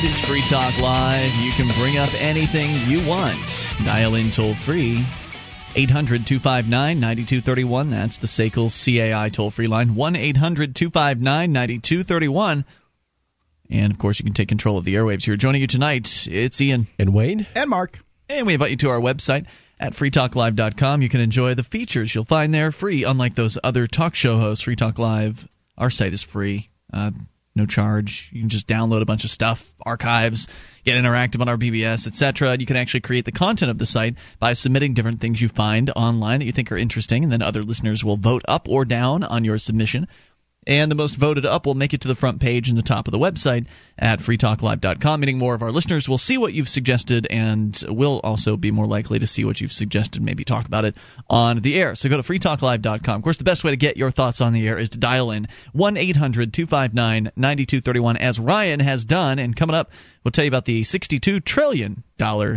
This 0.00 0.18
is 0.18 0.24
Free 0.24 0.40
Talk 0.40 0.78
Live. 0.78 1.34
You 1.34 1.52
can 1.52 1.68
bring 1.78 1.98
up 1.98 2.08
anything 2.14 2.70
you 2.88 3.06
want. 3.06 3.68
Dial 3.84 4.14
in 4.14 4.30
toll 4.30 4.54
free 4.54 5.04
800 5.74 6.26
259 6.26 6.98
9231. 6.98 7.90
That's 7.90 8.16
the 8.16 8.26
SACL 8.26 8.70
CAI 8.70 9.28
toll 9.28 9.50
free 9.50 9.66
line. 9.66 9.94
1 9.94 10.16
800 10.16 10.74
259 10.74 11.52
9231. 11.52 12.64
And 13.68 13.92
of 13.92 13.98
course, 13.98 14.18
you 14.18 14.24
can 14.24 14.32
take 14.32 14.48
control 14.48 14.78
of 14.78 14.86
the 14.86 14.94
airwaves 14.94 15.26
here. 15.26 15.36
Joining 15.36 15.60
you 15.60 15.66
tonight, 15.66 16.26
it's 16.30 16.58
Ian. 16.62 16.86
And 16.98 17.12
Wayne. 17.12 17.46
And 17.54 17.68
Mark. 17.68 17.98
And 18.30 18.46
we 18.46 18.54
invite 18.54 18.70
you 18.70 18.78
to 18.78 18.88
our 18.88 19.00
website 19.00 19.44
at 19.78 19.92
freetalklive.com. 19.92 21.02
You 21.02 21.10
can 21.10 21.20
enjoy 21.20 21.52
the 21.52 21.62
features 21.62 22.14
you'll 22.14 22.24
find 22.24 22.54
there 22.54 22.72
free, 22.72 23.04
unlike 23.04 23.34
those 23.34 23.58
other 23.62 23.86
talk 23.86 24.14
show 24.14 24.38
hosts. 24.38 24.64
Free 24.64 24.76
Talk 24.76 24.98
Live, 24.98 25.46
our 25.76 25.90
site 25.90 26.14
is 26.14 26.22
free. 26.22 26.70
Uh, 26.90 27.10
no 27.54 27.66
charge. 27.66 28.30
You 28.32 28.40
can 28.40 28.48
just 28.48 28.66
download 28.66 29.02
a 29.02 29.06
bunch 29.06 29.24
of 29.24 29.30
stuff, 29.30 29.74
archives, 29.84 30.46
get 30.84 30.96
interactive 30.96 31.40
on 31.40 31.48
our 31.48 31.56
BBS, 31.56 32.06
etc. 32.06 32.56
You 32.58 32.66
can 32.66 32.76
actually 32.76 33.00
create 33.00 33.24
the 33.24 33.32
content 33.32 33.70
of 33.70 33.78
the 33.78 33.86
site 33.86 34.16
by 34.38 34.52
submitting 34.52 34.94
different 34.94 35.20
things 35.20 35.40
you 35.40 35.48
find 35.48 35.90
online 35.96 36.38
that 36.38 36.46
you 36.46 36.52
think 36.52 36.70
are 36.70 36.76
interesting, 36.76 37.22
and 37.22 37.32
then 37.32 37.42
other 37.42 37.62
listeners 37.62 38.04
will 38.04 38.16
vote 38.16 38.42
up 38.46 38.68
or 38.68 38.84
down 38.84 39.24
on 39.24 39.44
your 39.44 39.58
submission 39.58 40.06
and 40.70 40.88
the 40.88 40.94
most 40.94 41.16
voted 41.16 41.44
up 41.44 41.66
will 41.66 41.74
make 41.74 41.92
it 41.92 42.00
to 42.02 42.08
the 42.08 42.14
front 42.14 42.40
page 42.40 42.68
and 42.68 42.78
the 42.78 42.82
top 42.82 43.08
of 43.08 43.12
the 43.12 43.18
website 43.18 43.66
at 43.98 44.20
freetalklive.com, 44.20 45.20
meaning 45.20 45.36
more 45.36 45.56
of 45.56 45.62
our 45.62 45.72
listeners 45.72 46.08
will 46.08 46.16
see 46.16 46.38
what 46.38 46.54
you've 46.54 46.68
suggested 46.68 47.26
and 47.28 47.82
will 47.88 48.20
also 48.22 48.56
be 48.56 48.70
more 48.70 48.86
likely 48.86 49.18
to 49.18 49.26
see 49.26 49.44
what 49.44 49.60
you've 49.60 49.72
suggested, 49.72 50.22
maybe 50.22 50.44
talk 50.44 50.66
about 50.66 50.84
it 50.84 50.96
on 51.28 51.58
the 51.58 51.74
air. 51.74 51.96
So 51.96 52.08
go 52.08 52.16
to 52.16 52.22
freetalklive.com. 52.22 53.16
Of 53.16 53.22
course, 53.24 53.36
the 53.36 53.44
best 53.44 53.64
way 53.64 53.72
to 53.72 53.76
get 53.76 53.96
your 53.96 54.12
thoughts 54.12 54.40
on 54.40 54.52
the 54.52 54.68
air 54.68 54.78
is 54.78 54.90
to 54.90 54.98
dial 54.98 55.32
in 55.32 55.48
1 55.72 55.96
800 55.96 56.52
259 56.52 57.32
9231, 57.34 58.16
as 58.18 58.38
Ryan 58.38 58.78
has 58.78 59.04
done. 59.04 59.40
And 59.40 59.56
coming 59.56 59.74
up, 59.74 59.90
we'll 60.22 60.30
tell 60.30 60.44
you 60.44 60.50
about 60.50 60.66
the 60.66 60.82
$62 60.82 61.44
trillion 61.44 62.04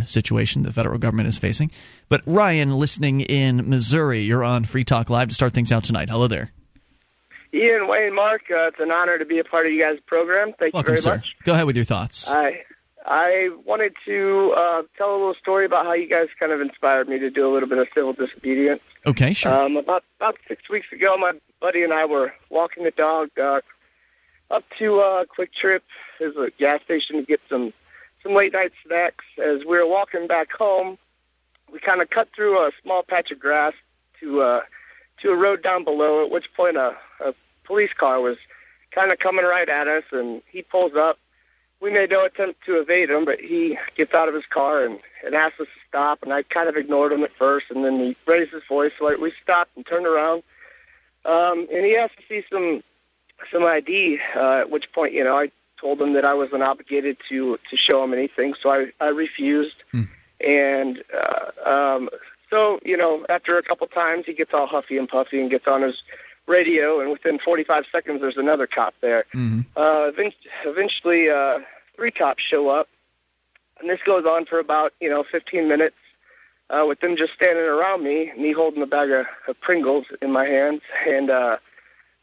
situation 0.04 0.62
the 0.62 0.72
federal 0.72 0.98
government 0.98 1.28
is 1.28 1.38
facing. 1.38 1.72
But 2.08 2.22
Ryan, 2.26 2.76
listening 2.78 3.22
in 3.22 3.68
Missouri, 3.68 4.20
you're 4.20 4.44
on 4.44 4.66
Free 4.66 4.84
Talk 4.84 5.10
Live 5.10 5.30
to 5.30 5.34
start 5.34 5.52
things 5.52 5.72
out 5.72 5.82
tonight. 5.82 6.10
Hello 6.10 6.28
there. 6.28 6.52
Ian, 7.54 7.86
Wayne, 7.86 8.14
Mark, 8.14 8.42
uh, 8.50 8.66
it's 8.66 8.80
an 8.80 8.90
honor 8.90 9.16
to 9.16 9.24
be 9.24 9.38
a 9.38 9.44
part 9.44 9.66
of 9.66 9.72
you 9.72 9.80
guys' 9.80 9.98
program. 10.04 10.52
Thank 10.58 10.74
Welcome, 10.74 10.94
you 10.94 11.00
very 11.00 11.02
sir. 11.02 11.16
much. 11.16 11.36
Go 11.44 11.52
ahead 11.52 11.66
with 11.66 11.76
your 11.76 11.84
thoughts. 11.84 12.28
I 12.30 12.64
I 13.06 13.50
wanted 13.64 13.94
to 14.06 14.54
uh, 14.56 14.82
tell 14.96 15.12
a 15.12 15.16
little 15.18 15.34
story 15.34 15.64
about 15.64 15.86
how 15.86 15.92
you 15.92 16.08
guys 16.08 16.28
kind 16.38 16.52
of 16.52 16.60
inspired 16.60 17.08
me 17.08 17.18
to 17.18 17.30
do 17.30 17.48
a 17.48 17.52
little 17.52 17.68
bit 17.68 17.78
of 17.78 17.88
civil 17.94 18.12
disobedience. 18.12 18.82
Okay, 19.06 19.34
sure. 19.34 19.52
Um, 19.52 19.76
about 19.76 20.04
about 20.18 20.36
six 20.48 20.68
weeks 20.68 20.90
ago, 20.92 21.16
my 21.16 21.32
buddy 21.60 21.82
and 21.84 21.92
I 21.92 22.06
were 22.06 22.34
walking 22.50 22.84
the 22.84 22.90
dog 22.90 23.30
uh, 23.38 23.60
up 24.50 24.64
to 24.78 25.00
uh, 25.00 25.24
QuikTrip, 25.26 25.80
there's 26.18 26.36
a 26.36 26.50
gas 26.58 26.82
station 26.82 27.16
to 27.16 27.22
get 27.22 27.40
some 27.48 27.72
some 28.22 28.34
late 28.34 28.52
night 28.52 28.72
snacks. 28.86 29.24
As 29.38 29.60
we 29.60 29.76
were 29.78 29.86
walking 29.86 30.26
back 30.26 30.52
home, 30.52 30.98
we 31.72 31.78
kind 31.78 32.00
of 32.00 32.10
cut 32.10 32.28
through 32.34 32.58
a 32.58 32.70
small 32.82 33.02
patch 33.02 33.30
of 33.30 33.38
grass 33.38 33.74
to 34.20 34.42
uh, 34.42 34.60
to 35.22 35.30
a 35.30 35.36
road 35.36 35.62
down 35.62 35.84
below. 35.84 36.24
At 36.24 36.30
which 36.30 36.52
point, 36.54 36.76
a, 36.76 36.96
a 37.13 37.13
police 37.64 37.92
car 37.92 38.20
was 38.20 38.36
kind 38.90 39.12
of 39.12 39.18
coming 39.18 39.44
right 39.44 39.68
at 39.68 39.88
us, 39.88 40.04
and 40.12 40.42
he 40.50 40.62
pulls 40.62 40.94
up. 40.94 41.18
We 41.80 41.90
made 41.90 42.10
no 42.10 42.24
attempt 42.24 42.64
to 42.64 42.80
evade 42.80 43.10
him, 43.10 43.24
but 43.24 43.40
he 43.40 43.78
gets 43.96 44.14
out 44.14 44.28
of 44.28 44.34
his 44.34 44.46
car 44.46 44.84
and, 44.84 44.98
and 45.24 45.34
asks 45.34 45.60
us 45.60 45.66
to 45.66 45.88
stop. 45.88 46.22
And 46.22 46.32
I 46.32 46.42
kind 46.42 46.68
of 46.68 46.76
ignored 46.76 47.12
him 47.12 47.24
at 47.24 47.34
first, 47.36 47.66
and 47.70 47.84
then 47.84 47.98
he 47.98 48.16
raised 48.26 48.52
his 48.52 48.62
voice. 48.68 48.92
So 48.98 49.14
we 49.18 49.32
stopped 49.42 49.72
and 49.76 49.84
turned 49.84 50.06
around, 50.06 50.42
um, 51.24 51.66
and 51.72 51.84
he 51.84 51.96
asked 51.96 52.16
to 52.16 52.22
see 52.28 52.44
some 52.50 52.82
some 53.52 53.64
ID. 53.64 54.20
Uh, 54.34 54.60
at 54.60 54.70
which 54.70 54.92
point, 54.92 55.12
you 55.12 55.24
know, 55.24 55.36
I 55.36 55.50
told 55.78 56.00
him 56.00 56.14
that 56.14 56.24
I 56.24 56.34
wasn't 56.34 56.62
obligated 56.62 57.18
to 57.28 57.58
to 57.70 57.76
show 57.76 58.02
him 58.02 58.12
anything, 58.14 58.54
so 58.54 58.70
I 58.70 58.92
I 59.00 59.08
refused. 59.08 59.82
And 60.40 61.02
uh, 61.14 61.68
um, 61.68 62.10
so, 62.50 62.78
you 62.84 62.96
know, 62.96 63.24
after 63.28 63.58
a 63.58 63.62
couple 63.62 63.86
times, 63.86 64.26
he 64.26 64.32
gets 64.32 64.54
all 64.54 64.66
huffy 64.66 64.98
and 64.98 65.08
puffy 65.08 65.40
and 65.40 65.50
gets 65.50 65.66
on 65.66 65.82
his 65.82 66.02
radio, 66.46 67.00
and 67.00 67.10
within 67.10 67.38
45 67.38 67.84
seconds, 67.90 68.20
there's 68.20 68.36
another 68.36 68.66
cop 68.66 68.94
there. 69.00 69.24
Uh, 69.76 70.06
event- 70.08 70.34
eventually, 70.64 71.30
uh, 71.30 71.60
three 71.96 72.10
cops 72.10 72.42
show 72.42 72.68
up, 72.68 72.88
and 73.80 73.88
this 73.88 74.00
goes 74.04 74.24
on 74.26 74.44
for 74.46 74.58
about, 74.58 74.92
you 75.00 75.08
know, 75.08 75.22
15 75.24 75.68
minutes. 75.68 75.96
Uh, 76.70 76.82
with 76.88 76.98
them 77.00 77.14
just 77.14 77.34
standing 77.34 77.62
around 77.62 78.02
me, 78.02 78.32
me 78.38 78.50
holding 78.50 78.82
a 78.82 78.86
bag 78.86 79.10
of, 79.10 79.26
of 79.46 79.60
Pringles 79.60 80.06
in 80.22 80.32
my 80.32 80.46
hands, 80.46 80.80
and 81.06 81.28
uh, 81.28 81.58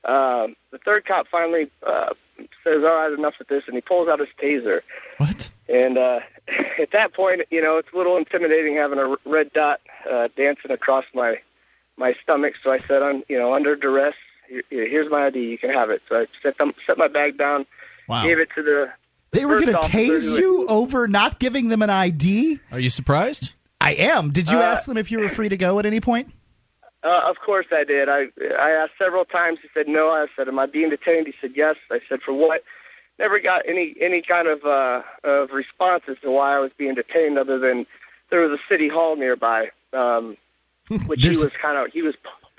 uh, 0.04 0.48
the 0.72 0.80
third 0.80 1.06
cop 1.06 1.28
finally 1.28 1.70
uh, 1.86 2.10
says, 2.64 2.84
"All 2.84 2.96
right, 2.96 3.12
enough 3.14 3.36
with 3.38 3.50
this," 3.50 3.66
and 3.68 3.76
he 3.76 3.82
pulls 3.82 4.10
out 4.10 4.20
his 4.20 4.30
taser. 4.42 4.82
What? 5.18 5.52
And 5.70 5.96
uh, 6.00 6.22
at 6.80 6.90
that 6.92 7.14
point, 7.14 7.44
you 7.52 7.62
know, 7.62 7.78
it's 7.78 7.94
a 7.94 7.96
little 7.98 8.18
intimidating 8.18 8.76
having 8.76 8.98
a 8.98 9.16
red 9.26 9.54
dot 9.54 9.80
uh, 10.10 10.30
dancing 10.36 10.72
across 10.72 11.06
my 11.14 11.40
my 12.02 12.14
stomach. 12.22 12.56
So 12.62 12.72
I 12.72 12.80
said, 12.88 13.02
"On 13.02 13.24
you 13.30 13.38
know, 13.40 13.54
under 13.54 13.76
duress, 13.78 14.16
here's 14.70 15.10
my 15.10 15.28
ID. 15.28 15.40
You 15.40 15.58
can 15.58 15.70
have 15.70 15.90
it." 15.90 16.02
So 16.10 16.22
I 16.22 16.28
set 16.44 16.58
them, 16.58 16.74
set 16.86 16.98
my 16.98 17.08
bag 17.08 17.38
down, 17.38 17.66
Wow. 18.10 18.26
gave 18.26 18.40
it 18.40 18.50
to 18.56 18.62
the. 18.64 18.92
They 19.32 19.46
were 19.46 19.62
going 19.62 19.72
to 19.72 19.78
officer 19.78 19.98
tase 19.98 20.38
you 20.38 20.66
over 20.68 21.08
not 21.08 21.40
giving 21.40 21.70
them 21.70 21.82
an 21.82 21.90
ID? 21.90 22.60
Are 22.74 22.80
you 22.80 22.90
surprised? 22.90 23.54
I 23.80 23.94
am. 23.94 24.32
Did 24.32 24.50
you 24.52 24.58
Uh, 24.60 24.64
ask 24.64 24.86
them 24.88 24.98
if 24.98 25.10
you 25.10 25.20
were 25.20 25.30
free 25.30 25.48
to 25.48 25.56
go 25.56 25.80
at 25.80 25.86
any 25.86 26.02
point? 26.02 26.34
Uh, 27.04 27.22
of 27.26 27.40
course 27.40 27.66
I 27.72 27.84
did. 27.86 28.10
I 28.10 28.28
I 28.60 28.72
asked 28.72 28.94
several 29.00 29.24
times. 29.26 29.60
He 29.62 29.70
said 29.74 29.88
no. 29.88 30.10
I 30.12 30.28
said, 30.36 30.48
"Am 30.50 30.60
I 30.60 30.66
being 30.66 30.90
detained?" 30.90 31.28
He 31.28 31.34
said 31.40 31.54
yes. 31.56 31.78
I 31.90 32.02
said, 32.10 32.22
"For 32.22 32.34
what?" 32.34 32.64
Never 33.20 33.40
got 33.40 33.62
any 33.68 33.96
any 34.00 34.22
kind 34.22 34.48
of 34.48 34.66
uh, 34.66 35.02
of 35.24 35.52
response 35.52 36.04
as 36.08 36.18
to 36.24 36.30
why 36.32 36.56
I 36.56 36.60
was 36.60 36.72
being 36.78 36.96
detained, 36.96 37.38
other 37.40 37.58
than 37.58 37.86
there 38.30 38.42
was 38.42 38.52
a 38.60 38.62
city 38.70 38.88
hall 38.88 39.16
nearby, 39.16 39.70
um, 39.94 40.38
which 41.08 41.24
he 41.24 41.30
was 41.30 41.54
kind 41.54 41.78
of 41.78 41.92
he 41.92 42.02
was 42.02 42.16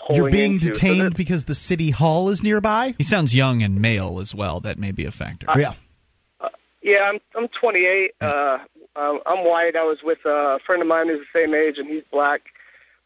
pulling 0.07 0.23
You're 0.23 0.31
being 0.31 0.53
into. 0.55 0.67
So 0.69 0.73
detained 0.73 1.01
that- 1.13 1.17
because 1.17 1.45
the 1.47 1.55
city 1.55 1.91
hall 1.91 2.29
is 2.29 2.43
nearby? 2.43 2.95
He 2.99 3.05
sounds 3.05 3.35
young 3.35 3.63
and 3.63 3.81
male 3.81 4.21
as 4.21 4.35
well. 4.35 4.61
That 4.61 4.79
may 4.79 4.93
be 4.93 5.05
a 5.05 5.11
factor. 5.13 5.47
yeah. 5.57 5.75
Yeah, 6.85 7.09
I'm 7.13 7.21
I'm 7.37 7.47
28. 7.49 8.13
Uh, 8.21 8.59
um, 8.97 9.21
I'm 9.25 9.45
white. 9.45 9.77
I 9.77 9.85
was 9.85 9.99
with 10.03 10.19
a 10.25 10.59
friend 10.67 10.83
of 10.83 10.89
mine 10.89 11.07
who's 11.09 11.21
the 11.21 11.39
same 11.41 11.55
age, 11.55 11.79
and 11.79 11.87
he's 11.89 12.03
black. 12.11 12.43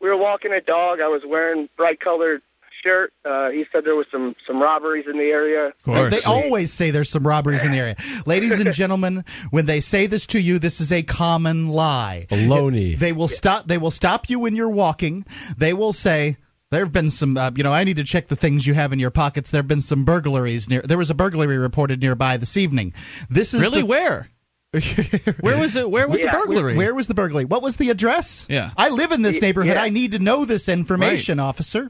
We 0.01 0.09
were 0.09 0.17
walking 0.17 0.53
a 0.53 0.63
dog. 0.63 1.01
I 1.03 1.09
was 1.09 1.23
wearing 1.27 1.69
bright 1.77 2.01
colored 2.01 2.41
shirt. 2.85 3.13
Uh, 3.25 3.51
he 3.51 3.65
said 3.73 3.85
there 3.85 3.95
was 3.97 4.07
some 4.11 4.35
some 4.47 4.61
robberies 4.61 5.05
in 5.11 5.19
the 5.19 5.25
area. 5.25 5.67
Of 5.69 5.83
course. 5.83 6.15
They 6.25 6.31
always 6.31 6.73
say 6.73 6.91
there's 6.91 7.11
some 7.11 7.27
robberies 7.27 7.65
in 7.65 7.73
the 7.73 7.79
area. 7.79 7.97
Ladies 8.27 8.59
and 8.61 8.73
gentlemen, 8.73 9.25
when 9.51 9.67
they 9.67 9.81
say 9.81 10.07
this 10.07 10.27
to 10.29 10.41
you, 10.41 10.59
this 10.59 10.81
is 10.81 10.91
a 10.93 11.03
common 11.03 11.69
lie. 11.69 12.27
Baloney. 12.31 12.99
They 12.99 13.13
will 13.13 13.29
stop. 13.29 13.67
They 13.67 13.79
will 13.79 13.91
stop 13.91 14.29
you 14.31 14.39
when 14.41 14.57
you're 14.57 14.69
walking. 14.71 15.25
They 15.57 15.73
will 15.73 15.93
say. 15.93 16.37
There 16.73 16.81
have 16.85 16.93
been 16.93 17.11
some, 17.11 17.37
uh, 17.37 17.53
you 17.55 17.63
know, 17.63 17.73
I 17.73 17.85
need 17.85 17.97
to 17.99 18.03
check 18.05 18.27
the 18.27 18.35
things 18.35 18.67
you 18.67 18.75
have 18.75 18.93
in 18.93 18.99
your 18.99 19.13
pockets. 19.13 19.53
There 19.53 19.61
have 19.61 19.69
been 19.69 19.81
some 19.81 20.05
burglaries 20.05 20.69
near. 20.69 20.83
There 20.83 20.99
was 20.99 21.11
a 21.11 21.15
burglary 21.15 21.59
reported 21.59 22.01
nearby 22.03 22.39
this 22.39 22.57
evening. 22.57 22.93
This 23.31 23.55
is 23.55 23.61
Really? 23.61 23.83
the- 23.83 23.87
Where? 23.87 24.29
Where 25.41 25.59
was 25.61 25.77
it? 25.77 25.89
Where 25.89 26.09
was 26.09 26.21
Yeah. 26.21 26.33
the 26.33 26.39
burglary? 26.45 26.77
Where 26.77 26.93
was 26.93 27.07
the 27.07 27.15
burglary? 27.15 27.45
What 27.45 27.63
was 27.63 27.77
the 27.77 27.89
address? 27.91 28.47
Yeah. 28.49 28.71
I 28.77 28.89
live 28.89 29.13
in 29.13 29.23
this 29.23 29.41
neighborhood. 29.41 29.75
yeah. 29.77 29.83
I 29.83 29.91
need 29.91 30.11
to 30.13 30.19
know 30.19 30.45
this 30.45 30.69
information, 30.69 31.39
officer. 31.39 31.89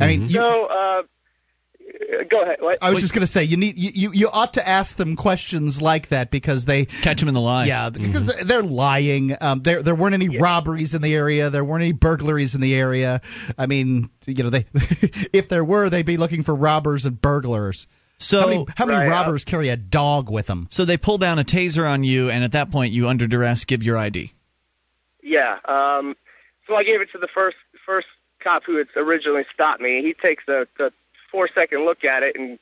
I 0.00 0.06
mean, 0.06 0.22
you, 0.22 0.28
So, 0.28 0.64
uh, 0.66 1.02
go 2.28 2.42
ahead. 2.42 2.58
What? 2.60 2.78
I 2.80 2.90
was 2.90 3.00
just 3.00 3.12
going 3.12 3.20
to 3.20 3.26
say 3.26 3.44
you 3.44 3.56
need 3.56 3.78
you, 3.78 3.90
you 3.94 4.10
you 4.14 4.30
ought 4.30 4.54
to 4.54 4.66
ask 4.66 4.96
them 4.96 5.16
questions 5.16 5.82
like 5.82 6.08
that 6.08 6.30
because 6.30 6.64
they 6.64 6.86
Catch 6.86 7.20
them 7.20 7.28
in 7.28 7.34
the 7.34 7.40
lie. 7.40 7.66
yeah 7.66 7.90
because 7.90 8.24
they're, 8.24 8.44
they're 8.44 8.62
lying. 8.62 9.36
Um, 9.40 9.60
there 9.62 9.82
there 9.82 9.94
weren't 9.94 10.14
any 10.14 10.38
robberies 10.38 10.94
in 10.94 11.02
the 11.02 11.14
area. 11.14 11.50
There 11.50 11.64
weren't 11.64 11.82
any 11.82 11.92
burglaries 11.92 12.54
in 12.54 12.60
the 12.60 12.74
area. 12.74 13.20
I 13.58 13.66
mean, 13.66 14.08
you 14.26 14.42
know, 14.44 14.50
they 14.50 14.64
if 15.32 15.48
there 15.48 15.64
were, 15.64 15.90
they'd 15.90 16.06
be 16.06 16.16
looking 16.16 16.42
for 16.42 16.54
robbers 16.54 17.04
and 17.06 17.20
burglars. 17.20 17.86
So 18.22 18.40
How 18.40 18.46
many, 18.48 18.66
how 18.76 18.84
many 18.86 18.98
Right, 18.98 19.06
uh, 19.08 19.10
robbers 19.10 19.44
carry 19.46 19.70
a 19.70 19.76
dog 19.78 20.30
with 20.30 20.46
them? 20.46 20.68
so 20.70 20.84
they 20.84 20.98
pull 20.98 21.16
down 21.16 21.38
a 21.38 21.44
taser 21.44 21.88
on 21.88 22.04
you, 22.04 22.28
and 22.28 22.44
at 22.44 22.52
that 22.52 22.70
point, 22.70 22.92
you 22.92 23.08
under 23.08 23.26
duress 23.26 23.64
give 23.64 23.82
your 23.82 23.96
ID. 23.96 24.32
Yeah. 25.22 25.56
Um, 25.66 26.16
so 26.66 26.74
I 26.76 26.84
gave 26.84 27.00
it 27.00 27.10
to 27.12 27.18
the 27.18 27.28
first 27.28 27.56
first 27.86 28.08
cop 28.40 28.64
who 28.64 28.76
had 28.76 28.88
originally 28.96 29.44
stopped 29.52 29.80
me. 29.80 30.02
He 30.02 30.14
takes 30.14 30.44
a, 30.48 30.66
a 30.78 30.90
four 31.30 31.48
second 31.54 31.84
look 31.84 32.04
at 32.04 32.22
it 32.22 32.36
and 32.36 32.58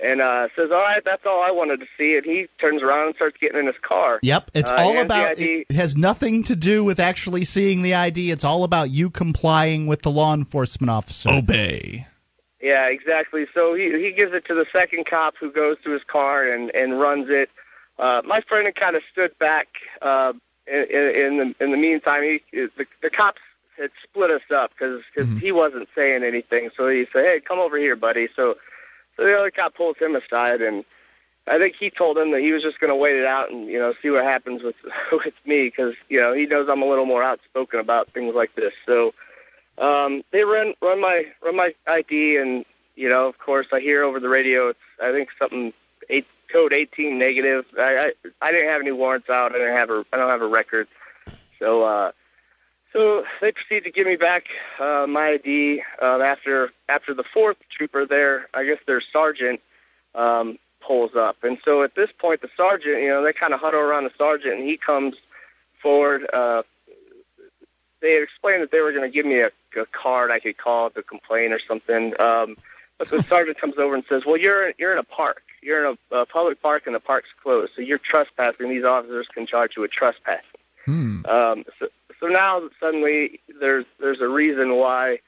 and 0.00 0.20
uh, 0.20 0.48
says, 0.56 0.70
"All 0.70 0.82
right, 0.82 1.02
that's 1.04 1.24
all 1.24 1.42
I 1.42 1.50
wanted 1.50 1.80
to 1.80 1.86
see." 1.96 2.16
And 2.16 2.26
he 2.26 2.48
turns 2.58 2.82
around 2.82 3.06
and 3.06 3.14
starts 3.16 3.36
getting 3.40 3.60
in 3.60 3.66
his 3.66 3.78
car. 3.80 4.18
Yep, 4.22 4.50
it's 4.54 4.70
Uh, 4.70 4.74
all 4.76 4.94
hands 4.94 5.08
the 5.08 5.14
about. 5.14 5.38
It 5.38 5.70
has 5.72 5.96
nothing 5.96 6.42
to 6.44 6.56
do 6.56 6.84
with 6.84 6.98
actually 6.98 7.44
seeing 7.44 7.82
the 7.82 7.94
ID. 7.94 8.30
It's 8.30 8.44
all 8.44 8.64
about 8.64 8.90
you 8.90 9.08
complying 9.10 9.86
with 9.86 10.02
the 10.02 10.10
law 10.10 10.34
enforcement 10.34 10.90
officer. 10.90 11.30
Obey. 11.30 12.06
Yeah, 12.60 12.86
exactly. 12.88 13.46
So 13.54 13.74
he 13.74 13.92
he 14.02 14.10
gives 14.10 14.32
it 14.32 14.44
to 14.46 14.54
the 14.54 14.66
second 14.72 15.06
cop 15.06 15.34
who 15.38 15.50
goes 15.50 15.76
to 15.84 15.90
his 15.90 16.02
car 16.04 16.48
and 16.48 16.70
and 16.74 16.98
runs 17.00 17.28
it. 17.28 17.50
Uh, 17.98 18.22
my 18.24 18.40
friend 18.40 18.66
had 18.66 18.74
kind 18.74 18.96
of 18.96 19.02
stood 19.12 19.38
back. 19.38 19.68
Uh, 20.02 20.32
in, 20.66 20.82
in 20.90 21.36
the 21.36 21.54
in 21.64 21.70
the 21.70 21.76
meantime, 21.76 22.22
he 22.22 22.42
the, 22.52 22.86
the 23.02 23.10
cops 23.10 23.40
had 23.78 23.90
split 24.02 24.30
us 24.30 24.42
up 24.54 24.70
because 24.70 25.02
because 25.14 25.40
he 25.40 25.52
wasn't 25.52 25.88
saying 25.94 26.22
anything. 26.22 26.70
So 26.76 26.88
he 26.88 27.06
said, 27.12 27.24
"Hey, 27.24 27.40
come 27.40 27.58
over 27.58 27.76
here, 27.76 27.96
buddy." 27.96 28.28
So 28.34 28.56
so 29.16 29.24
the 29.24 29.38
other 29.38 29.50
cop 29.50 29.74
pulls 29.74 29.96
him 29.98 30.16
aside 30.16 30.60
and 30.60 30.84
I 31.46 31.58
think 31.58 31.76
he 31.78 31.90
told 31.90 32.16
him 32.16 32.30
that 32.32 32.40
he 32.40 32.52
was 32.52 32.62
just 32.62 32.80
going 32.80 32.90
to 32.90 32.96
wait 32.96 33.16
it 33.16 33.26
out 33.26 33.50
and 33.50 33.66
you 33.66 33.78
know 33.78 33.92
see 34.00 34.10
what 34.10 34.24
happens 34.24 34.62
with 34.62 34.76
with 35.12 35.34
me 35.44 35.64
because 35.64 35.94
you 36.08 36.18
know 36.20 36.32
he 36.32 36.46
knows 36.46 36.68
I'm 36.68 36.82
a 36.82 36.86
little 36.86 37.06
more 37.06 37.22
outspoken 37.22 37.80
about 37.80 38.10
things 38.12 38.34
like 38.34 38.54
this. 38.54 38.72
So 38.86 39.14
um, 39.78 40.22
they 40.30 40.44
run 40.44 40.74
run 40.80 41.00
my 41.00 41.26
run 41.42 41.56
my 41.56 41.74
ID 41.86 42.38
and 42.38 42.64
you 42.96 43.08
know 43.08 43.28
of 43.28 43.38
course 43.38 43.66
I 43.72 43.80
hear 43.80 44.02
over 44.02 44.20
the 44.20 44.28
radio 44.28 44.68
it's 44.68 44.78
I 45.02 45.12
think 45.12 45.28
something 45.38 45.72
eight 46.08 46.26
code 46.50 46.72
18 46.72 47.18
negative. 47.18 47.66
I, 47.78 47.98
I 47.98 48.12
I 48.40 48.52
didn't 48.52 48.68
have 48.68 48.80
any 48.80 48.92
warrants 48.92 49.28
out. 49.28 49.54
I 49.54 49.58
didn't 49.58 49.76
have 49.76 49.90
a 49.90 50.04
I 50.12 50.16
don't 50.16 50.30
have 50.30 50.42
a 50.42 50.46
record. 50.46 50.88
So 51.58 51.82
uh, 51.82 52.12
so 52.94 53.24
they 53.42 53.52
proceed 53.52 53.84
to 53.84 53.90
give 53.90 54.06
me 54.06 54.16
back 54.16 54.46
uh, 54.80 55.06
my 55.06 55.32
ID 55.32 55.82
uh, 56.00 56.20
after 56.20 56.72
after 56.88 57.12
the 57.12 57.24
fourth 57.24 57.58
trooper 57.68 58.06
there. 58.06 58.48
I 58.54 58.64
guess 58.64 58.78
their 58.86 59.02
sergeant. 59.02 59.60
Um, 60.14 60.58
pulls 60.86 61.14
up. 61.14 61.42
And 61.42 61.58
so 61.64 61.82
at 61.82 61.94
this 61.94 62.10
point, 62.16 62.40
the 62.40 62.50
sergeant, 62.56 63.02
you 63.02 63.08
know, 63.08 63.22
they 63.22 63.32
kind 63.32 63.54
of 63.54 63.60
huddle 63.60 63.80
around 63.80 64.04
the 64.04 64.12
sergeant, 64.16 64.54
and 64.58 64.68
he 64.68 64.76
comes 64.76 65.16
forward. 65.80 66.28
Uh, 66.32 66.62
they 68.00 68.14
had 68.14 68.22
explained 68.22 68.62
that 68.62 68.70
they 68.70 68.80
were 68.80 68.92
going 68.92 69.10
to 69.10 69.14
give 69.14 69.26
me 69.26 69.40
a, 69.40 69.50
a 69.76 69.86
card 69.86 70.30
I 70.30 70.38
could 70.38 70.58
call 70.58 70.90
to 70.90 71.02
complain 71.02 71.52
or 71.52 71.58
something. 71.58 72.18
Um, 72.20 72.56
but 72.98 73.08
the 73.08 73.22
sergeant 73.28 73.58
comes 73.58 73.78
over 73.78 73.94
and 73.94 74.04
says, 74.08 74.24
"Well, 74.26 74.36
you're 74.36 74.72
you're 74.78 74.92
in 74.92 74.98
a 74.98 75.04
park. 75.04 75.42
You're 75.62 75.86
in 75.86 75.98
a, 76.12 76.16
a 76.16 76.26
public 76.26 76.60
park, 76.60 76.86
and 76.86 76.94
the 76.94 77.00
park's 77.00 77.30
closed, 77.42 77.72
so 77.74 77.82
you're 77.82 77.98
trespassing. 77.98 78.68
These 78.68 78.84
officers 78.84 79.26
can 79.28 79.46
charge 79.46 79.76
you 79.76 79.82
with 79.82 79.90
trespassing." 79.90 80.44
Hmm. 80.84 81.24
Um, 81.24 81.64
so, 81.78 81.88
so 82.20 82.26
now 82.26 82.62
suddenly 82.80 83.40
there's 83.60 83.84
there's 84.00 84.20
a 84.20 84.28
reason 84.28 84.76
why 84.76 85.18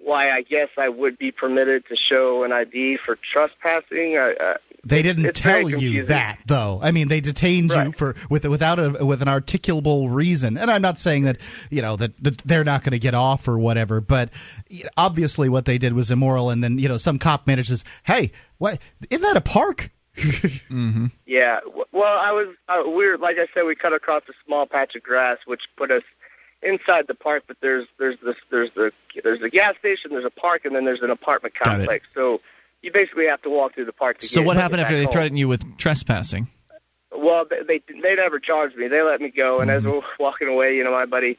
why 0.00 0.30
I 0.30 0.42
guess 0.42 0.68
I 0.76 0.88
would 0.88 1.18
be 1.18 1.30
permitted 1.30 1.86
to 1.86 1.96
show 1.96 2.44
an 2.44 2.52
ID 2.52 2.98
for 2.98 3.16
trespassing. 3.16 4.16
I, 4.16 4.34
uh, 4.34 4.56
they 4.84 5.02
didn't 5.02 5.34
tell 5.34 5.68
you 5.68 6.04
that, 6.06 6.38
though. 6.46 6.78
I 6.82 6.92
mean, 6.92 7.08
they 7.08 7.20
detained 7.20 7.72
right. 7.72 7.86
you 7.86 7.92
for 7.92 8.14
with 8.30 8.46
without 8.46 8.78
a 8.78 9.04
with 9.04 9.22
an 9.22 9.28
articulable 9.28 10.12
reason. 10.12 10.56
And 10.56 10.70
I'm 10.70 10.82
not 10.82 10.98
saying 10.98 11.24
that 11.24 11.38
you 11.70 11.82
know 11.82 11.96
that, 11.96 12.22
that 12.22 12.38
they're 12.38 12.64
not 12.64 12.84
going 12.84 12.92
to 12.92 12.98
get 12.98 13.14
off 13.14 13.48
or 13.48 13.58
whatever, 13.58 14.00
but 14.00 14.30
obviously 14.96 15.48
what 15.48 15.64
they 15.64 15.78
did 15.78 15.92
was 15.92 16.10
immoral. 16.10 16.50
And 16.50 16.62
then 16.62 16.78
you 16.78 16.88
know 16.88 16.96
some 16.96 17.18
cop 17.18 17.46
manages, 17.46 17.84
hey, 18.04 18.32
what 18.58 18.78
isn't 19.10 19.22
that 19.22 19.36
a 19.36 19.40
park? 19.40 19.90
mm-hmm. 20.70 21.06
Yeah. 21.26 21.60
Well, 21.92 22.18
I 22.18 22.32
was 22.32 22.48
uh, 22.68 22.82
we 22.86 23.06
were 23.06 23.18
like 23.18 23.38
I 23.38 23.46
said, 23.54 23.64
we 23.64 23.74
cut 23.74 23.92
across 23.92 24.22
a 24.28 24.32
small 24.46 24.66
patch 24.66 24.94
of 24.94 25.02
grass, 25.02 25.38
which 25.46 25.62
put 25.76 25.90
us 25.90 26.02
inside 26.62 27.06
the 27.06 27.14
park, 27.14 27.44
but 27.46 27.56
there's 27.60 27.86
there's 27.98 28.16
this 28.22 28.36
there's 28.50 28.70
the 28.74 28.92
there's 29.22 29.40
the 29.40 29.50
gas 29.50 29.76
station, 29.78 30.10
there's 30.10 30.24
a 30.24 30.30
park, 30.30 30.64
and 30.64 30.74
then 30.74 30.84
there's 30.84 31.02
an 31.02 31.10
apartment 31.10 31.54
complex. 31.54 32.06
So 32.14 32.40
you 32.82 32.92
basically 32.92 33.26
have 33.26 33.42
to 33.42 33.50
walk 33.50 33.74
through 33.74 33.86
the 33.86 33.92
park. 33.92 34.18
To 34.18 34.20
get 34.22 34.30
it. 34.30 34.34
so 34.34 34.42
what 34.42 34.56
happened 34.56 34.80
after 34.80 34.96
they 34.96 35.04
home. 35.04 35.12
threatened 35.12 35.38
you 35.38 35.48
with 35.48 35.78
trespassing? 35.78 36.48
Well, 37.16 37.46
they, 37.48 37.62
they 37.62 38.00
they 38.02 38.14
never 38.14 38.38
charged 38.38 38.76
me. 38.76 38.88
They 38.88 39.02
let 39.02 39.20
me 39.20 39.30
go, 39.30 39.60
and 39.60 39.70
mm-hmm. 39.70 39.86
as 39.86 39.92
we're 39.92 40.02
walking 40.24 40.48
away, 40.48 40.76
you 40.76 40.84
know, 40.84 40.92
my 40.92 41.06
buddy 41.06 41.38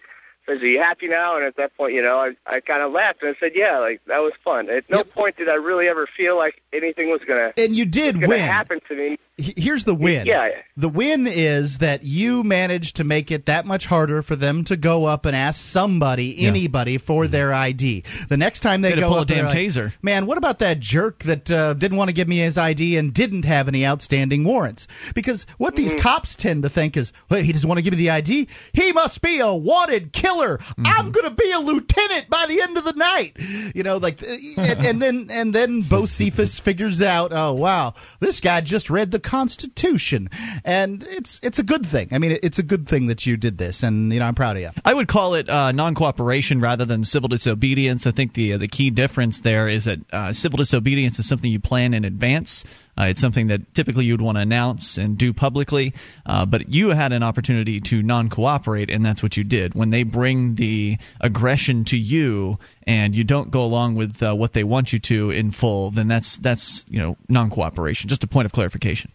says, 0.49 0.61
he 0.61 0.75
happy 0.75 1.07
now?" 1.07 1.35
And 1.35 1.45
at 1.45 1.55
that 1.57 1.75
point, 1.77 1.93
you 1.93 2.01
know, 2.01 2.19
I 2.19 2.35
I 2.45 2.59
kind 2.59 2.81
of 2.81 2.91
laughed 2.91 3.21
and 3.21 3.35
I 3.35 3.39
said, 3.39 3.53
"Yeah, 3.55 3.79
like 3.79 4.01
that 4.05 4.19
was 4.19 4.33
fun." 4.43 4.69
At 4.69 4.89
no 4.89 4.97
yep. 4.97 5.11
point 5.11 5.37
did 5.37 5.49
I 5.49 5.55
really 5.55 5.87
ever 5.87 6.07
feel 6.07 6.37
like 6.37 6.61
anything 6.73 7.09
was 7.09 7.21
gonna 7.27 7.53
and 7.57 7.75
you 7.75 7.85
did 7.85 8.17
win 8.17 8.39
happen 8.39 8.79
to 8.87 8.95
me. 8.95 9.17
Here's 9.37 9.85
the 9.85 9.95
win. 9.95 10.27
Yeah. 10.27 10.49
The 10.75 10.89
win 10.89 11.25
is 11.25 11.77
that 11.77 12.03
you 12.03 12.43
managed 12.43 12.97
to 12.97 13.05
make 13.05 13.31
it 13.31 13.45
that 13.45 13.65
much 13.65 13.85
harder 13.85 14.21
for 14.21 14.35
them 14.35 14.65
to 14.65 14.75
go 14.75 15.05
up 15.05 15.25
and 15.25 15.33
ask 15.33 15.61
somebody, 15.61 16.35
yeah. 16.37 16.49
anybody, 16.49 16.97
for 16.97 17.23
mm-hmm. 17.23 17.31
their 17.31 17.53
ID. 17.53 18.03
The 18.27 18.35
next 18.35 18.59
time 18.59 18.81
they, 18.81 18.91
they 18.91 18.99
go 18.99 19.07
pull 19.07 19.19
up, 19.19 19.29
a 19.29 19.33
damn 19.33 19.45
like, 19.45 19.55
taser. 19.55 19.93
Man, 20.01 20.25
what 20.25 20.37
about 20.37 20.59
that 20.59 20.81
jerk 20.81 21.19
that 21.19 21.49
uh, 21.49 21.73
didn't 21.73 21.97
want 21.97 22.09
to 22.09 22.13
give 22.13 22.27
me 22.27 22.39
his 22.39 22.57
ID 22.57 22.97
and 22.97 23.13
didn't 23.13 23.45
have 23.45 23.69
any 23.69 23.85
outstanding 23.85 24.43
warrants? 24.43 24.87
Because 25.15 25.47
what 25.57 25.77
these 25.77 25.91
mm-hmm. 25.91 26.01
cops 26.01 26.35
tend 26.35 26.63
to 26.63 26.69
think 26.69 26.97
is, 26.97 27.13
well, 27.29 27.41
he 27.41 27.53
doesn't 27.53 27.67
want 27.67 27.77
to 27.77 27.81
give 27.81 27.93
me 27.93 27.97
the 27.97 28.09
ID. 28.09 28.49
He 28.73 28.91
must 28.91 29.21
be 29.21 29.39
a 29.39 29.53
wanted 29.53 30.11
killer. 30.11 30.38
Mm-hmm. 30.47 30.83
I'm 30.85 31.11
going 31.11 31.29
to 31.29 31.35
be 31.35 31.51
a 31.51 31.59
lieutenant 31.59 32.29
by 32.29 32.45
the 32.47 32.61
end 32.61 32.77
of 32.77 32.83
the 32.83 32.93
night. 32.93 33.37
You 33.75 33.83
know, 33.83 33.97
like, 33.97 34.21
and, 34.21 34.85
and 34.85 35.01
then 35.01 35.27
and 35.31 35.53
then 35.53 35.81
Bo 35.81 36.03
Bocephus 36.03 36.59
figures 36.61 37.01
out, 37.01 37.31
oh 37.33 37.53
wow, 37.53 37.93
this 38.19 38.39
guy 38.39 38.61
just 38.61 38.89
read 38.89 39.11
the 39.11 39.19
Constitution, 39.19 40.29
and 40.63 41.03
it's 41.03 41.39
it's 41.43 41.59
a 41.59 41.63
good 41.63 41.85
thing. 41.85 42.09
I 42.11 42.17
mean, 42.17 42.37
it's 42.41 42.59
a 42.59 42.63
good 42.63 42.87
thing 42.87 43.07
that 43.07 43.25
you 43.25 43.37
did 43.37 43.57
this, 43.57 43.83
and 43.83 44.13
you 44.13 44.19
know, 44.19 44.25
I'm 44.25 44.35
proud 44.35 44.55
of 44.57 44.61
you. 44.61 44.69
I 44.85 44.93
would 44.93 45.07
call 45.07 45.35
it 45.35 45.49
uh, 45.49 45.71
non-cooperation 45.71 46.61
rather 46.61 46.85
than 46.85 47.03
civil 47.03 47.29
disobedience. 47.29 48.07
I 48.07 48.11
think 48.11 48.33
the 48.33 48.53
uh, 48.53 48.57
the 48.57 48.67
key 48.67 48.89
difference 48.89 49.39
there 49.39 49.67
is 49.67 49.85
that 49.85 49.99
uh, 50.11 50.33
civil 50.33 50.57
disobedience 50.57 51.19
is 51.19 51.27
something 51.27 51.51
you 51.51 51.59
plan 51.59 51.93
in 51.93 52.05
advance. 52.05 52.65
Uh, 52.99 53.05
it's 53.05 53.21
something 53.21 53.47
that 53.47 53.73
typically 53.73 54.05
you'd 54.05 54.21
want 54.21 54.37
to 54.37 54.41
announce 54.41 54.97
and 54.97 55.17
do 55.17 55.31
publicly, 55.31 55.93
uh, 56.25 56.45
but 56.45 56.69
you 56.73 56.89
had 56.89 57.13
an 57.13 57.23
opportunity 57.23 57.79
to 57.79 58.03
non 58.03 58.29
cooperate, 58.29 58.89
and 58.89 59.05
that's 59.05 59.23
what 59.23 59.37
you 59.37 59.43
did. 59.43 59.73
When 59.73 59.89
they 59.91 60.03
bring 60.03 60.55
the 60.55 60.97
aggression 61.21 61.85
to 61.85 61.97
you 61.97 62.59
and 62.85 63.15
you 63.15 63.23
don't 63.23 63.51
go 63.51 63.61
along 63.61 63.95
with 63.95 64.21
uh, 64.21 64.35
what 64.35 64.53
they 64.53 64.63
want 64.63 64.91
you 64.91 64.99
to 64.99 65.31
in 65.31 65.51
full, 65.51 65.91
then 65.91 66.07
that's 66.07 66.37
that's 66.37 66.85
you 66.89 66.99
know 66.99 67.15
non 67.29 67.49
cooperation. 67.49 68.09
Just 68.09 68.23
a 68.23 68.27
point 68.27 68.45
of 68.45 68.51
clarification. 68.51 69.11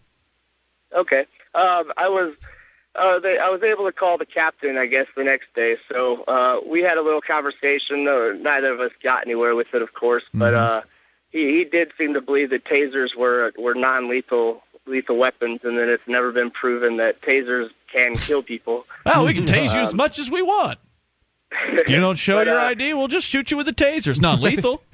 Okay, 0.93 1.25
um, 1.53 1.91
I 1.97 2.09
was. 2.09 2.33
Uh, 2.95 3.19
they, 3.19 3.37
I 3.37 3.49
was 3.49 3.61
able 3.61 3.83
to 3.83 3.91
call 3.91 4.17
the 4.17 4.25
captain, 4.25 4.77
I 4.77 4.85
guess, 4.85 5.05
the 5.17 5.23
next 5.25 5.53
day. 5.53 5.75
So 5.91 6.23
uh, 6.29 6.61
we 6.65 6.81
had 6.81 6.97
a 6.97 7.01
little 7.01 7.19
conversation. 7.19 8.07
Uh, 8.07 8.31
neither 8.39 8.71
of 8.71 8.79
us 8.79 8.93
got 9.03 9.25
anywhere 9.25 9.53
with 9.53 9.67
it, 9.73 9.81
of 9.81 9.93
course, 9.93 10.23
but 10.33 10.53
mm-hmm. 10.53 10.87
He, 11.35 11.57
he 11.57 11.65
did 11.65 11.91
seem 11.97 12.13
to 12.13 12.21
believe 12.21 12.49
that 12.51 12.63
tasers 12.63 13.15
were 13.15 13.51
were 13.57 13.75
non-lethal 13.75 14.63
lethal 14.87 15.17
weapons, 15.17 15.61
and 15.63 15.77
that 15.77 15.89
it's 15.89 16.07
never 16.07 16.31
been 16.31 16.49
proven 16.49 16.97
that 16.97 17.21
tasers 17.21 17.69
can 17.91 18.15
kill 18.15 18.41
people. 18.41 18.85
Oh, 19.05 19.25
we 19.25 19.33
can 19.33 19.45
tase 19.45 19.73
you 19.73 19.81
as 19.81 19.91
um, 19.91 19.97
much 19.97 20.19
as 20.19 20.31
we 20.31 20.41
want. 20.41 20.79
If 21.51 21.89
you 21.89 21.99
don't 21.99 22.17
show 22.17 22.35
but, 22.35 22.47
your 22.47 22.59
uh, 22.59 22.69
ID, 22.69 22.93
we'll 22.93 23.07
just 23.07 23.27
shoot 23.27 23.51
you 23.51 23.57
with 23.57 23.65
the 23.65 23.73
taser. 23.73 24.07
It's 24.07 24.21
not 24.21 24.39
lethal. 24.39 24.83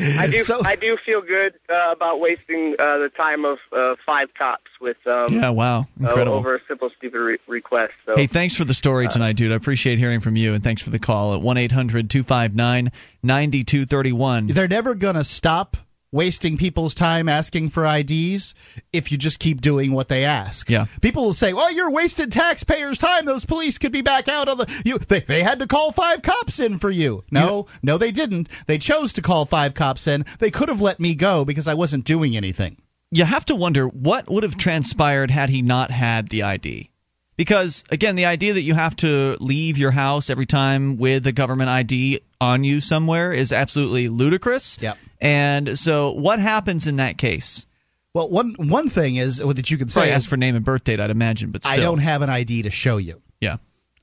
I 0.00 0.26
do. 0.26 0.38
So, 0.38 0.60
I 0.64 0.76
do 0.76 0.96
feel 0.96 1.20
good 1.20 1.54
uh, 1.68 1.92
about 1.92 2.20
wasting 2.20 2.74
uh, 2.78 2.98
the 2.98 3.10
time 3.16 3.44
of 3.44 3.58
uh, 3.72 3.94
five 4.04 4.34
cops 4.34 4.70
with. 4.80 4.96
Um, 5.06 5.28
yeah. 5.30 5.50
Wow. 5.50 5.86
Incredible. 5.98 6.36
over 6.36 6.56
a 6.56 6.60
simple, 6.66 6.90
stupid 6.96 7.18
re- 7.18 7.38
request. 7.46 7.92
So, 8.06 8.16
hey, 8.16 8.26
thanks 8.26 8.56
for 8.56 8.64
the 8.64 8.74
story 8.74 9.06
uh, 9.06 9.10
tonight, 9.10 9.34
dude. 9.34 9.52
I 9.52 9.54
appreciate 9.54 9.98
hearing 9.98 10.20
from 10.20 10.36
you, 10.36 10.54
and 10.54 10.62
thanks 10.62 10.82
for 10.82 10.90
the 10.90 10.98
call 10.98 11.34
at 11.34 11.40
one 11.40 11.56
259 11.56 12.92
9231 13.22 14.46
They're 14.48 14.68
never 14.68 14.94
gonna 14.94 15.24
stop 15.24 15.76
wasting 16.14 16.56
people's 16.56 16.94
time 16.94 17.28
asking 17.28 17.68
for 17.68 17.84
IDs 17.84 18.54
if 18.92 19.10
you 19.10 19.18
just 19.18 19.40
keep 19.40 19.60
doing 19.60 19.92
what 19.92 20.06
they 20.08 20.24
ask. 20.24 20.70
Yeah. 20.70 20.86
People 21.02 21.24
will 21.24 21.32
say, 21.32 21.52
"Well, 21.52 21.72
you're 21.72 21.90
wasting 21.90 22.30
taxpayers' 22.30 22.98
time. 22.98 23.24
Those 23.24 23.44
police 23.44 23.76
could 23.76 23.92
be 23.92 24.00
back 24.00 24.28
out 24.28 24.48
on 24.48 24.58
the 24.58 24.82
you 24.84 24.98
they, 24.98 25.20
they 25.20 25.42
had 25.42 25.58
to 25.58 25.66
call 25.66 25.92
five 25.92 26.22
cops 26.22 26.60
in 26.60 26.78
for 26.78 26.90
you." 26.90 27.24
No, 27.30 27.66
yeah. 27.68 27.78
no 27.82 27.98
they 27.98 28.12
didn't. 28.12 28.48
They 28.66 28.78
chose 28.78 29.12
to 29.14 29.22
call 29.22 29.44
five 29.44 29.74
cops 29.74 30.06
in. 30.06 30.24
They 30.38 30.50
could 30.50 30.68
have 30.68 30.80
let 30.80 31.00
me 31.00 31.14
go 31.14 31.44
because 31.44 31.66
I 31.66 31.74
wasn't 31.74 32.04
doing 32.04 32.36
anything. 32.36 32.76
You 33.10 33.24
have 33.24 33.44
to 33.46 33.54
wonder 33.54 33.86
what 33.86 34.30
would 34.30 34.44
have 34.44 34.56
transpired 34.56 35.30
had 35.30 35.50
he 35.50 35.62
not 35.62 35.90
had 35.90 36.28
the 36.28 36.44
ID. 36.44 36.90
Because 37.36 37.82
again, 37.90 38.14
the 38.14 38.26
idea 38.26 38.52
that 38.52 38.62
you 38.62 38.74
have 38.74 38.94
to 38.96 39.36
leave 39.40 39.76
your 39.76 39.90
house 39.90 40.30
every 40.30 40.46
time 40.46 40.96
with 40.96 41.26
a 41.26 41.32
government 41.32 41.68
ID 41.68 42.20
on 42.40 42.62
you 42.62 42.80
somewhere 42.80 43.32
is 43.32 43.52
absolutely 43.52 44.08
ludicrous. 44.08 44.78
Yep. 44.80 44.98
And 45.24 45.78
so, 45.78 46.12
what 46.12 46.38
happens 46.38 46.86
in 46.86 46.96
that 46.96 47.16
case? 47.16 47.64
Well, 48.12 48.28
one 48.28 48.54
one 48.58 48.90
thing 48.90 49.16
is 49.16 49.38
that 49.38 49.70
you 49.70 49.78
can 49.78 49.88
say. 49.88 50.00
Probably 50.00 50.12
ask 50.12 50.28
for 50.28 50.36
name 50.36 50.54
and 50.54 50.64
birth 50.64 50.84
date, 50.84 51.00
I'd 51.00 51.10
imagine, 51.10 51.50
but 51.50 51.64
still. 51.64 51.72
I 51.72 51.76
don't 51.78 51.98
have 51.98 52.20
an 52.20 52.28
ID 52.28 52.62
to 52.62 52.70
show 52.70 52.98
you. 52.98 53.22
Yeah. 53.40 53.56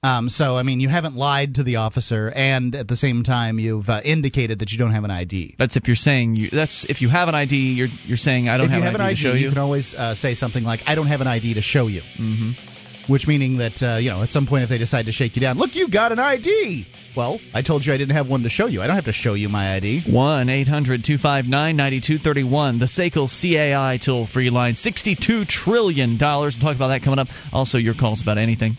Um, 0.03 0.29
so, 0.29 0.57
I 0.57 0.63
mean, 0.63 0.79
you 0.79 0.89
haven't 0.89 1.15
lied 1.15 1.55
to 1.55 1.63
the 1.63 1.75
officer, 1.75 2.33
and 2.35 2.73
at 2.75 2.87
the 2.87 2.95
same 2.95 3.21
time, 3.21 3.59
you've 3.59 3.87
uh, 3.87 4.01
indicated 4.03 4.57
that 4.57 4.71
you 4.71 4.79
don't 4.79 4.89
have 4.89 5.03
an 5.03 5.11
ID. 5.11 5.57
That's 5.59 5.75
if 5.77 5.87
you're 5.87 5.95
saying 5.95 6.37
you. 6.37 6.49
That's 6.49 6.85
if 6.85 7.03
you 7.03 7.09
have 7.09 7.29
an 7.29 7.35
ID. 7.35 7.73
You're 7.73 7.89
you're 8.07 8.17
saying 8.17 8.49
I 8.49 8.57
don't 8.57 8.65
if 8.65 8.71
have, 8.71 8.79
you 8.79 8.85
have 8.85 8.95
an, 8.95 9.01
ID, 9.01 9.11
ID 9.11 9.15
to 9.15 9.21
show 9.21 9.33
you. 9.33 9.43
You 9.43 9.49
can 9.49 9.59
always 9.59 9.93
uh, 9.93 10.15
say 10.15 10.33
something 10.33 10.63
like, 10.63 10.89
"I 10.89 10.95
don't 10.95 11.05
have 11.05 11.21
an 11.21 11.27
ID 11.27 11.53
to 11.53 11.61
show 11.61 11.85
you." 11.85 12.01
Mm-hmm 12.01 12.70
which 13.11 13.27
meaning 13.27 13.57
that 13.57 13.83
uh, 13.83 13.97
you 13.99 14.09
know 14.09 14.23
at 14.23 14.29
some 14.29 14.45
point 14.45 14.63
if 14.63 14.69
they 14.69 14.77
decide 14.77 15.05
to 15.05 15.11
shake 15.11 15.35
you 15.35 15.41
down, 15.41 15.57
look, 15.57 15.75
you 15.75 15.87
got 15.87 16.11
an 16.11 16.19
ID. 16.19 16.87
Well, 17.15 17.39
I 17.53 17.61
told 17.61 17.85
you 17.85 17.93
I 17.93 17.97
didn't 17.97 18.15
have 18.15 18.29
one 18.29 18.43
to 18.43 18.49
show 18.49 18.67
you. 18.67 18.81
I 18.81 18.87
don't 18.87 18.95
have 18.95 19.05
to 19.05 19.13
show 19.13 19.33
you 19.33 19.49
my 19.49 19.73
ID. 19.73 20.01
1 20.01 20.49
800 20.49 21.03
259 21.03 21.75
9231, 21.75 22.79
The 22.79 22.85
SACL 22.85 23.27
CAI 23.27 23.97
toll 23.97 24.25
free 24.25 24.49
line. 24.49 24.73
$62 24.73 25.45
trillion. 25.47 26.11
We'll 26.17 26.51
talk 26.51 26.75
about 26.75 26.87
that 26.87 27.03
coming 27.03 27.19
up. 27.19 27.27
Also, 27.51 27.77
your 27.77 27.93
calls 27.93 28.21
about 28.21 28.37
anything. 28.37 28.77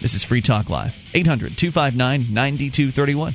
This 0.00 0.14
is 0.14 0.22
Free 0.22 0.42
Talk 0.42 0.68
Live. 0.68 0.94
800 1.14 1.56
259 1.56 2.34
9231. 2.34 3.34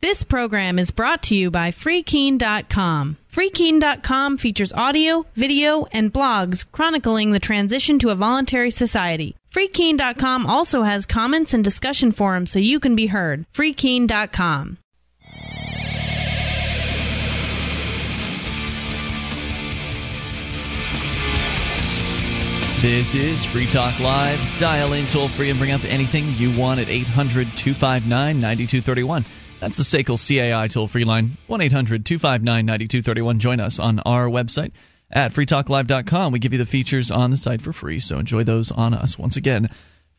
This 0.00 0.22
program 0.22 0.78
is 0.78 0.92
brought 0.92 1.24
to 1.24 1.34
you 1.34 1.50
by 1.50 1.72
FreeKeene.com. 1.72 3.16
FreeKeene.com 3.32 4.36
features 4.36 4.72
audio, 4.72 5.26
video, 5.34 5.86
and 5.90 6.12
blogs 6.12 6.64
chronicling 6.70 7.32
the 7.32 7.40
transition 7.40 7.98
to 7.98 8.10
a 8.10 8.14
voluntary 8.14 8.70
society. 8.70 9.34
FreeKeene.com 9.52 10.46
also 10.46 10.84
has 10.84 11.04
comments 11.04 11.52
and 11.52 11.64
discussion 11.64 12.12
forums 12.12 12.52
so 12.52 12.60
you 12.60 12.78
can 12.78 12.94
be 12.94 13.08
heard. 13.08 13.44
FreeKeene.com. 13.52 14.78
This 22.80 23.16
is 23.16 23.44
Free 23.44 23.66
Talk 23.66 23.98
Live. 23.98 24.38
Dial 24.58 24.92
in 24.92 25.08
toll 25.08 25.26
free 25.26 25.50
and 25.50 25.58
bring 25.58 25.72
up 25.72 25.84
anything 25.86 26.32
you 26.36 26.56
want 26.56 26.78
at 26.78 26.88
800 26.88 27.48
259 27.56 28.38
9231. 28.38 29.24
That's 29.60 29.76
the 29.76 29.82
SACL 29.82 30.16
CAI 30.16 30.68
toll 30.68 30.86
free 30.86 31.04
line, 31.04 31.36
1 31.48 31.60
800 31.60 32.06
259 32.06 32.64
9231. 32.64 33.38
Join 33.40 33.60
us 33.60 33.80
on 33.80 33.98
our 34.00 34.26
website 34.28 34.70
at 35.10 35.32
freetalklive.com. 35.32 36.32
We 36.32 36.38
give 36.38 36.52
you 36.52 36.58
the 36.58 36.66
features 36.66 37.10
on 37.10 37.30
the 37.30 37.36
site 37.36 37.60
for 37.60 37.72
free, 37.72 37.98
so 37.98 38.18
enjoy 38.18 38.44
those 38.44 38.70
on 38.70 38.94
us. 38.94 39.18
Once 39.18 39.36
again, 39.36 39.68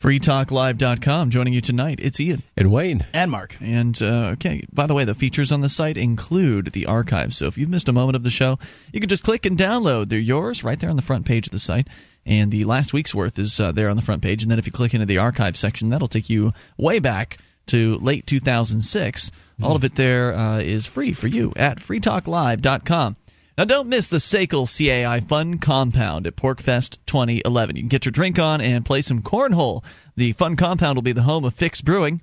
freetalklive.com. 0.01 1.29
Joining 1.29 1.53
you 1.53 1.61
tonight, 1.61 1.99
it's 2.01 2.19
Ian. 2.19 2.43
And 2.57 2.69
Wayne. 2.69 3.05
And 3.13 3.31
Mark. 3.31 3.55
And, 3.61 4.01
uh, 4.01 4.31
okay, 4.33 4.65
by 4.73 4.87
the 4.87 4.93
way, 4.93 5.05
the 5.05 5.15
features 5.15 5.53
on 5.53 5.61
the 5.61 5.69
site 5.69 5.97
include 5.97 6.73
the 6.73 6.85
archive. 6.85 7.33
So 7.33 7.45
if 7.47 7.57
you've 7.57 7.69
missed 7.69 7.89
a 7.89 7.93
moment 7.93 8.17
of 8.17 8.23
the 8.23 8.29
show, 8.29 8.59
you 8.91 8.99
can 8.99 9.09
just 9.09 9.23
click 9.23 9.45
and 9.45 9.57
download. 9.57 10.09
They're 10.09 10.19
yours 10.19 10.65
right 10.65 10.79
there 10.79 10.89
on 10.89 10.95
the 10.97 11.01
front 11.01 11.25
page 11.25 11.47
of 11.47 11.51
the 11.51 11.59
site. 11.59 11.87
And 12.25 12.51
the 12.51 12.65
last 12.65 12.91
week's 12.93 13.15
worth 13.15 13.39
is 13.39 13.57
uh, 13.59 13.71
there 13.71 13.89
on 13.89 13.95
the 13.95 14.01
front 14.01 14.21
page. 14.21 14.41
And 14.41 14.51
then 14.51 14.59
if 14.59 14.65
you 14.65 14.71
click 14.71 14.93
into 14.93 15.05
the 15.05 15.17
archive 15.17 15.57
section, 15.57 15.89
that'll 15.89 16.07
take 16.09 16.29
you 16.29 16.53
way 16.77 16.99
back 16.99 17.37
to 17.69 17.97
late 17.97 18.27
2006. 18.27 19.31
All 19.61 19.75
of 19.75 19.83
it 19.83 19.95
there 19.95 20.33
uh, 20.33 20.59
is 20.59 20.85
free 20.85 21.13
for 21.13 21.27
you 21.27 21.51
at 21.55 21.79
freetalklive.com. 21.79 23.17
Now, 23.57 23.65
don't 23.65 23.89
miss 23.89 24.07
the 24.07 24.17
SACL 24.17 24.67
CAI 24.67 25.19
Fun 25.19 25.57
Compound 25.57 26.25
at 26.25 26.37
PorkFest 26.37 26.97
2011. 27.05 27.75
You 27.75 27.81
can 27.81 27.89
get 27.89 28.05
your 28.05 28.13
drink 28.13 28.39
on 28.39 28.61
and 28.61 28.85
play 28.85 29.01
some 29.01 29.21
cornhole. 29.21 29.83
The 30.15 30.31
Fun 30.31 30.55
Compound 30.55 30.95
will 30.95 31.01
be 31.01 31.11
the 31.11 31.23
home 31.23 31.43
of 31.43 31.53
Fix 31.53 31.81
Brewing. 31.81 32.21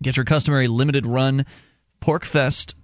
Get 0.00 0.16
your 0.16 0.24
customary 0.24 0.68
limited 0.68 1.04
run 1.04 1.46
PorkFest 2.00 2.74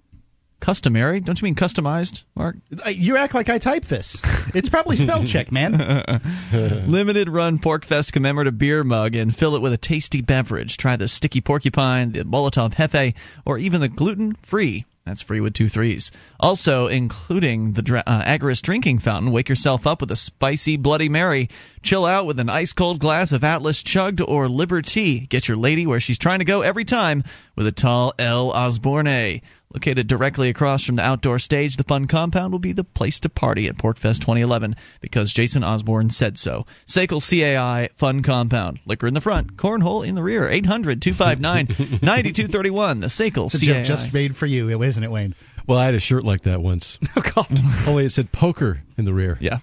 customary. 0.61 1.21
Don't 1.21 1.41
you 1.41 1.47
mean 1.47 1.55
customized, 1.55 2.25
Mark? 2.35 2.57
Uh, 2.85 2.91
You 2.91 3.17
act 3.17 3.35
like 3.35 3.49
I 3.49 3.59
typed 3.59 3.89
this. 3.89 4.21
It's 4.55 4.69
probably 4.69 4.97
spell 4.97 5.25
check, 5.25 5.53
man. 5.53 6.21
Limited 6.87 7.29
run 7.29 7.59
PorkFest 7.59 8.13
commemorative 8.13 8.59
beer 8.59 8.85
mug 8.85 9.15
and 9.15 9.35
fill 9.35 9.55
it 9.57 9.63
with 9.63 9.73
a 9.73 9.79
tasty 9.79 10.21
beverage. 10.21 10.77
Try 10.77 10.97
the 10.97 11.09
sticky 11.09 11.41
porcupine, 11.41 12.13
the 12.13 12.25
Molotov 12.25 12.75
Hefe, 12.75 13.15
or 13.45 13.59
even 13.59 13.81
the 13.81 13.89
gluten 13.89 14.35
free. 14.43 14.85
That's 15.05 15.23
free 15.23 15.41
with 15.41 15.55
two 15.55 15.71
threes. 15.71 16.11
Also, 16.39 16.87
including 16.87 17.73
the 17.73 17.81
dra- 17.81 18.03
uh, 18.07 18.23
Agorist 18.25 18.61
drinking 18.61 18.99
fountain, 18.99 19.33
wake 19.33 19.49
yourself 19.49 19.87
up 19.87 20.03
with 20.03 20.13
a 20.13 20.17
spicy 20.17 20.77
Bloody 20.77 21.09
Mary. 21.09 21.49
Chill 21.81 22.05
out 22.05 22.27
with 22.27 22.39
an 22.39 22.51
ice 22.51 22.75
cold 22.75 22.99
glass 22.99 23.33
of 23.33 23.43
Atlas 23.43 23.83
Chugged 23.83 24.21
or 24.21 24.51
Liberty. 24.51 25.21
Get 25.21 25.49
your 25.49 25.57
lady 25.57 25.87
where 25.87 25.99
she's 26.01 26.19
trying 26.19 26.41
to 26.41 26.45
go 26.45 26.61
every 26.61 26.85
time 26.85 27.25
with 27.57 27.67
a 27.67 27.73
tall 27.73 28.13
L. 28.19 28.51
Osborne. 28.51 29.41
Located 29.75 30.07
directly 30.07 30.49
across 30.49 30.83
from 30.85 30.95
the 30.95 31.03
outdoor 31.03 31.39
stage, 31.39 31.77
the 31.77 31.85
Fun 31.85 32.07
Compound 32.07 32.53
will 32.53 32.59
be 32.59 32.73
the 32.73 32.85
place 32.85 33.21
to 33.21 33.29
party 33.29 33.69
at 33.69 33.77
Porkfest 33.77 34.21
2011 34.21 34.75
because 35.03 35.31
Jason 35.33 35.63
Osborne 35.63 36.09
said 36.09 36.39
so. 36.39 36.65
Sakel 36.87 37.21
CAI 37.21 37.91
Fun 37.95 38.23
Compound. 38.23 38.81
Liquor 38.87 39.07
in 39.09 39.13
the 39.15 39.21
front, 39.21 39.57
cornhole 39.57 40.07
in 40.07 40.15
the 40.15 40.23
rear. 40.23 40.49
800 40.49 41.03
259 41.03 42.01
9231. 42.01 43.01
The 43.01 43.07
Sakel 43.09 43.47
It's 43.55 43.63
CAI. 43.67 43.83
just 43.83 44.15
made 44.15 44.35
for 44.37 44.47
you, 44.47 44.71
isn't 44.83 45.05
it, 45.05 45.11
Wayne? 45.11 45.35
Well, 45.67 45.79
I 45.79 45.85
had 45.85 45.95
a 45.95 46.01
shirt 46.01 46.25
like 46.25 46.43
that 46.43 46.63
once. 46.63 46.99
Oh, 47.17 47.21
God. 47.21 47.61
Only 47.87 48.07
it 48.07 48.13
said 48.13 48.33
poker 48.33 48.81
in 48.97 49.05
the 49.05 49.13
rear. 49.13 49.37
Yeah. 49.39 49.59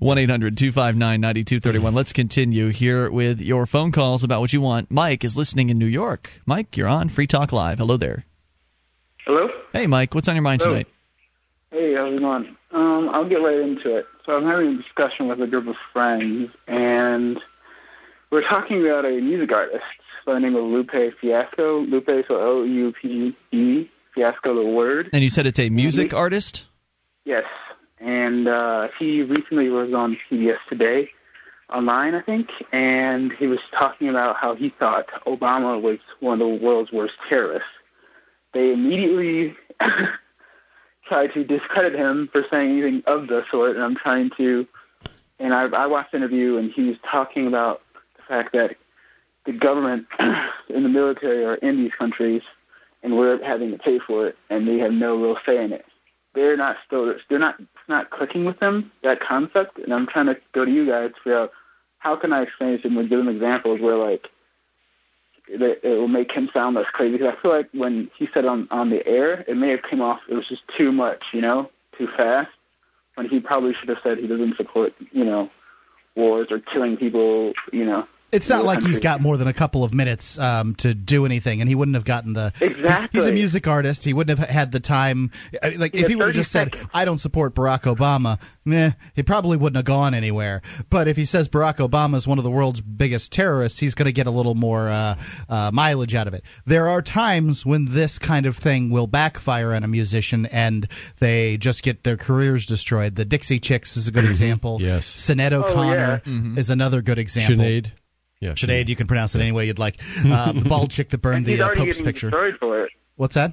1 0.00 0.18
800 0.18 0.56
259 0.58 1.20
9231. 1.20 1.94
Let's 1.94 2.12
continue 2.12 2.70
here 2.70 3.08
with 3.08 3.40
your 3.40 3.66
phone 3.66 3.92
calls 3.92 4.24
about 4.24 4.40
what 4.40 4.52
you 4.52 4.60
want. 4.60 4.90
Mike 4.90 5.22
is 5.22 5.36
listening 5.36 5.70
in 5.70 5.78
New 5.78 5.86
York. 5.86 6.28
Mike, 6.44 6.76
you're 6.76 6.88
on 6.88 7.08
Free 7.08 7.28
Talk 7.28 7.52
Live. 7.52 7.78
Hello 7.78 7.96
there. 7.96 8.24
Hello? 9.26 9.48
Hey, 9.72 9.86
Mike, 9.86 10.14
what's 10.14 10.28
on 10.28 10.34
your 10.34 10.42
mind 10.42 10.62
Hello. 10.62 10.74
tonight? 10.74 10.88
Hey, 11.70 11.94
how's 11.94 12.14
it 12.14 12.20
going? 12.20 12.56
Um, 12.72 13.08
I'll 13.10 13.24
get 13.28 13.36
right 13.42 13.58
into 13.58 13.96
it. 13.96 14.06
So 14.26 14.36
I'm 14.36 14.44
having 14.44 14.74
a 14.74 14.76
discussion 14.76 15.28
with 15.28 15.40
a 15.40 15.46
group 15.46 15.66
of 15.66 15.76
friends, 15.92 16.50
and 16.66 17.40
we're 18.30 18.42
talking 18.46 18.84
about 18.86 19.04
a 19.04 19.20
music 19.20 19.50
artist 19.52 19.82
by 20.26 20.34
the 20.34 20.40
name 20.40 20.54
of 20.56 20.64
Lupe 20.64 20.90
Fiasco. 21.20 21.80
Lupe, 21.80 22.26
so 22.28 22.36
O-U-P-E, 22.40 23.90
Fiasco, 24.14 24.54
the 24.54 24.66
word. 24.68 25.10
And 25.12 25.24
you 25.24 25.30
said 25.30 25.46
it's 25.46 25.58
a 25.58 25.70
music 25.70 26.10
Mhm. 26.10 26.18
artist? 26.18 26.66
Yes. 27.24 27.44
And 27.98 28.46
uh, 28.48 28.88
he 28.98 29.22
recently 29.22 29.68
was 29.70 29.92
on 29.94 30.18
CBS 30.30 30.58
Today 30.68 31.10
online, 31.70 32.14
I 32.14 32.20
think, 32.20 32.50
and 32.72 33.32
he 33.32 33.46
was 33.46 33.58
talking 33.72 34.08
about 34.08 34.36
how 34.36 34.54
he 34.54 34.68
thought 34.68 35.08
Obama 35.26 35.80
was 35.80 35.98
one 36.20 36.34
of 36.34 36.38
the 36.48 36.54
world's 36.64 36.92
worst 36.92 37.14
terrorists. 37.28 37.68
They 38.54 38.72
immediately 38.72 39.54
tried 41.06 41.34
to 41.34 41.44
discredit 41.44 41.94
him 41.94 42.28
for 42.32 42.44
saying 42.50 42.70
anything 42.70 43.02
of 43.06 43.26
the 43.26 43.44
sort, 43.50 43.76
and 43.76 43.84
I'm 43.84 43.96
trying 43.96 44.30
to. 44.38 44.66
And 45.38 45.52
I, 45.52 45.64
I 45.64 45.86
watched 45.86 46.12
the 46.12 46.18
interview, 46.18 46.56
and 46.56 46.72
he 46.72 46.84
was 46.84 46.96
talking 47.10 47.46
about 47.46 47.82
the 48.16 48.22
fact 48.22 48.52
that 48.52 48.76
the 49.44 49.52
government 49.52 50.06
and 50.18 50.84
the 50.84 50.88
military 50.88 51.44
are 51.44 51.56
in 51.56 51.76
these 51.76 51.92
countries, 51.98 52.42
and 53.02 53.18
we're 53.18 53.42
having 53.44 53.72
to 53.72 53.78
pay 53.78 53.98
for 53.98 54.28
it, 54.28 54.38
and 54.48 54.66
they 54.66 54.78
have 54.78 54.92
no 54.92 55.16
real 55.16 55.36
say 55.44 55.62
in 55.62 55.72
it 55.72 55.84
they're 56.34 56.56
not 56.56 56.76
still 56.86 57.14
they're 57.28 57.38
not 57.38 57.58
it's 57.58 57.88
not 57.88 58.10
clicking 58.10 58.44
with 58.44 58.58
them 58.60 58.90
that 59.02 59.20
concept 59.20 59.78
and 59.78 59.94
i'm 59.94 60.06
trying 60.06 60.26
to 60.26 60.36
go 60.52 60.64
to 60.64 60.70
you 60.70 60.86
guys 60.86 61.10
to 61.10 61.20
figure 61.22 61.38
out 61.38 61.52
how 61.98 62.16
can 62.16 62.32
i 62.32 62.42
explain 62.42 62.78
him 62.78 62.98
and 62.98 63.08
give 63.08 63.20
him 63.20 63.28
examples 63.28 63.80
where 63.80 63.96
like 63.96 64.28
that 65.48 65.86
it 65.86 65.98
will 65.98 66.08
make 66.08 66.32
him 66.32 66.48
sound 66.52 66.76
less 66.76 66.86
crazy. 66.92 67.18
Because 67.18 67.34
i 67.36 67.42
feel 67.42 67.50
like 67.50 67.68
when 67.72 68.10
he 68.16 68.28
said 68.32 68.44
on 68.44 68.68
on 68.70 68.90
the 68.90 69.06
air 69.06 69.44
it 69.46 69.56
may 69.56 69.70
have 69.70 69.82
came 69.82 70.00
off 70.00 70.20
it 70.28 70.34
was 70.34 70.48
just 70.48 70.62
too 70.76 70.92
much 70.92 71.24
you 71.32 71.40
know 71.40 71.70
too 71.96 72.08
fast. 72.16 72.50
When 73.14 73.28
he 73.28 73.38
probably 73.38 73.74
should 73.74 73.88
have 73.88 73.98
said 74.02 74.18
he 74.18 74.26
doesn't 74.26 74.56
support 74.56 74.94
you 75.12 75.24
know 75.24 75.50
wars 76.16 76.48
or 76.50 76.60
killing 76.60 76.96
people 76.96 77.52
you 77.72 77.84
know 77.84 78.06
It's 78.34 78.48
not 78.48 78.60
in 78.60 78.60
the 78.62 78.66
like 78.66 78.78
he's 78.80 78.86
country. 78.86 79.00
got 79.00 79.20
more 79.20 79.36
than 79.36 79.48
a 79.48 79.52
couple 79.52 79.84
of 79.84 79.94
minutes 79.94 80.38
um, 80.38 80.74
to 80.76 80.94
do 80.94 81.24
anything, 81.26 81.60
and 81.60 81.68
he 81.68 81.74
wouldn't 81.74 81.94
have 81.94 82.04
gotten 82.04 82.32
the. 82.32 82.52
he's- 82.58 82.74
He's, 83.12 83.26
a 83.26 83.32
music 83.32 83.66
artist. 83.66 84.04
He 84.04 84.12
wouldn't 84.12 84.38
have 84.38 84.48
had 84.48 84.72
the 84.72 84.80
time. 84.80 85.30
I 85.62 85.70
mean, 85.70 85.80
Like 85.80 85.94
He 85.94 86.02
if 86.02 86.08
he 86.08 86.16
would 86.16 86.26
have 86.26 86.34
30 86.34 86.38
just 86.40 86.50
said, 86.52 86.74
"I 86.92 87.04
don't 87.04 87.18
support 87.18 87.54
Barack 87.54 87.82
Obama," 87.82 88.40
meh, 88.64 88.92
he 89.14 89.22
probably 89.22 89.56
wouldn't 89.56 89.76
have 89.76 89.84
gone 89.84 90.14
anywhere. 90.14 90.62
But 90.90 91.08
if 91.08 91.16
he 91.16 91.24
says 91.24 91.48
Barack 91.48 91.76
Obama 91.76 92.16
is 92.16 92.26
one 92.26 92.38
of 92.38 92.44
the 92.44 92.50
world's 92.50 92.80
biggest 92.80 93.32
terrorists, 93.32 93.78
he's 93.78 93.94
going 93.94 94.06
to 94.06 94.12
get 94.12 94.26
a 94.26 94.30
little 94.30 94.54
more 94.54 94.88
uh, 94.88 95.16
uh, 95.48 95.70
mileage 95.72 96.14
out 96.14 96.26
of 96.26 96.34
it. 96.34 96.42
There 96.66 96.88
are 96.88 97.00
times 97.02 97.64
when 97.64 97.86
this 97.86 98.18
kind 98.18 98.46
of 98.46 98.56
thing 98.56 98.90
will 98.90 99.06
backfire 99.06 99.72
on 99.72 99.84
a 99.84 99.88
musician, 99.88 100.46
and 100.46 100.88
they 101.18 101.56
just 101.56 101.82
get 101.82 102.04
their 102.04 102.16
careers 102.16 102.66
destroyed. 102.66 103.14
The 103.14 103.24
Dixie 103.24 103.60
Chicks 103.60 103.96
is 103.96 104.08
a 104.08 104.12
good 104.12 104.24
example. 104.24 104.78
Yes. 104.80 105.06
Sinead 105.14 105.52
O'Connor 105.52 106.22
yeah. 106.26 106.58
is 106.58 106.70
another 106.70 107.00
good 107.02 107.18
example. 107.18 107.64
Sinead. 107.64 107.92
Yeah. 108.44 108.52
Sinead, 108.52 108.88
you 108.88 108.96
can 108.96 109.06
pronounce 109.06 109.34
it 109.34 109.40
any 109.40 109.52
way 109.52 109.66
you'd 109.66 109.78
like. 109.78 109.96
Uh, 110.26 110.52
the 110.52 110.68
bald 110.68 110.90
chick 110.90 111.08
that 111.10 111.18
burned 111.18 111.46
he's 111.46 111.58
the 111.58 111.64
uh, 111.64 111.68
Pope's 111.68 111.84
getting 111.84 112.04
picture. 112.04 112.30
destroyed 112.30 112.56
for 112.58 112.84
it 112.84 112.90
What's 113.16 113.34
that? 113.36 113.52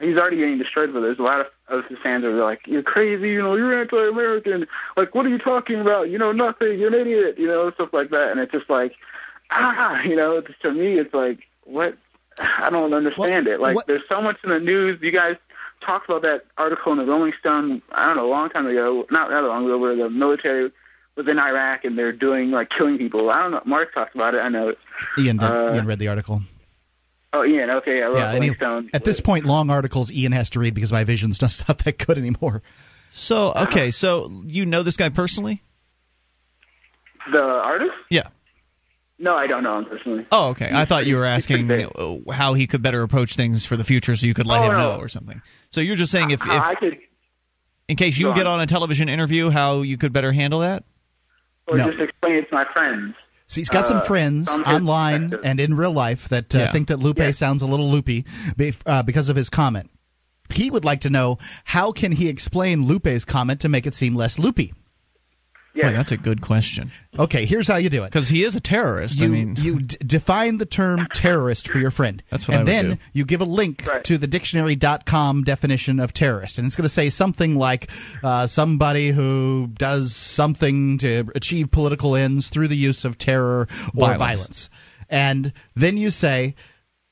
He's 0.00 0.16
already 0.16 0.38
getting 0.38 0.58
destroyed 0.58 0.90
for 0.90 1.00
this. 1.00 1.16
A 1.20 1.22
lot 1.22 1.40
of 1.40 1.46
of 1.68 1.84
his 1.86 1.96
fans 2.02 2.24
are 2.24 2.32
like, 2.32 2.66
"You're 2.66 2.82
crazy, 2.82 3.30
you 3.30 3.40
know, 3.40 3.54
you're 3.54 3.80
anti-American. 3.80 4.66
Like, 4.96 5.14
what 5.14 5.24
are 5.26 5.28
you 5.28 5.38
talking 5.38 5.80
about? 5.80 6.10
You 6.10 6.18
know 6.18 6.32
nothing. 6.32 6.76
You're 6.80 6.88
an 6.88 6.94
idiot. 6.94 7.36
You 7.38 7.46
know, 7.46 7.70
stuff 7.70 7.90
like 7.92 8.10
that." 8.10 8.32
And 8.32 8.40
it's 8.40 8.50
just 8.50 8.68
like, 8.68 8.94
ah, 9.52 10.02
you 10.02 10.16
know, 10.16 10.38
it's, 10.38 10.48
to 10.62 10.72
me, 10.72 10.98
it's 10.98 11.14
like, 11.14 11.38
what? 11.64 11.96
I 12.40 12.68
don't 12.70 12.92
understand 12.92 13.46
What- 13.46 13.52
it. 13.54 13.60
Like, 13.60 13.76
what- 13.76 13.86
there's 13.86 14.02
so 14.08 14.20
much 14.20 14.38
in 14.42 14.50
the 14.50 14.58
news. 14.58 14.98
You 15.00 15.12
guys 15.12 15.36
talked 15.80 16.08
about 16.08 16.22
that 16.22 16.46
article 16.58 16.90
in 16.92 16.98
the 16.98 17.04
Rolling 17.04 17.32
Stone. 17.38 17.80
I 17.92 18.06
don't 18.06 18.16
know, 18.16 18.26
a 18.26 18.30
long 18.30 18.50
time 18.50 18.66
ago, 18.66 19.06
not 19.12 19.30
that 19.30 19.42
long 19.44 19.66
ago, 19.66 19.78
where 19.78 19.94
the 19.94 20.10
military 20.10 20.72
was 21.16 21.28
in 21.28 21.38
Iraq 21.38 21.84
and 21.84 21.98
they're 21.98 22.12
doing 22.12 22.50
like 22.50 22.70
killing 22.70 22.98
people. 22.98 23.30
I 23.30 23.42
don't 23.42 23.50
know. 23.52 23.62
Mark 23.64 23.92
talked 23.94 24.14
about 24.14 24.34
it. 24.34 24.38
I 24.38 24.48
know. 24.48 24.74
Ian 25.18 25.36
did. 25.38 25.50
Uh, 25.50 25.72
Ian 25.74 25.86
read 25.86 25.98
the 25.98 26.08
article. 26.08 26.42
Oh, 27.34 27.44
Ian. 27.44 27.70
Okay, 27.70 28.02
I 28.02 28.06
wrote 28.08 28.16
Yeah, 28.18 28.32
and 28.32 28.44
he- 28.44 28.54
Stone. 28.54 28.90
at 28.92 29.04
this 29.04 29.20
point, 29.20 29.46
long 29.46 29.70
articles 29.70 30.10
Ian 30.12 30.32
has 30.32 30.50
to 30.50 30.60
read 30.60 30.74
because 30.74 30.92
my 30.92 31.04
vision's 31.04 31.38
just 31.38 31.66
not 31.68 31.78
that 31.78 31.98
good 31.98 32.18
anymore. 32.18 32.62
So, 33.12 33.52
okay, 33.54 33.90
so 33.90 34.30
you 34.46 34.64
know 34.66 34.82
this 34.82 34.96
guy 34.96 35.08
personally? 35.10 35.62
the 37.30 37.40
artist. 37.42 37.92
Yeah. 38.10 38.28
No, 39.18 39.36
I 39.36 39.46
don't 39.46 39.62
know 39.62 39.78
him 39.78 39.84
personally. 39.84 40.26
Oh, 40.32 40.48
okay. 40.48 40.68
I 40.68 40.80
He's 40.80 40.88
thought 40.88 41.06
you 41.06 41.16
were 41.16 41.24
asking 41.24 41.68
pretty 41.68 41.84
big. 41.84 41.92
uh, 42.28 42.32
how 42.32 42.54
he 42.54 42.66
could 42.66 42.82
better 42.82 43.02
approach 43.02 43.34
things 43.36 43.64
for 43.64 43.76
the 43.76 43.84
future 43.84 44.16
so 44.16 44.26
you 44.26 44.34
could 44.34 44.46
let 44.46 44.60
Oh, 44.62 44.64
him 44.64 44.72
no. 44.72 44.78
know 44.94 44.98
or 45.00 45.08
something. 45.08 45.40
So 45.70 45.80
you're 45.80 45.94
just 45.96 46.10
saying 46.10 46.32
if, 46.32 46.40
How 46.40 46.70
I 46.70 46.74
could, 46.74 46.98
in 47.86 47.96
case 47.96 48.18
you 48.18 48.34
get 48.34 48.46
on. 48.48 48.54
on 48.54 48.60
a 48.62 48.66
television 48.66 49.08
interview, 49.08 49.50
how 49.50 49.82
you 49.82 49.96
could 49.96 50.12
better 50.12 50.32
handle 50.32 50.60
that? 50.60 50.82
Or 51.72 51.78
No. 51.78 51.88
just 51.90 52.00
explain 52.00 52.34
it 52.34 52.48
to 52.48 52.54
my 52.54 52.64
friends. 52.72 53.14
So 53.46 53.60
he's 53.60 53.68
got 53.68 53.86
some 53.86 53.98
Uh, 53.98 54.02
friends 54.02 54.50
from 54.50 54.62
online 54.64 55.34
and 55.44 55.60
in 55.60 55.74
real 55.74 55.92
life 55.92 56.28
that 56.30 56.54
uh, 56.54 56.58
Yeah. 56.58 56.72
think 56.72 56.88
that 56.88 56.98
Lupe 57.00 57.18
Yeah. 57.18 57.30
sounds 57.32 57.60
a 57.62 57.66
little 57.66 57.90
loopy 57.90 58.24
be- 58.56 58.72
uh, 58.86 59.02
because 59.02 59.28
of 59.28 59.36
his 59.36 59.50
comment. 59.50 59.90
He 60.50 60.70
would 60.70 60.84
like 60.84 61.00
to 61.02 61.10
know 61.10 61.38
how 61.64 61.92
can 61.92 62.12
he 62.12 62.28
explain 62.28 62.86
Lupe's 62.86 63.24
comment 63.24 63.60
to 63.60 63.68
make 63.68 63.86
it 63.86 63.94
seem 63.94 64.14
less 64.14 64.38
loopy. 64.38 64.72
Yes. 65.74 65.86
Boy, 65.90 65.92
that's 65.96 66.12
a 66.12 66.18
good 66.18 66.42
question. 66.42 66.90
Okay, 67.18 67.46
here's 67.46 67.66
how 67.66 67.76
you 67.76 67.88
do 67.88 68.02
it. 68.04 68.08
Because 68.08 68.28
he 68.28 68.44
is 68.44 68.54
a 68.54 68.60
terrorist. 68.60 69.18
You, 69.18 69.24
I 69.24 69.28
mean, 69.28 69.56
you 69.58 69.80
d- 69.80 69.96
define 70.06 70.58
the 70.58 70.66
term 70.66 71.06
terrorist 71.14 71.66
for 71.66 71.78
your 71.78 71.90
friend. 71.90 72.22
That's 72.28 72.46
what 72.46 72.58
and 72.58 72.60
I 72.60 72.62
would 72.62 72.66
then 72.88 72.96
do. 72.96 73.02
you 73.14 73.24
give 73.24 73.40
a 73.40 73.46
link 73.46 73.82
Right. 73.86 74.04
to 74.04 74.18
the 74.18 74.26
dictionary.com 74.26 75.44
definition 75.44 75.98
of 75.98 76.12
terrorist. 76.12 76.58
And 76.58 76.66
it's 76.66 76.76
going 76.76 76.84
to 76.84 76.88
say 76.90 77.08
something 77.08 77.56
like 77.56 77.90
uh, 78.22 78.46
somebody 78.46 79.10
who 79.12 79.68
does 79.72 80.14
something 80.14 80.98
to 80.98 81.24
achieve 81.34 81.70
political 81.70 82.16
ends 82.16 82.48
through 82.50 82.68
the 82.68 82.76
use 82.76 83.04
of 83.06 83.16
terror 83.16 83.60
or 83.62 83.66
Violence. 83.94 84.18
violence. 84.18 84.70
And 85.08 85.52
then 85.74 85.96
you 85.96 86.10
say, 86.10 86.54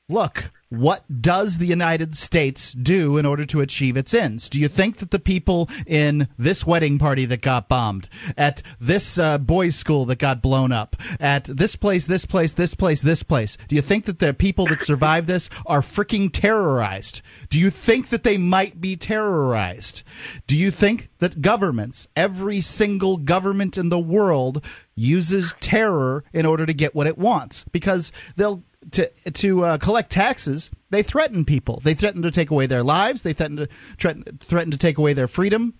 look, 0.07 0.51
what 0.71 1.03
does 1.21 1.57
the 1.57 1.65
United 1.65 2.15
States 2.15 2.71
do 2.71 3.17
in 3.17 3.25
order 3.25 3.45
to 3.45 3.59
achieve 3.59 3.97
its 3.97 4.13
ends? 4.13 4.47
Do 4.47 4.57
you 4.57 4.69
think 4.69 4.97
that 4.97 5.11
the 5.11 5.19
people 5.19 5.69
in 5.85 6.29
this 6.37 6.65
wedding 6.65 6.97
party 6.97 7.25
that 7.25 7.41
got 7.41 7.67
bombed, 7.67 8.07
at 8.37 8.63
this 8.79 9.17
uh, 9.17 9.37
boys' 9.37 9.75
school 9.75 10.05
that 10.05 10.17
got 10.17 10.41
blown 10.41 10.71
up, 10.71 10.95
at 11.19 11.43
this 11.43 11.75
place, 11.75 12.05
this 12.05 12.25
place, 12.25 12.53
this 12.53 12.73
place, 12.73 13.01
this 13.01 13.21
place, 13.21 13.57
do 13.67 13.75
you 13.75 13.81
think 13.81 14.05
that 14.05 14.19
the 14.19 14.33
people 14.33 14.65
that 14.67 14.81
survived 14.81 15.27
this 15.27 15.49
are 15.65 15.81
freaking 15.81 16.31
terrorized? 16.31 17.21
Do 17.49 17.59
you 17.59 17.69
think 17.69 18.07
that 18.07 18.23
they 18.23 18.37
might 18.37 18.79
be 18.79 18.95
terrorized? 18.95 20.03
Do 20.47 20.55
you 20.55 20.71
think 20.71 21.09
that 21.19 21.41
governments, 21.41 22.07
every 22.15 22.61
single 22.61 23.17
government 23.17 23.77
in 23.77 23.89
the 23.89 23.99
world, 23.99 24.65
uses 24.95 25.53
terror 25.59 26.23
in 26.31 26.45
order 26.45 26.65
to 26.65 26.73
get 26.73 26.95
what 26.95 27.07
it 27.07 27.17
wants? 27.17 27.65
Because 27.73 28.13
they'll 28.37 28.63
to 28.91 29.07
to 29.31 29.63
uh, 29.63 29.77
collect 29.77 30.11
taxes, 30.11 30.71
they 30.89 31.03
threaten 31.03 31.45
people. 31.45 31.79
They 31.83 31.93
threaten 31.93 32.21
to 32.23 32.31
take 32.31 32.49
away 32.49 32.65
their 32.65 32.83
lives. 32.83 33.23
They 33.23 33.33
threaten 33.33 33.57
to 33.57 33.67
threaten, 33.97 34.23
threaten 34.43 34.71
to 34.71 34.77
take 34.77 34.97
away 34.97 35.13
their 35.13 35.27
freedom. 35.27 35.75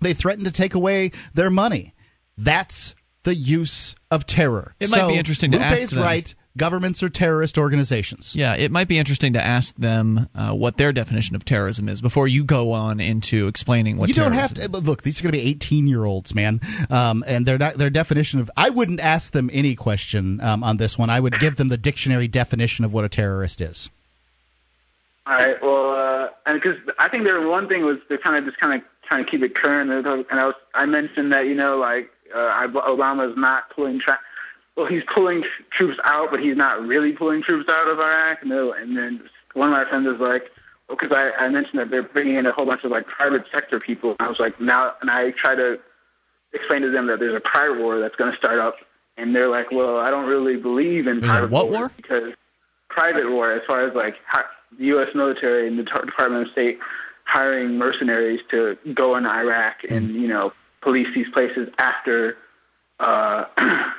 They 0.00 0.14
threaten 0.14 0.44
to 0.44 0.52
take 0.52 0.74
away 0.74 1.12
their 1.34 1.50
money. 1.50 1.94
That's 2.36 2.94
the 3.22 3.34
use 3.34 3.94
of 4.10 4.26
terror. 4.26 4.74
It 4.80 4.90
might 4.90 5.08
be 5.08 5.18
interesting 5.18 5.52
to 5.52 5.58
Lupe 5.58 5.66
ask 5.66 5.90
them- 5.90 6.02
right. 6.02 6.34
Governments 6.60 7.02
are 7.02 7.08
terrorist 7.08 7.56
organizations. 7.56 8.36
yeah, 8.36 8.54
it 8.54 8.70
might 8.70 8.86
be 8.86 8.98
interesting 8.98 9.32
to 9.32 9.42
ask 9.42 9.74
them 9.76 10.28
uh, 10.34 10.52
what 10.52 10.76
their 10.76 10.92
definition 10.92 11.34
of 11.34 11.44
terrorism 11.44 11.88
is 11.88 12.02
before 12.02 12.28
you 12.28 12.44
go 12.44 12.72
on 12.72 13.00
into 13.00 13.48
explaining 13.48 13.96
what 13.96 14.08
you 14.10 14.14
don't 14.14 14.32
have 14.32 14.52
terrorism 14.52 14.72
to 14.82 14.86
look. 14.90 15.02
These 15.02 15.18
are 15.20 15.22
going 15.22 15.32
to 15.32 15.38
be 15.38 15.44
eighteen-year-olds, 15.48 16.34
man, 16.34 16.60
um, 16.90 17.24
and 17.26 17.46
their 17.46 17.56
their 17.56 17.88
definition 17.88 18.40
of. 18.40 18.50
I 18.58 18.68
wouldn't 18.68 19.00
ask 19.00 19.32
them 19.32 19.48
any 19.52 19.74
question 19.74 20.40
um, 20.42 20.62
on 20.62 20.76
this 20.76 20.98
one. 20.98 21.08
I 21.08 21.18
would 21.18 21.40
give 21.40 21.56
them 21.56 21.68
the 21.68 21.78
dictionary 21.78 22.28
definition 22.28 22.84
of 22.84 22.92
what 22.92 23.04
a 23.06 23.08
terrorist 23.08 23.62
is. 23.62 23.88
All 25.26 25.34
right. 25.34 25.62
Well, 25.62 25.90
uh, 25.92 26.28
and 26.44 26.60
because 26.60 26.78
I 26.98 27.08
think 27.08 27.24
there 27.24 27.40
one 27.48 27.68
thing 27.68 27.84
was 27.84 27.98
to 28.08 28.18
kind 28.18 28.36
of 28.36 28.44
just 28.44 28.58
kind 28.60 28.74
of 28.82 28.86
trying 29.08 29.24
to 29.24 29.30
keep 29.30 29.42
it 29.42 29.54
current, 29.54 29.90
and 29.90 30.06
I 30.40 30.46
was 30.46 30.54
I 30.74 30.84
mentioned 30.86 31.32
that 31.32 31.46
you 31.46 31.54
know 31.54 31.78
like 31.78 32.10
uh, 32.34 32.38
I- 32.38 32.66
Obama's 32.66 33.36
not 33.36 33.70
pulling 33.70 33.98
tra- 33.98 34.20
well 34.76 34.86
he's 34.86 35.02
pulling 35.12 35.44
troops 35.70 35.98
out, 36.04 36.30
but 36.30 36.40
he's 36.40 36.56
not 36.56 36.84
really 36.86 37.12
pulling 37.12 37.42
troops 37.42 37.68
out 37.68 37.88
of 37.88 37.98
Iraq. 37.98 38.44
No, 38.44 38.72
and 38.72 38.96
then 38.96 39.22
one 39.54 39.68
of 39.68 39.72
my 39.72 39.84
friends 39.88 40.06
was 40.06 40.20
like, 40.20 40.50
well, 40.88 40.96
because 41.00 41.16
I, 41.16 41.30
I 41.44 41.48
mentioned 41.48 41.78
that 41.80 41.90
they're 41.90 42.02
bringing 42.02 42.36
in 42.36 42.46
a 42.46 42.52
whole 42.52 42.66
bunch 42.66 42.84
of 42.84 42.90
like 42.90 43.06
private 43.06 43.44
sector 43.52 43.78
people. 43.80 44.10
And 44.18 44.26
I 44.26 44.28
was 44.28 44.40
like, 44.40 44.60
now, 44.60 44.94
and 45.00 45.10
I 45.10 45.30
try 45.32 45.54
to 45.54 45.78
explain 46.52 46.82
to 46.82 46.90
them 46.90 47.06
that 47.06 47.20
there's 47.20 47.34
a 47.34 47.40
private 47.40 47.78
war 47.78 48.00
that's 48.00 48.16
going 48.16 48.30
to 48.32 48.36
start 48.36 48.58
up, 48.58 48.76
and 49.16 49.34
they're 49.34 49.48
like, 49.48 49.70
well, 49.70 49.98
I 49.98 50.10
don't 50.10 50.26
really 50.26 50.56
believe 50.56 51.06
in 51.06 51.20
There's 51.20 51.30
private 51.30 51.50
what 51.50 51.70
war? 51.70 51.92
because 51.96 52.32
private 52.88 53.30
war, 53.30 53.52
as 53.52 53.62
far 53.66 53.86
as 53.86 53.94
like 53.94 54.16
the 54.78 54.84
U.S. 54.86 55.08
military 55.14 55.68
and 55.68 55.78
the 55.78 55.84
Department 55.84 56.46
of 56.46 56.52
State 56.52 56.78
hiring 57.24 57.78
mercenaries 57.78 58.40
to 58.50 58.76
go 58.92 59.14
in 59.14 59.24
Iraq 59.24 59.84
and 59.88 60.14
you 60.16 60.26
know 60.26 60.52
police 60.80 61.06
these 61.14 61.28
places 61.30 61.68
after 61.78 62.36
uh, 62.98 63.44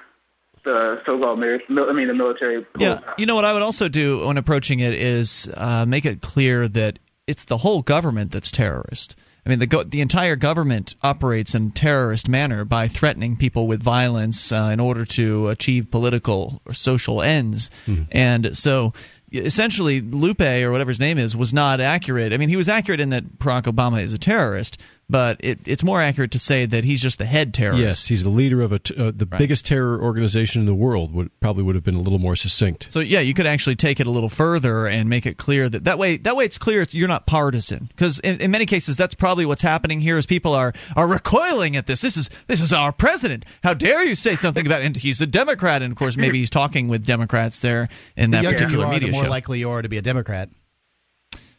the 0.64 1.02
so-called 1.06 1.40
mil- 1.40 1.60
mil- 1.70 1.90
I 1.90 1.94
mean 1.94 2.08
the 2.08 2.14
military. 2.14 2.62
pulls 2.64 2.82
Yeah, 2.84 3.00
you 3.18 3.26
know 3.26 3.36
what 3.36 3.46
I 3.46 3.54
would 3.54 3.62
also 3.62 3.88
do 3.90 4.26
when 4.26 4.38
approaching 4.38 4.80
it 4.80 4.94
is 4.94 5.50
uh, 5.56 5.86
make 5.86 6.06
it 6.06 6.22
clear 6.22 6.68
that 6.68 7.00
it's 7.28 7.46
the 7.46 7.58
whole 7.58 7.82
government 7.82 8.32
that's 8.32 8.52
terrorist. 8.52 9.16
I 9.44 9.50
mean, 9.50 9.58
the 9.58 9.66
go- 9.68 9.84
the 9.84 10.02
entire 10.02 10.36
government 10.36 10.96
operates 11.02 11.56
in 11.56 11.68
a 11.68 11.72
terrorist 11.72 12.30
manner 12.30 12.64
by 12.64 12.88
threatening 12.88 13.38
people 13.38 13.66
with 13.66 13.82
violence 13.82 14.52
uh, 14.52 14.70
in 14.72 14.80
order 14.80 15.04
to 15.06 15.50
achieve 15.50 15.90
political 15.90 16.62
or 16.66 16.74
social 16.74 17.22
ends, 17.24 17.72
and 18.12 18.56
so 18.56 18.94
essentially 19.34 20.02
Lupe 20.02 20.42
or 20.42 20.72
whatever 20.72 20.90
his 20.90 21.00
name 21.00 21.18
is 21.18 21.36
was 21.36 21.54
not 21.54 21.80
accurate. 21.82 22.34
I 22.34 22.38
mean, 22.38 22.50
he 22.50 22.56
was 22.56 22.70
accurate 22.70 23.00
in 23.00 23.10
that 23.10 23.40
Barack 23.40 23.64
Obama 23.64 24.04
is 24.04 24.14
a 24.14 24.18
terrorist, 24.20 24.78
but 25.12 25.38
it, 25.42 25.60
it's 25.66 25.84
more 25.84 26.02
accurate 26.02 26.32
to 26.32 26.40
say 26.40 26.66
that 26.66 26.86
he's 26.86 27.02
just 27.02 27.18
the 27.18 27.26
head 27.26 27.54
terrorist. 27.54 27.82
Yes, 27.82 28.08
he's 28.08 28.24
the 28.24 28.30
leader 28.30 28.62
of 28.62 28.72
a 28.72 28.80
t- 28.80 28.96
uh, 28.96 29.12
the 29.14 29.26
biggest 29.26 29.66
terror 29.66 30.02
organization 30.02 30.62
in 30.62 30.66
the 30.66 30.74
world. 30.74 31.14
Would 31.14 31.38
probably 31.42 31.64
would 31.64 31.76
have 31.76 31.84
been 31.84 31.96
a 31.96 32.02
little 32.02 32.18
more 32.18 32.38
succinct. 32.38 32.88
So 32.92 33.02
yeah, 33.02 33.20
you 33.20 33.34
could 33.34 33.46
actually 33.46 33.76
take 33.76 34.00
it 34.00 34.08
a 34.08 34.10
little 34.10 34.30
further 34.30 34.88
and 34.88 35.10
make 35.10 35.26
it 35.26 35.38
clear 35.38 35.68
that 35.68 35.84
that 35.84 36.00
way 36.00 36.16
that 36.18 36.38
way 36.38 36.46
it's 36.46 36.58
clear 36.58 36.82
it's, 36.82 36.96
you're 36.96 37.10
not 37.10 37.28
partisan 37.28 37.90
because 37.90 38.20
in, 38.20 38.40
in 38.40 38.52
many 38.52 38.66
cases 38.66 38.96
that's 38.96 39.14
probably 39.14 39.46
what's 39.46 39.62
happening 39.62 40.00
here 40.00 40.18
is 40.18 40.26
people 40.26 40.54
are 40.54 40.74
are 40.96 41.08
recoiling 41.08 41.76
at 41.76 41.88
this. 41.88 42.00
This 42.00 42.16
is 42.16 42.30
this 42.48 42.62
is 42.62 42.72
our 42.72 42.94
president. 42.94 43.46
How 43.64 43.74
dare 43.74 44.06
you 44.06 44.16
say 44.16 44.38
something 44.38 44.66
about 44.66 44.82
and 44.82 44.96
he's 44.96 45.20
a 45.20 45.28
Democrat 45.28 45.82
and 45.82 45.92
of 45.92 45.98
course 45.98 46.16
maybe 46.16 46.40
he's 46.40 46.50
talking 46.50 46.88
with 46.88 47.06
Democrats 47.06 47.60
there 47.60 47.90
in 48.16 48.32
that 48.32 48.38
the 48.38 48.44
younger 48.44 48.60
you 48.60 48.66
particular 48.66 48.86
are, 48.86 48.92
media 48.94 49.08
the 49.10 49.14
more 49.14 49.26
show. 49.26 49.30
likely 49.30 49.60
you 49.60 49.70
are 49.70 49.82
to 49.82 49.90
be 49.90 49.98
a 49.98 50.02
Democrat. 50.02 50.50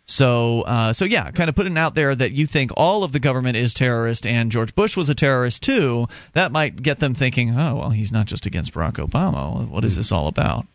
So, 0.04 0.62
uh, 0.62 0.92
so 0.92 1.04
yeah, 1.04 1.30
kind 1.30 1.48
of 1.48 1.54
putting 1.54 1.78
out 1.78 1.94
there 1.94 2.12
that 2.14 2.32
you 2.32 2.46
think 2.46 2.72
all 2.76 3.04
of 3.04 3.12
the 3.12 3.20
government 3.20 3.56
is 3.56 3.72
terrorist 3.72 4.26
and 4.26 4.50
George 4.50 4.74
Bush 4.74 4.96
was 4.96 5.08
a 5.08 5.14
terrorist 5.14 5.62
too. 5.62 6.08
That 6.32 6.50
might 6.52 6.82
get 6.82 6.98
them 6.98 7.14
thinking, 7.14 7.50
oh 7.50 7.76
well, 7.76 7.90
he's 7.90 8.10
not 8.12 8.26
just 8.26 8.44
against 8.44 8.74
Barack 8.74 8.94
Obama. 8.94 9.66
What 9.68 9.84
is 9.84 9.96
this 9.96 10.10
all 10.12 10.26
about? 10.26 10.66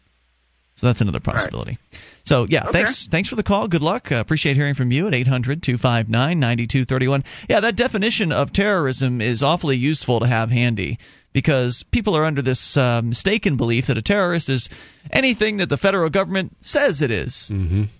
So 0.75 0.87
that's 0.87 1.01
another 1.01 1.19
possibility. 1.19 1.77
So 2.23 2.45
yeah, 2.49 2.63
Okay. 2.63 2.71
thanks 2.71 3.07
thanks 3.07 3.29
for 3.29 3.35
the 3.35 3.43
call. 3.43 3.67
Good 3.67 3.81
luck. 3.81 4.11
Uh, 4.11 4.15
appreciate 4.15 4.55
hearing 4.55 4.73
from 4.75 4.91
you 4.91 5.07
at 5.07 5.13
800-259-9231. 5.13 7.23
Yeah, 7.49 7.59
that 7.61 7.75
definition 7.75 8.31
of 8.31 8.53
terrorism 8.53 9.19
is 9.21 9.41
awfully 9.43 9.77
useful 9.77 10.19
to 10.19 10.27
have 10.27 10.51
handy 10.51 10.97
because 11.37 11.83
people 11.91 12.17
are 12.17 12.25
under 12.25 12.41
this 12.41 12.75
uh, 12.77 12.99
mistaken 13.03 13.57
belief 13.57 13.85
that 13.85 13.95
a 13.95 14.01
terrorist 14.01 14.49
is 14.49 14.69
anything 15.11 15.57
that 15.57 15.69
the 15.69 15.77
federal 15.77 16.09
government 16.09 16.57
says 16.61 16.99
it 16.99 17.11
is. 17.11 17.51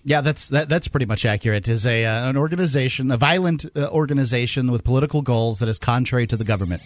Yeah, 0.04 0.22
that's 0.22 0.48
that, 0.48 0.68
that's 0.68 0.88
pretty 0.88 1.06
much 1.06 1.24
accurate. 1.24 1.68
Is 1.68 1.86
a 1.86 2.04
uh, 2.04 2.28
an 2.30 2.36
organization, 2.36 3.12
a 3.12 3.16
violent 3.16 3.64
uh, 3.76 3.90
organization 3.90 4.72
with 4.72 4.82
political 4.82 5.22
goals 5.22 5.60
that 5.60 5.68
is 5.68 5.78
contrary 5.78 6.26
to 6.26 6.36
the 6.36 6.42
government. 6.42 6.82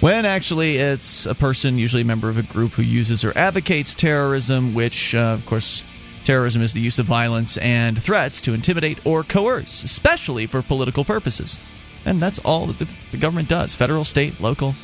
When 0.00 0.26
actually 0.26 0.76
it's 0.76 1.24
a 1.24 1.34
person, 1.34 1.78
usually 1.78 2.02
a 2.02 2.04
member 2.04 2.28
of 2.28 2.36
a 2.36 2.42
group, 2.42 2.72
who 2.72 2.82
uses 2.82 3.24
or 3.24 3.32
advocates 3.34 3.94
terrorism, 3.94 4.74
which, 4.74 5.14
uh, 5.14 5.38
of 5.38 5.46
course, 5.46 5.82
terrorism 6.24 6.60
is 6.60 6.74
the 6.74 6.80
use 6.80 6.98
of 6.98 7.06
violence 7.06 7.56
and 7.56 8.02
threats 8.02 8.42
to 8.42 8.52
intimidate 8.52 9.06
or 9.06 9.24
coerce, 9.24 9.84
especially 9.84 10.46
for 10.46 10.60
political 10.60 11.02
purposes. 11.02 11.58
And 12.04 12.20
that's 12.20 12.38
all 12.40 12.66
that 12.66 12.78
the, 12.78 12.88
the 13.10 13.16
government 13.16 13.48
does 13.48 13.74
federal, 13.74 14.04
state, 14.04 14.38
local. 14.38 14.74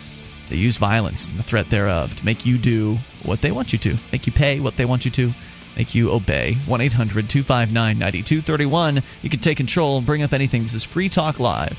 They 0.48 0.56
use 0.56 0.76
violence 0.76 1.28
and 1.28 1.38
the 1.38 1.42
threat 1.42 1.68
thereof 1.70 2.16
to 2.16 2.24
make 2.24 2.46
you 2.46 2.58
do 2.58 2.98
what 3.24 3.40
they 3.40 3.52
want 3.52 3.72
you 3.72 3.78
to, 3.80 3.96
make 4.12 4.26
you 4.26 4.32
pay 4.32 4.60
what 4.60 4.76
they 4.76 4.84
want 4.84 5.04
you 5.04 5.10
to, 5.12 5.32
make 5.76 5.94
you 5.94 6.10
obey. 6.10 6.54
1 6.66 6.80
800 6.80 7.28
259 7.28 7.98
9231. 7.98 9.02
You 9.22 9.30
can 9.30 9.40
take 9.40 9.56
control 9.56 9.98
and 9.98 10.06
bring 10.06 10.22
up 10.22 10.32
anything. 10.32 10.62
This 10.62 10.74
is 10.74 10.84
Free 10.84 11.08
Talk 11.08 11.40
Live. 11.40 11.78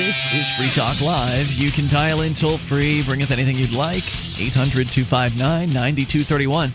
This 0.00 0.32
is 0.32 0.48
Free 0.56 0.70
Talk 0.70 1.02
Live. 1.02 1.52
You 1.52 1.70
can 1.70 1.86
dial 1.88 2.22
in 2.22 2.32
toll 2.32 2.56
free, 2.56 3.02
bring 3.02 3.22
up 3.22 3.30
anything 3.30 3.58
you'd 3.58 3.74
like. 3.74 4.02
800 4.40 4.90
259 4.90 5.74
9231. 5.74 6.70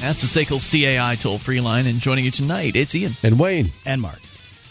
That's 0.00 0.20
the 0.20 0.28
SACL 0.28 0.60
CAI 0.60 1.14
toll 1.14 1.38
free 1.38 1.62
line. 1.62 1.86
And 1.86 1.98
joining 1.98 2.26
you 2.26 2.30
tonight, 2.30 2.76
it's 2.76 2.94
Ian. 2.94 3.14
And 3.22 3.38
Wayne, 3.38 3.70
And 3.86 4.02
Mark. 4.02 4.20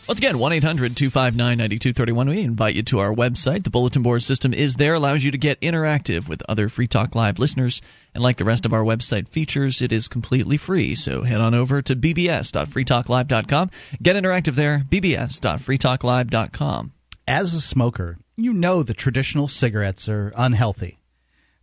Once 0.07 0.19
again, 0.19 0.37
1 0.37 0.53
800 0.53 0.95
259 0.95 1.57
9231. 1.57 2.29
We 2.29 2.41
invite 2.41 2.75
you 2.75 2.83
to 2.83 2.99
our 2.99 3.11
website. 3.11 3.63
The 3.63 3.71
bulletin 3.71 4.03
board 4.03 4.21
system 4.21 4.53
is 4.53 4.75
there, 4.75 4.93
allows 4.93 5.23
you 5.23 5.31
to 5.31 5.37
get 5.39 5.59
interactive 5.61 6.29
with 6.29 6.43
other 6.47 6.69
Free 6.69 6.87
Talk 6.87 7.15
Live 7.15 7.39
listeners. 7.39 7.81
And 8.13 8.23
like 8.23 8.37
the 8.37 8.45
rest 8.45 8.67
of 8.67 8.73
our 8.73 8.83
website 8.83 9.27
features, 9.27 9.81
it 9.81 9.91
is 9.91 10.07
completely 10.07 10.57
free. 10.57 10.93
So 10.93 11.23
head 11.23 11.41
on 11.41 11.55
over 11.55 11.81
to 11.81 11.95
bbs.freetalklive.com. 11.95 13.71
Get 14.03 14.15
interactive 14.15 14.53
there, 14.53 14.83
bbs.freetalklive.com. 14.87 16.91
As 17.27 17.55
a 17.55 17.61
smoker, 17.61 18.19
you 18.35 18.53
know 18.53 18.83
the 18.83 18.93
traditional 18.93 19.47
cigarettes 19.47 20.07
are 20.07 20.31
unhealthy. 20.37 20.99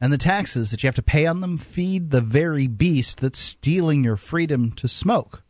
And 0.01 0.13
the 0.13 0.19
taxes 0.19 0.73
that 0.73 0.83
you 0.83 0.89
have 0.89 0.97
to 0.97 1.03
pay 1.03 1.25
on 1.25 1.41
them 1.41 1.57
feed 1.57 2.11
the 2.11 2.21
very 2.21 2.67
beast 2.67 3.21
that's 3.21 3.39
stealing 3.39 4.03
your 4.03 4.17
freedom 4.17 4.73
to 4.73 4.89
smoke. 4.89 5.45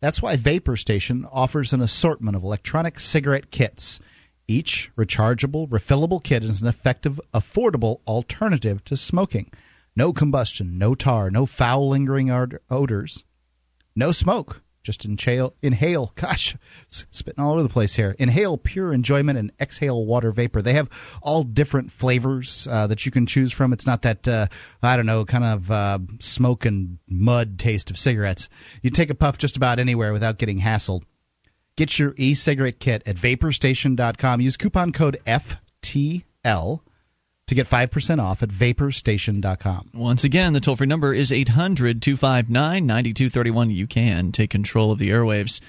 That's 0.00 0.20
why 0.20 0.36
Vapor 0.36 0.76
Station 0.76 1.26
offers 1.32 1.72
an 1.72 1.80
assortment 1.80 2.36
of 2.36 2.44
electronic 2.44 3.00
cigarette 3.00 3.50
kits. 3.50 3.98
Each 4.46 4.90
rechargeable, 4.94 5.66
refillable 5.70 6.22
kit 6.22 6.44
is 6.44 6.60
an 6.60 6.68
effective, 6.68 7.18
affordable 7.32 8.00
alternative 8.06 8.84
to 8.84 8.96
smoking. 8.96 9.50
No 9.96 10.12
combustion, 10.12 10.76
no 10.76 10.94
tar, 10.94 11.30
no 11.30 11.46
foul 11.46 11.88
lingering 11.88 12.30
odors, 12.70 13.24
no 13.96 14.12
smoke. 14.12 14.60
Just 14.82 15.04
inhale, 15.04 15.54
inhale. 15.62 16.12
Gosh, 16.14 16.56
spitting 16.88 17.42
all 17.42 17.52
over 17.52 17.62
the 17.62 17.68
place 17.68 17.94
here. 17.94 18.16
Inhale 18.18 18.56
pure 18.56 18.92
enjoyment 18.92 19.38
and 19.38 19.52
exhale 19.60 20.06
water 20.06 20.32
vapor. 20.32 20.62
They 20.62 20.72
have 20.74 20.88
all 21.22 21.42
different 21.44 21.92
flavors 21.92 22.66
uh, 22.70 22.86
that 22.86 23.04
you 23.04 23.12
can 23.12 23.26
choose 23.26 23.52
from. 23.52 23.72
It's 23.72 23.86
not 23.86 24.02
that 24.02 24.26
uh, 24.26 24.46
I 24.82 24.96
don't 24.96 25.06
know, 25.06 25.24
kind 25.24 25.44
of 25.44 25.70
uh, 25.70 25.98
smoke 26.18 26.64
and 26.64 26.98
mud 27.08 27.58
taste 27.58 27.90
of 27.90 27.98
cigarettes. 27.98 28.48
You 28.82 28.90
take 28.90 29.10
a 29.10 29.14
puff 29.14 29.38
just 29.38 29.56
about 29.56 29.78
anywhere 29.78 30.12
without 30.12 30.38
getting 30.38 30.60
hassled. 30.60 31.02
Get 31.76 31.98
your 31.98 32.14
e-cigarette 32.16 32.78
kit 32.78 33.02
at 33.06 33.16
vaporstation.com. 33.16 34.40
Use 34.40 34.56
coupon 34.56 34.92
code 34.92 35.18
FTL 35.26 36.80
to 37.50 37.54
get 37.54 37.68
5% 37.68 38.18
off 38.18 38.42
at 38.42 38.48
vaporstation.com. 38.48 39.90
Once 39.92 40.24
again, 40.24 40.52
the 40.54 40.60
toll 40.60 40.76
free 40.76 40.86
number 40.86 41.12
is 41.12 41.30
800 41.30 42.00
259 42.00 42.86
9231. 42.86 43.70
You 43.70 43.86
can 43.86 44.32
take 44.32 44.50
control 44.50 44.90
of 44.90 44.98
the 44.98 45.10
airwaves. 45.10 45.60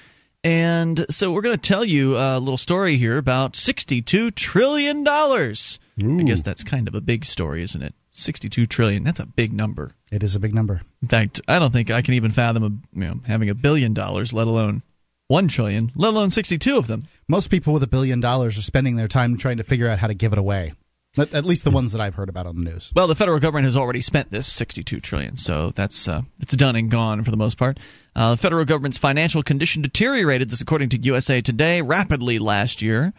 And 0.44 1.06
so 1.10 1.30
we're 1.30 1.42
going 1.42 1.58
to 1.58 1.68
tell 1.68 1.84
you 1.84 2.16
a 2.16 2.38
little 2.38 2.56
story 2.56 2.96
here 2.96 3.18
about 3.18 3.52
$62 3.52 4.34
trillion. 4.34 5.06
Ooh. 5.06 6.20
I 6.20 6.22
guess 6.22 6.40
that's 6.40 6.64
kind 6.64 6.88
of 6.88 6.94
a 6.94 7.00
big 7.00 7.24
story, 7.24 7.62
isn't 7.62 7.82
it? 7.82 7.94
62 8.12 8.66
trillion. 8.66 9.04
That's 9.04 9.20
a 9.20 9.26
big 9.26 9.52
number. 9.52 9.92
It 10.10 10.22
is 10.22 10.34
a 10.34 10.40
big 10.40 10.54
number. 10.54 10.82
In 11.00 11.08
fact, 11.08 11.40
I 11.48 11.58
don't 11.58 11.72
think 11.72 11.90
I 11.90 12.02
can 12.02 12.14
even 12.14 12.30
fathom 12.30 12.62
a, 12.62 12.98
you 12.98 13.06
know, 13.06 13.20
having 13.26 13.50
a 13.50 13.54
billion 13.54 13.94
dollars, 13.94 14.32
let 14.32 14.46
alone 14.46 14.82
1 15.28 15.48
trillion, 15.48 15.92
let 15.94 16.10
alone 16.10 16.30
62 16.30 16.76
of 16.76 16.86
them. 16.86 17.04
Most 17.28 17.48
people 17.48 17.72
with 17.72 17.82
a 17.82 17.88
billion 17.88 18.20
dollars 18.20 18.58
are 18.58 18.62
spending 18.62 18.96
their 18.96 19.08
time 19.08 19.36
trying 19.36 19.56
to 19.58 19.64
figure 19.64 19.88
out 19.88 19.98
how 19.98 20.06
to 20.06 20.14
give 20.14 20.32
it 20.32 20.38
away. 20.38 20.74
At, 21.18 21.44
least 21.44 21.64
the 21.64 21.70
ones 21.70 21.92
that 21.92 22.00
I've 22.00 22.14
heard 22.14 22.30
about 22.30 22.46
on 22.46 22.56
the 22.56 22.70
news. 22.70 22.90
Well, 22.96 23.06
the 23.06 23.14
federal 23.14 23.38
government 23.38 23.66
has 23.66 23.76
already 23.76 24.00
spent 24.00 24.30
this 24.30 24.50
62 24.50 24.98
trillion, 25.00 25.36
so 25.36 25.68
that's 25.68 26.08
uh, 26.08 26.22
it's 26.40 26.56
done 26.56 26.74
and 26.74 26.90
gone 26.90 27.22
for 27.22 27.30
the 27.30 27.36
most 27.36 27.58
part. 27.58 27.78
Uh, 28.16 28.30
the 28.30 28.38
federal 28.38 28.64
government's 28.64 28.96
financial 28.96 29.42
condition 29.42 29.82
deteriorated, 29.82 30.48
this 30.48 30.62
according 30.62 30.88
to 30.88 30.98
USA 31.02 31.42
Today, 31.42 31.82
rapidly 31.82 32.38
last 32.38 32.80
year, 32.80 33.12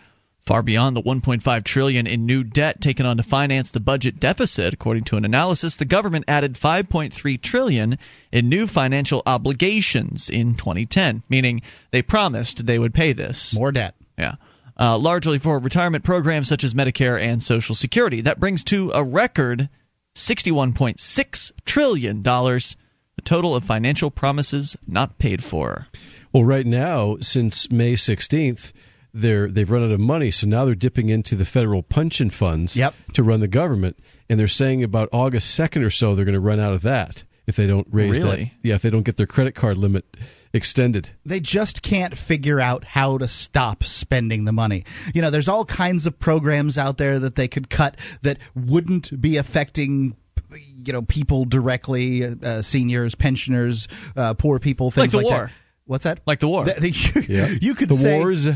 far 0.43 0.63
beyond 0.63 0.97
the 0.97 1.03
1.5 1.03 1.63
trillion 1.63 2.07
in 2.07 2.25
new 2.25 2.43
debt 2.43 2.81
taken 2.81 3.05
on 3.05 3.17
to 3.17 3.23
finance 3.23 3.69
the 3.69 3.79
budget 3.79 4.19
deficit. 4.19 4.73
According 4.73 5.03
to 5.03 5.17
an 5.17 5.23
analysis, 5.23 5.75
the 5.75 5.85
government 5.85 6.25
added 6.27 6.55
5.3 6.55 7.39
trillion 7.41 7.99
in 8.31 8.49
new 8.49 8.65
financial 8.65 9.21
obligations 9.27 10.31
in 10.31 10.55
2010, 10.55 11.21
meaning 11.29 11.61
they 11.91 12.01
promised 12.01 12.65
they 12.65 12.79
would 12.79 12.95
pay 12.95 13.13
this. 13.13 13.53
More 13.53 13.71
debt. 13.71 13.93
Yeah 14.17 14.37
uh, 14.79 14.97
largely 14.97 15.37
for 15.37 15.59
retirement 15.59 16.03
programs 16.03 16.49
such 16.49 16.63
as 16.63 16.73
Medicare 16.73 17.21
and 17.21 17.41
Social 17.41 17.75
Security. 17.75 18.21
That 18.21 18.39
brings 18.39 18.63
to 18.65 18.91
a 18.93 19.03
record 19.03 19.69
$61.6 20.15 21.51
trillion, 21.65 22.23
the 22.23 23.21
total 23.23 23.55
of 23.55 23.63
financial 23.63 24.11
promises 24.11 24.75
not 24.87 25.17
paid 25.17 25.43
for. 25.43 25.87
Well, 26.31 26.43
right 26.43 26.65
now, 26.65 27.17
since 27.21 27.71
May 27.71 27.93
16th, 27.93 28.73
they're 29.13 29.47
they've 29.47 29.69
run 29.69 29.83
out 29.83 29.91
of 29.91 29.99
money, 29.99 30.31
so 30.31 30.47
now 30.47 30.65
they're 30.65 30.73
dipping 30.73 31.09
into 31.09 31.35
the 31.35 31.45
federal 31.45 31.83
pension 31.83 32.31
funds 32.31 32.75
yep. 32.75 32.95
to 33.13 33.21
run 33.21 33.41
the 33.41 33.47
government, 33.47 33.99
and 34.27 34.39
they're 34.39 34.47
saying 34.47 34.83
about 34.83 35.09
August 35.11 35.53
second 35.53 35.83
or 35.83 35.91
so 35.91 36.15
they're 36.15 36.25
going 36.25 36.33
to 36.33 36.39
run 36.39 36.59
out 36.59 36.73
of 36.73 36.81
that 36.81 37.23
if 37.45 37.55
they 37.55 37.67
don't 37.67 37.87
raise 37.91 38.19
really? 38.19 38.45
that. 38.45 38.67
Yeah, 38.67 38.75
if 38.75 38.81
they 38.81 38.89
don't 38.89 39.03
get 39.03 39.17
their 39.17 39.27
credit 39.27 39.53
card 39.53 39.77
limit 39.77 40.05
extended. 40.53 41.09
They 41.25 41.39
just 41.39 41.81
can't 41.81 42.17
figure 42.17 42.59
out 42.59 42.83
how 42.83 43.17
to 43.17 43.27
stop 43.27 43.83
spending 43.83 44.45
the 44.45 44.51
money. 44.51 44.85
You 45.13 45.21
know, 45.21 45.29
there's 45.29 45.47
all 45.47 45.65
kinds 45.65 46.05
of 46.05 46.19
programs 46.19 46.77
out 46.77 46.97
there 46.97 47.19
that 47.19 47.35
they 47.35 47.47
could 47.47 47.69
cut 47.69 47.97
that 48.21 48.37
wouldn't 48.55 49.19
be 49.19 49.37
affecting 49.37 50.15
you 50.85 50.93
know 50.93 51.01
people 51.01 51.45
directly, 51.45 52.23
uh, 52.25 52.61
seniors, 52.61 53.15
pensioners, 53.15 53.87
uh, 54.15 54.33
poor 54.35 54.59
people, 54.59 54.91
things 54.91 55.13
like 55.13 55.23
the 55.23 55.27
like 55.27 55.37
war. 55.37 55.45
That. 55.47 55.53
What's 55.85 56.03
that? 56.05 56.19
Like 56.25 56.39
the 56.39 56.47
war. 56.47 56.65
The, 56.65 56.73
the, 56.73 56.89
you, 57.29 57.35
yeah. 57.35 57.47
you 57.61 57.75
could 57.75 57.89
the 57.89 57.95
say 57.95 58.17
wars 58.19 58.47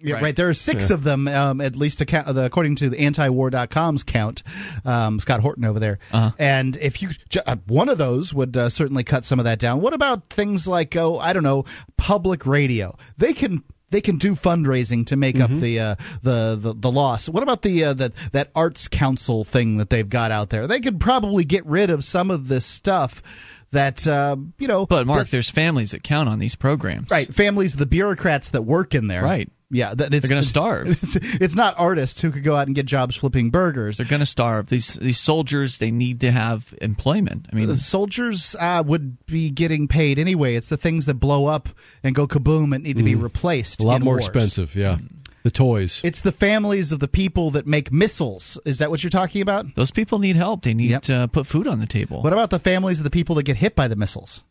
yeah, 0.00 0.14
right. 0.14 0.22
right. 0.22 0.36
There 0.36 0.48
are 0.48 0.54
six 0.54 0.90
yeah. 0.90 0.94
of 0.94 1.04
them, 1.04 1.28
um, 1.28 1.60
at 1.60 1.76
least 1.76 2.00
account, 2.00 2.32
the, 2.34 2.44
according 2.44 2.76
to 2.76 2.90
the 2.90 2.96
antiwar.com's 2.96 4.04
count. 4.04 4.42
Um, 4.84 5.20
Scott 5.20 5.40
Horton 5.40 5.64
over 5.64 5.78
there. 5.78 5.98
Uh-huh. 6.12 6.30
And 6.38 6.76
if 6.76 7.02
you, 7.02 7.10
uh, 7.46 7.56
one 7.66 7.88
of 7.88 7.98
those 7.98 8.32
would 8.32 8.56
uh, 8.56 8.68
certainly 8.68 9.04
cut 9.04 9.24
some 9.24 9.38
of 9.38 9.44
that 9.44 9.58
down. 9.58 9.80
What 9.80 9.94
about 9.94 10.28
things 10.30 10.68
like, 10.68 10.96
oh, 10.96 11.18
I 11.18 11.32
don't 11.32 11.42
know, 11.42 11.64
public 11.96 12.46
radio? 12.46 12.96
They 13.16 13.32
can 13.32 13.62
they 13.90 14.00
can 14.00 14.18
do 14.18 14.34
fundraising 14.34 15.06
to 15.06 15.16
make 15.16 15.36
mm-hmm. 15.36 15.54
up 15.54 15.58
the, 15.60 15.80
uh, 15.80 15.94
the 16.22 16.58
the 16.60 16.74
the 16.74 16.92
loss. 16.92 17.28
What 17.28 17.42
about 17.42 17.62
the 17.62 17.84
uh, 17.84 17.94
the 17.94 18.12
that 18.32 18.50
arts 18.54 18.88
council 18.88 19.44
thing 19.44 19.78
that 19.78 19.90
they've 19.90 20.08
got 20.08 20.30
out 20.30 20.50
there? 20.50 20.66
They 20.66 20.80
could 20.80 21.00
probably 21.00 21.44
get 21.44 21.64
rid 21.66 21.90
of 21.90 22.04
some 22.04 22.30
of 22.30 22.48
this 22.48 22.66
stuff 22.66 23.22
that 23.70 24.06
uh, 24.06 24.36
you 24.58 24.68
know. 24.68 24.86
But 24.86 25.06
Mark, 25.06 25.20
does, 25.20 25.30
there's 25.30 25.50
families 25.50 25.92
that 25.92 26.02
count 26.02 26.28
on 26.28 26.38
these 26.38 26.54
programs, 26.54 27.10
right? 27.10 27.32
Families, 27.32 27.76
the 27.76 27.86
bureaucrats 27.86 28.50
that 28.50 28.62
work 28.62 28.94
in 28.94 29.06
there, 29.06 29.22
right? 29.22 29.50
Yeah, 29.70 29.92
that 29.94 30.14
it's, 30.14 30.26
they're 30.26 30.30
going 30.34 30.42
to 30.42 30.48
starve. 30.48 30.88
It's, 30.88 31.16
it's, 31.16 31.54
not 31.54 31.74
artists 31.78 32.22
who 32.22 32.30
could 32.30 32.42
go 32.42 32.56
out 32.56 32.68
and 32.68 32.74
get 32.74 32.86
jobs 32.86 33.16
flipping 33.16 33.50
burgers. 33.50 33.98
They're 33.98 34.06
going 34.06 34.20
to 34.20 34.26
starve. 34.26 34.68
These 34.68 34.94
these 34.94 35.18
soldiers 35.20 35.76
they 35.76 35.90
need 35.90 36.20
to 36.22 36.30
have 36.30 36.72
employment. 36.80 37.46
I 37.52 37.56
mean, 37.56 37.66
the 37.66 37.76
soldiers 37.76 38.56
uh, 38.58 38.82
would 38.86 39.26
be 39.26 39.50
getting 39.50 39.86
paid 39.86 40.18
anyway. 40.18 40.54
It's 40.54 40.70
the 40.70 40.78
things 40.78 41.04
that 41.06 41.14
blow 41.14 41.46
up 41.46 41.68
and 42.02 42.14
go 42.14 42.26
kaboom 42.26 42.74
and 42.74 42.82
need 42.84 42.96
to 42.98 43.04
be 43.04 43.14
Mm. 43.14 43.22
replaced. 43.22 43.82
a 43.82 43.86
lot 43.86 43.96
in 43.96 44.04
more 44.04 44.14
wars. 44.14 44.26
expensive. 44.28 44.74
Yeah, 44.74 44.98
the 45.42 45.50
toys. 45.50 46.00
It's 46.02 46.22
the 46.22 46.32
families 46.32 46.90
of 46.92 47.00
the 47.00 47.08
people 47.08 47.50
that 47.50 47.66
make 47.66 47.92
missiles. 47.92 48.58
Is 48.64 48.78
that 48.78 48.88
what 48.88 49.02
you're 49.02 49.10
talking 49.10 49.42
about? 49.42 49.74
those 49.74 49.90
people 49.90 50.18
need 50.18 50.36
help. 50.36 50.62
They 50.62 50.72
need 50.72 50.90
Yep. 50.90 51.02
to 51.02 51.28
put 51.30 51.46
food 51.46 51.66
on 51.68 51.78
the 51.80 51.86
table. 51.86 52.22
What 52.22 52.32
about 52.32 52.48
the 52.48 52.58
families 52.58 53.00
of 53.00 53.04
the 53.04 53.10
people 53.10 53.34
that 53.36 53.42
get 53.42 53.56
hit 53.58 53.74
by 53.76 53.86
the 53.88 53.96
missiles? 53.96 54.42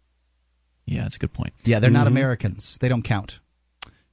yeah, 0.86 1.01
that's 1.03 1.15
a 1.15 1.19
good 1.19 1.34
point. 1.34 1.53
Yeah, 1.65 1.80
they're 1.80 1.89
not 1.89 2.06
Mm-hmm. 2.06 2.15
Americans. 2.17 2.77
They 2.80 2.88
don't 2.88 3.01
count. 3.03 3.39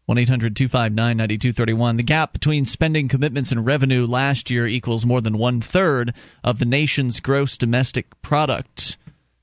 1 0.06 0.18
800 0.18 0.54
259 0.54 1.16
9231. 1.16 1.96
The 1.96 2.02
gap 2.02 2.34
between 2.34 2.66
spending 2.66 3.08
commitments 3.08 3.50
and 3.50 3.64
revenue 3.64 4.04
last 4.04 4.50
year 4.50 4.66
equals 4.66 5.06
more 5.06 5.22
than 5.22 5.38
one 5.38 5.62
third 5.62 6.12
of 6.42 6.58
the 6.58 6.66
nation's 6.66 7.20
gross 7.20 7.56
domestic 7.56 8.20
product. 8.20 8.98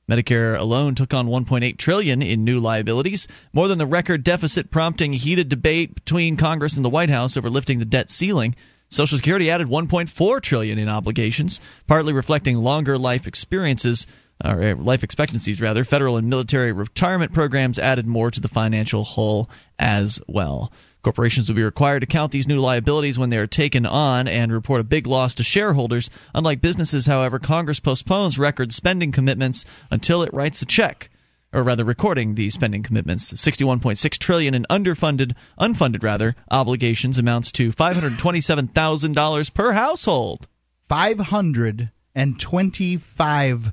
Medicare 0.08 0.56
alone 0.56 0.94
took 0.94 1.16
on 1.16 1.28
1.8 1.28 1.78
trillion 1.78 2.22
in 2.22 2.44
new 2.44 2.60
liabilities, 2.60 3.28
more 3.54 3.68
than 3.68 3.80
the 3.80 3.88
record 3.88 4.24
deficit 4.24 4.70
prompting 4.70 5.14
heated 5.14 5.50
debate 5.50 5.96
between 5.96 6.38
Congress 6.38 6.76
and 6.76 6.86
the 6.86 6.90
White 6.90 7.10
House 7.10 7.38
over 7.38 7.50
lifting 7.50 7.80
the 7.80 7.86
debt 7.86 8.12
ceiling. 8.12 8.56
Social 8.90 9.18
Security 9.18 9.50
added 9.50 9.68
1.4 9.68 10.42
trillion 10.42 10.78
in 10.78 10.90
obligations, 10.90 11.60
partly 11.88 12.14
reflecting 12.14 12.58
longer 12.58 13.00
life 13.00 13.26
experiences 13.26 14.06
or 14.44 14.64
uh, 14.64 14.76
life 14.76 15.04
expectancies 15.04 15.62
rather. 15.62 15.84
Federal 15.84 16.18
and 16.18 16.30
military 16.30 16.72
retirement 16.72 17.34
programs 17.34 17.80
added 17.80 18.08
more 18.08 18.32
to 18.32 18.40
the 18.40 18.48
financial 18.48 19.04
hull 19.04 19.50
as 19.80 20.20
well. 20.28 20.72
Corporations 21.02 21.50
will 21.50 21.56
be 21.56 21.64
required 21.64 22.02
to 22.02 22.06
count 22.06 22.32
these 22.32 22.48
new 22.48 22.60
liabilities 22.60 23.18
when 23.18 23.30
they 23.30 23.38
are 23.38 23.48
taken 23.48 23.86
on 23.86 24.28
and 24.28 24.52
report 24.54 24.82
a 24.82 24.84
big 24.84 25.08
loss 25.08 25.34
to 25.36 25.44
shareholders. 25.44 26.12
Unlike 26.36 26.62
businesses, 26.62 27.08
however, 27.08 27.40
Congress 27.40 27.80
postpones 27.80 28.38
record 28.38 28.72
spending 28.72 29.12
commitments 29.12 29.66
until 29.90 30.22
it 30.22 30.34
writes 30.34 30.62
a 30.62 30.66
check 30.66 31.10
or 31.54 31.64
rather 31.64 31.84
recording 31.84 32.36
the 32.36 32.50
spending 32.50 32.84
commitments. 32.84 33.34
61.6 33.34 34.18
trillion 34.20 34.54
in 34.54 34.66
underfunded, 34.70 35.36
unfunded 35.60 36.04
rather, 36.04 36.36
obligations 36.50 37.18
amounts 37.18 37.52
to 37.52 37.72
$527,000 37.72 39.54
per 39.54 39.72
household. 39.74 40.48
Five 40.88 41.20
hundred 41.20 41.90
and 42.14 42.38
twenty-five 42.38 43.72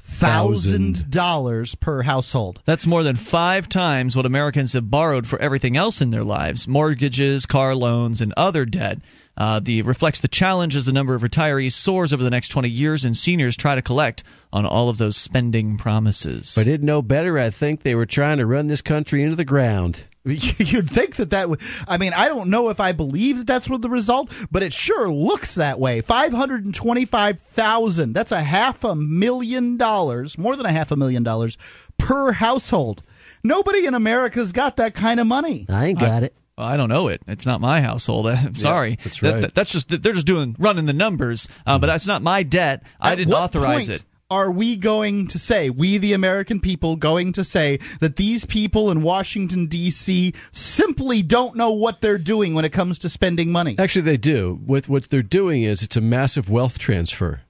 thousand 0.00 1.10
dollars 1.10 1.74
per 1.74 2.02
household. 2.02 2.62
That's 2.64 2.86
more 2.86 3.02
than 3.02 3.16
five 3.16 3.68
times 3.68 4.16
what 4.16 4.26
Americans 4.26 4.72
have 4.72 4.90
borrowed 4.90 5.26
for 5.26 5.38
everything 5.40 5.76
else 5.76 6.00
in 6.00 6.10
their 6.10 6.24
lives 6.24 6.66
mortgages, 6.66 7.46
car 7.46 7.74
loans, 7.74 8.20
and 8.20 8.32
other 8.36 8.64
debt. 8.64 8.98
Uh, 9.36 9.60
the 9.60 9.80
reflects 9.82 10.20
the 10.20 10.28
challenge 10.28 10.76
as 10.76 10.84
the 10.84 10.92
number 10.92 11.14
of 11.14 11.22
retirees 11.22 11.72
soars 11.72 12.12
over 12.12 12.22
the 12.22 12.30
next 12.30 12.48
20 12.48 12.68
years 12.68 13.04
and 13.04 13.16
seniors 13.16 13.56
try 13.56 13.74
to 13.74 13.80
collect 13.82 14.22
on 14.52 14.66
all 14.66 14.88
of 14.88 14.98
those 14.98 15.16
spending 15.16 15.78
promises. 15.78 16.56
If 16.56 16.60
I 16.60 16.64
didn't 16.64 16.86
know 16.86 17.00
better, 17.00 17.38
I 17.38 17.50
think 17.50 17.82
they 17.82 17.94
were 17.94 18.06
trying 18.06 18.38
to 18.38 18.46
run 18.46 18.66
this 18.66 18.82
country 18.82 19.22
into 19.22 19.36
the 19.36 19.44
ground. 19.44 20.04
You'd 20.24 20.90
think 20.90 21.16
that 21.16 21.30
that 21.30 21.48
would. 21.48 21.60
I 21.88 21.96
mean, 21.96 22.12
I 22.12 22.28
don't 22.28 22.50
know 22.50 22.68
if 22.68 22.78
I 22.78 22.92
believe 22.92 23.38
that 23.38 23.46
that's 23.46 23.70
what 23.70 23.80
the 23.80 23.88
result, 23.88 24.30
but 24.50 24.62
it 24.62 24.72
sure 24.72 25.10
looks 25.10 25.54
that 25.54 25.80
way. 25.80 26.02
Five 26.02 26.32
hundred 26.32 26.64
and 26.66 26.74
twenty-five 26.74 27.40
thousand. 27.40 28.12
That's 28.12 28.30
a 28.32 28.42
half 28.42 28.84
a 28.84 28.94
million 28.94 29.78
dollars, 29.78 30.36
more 30.36 30.56
than 30.56 30.66
a 30.66 30.72
half 30.72 30.90
a 30.90 30.96
million 30.96 31.22
dollars 31.22 31.56
per 31.98 32.32
household. 32.32 33.02
Nobody 33.42 33.86
in 33.86 33.94
America's 33.94 34.52
got 34.52 34.76
that 34.76 34.94
kind 34.94 35.20
of 35.20 35.26
money. 35.26 35.64
I 35.70 35.86
ain't 35.86 35.98
got 35.98 36.22
it. 36.22 36.34
I 36.58 36.76
don't 36.76 36.90
know 36.90 37.08
it. 37.08 37.22
It's 37.26 37.46
not 37.46 37.62
my 37.62 37.80
household. 37.80 38.26
I'm 38.28 38.54
sorry. 38.54 38.98
that's 39.02 39.22
right. 39.22 39.40
that- 39.40 39.54
that's 39.54 39.72
just 39.72 39.88
they're 39.88 40.12
just 40.12 40.26
doing 40.26 40.54
running 40.58 40.84
the 40.84 40.92
numbers. 40.92 41.48
Uh, 41.66 41.78
But 41.78 41.86
that's 41.86 42.06
not 42.06 42.20
my 42.20 42.42
debt. 42.42 42.82
I 43.00 43.14
didn't 43.14 43.32
authorize 43.32 43.86
point 43.86 43.88
it. 43.88 44.04
Are 44.30 44.50
we 44.50 44.76
going 44.76 45.26
to 45.28 45.38
say, 45.40 45.70
we 45.70 45.98
the 45.98 46.12
American 46.12 46.60
people, 46.60 46.94
going 46.94 47.32
to 47.32 47.42
say 47.42 47.78
that 47.98 48.14
these 48.14 48.44
people 48.44 48.92
in 48.92 49.02
Washington, 49.02 49.66
D.C. 49.66 50.32
simply 50.52 51.22
don't 51.22 51.56
know 51.56 51.72
what 51.72 52.00
they're 52.00 52.16
doing 52.16 52.54
when 52.54 52.64
it 52.64 52.72
comes 52.72 53.00
to 53.00 53.08
spending 53.08 53.50
money? 53.50 53.74
Actually, 53.76 54.02
they 54.02 54.16
do. 54.16 54.60
What 54.64 54.88
what 54.88 55.10
they're 55.10 55.22
doing 55.22 55.62
is 55.62 55.82
it's 55.82 55.96
a 55.96 56.00
massive 56.00 56.48
wealth 56.48 56.78
transfer. 56.78 57.40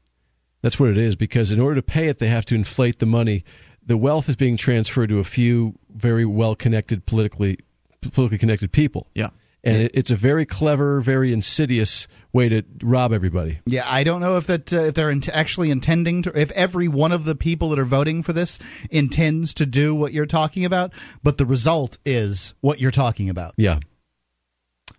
That's 0.63 0.81
what 0.81 0.91
it 0.91 0.99
is. 0.99 1.17
Because 1.17 1.53
in 1.53 1.61
order 1.61 1.77
to 1.77 1.83
pay 1.83 2.09
it, 2.09 2.19
they 2.19 2.29
have 2.29 2.47
to 2.47 2.55
inflate 2.55 2.99
the 2.99 3.07
money. 3.07 3.45
The 3.85 3.97
wealth 3.97 4.29
is 4.29 4.37
being 4.37 4.57
transferred 4.57 5.09
to 5.11 5.19
a 5.19 5.25
few 5.25 5.75
very 5.95 6.25
well 6.25 6.55
connected 6.55 7.05
politically 7.05 7.59
politically 8.01 8.39
connected 8.39 8.73
people. 8.73 9.07
Yeah. 9.15 9.31
And 9.63 9.83
it, 9.83 9.91
it's 9.95 10.11
a 10.11 10.17
very 10.17 10.47
clever, 10.47 11.01
very 11.01 11.33
insidious 11.33 12.09
way 12.33 12.49
to 12.49 12.63
rob 12.83 13.13
everybody. 13.13 13.61
Yeah, 13.67 13.85
I 13.87 14.05
don't 14.05 14.21
know 14.21 14.37
if 14.37 14.47
that 14.47 14.73
uh, 14.73 14.79
if 14.85 14.95
they're 14.95 15.11
int- 15.11 15.29
actually 15.29 15.71
intending 15.71 16.23
to 16.23 16.39
if 16.39 16.51
every 16.53 16.89
one 16.89 17.13
of 17.13 17.25
the 17.25 17.35
people 17.35 17.71
that 17.71 17.79
are 17.79 17.85
voting 17.85 18.23
for 18.23 18.33
this 18.33 18.59
intends 18.91 19.55
to 19.55 19.67
do 19.67 19.95
what 19.95 20.13
you're 20.13 20.27
talking 20.27 20.65
about, 20.65 20.93
but 21.23 21.39
the 21.39 21.47
result 21.47 21.99
is 22.05 22.55
what 22.61 22.81
you're 22.81 22.91
talking 22.91 23.29
about. 23.29 23.55
Yeah. 23.57 23.81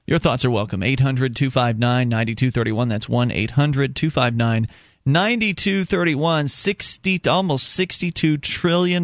Your 0.05 0.19
thoughts 0.19 0.43
are 0.43 0.51
welcome. 0.51 0.83
800 0.83 1.35
259 1.35 2.09
9231. 2.09 2.87
That's 2.89 3.07
1 3.07 3.31
800 3.31 3.95
259 3.95 4.67
9231. 5.05 6.47
60, 6.47 7.21
almost 7.27 7.79
$62 7.79 8.41
trillion 8.41 9.03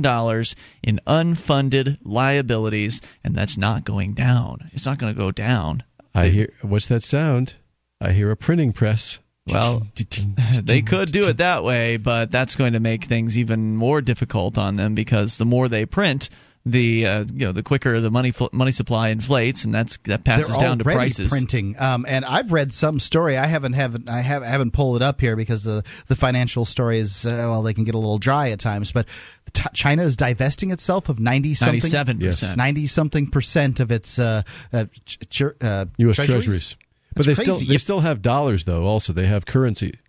in 0.84 1.00
unfunded 1.08 1.98
liabilities, 2.04 3.02
and 3.24 3.36
that's 3.36 3.58
not 3.58 3.84
going 3.84 4.14
down. 4.14 4.70
It's 4.74 4.86
not 4.86 4.98
going 4.98 5.14
to 5.14 5.20
go 5.20 5.32
down. 5.32 5.84
I 6.14 6.28
hear 6.28 6.54
what's 6.62 6.88
that 6.88 7.04
sound? 7.04 7.56
I 8.02 8.12
hear 8.12 8.32
a 8.32 8.38
printing 8.38 8.74
press. 8.74 9.20
Well, 9.48 9.88
they 10.64 10.82
could 10.82 11.12
do 11.12 11.30
it 11.30 11.38
that 11.38 11.64
way, 11.64 11.98
but 11.98 12.32
that's 12.32 12.56
going 12.56 12.74
to 12.74 12.80
make 12.80 13.06
things 13.06 13.38
even 13.38 13.76
more 13.76 14.02
difficult 14.02 14.58
on 14.58 14.76
them 14.76 14.96
because 14.96 15.38
the 15.38 15.46
more 15.46 15.70
they 15.70 15.86
print, 15.86 16.30
the 16.72 17.06
uh, 17.06 17.26
you 17.34 17.46
know 17.46 17.52
the 17.52 17.64
quicker 17.64 18.00
the 18.00 18.12
money 18.12 18.32
fl- 18.32 18.48
money 18.52 18.72
supply 18.72 19.10
inflates, 19.10 19.64
and 19.66 19.74
that's 19.74 19.98
that 20.06 20.24
passes 20.24 20.48
They're 20.50 20.58
down 20.60 20.80
to 20.80 20.84
already 20.86 20.98
prices. 20.98 21.30
printing, 21.30 21.76
um, 21.80 22.06
and 22.08 22.26
I've 22.26 22.52
read 22.52 22.72
some 22.74 23.00
story. 23.00 23.38
I 23.38 23.46
haven't 23.46 23.74
haven't 23.74 24.10
I 24.10 24.22
have 24.22 24.44
haven't 24.44 24.72
pulled 24.72 24.98
it 24.98 25.02
up 25.02 25.22
here 25.22 25.36
because 25.36 25.64
the 25.64 25.84
the 26.08 26.16
financial 26.16 26.66
stories 26.66 27.26
uh, 27.26 27.30
well 27.50 27.62
they 27.62 27.74
can 27.74 27.84
get 27.84 27.96
a 27.96 27.98
little 27.98 28.18
dry 28.20 28.50
at 28.52 28.60
times. 28.60 28.92
But 28.92 29.08
t- 29.54 29.64
China 29.74 30.04
is 30.04 30.18
divesting 30.18 30.72
itself 30.72 31.10
of 31.10 31.20
ninety 31.20 31.54
something 31.54 31.74
Ninety-seven 31.76 32.20
percent. 32.20 32.58
ninety 32.58 32.88
something 32.88 33.28
percent 33.30 33.80
of 33.80 33.92
its 33.92 34.20
uh, 34.20 34.42
uh, 34.74 34.86
ch- 35.06 35.20
ch- 35.30 35.42
uh, 35.62 35.86
U.S. 35.98 36.16
treasuries. 36.16 36.44
treasuries. 36.46 36.76
But 37.16 37.26
That's 37.26 37.40
they 37.40 37.44
still 37.46 37.60
they 37.60 37.78
still 37.78 38.00
have 38.02 38.22
dollars 38.22 38.66
though. 38.66 38.84
Also, 38.86 39.14
they 39.14 39.26
have 39.28 39.46
currency. 39.46 40.00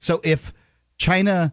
So 0.00 0.20
if 0.24 0.52
China 0.98 1.52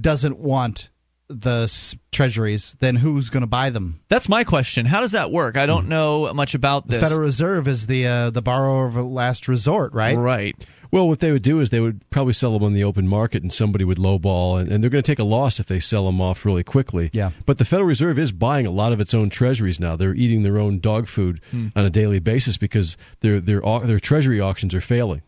doesn't 0.00 0.38
want 0.38 0.90
the 1.28 1.62
s- 1.64 1.96
treasuries, 2.12 2.76
then 2.80 2.96
who's 2.96 3.30
going 3.30 3.40
to 3.42 3.46
buy 3.48 3.70
them? 3.70 4.00
That's 4.08 4.28
my 4.28 4.44
question. 4.44 4.86
How 4.86 5.00
does 5.00 5.12
that 5.12 5.30
work? 5.30 5.56
I 5.56 5.66
don't 5.66 5.88
know 5.88 6.32
much 6.34 6.54
about 6.54 6.86
The. 6.88 7.00
Federal 7.00 7.20
Reserve 7.20 7.66
is 7.68 7.86
the 7.86 8.06
uh, 8.06 8.30
the 8.30 8.42
borrower 8.42 8.86
of 8.86 8.96
last 8.96 9.48
resort, 9.48 9.92
right? 9.92 10.16
Right. 10.16 10.56
Well, 10.92 11.08
what 11.08 11.18
they 11.18 11.32
would 11.32 11.42
do 11.42 11.58
is 11.60 11.70
they 11.70 11.80
would 11.80 12.08
probably 12.10 12.32
sell 12.32 12.52
them 12.52 12.62
on 12.62 12.72
the 12.72 12.84
open 12.84 13.08
market, 13.08 13.42
and 13.42 13.52
somebody 13.52 13.84
would 13.84 13.98
lowball, 13.98 14.60
and, 14.60 14.70
and 14.70 14.82
they're 14.82 14.88
going 14.90 15.02
to 15.02 15.10
take 15.12 15.18
a 15.18 15.24
loss 15.24 15.58
if 15.58 15.66
they 15.66 15.80
sell 15.80 16.06
them 16.06 16.20
off 16.20 16.44
really 16.46 16.62
quickly. 16.62 17.10
Yeah. 17.12 17.30
But 17.44 17.58
the 17.58 17.64
Federal 17.64 17.88
Reserve 17.88 18.20
is 18.20 18.30
buying 18.30 18.66
a 18.66 18.70
lot 18.70 18.92
of 18.92 19.00
its 19.00 19.12
own 19.12 19.28
treasuries 19.28 19.80
now. 19.80 19.96
They're 19.96 20.14
eating 20.14 20.44
their 20.44 20.58
own 20.58 20.78
dog 20.78 21.08
food 21.08 21.40
on 21.52 21.70
a 21.84 21.90
daily 21.90 22.20
basis 22.20 22.56
because 22.56 22.96
their 23.20 23.40
their 23.40 23.60
their 23.80 23.98
treasury 23.98 24.40
auctions 24.40 24.76
are 24.76 24.80
failing, 24.80 25.22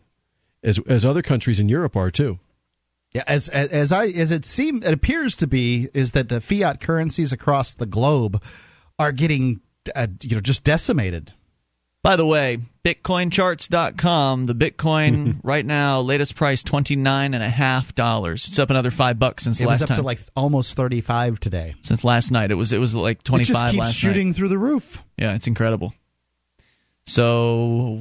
as 0.63 0.79
as 0.87 1.05
other 1.05 1.21
countries 1.21 1.59
in 1.59 1.67
Europe 1.67 1.97
are 1.97 2.09
too. 2.09 2.39
Yeah, 3.13 3.23
as, 3.27 3.49
as 3.49 3.71
as 3.71 3.91
I 3.91 4.07
as 4.07 4.31
it 4.31 4.45
seems 4.45 4.85
it 4.85 4.93
appears 4.93 5.35
to 5.37 5.47
be 5.47 5.89
is 5.93 6.11
that 6.11 6.29
the 6.29 6.39
fiat 6.39 6.79
currencies 6.79 7.33
across 7.33 7.73
the 7.73 7.85
globe 7.87 8.41
are 8.99 9.11
getting 9.11 9.61
uh, 9.95 10.07
you 10.21 10.35
know 10.35 10.41
just 10.41 10.63
decimated. 10.63 11.33
By 12.01 12.15
the 12.15 12.25
way, 12.25 12.59
bitcoincharts.com, 12.85 14.45
the 14.45 14.55
Bitcoin 14.55 15.39
right 15.43 15.65
now, 15.65 15.99
latest 15.99 16.35
price 16.35 16.63
$29.5. 16.63 18.33
It's 18.33 18.57
up 18.59 18.69
another 18.69 18.91
5 18.91 19.19
bucks 19.19 19.43
since 19.43 19.59
It 19.59 19.65
was 19.65 19.81
up 19.81 19.89
time. 19.89 19.97
to 19.97 20.03
like 20.03 20.19
almost 20.35 20.75
35 20.77 21.39
today. 21.39 21.75
since 21.81 22.03
last 22.03 22.31
night. 22.31 22.51
It 22.51 22.55
was 22.55 22.71
it 22.73 22.77
was 22.79 22.95
like 22.95 23.19
It 23.19 23.25
25 23.25 23.47
just 23.47 23.73
keeps 23.73 23.91
shooting 23.93 24.27
night. 24.29 24.35
through 24.35 24.47
the 24.49 24.57
roof. 24.57 25.03
Yeah, 25.17 25.35
it's 25.35 25.47
incredible. 25.47 25.93
So 27.09 27.99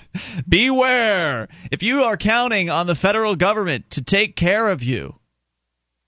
beware. 0.48 1.48
If 1.70 1.82
you 1.82 2.04
are 2.04 2.16
counting 2.16 2.68
on 2.68 2.86
the 2.86 2.94
federal 2.94 3.34
government 3.34 3.90
to 3.92 4.02
take 4.02 4.36
care 4.36 4.68
of 4.68 4.82
you, 4.82 5.16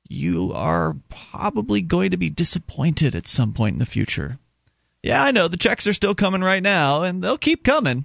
you 0.07 0.53
are 0.53 0.97
probably 1.09 1.81
going 1.81 2.11
to 2.11 2.19
be 2.19 2.29
disappointed 2.29 3.15
at 3.15 3.27
some 3.27 3.55
point 3.55 3.75
in 3.75 3.79
the 3.79 3.87
future. 3.87 4.39
Yeah, 5.03 5.23
I 5.23 5.31
know 5.31 5.49
the 5.49 5.57
checks 5.57 5.87
are 5.87 5.95
still 5.95 6.15
coming 6.15 6.43
right 6.43 6.63
now, 6.63 7.03
and 7.03 7.25
they'll 7.25 7.39
keep 7.39 7.65
coming. 7.65 8.05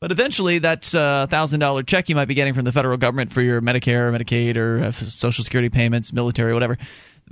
But 0.00 0.10
eventually, 0.12 0.58
that 0.58 0.92
uh, 0.94 1.26
thousand 1.26 1.60
dollar 1.60 1.82
check 1.82 2.08
you 2.08 2.14
might 2.14 2.26
be 2.26 2.34
getting 2.34 2.54
from 2.54 2.64
the 2.64 2.72
federal 2.72 2.96
government 2.96 3.32
for 3.32 3.42
your 3.42 3.60
Medicare, 3.60 4.10
Medicaid, 4.16 4.56
or 4.56 4.78
uh, 4.78 4.92
Social 4.92 5.44
Security 5.44 5.68
payments, 5.68 6.12
military, 6.12 6.54
whatever. 6.54 6.78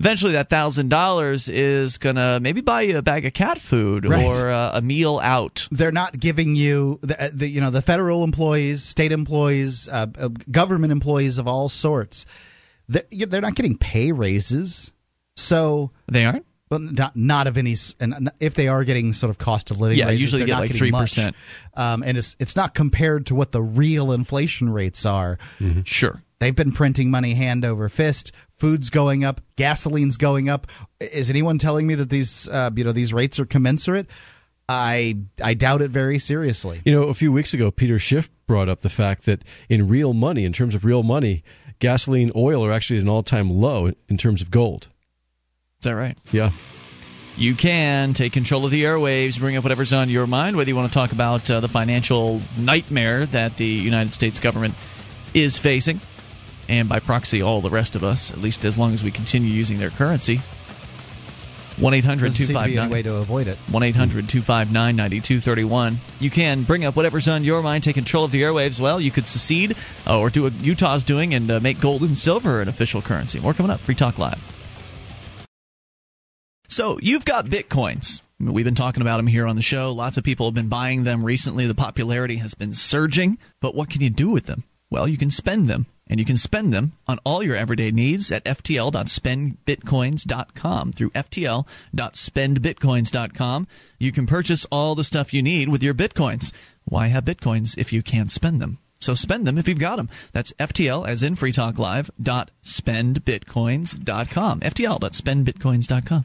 Eventually, 0.00 0.32
that 0.32 0.48
thousand 0.50 0.88
dollars 0.88 1.48
is 1.48 1.98
gonna 1.98 2.40
maybe 2.40 2.62
buy 2.62 2.82
you 2.82 2.96
a 2.98 3.02
bag 3.02 3.26
of 3.26 3.34
cat 3.34 3.60
food 3.60 4.06
Right. 4.06 4.24
or 4.24 4.50
uh, 4.50 4.72
a 4.78 4.80
meal 4.82 5.20
out. 5.22 5.68
They're 5.70 5.92
not 5.92 6.18
giving 6.18 6.56
you 6.56 6.98
the, 7.02 7.30
the 7.32 7.46
you 7.46 7.60
know 7.60 7.70
the 7.70 7.82
federal 7.82 8.24
employees, 8.24 8.82
state 8.82 9.12
employees, 9.12 9.88
uh, 9.88 10.06
uh, 10.18 10.28
government 10.50 10.90
employees 10.92 11.36
of 11.38 11.46
all 11.46 11.68
sorts. 11.68 12.24
They're, 12.88 13.04
they're 13.10 13.40
not 13.42 13.54
getting 13.54 13.76
pay 13.76 14.10
raises. 14.12 14.92
So 15.36 15.90
They 16.10 16.24
aren't. 16.24 16.46
Well, 16.70 16.78
not 16.80 17.16
not 17.16 17.46
of 17.46 17.58
any, 17.58 17.74
and 17.98 18.30
if 18.40 18.54
they 18.54 18.68
are 18.68 18.84
getting 18.84 19.12
sort 19.12 19.30
of 19.30 19.38
cost 19.38 19.70
of 19.70 19.80
living 19.80 19.98
Yeah, 19.98 20.06
raises, 20.06 20.22
usually 20.22 20.40
they're 20.40 20.46
get 20.46 20.52
not 20.54 20.60
like 20.60 20.72
getting 20.72 20.92
much. 20.92 21.14
3%. 21.16 21.34
Um, 21.74 22.02
and 22.04 22.16
it's 22.16 22.36
it's 22.38 22.54
not 22.56 22.74
compared 22.74 23.26
to 23.26 23.34
what 23.34 23.50
the 23.52 23.60
real 23.62 24.12
inflation 24.12 24.70
rates 24.70 25.04
are. 25.04 25.38
Sure. 25.84 26.22
They've 26.38 26.54
been 26.56 26.72
printing 26.72 27.10
money 27.10 27.34
hand 27.34 27.64
over 27.64 27.88
fist. 27.88 28.32
Food's 28.60 28.90
going 28.90 29.24
up, 29.24 29.40
gasoline's 29.56 30.18
going 30.18 30.50
up. 30.50 30.66
Is 31.00 31.30
anyone 31.30 31.56
telling 31.56 31.86
me 31.86 31.94
that 31.94 32.10
these 32.10 32.46
uh, 32.46 32.70
you 32.76 32.84
know 32.84 32.92
these 32.92 33.12
rates 33.12 33.40
are 33.40 33.46
commensurate? 33.46 34.06
I 34.68 35.16
I 35.42 35.54
doubt 35.54 35.80
it 35.80 35.90
very 35.90 36.18
seriously. 36.18 36.82
You 36.84 36.92
know, 36.92 37.04
a 37.04 37.14
few 37.14 37.32
weeks 37.32 37.54
ago, 37.54 37.70
Peter 37.70 37.98
Schiff 37.98 38.28
brought 38.46 38.68
up 38.68 38.80
the 38.80 38.90
fact 38.90 39.24
that 39.24 39.42
in 39.70 39.88
real 39.88 40.12
money, 40.12 40.44
in 40.44 40.52
terms 40.52 40.74
of 40.74 40.84
real 40.84 41.02
money, 41.02 41.42
gasoline, 41.78 42.30
oil 42.36 42.62
are 42.64 42.70
actually 42.70 42.98
at 42.98 43.02
an 43.02 43.08
all 43.08 43.22
time 43.22 43.50
low 43.50 43.90
in 44.08 44.18
terms 44.18 44.42
of 44.42 44.50
gold. 44.50 44.88
Is 45.80 45.84
that 45.84 45.96
right? 45.96 46.18
Yeah. 46.30 46.52
You 47.36 47.54
can 47.54 48.12
take 48.12 48.34
control 48.34 48.66
of 48.66 48.70
the 48.70 48.84
airwaves, 48.84 49.38
bring 49.38 49.56
up 49.56 49.64
whatever's 49.64 49.94
on 49.94 50.10
your 50.10 50.26
mind, 50.26 50.56
whether 50.56 50.68
you 50.68 50.76
want 50.76 50.88
to 50.88 50.94
talk 50.94 51.12
about 51.12 51.50
uh, 51.50 51.60
the 51.60 51.68
financial 51.68 52.42
nightmare 52.58 53.24
that 53.26 53.56
the 53.56 53.64
United 53.64 54.12
States 54.12 54.38
government 54.38 54.74
is 55.32 55.56
facing, 55.56 56.00
and 56.70 56.88
by 56.88 57.00
proxy, 57.00 57.42
all 57.42 57.60
the 57.60 57.68
rest 57.68 57.96
of 57.96 58.04
us, 58.04 58.30
at 58.30 58.38
least 58.38 58.64
as 58.64 58.78
long 58.78 58.94
as 58.94 59.02
we 59.02 59.10
continue 59.10 59.50
using 59.50 59.78
their 59.78 59.90
currency. 59.90 60.40
1 61.78 61.94
800 61.94 62.26
Doesn't 62.26 62.46
seem 62.46 62.56
to 62.56 62.64
be 62.64 62.78
any 62.78 62.88
259 62.88 62.90
way 62.90 63.02
to 63.02 63.14
avoid 63.16 63.48
it. 63.48 63.58
1 63.70 63.82
800 63.82 64.28
259 64.28 64.96
9231. 64.96 65.98
You 66.20 66.30
can 66.30 66.62
bring 66.62 66.84
up 66.84 66.94
whatever's 66.94 67.26
on 67.26 67.42
your 67.42 67.62
mind, 67.62 67.84
take 67.84 67.94
control 67.94 68.24
of 68.24 68.30
the 68.30 68.42
airwaves. 68.42 68.78
Well, 68.78 69.00
you 69.00 69.10
could 69.10 69.26
secede 69.26 69.76
uh, 70.06 70.18
or 70.18 70.30
do 70.30 70.44
what 70.44 70.52
Utah's 70.60 71.02
doing 71.02 71.34
and 71.34 71.50
uh, 71.50 71.60
make 71.60 71.80
gold 71.80 72.02
and 72.02 72.16
silver 72.16 72.60
an 72.60 72.68
official 72.68 73.02
currency. 73.02 73.40
More 73.40 73.54
coming 73.54 73.70
up. 73.70 73.80
Free 73.80 73.94
Talk 73.94 74.18
Live. 74.18 74.38
So 76.68 76.98
you've 77.02 77.24
got 77.24 77.46
bitcoins. 77.46 78.22
We've 78.38 78.64
been 78.64 78.74
talking 78.76 79.02
about 79.02 79.16
them 79.16 79.26
here 79.26 79.46
on 79.46 79.56
the 79.56 79.62
show. 79.62 79.92
Lots 79.92 80.16
of 80.16 80.24
people 80.24 80.46
have 80.46 80.54
been 80.54 80.68
buying 80.68 81.02
them 81.02 81.24
recently. 81.24 81.66
The 81.66 81.74
popularity 81.74 82.36
has 82.36 82.54
been 82.54 82.74
surging. 82.74 83.38
But 83.60 83.74
what 83.74 83.90
can 83.90 84.02
you 84.02 84.10
do 84.10 84.30
with 84.30 84.46
them? 84.46 84.64
Well, 84.88 85.08
you 85.08 85.18
can 85.18 85.30
spend 85.30 85.68
them. 85.68 85.86
And 86.10 86.20
you 86.20 86.26
can 86.26 86.36
spend 86.36 86.72
them 86.72 86.92
on 87.06 87.20
all 87.24 87.40
your 87.42 87.56
everyday 87.56 87.90
needs 87.92 88.30
at 88.32 88.44
ftl.spendbitcoins.com. 88.44 90.92
Through 90.92 91.10
ftl.spendbitcoins.com, 91.10 93.66
you 93.98 94.12
can 94.12 94.26
purchase 94.26 94.66
all 94.70 94.94
the 94.94 95.04
stuff 95.04 95.32
you 95.32 95.42
need 95.42 95.70
with 95.70 95.82
your 95.82 95.94
bitcoins. 95.94 96.52
Why 96.84 97.06
have 97.06 97.24
bitcoins 97.24 97.78
if 97.78 97.90
you 97.92 98.02
can't 98.02 98.30
spend 98.30 98.60
them? 98.60 98.76
So 98.98 99.14
spend 99.14 99.46
them 99.46 99.56
if 99.56 99.66
you've 99.66 99.78
got 99.78 99.96
them. 99.96 100.10
That's 100.32 100.52
FTL, 100.54 101.08
as 101.08 101.22
in 101.22 101.36
Free 101.36 101.52
Talk 101.52 101.78
Live, 101.78 102.10
spendbitcoins.com. 102.20 104.60
FTL.spendbitcoins.com. 104.60 106.24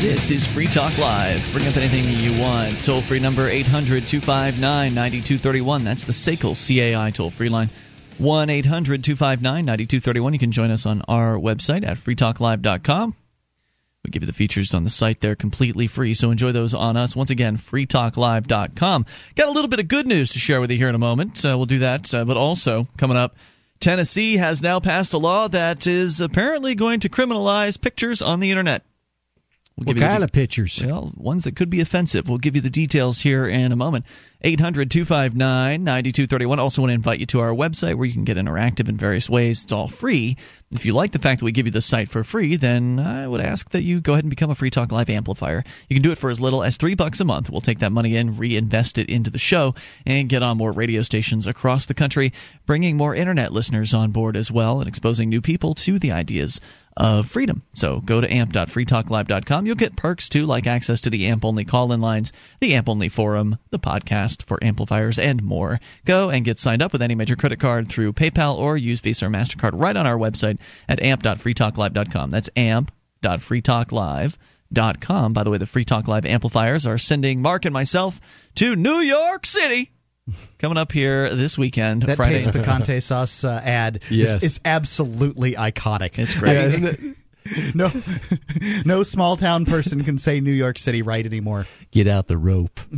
This 0.00 0.30
is 0.30 0.44
Free 0.46 0.66
Talk 0.66 0.98
Live. 0.98 1.50
Bring 1.54 1.66
up 1.66 1.76
anything 1.78 2.04
you 2.04 2.38
want. 2.38 2.78
Toll 2.84 3.00
free 3.00 3.18
number 3.18 3.48
800 3.48 4.06
259 4.06 4.60
9231. 4.94 5.84
That's 5.84 6.04
the 6.04 6.12
SACL 6.12 6.54
CAI 6.54 7.10
toll 7.12 7.30
free 7.30 7.48
line. 7.48 7.70
1 8.18 8.50
800 8.50 9.02
259 9.02 9.64
9231. 9.64 10.32
You 10.34 10.38
can 10.38 10.52
join 10.52 10.70
us 10.70 10.84
on 10.84 11.00
our 11.08 11.36
website 11.36 11.82
at 11.82 11.96
freetalklive.com. 11.96 13.14
We 14.04 14.10
give 14.10 14.22
you 14.22 14.26
the 14.26 14.34
features 14.34 14.74
on 14.74 14.84
the 14.84 14.90
site 14.90 15.22
there 15.22 15.34
completely 15.34 15.86
free, 15.86 16.12
so 16.12 16.30
enjoy 16.30 16.52
those 16.52 16.74
on 16.74 16.98
us. 16.98 17.16
Once 17.16 17.30
again, 17.30 17.56
freetalklive.com. 17.56 19.06
Got 19.34 19.48
a 19.48 19.52
little 19.52 19.68
bit 19.68 19.80
of 19.80 19.88
good 19.88 20.06
news 20.06 20.30
to 20.34 20.38
share 20.38 20.60
with 20.60 20.70
you 20.70 20.76
here 20.76 20.90
in 20.90 20.94
a 20.94 20.98
moment. 20.98 21.42
Uh, 21.42 21.56
we'll 21.56 21.64
do 21.64 21.78
that, 21.78 22.14
uh, 22.14 22.26
but 22.26 22.36
also 22.36 22.86
coming 22.98 23.16
up. 23.16 23.34
Tennessee 23.80 24.36
has 24.36 24.60
now 24.60 24.78
passed 24.78 25.14
a 25.14 25.18
law 25.18 25.48
that 25.48 25.86
is 25.86 26.20
apparently 26.20 26.74
going 26.74 27.00
to 27.00 27.08
criminalize 27.08 27.80
pictures 27.80 28.20
on 28.20 28.40
the 28.40 28.50
internet. 28.50 28.84
We'll 29.78 29.88
what 29.88 29.98
kind 29.98 30.20
de- 30.20 30.24
of 30.24 30.32
pictures? 30.32 30.82
Well, 30.82 31.12
ones 31.16 31.44
that 31.44 31.54
could 31.54 31.68
be 31.68 31.82
offensive. 31.82 32.30
We'll 32.30 32.38
give 32.38 32.56
you 32.56 32.62
the 32.62 32.70
details 32.70 33.20
here 33.20 33.46
in 33.46 33.72
a 33.72 33.76
moment. 33.76 34.06
800 34.40 34.90
259 34.90 35.84
9231. 35.84 36.58
Also, 36.58 36.80
want 36.80 36.90
to 36.90 36.94
invite 36.94 37.20
you 37.20 37.26
to 37.26 37.40
our 37.40 37.50
website 37.50 37.96
where 37.96 38.06
you 38.06 38.14
can 38.14 38.24
get 38.24 38.38
interactive 38.38 38.88
in 38.88 38.96
various 38.96 39.28
ways. 39.28 39.64
It's 39.64 39.72
all 39.72 39.88
free. 39.88 40.38
If 40.72 40.86
you 40.86 40.94
like 40.94 41.12
the 41.12 41.18
fact 41.18 41.40
that 41.40 41.44
we 41.44 41.52
give 41.52 41.66
you 41.66 41.72
the 41.72 41.82
site 41.82 42.08
for 42.08 42.24
free, 42.24 42.56
then 42.56 42.98
I 42.98 43.28
would 43.28 43.42
ask 43.42 43.68
that 43.70 43.82
you 43.82 44.00
go 44.00 44.12
ahead 44.12 44.24
and 44.24 44.30
become 44.30 44.50
a 44.50 44.54
Free 44.54 44.70
Talk 44.70 44.92
Live 44.92 45.10
amplifier. 45.10 45.62
You 45.90 45.94
can 45.94 46.02
do 46.02 46.10
it 46.10 46.18
for 46.18 46.30
as 46.30 46.40
little 46.40 46.62
as 46.62 46.78
three 46.78 46.94
bucks 46.94 47.20
a 47.20 47.24
month. 47.24 47.50
We'll 47.50 47.60
take 47.60 47.80
that 47.80 47.92
money 47.92 48.16
in, 48.16 48.36
reinvest 48.36 48.96
it 48.96 49.10
into 49.10 49.28
the 49.28 49.38
show, 49.38 49.74
and 50.06 50.28
get 50.28 50.42
on 50.42 50.56
more 50.56 50.72
radio 50.72 51.02
stations 51.02 51.46
across 51.46 51.84
the 51.84 51.94
country, 51.94 52.32
bringing 52.64 52.96
more 52.96 53.14
internet 53.14 53.52
listeners 53.52 53.92
on 53.92 54.10
board 54.10 54.36
as 54.36 54.50
well, 54.50 54.80
and 54.80 54.88
exposing 54.88 55.28
new 55.28 55.42
people 55.42 55.74
to 55.74 55.98
the 55.98 56.12
ideas 56.12 56.60
of 56.96 57.28
freedom. 57.28 57.62
So 57.74 58.00
go 58.00 58.20
to 58.20 58.32
amp.freetalklive.com. 58.32 59.66
You'll 59.66 59.76
get 59.76 59.96
perks 59.96 60.28
too, 60.28 60.46
like 60.46 60.66
access 60.66 61.00
to 61.02 61.10
the 61.10 61.26
AMP 61.26 61.44
only 61.44 61.64
call 61.64 61.92
in 61.92 62.00
lines, 62.00 62.32
the 62.60 62.74
AMP 62.74 62.88
only 62.88 63.08
forum, 63.08 63.58
the 63.70 63.78
podcast 63.78 64.42
for 64.42 64.58
amplifiers, 64.62 65.18
and 65.18 65.42
more. 65.42 65.78
Go 66.04 66.30
and 66.30 66.44
get 66.44 66.58
signed 66.58 66.82
up 66.82 66.92
with 66.92 67.02
any 67.02 67.14
major 67.14 67.36
credit 67.36 67.60
card 67.60 67.88
through 67.88 68.14
PayPal 68.14 68.56
or 68.56 68.76
use 68.76 69.00
Visa 69.00 69.26
or 69.26 69.28
MasterCard 69.28 69.72
right 69.74 69.96
on 69.96 70.06
our 70.06 70.16
website 70.16 70.58
at 70.88 71.02
amp.freetalklive.com. 71.02 72.30
That's 72.30 72.48
amp.freetalklive.com. 72.56 75.32
By 75.32 75.44
the 75.44 75.50
way, 75.50 75.58
the 75.58 75.66
Free 75.66 75.84
Talk 75.84 76.08
Live 76.08 76.26
amplifiers 76.26 76.86
are 76.86 76.98
sending 76.98 77.42
Mark 77.42 77.64
and 77.64 77.74
myself 77.74 78.20
to 78.56 78.74
New 78.74 79.00
York 79.00 79.46
City 79.46 79.92
coming 80.58 80.78
up 80.78 80.92
here 80.92 81.34
this 81.34 81.56
weekend. 81.58 82.02
That 82.02 82.16
Friday. 82.16 82.44
Pace 82.44 82.46
Picante 82.56 83.02
sauce 83.02 83.44
uh, 83.44 83.60
ad 83.62 84.00
yes. 84.10 84.36
is, 84.36 84.42
is, 84.42 84.60
absolutely 84.64 85.52
iconic. 85.52 86.18
It's 86.18 86.38
great. 86.38 86.58
I 86.58 86.76
mean, 86.76 87.16
no, 87.74 87.90
no 88.84 89.02
small 89.02 89.36
town 89.36 89.64
person 89.64 90.04
can 90.04 90.18
say 90.18 90.40
New 90.40 90.52
York 90.52 90.78
City 90.78 91.02
right 91.02 91.24
anymore. 91.24 91.66
Get 91.90 92.06
out 92.06 92.26
the 92.26 92.38
rope. 92.38 92.80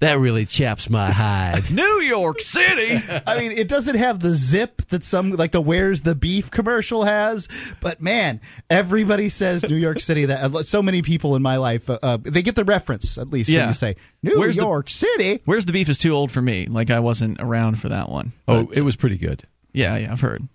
that 0.00 0.16
really 0.18 0.46
chaps 0.46 0.90
my 0.90 1.10
hide. 1.10 1.70
New 1.70 2.00
York 2.00 2.40
City. 2.40 2.98
I 3.26 3.38
mean, 3.38 3.52
it 3.52 3.68
doesn't 3.68 3.96
have 3.96 4.20
the 4.20 4.34
zip 4.34 4.82
that 4.88 5.04
some 5.04 5.32
like 5.32 5.52
the 5.52 5.60
"Where's 5.60 6.02
the 6.02 6.14
Beef" 6.14 6.50
commercial 6.50 7.04
has, 7.04 7.48
but 7.80 8.00
man, 8.00 8.40
everybody 8.68 9.28
says 9.28 9.68
New 9.68 9.76
York 9.76 10.00
City. 10.00 10.26
That 10.26 10.54
uh, 10.54 10.62
so 10.62 10.82
many 10.82 11.02
people 11.02 11.36
in 11.36 11.42
my 11.42 11.56
life, 11.56 11.88
uh, 11.88 11.98
uh, 12.02 12.18
they 12.22 12.42
get 12.42 12.56
the 12.56 12.64
reference 12.64 13.18
at 13.18 13.30
least 13.30 13.48
yeah. 13.48 13.60
when 13.60 13.68
you 13.68 13.74
say 13.74 13.96
New 14.22 14.38
Where's 14.38 14.56
York 14.56 14.86
the, 14.86 14.92
City. 14.92 15.40
Where's 15.44 15.66
the 15.66 15.72
Beef 15.72 15.88
is 15.88 15.98
too 15.98 16.12
old 16.12 16.30
for 16.30 16.42
me. 16.42 16.66
Like 16.66 16.90
I 16.90 17.00
wasn't 17.00 17.40
around 17.40 17.80
for 17.80 17.88
that 17.88 18.08
one. 18.08 18.32
Oh, 18.46 18.64
but, 18.64 18.76
it 18.76 18.82
was 18.82 18.96
pretty 18.96 19.18
good. 19.18 19.44
Yeah, 19.72 19.96
yeah, 19.96 20.12
I've 20.12 20.20
heard. 20.20 20.48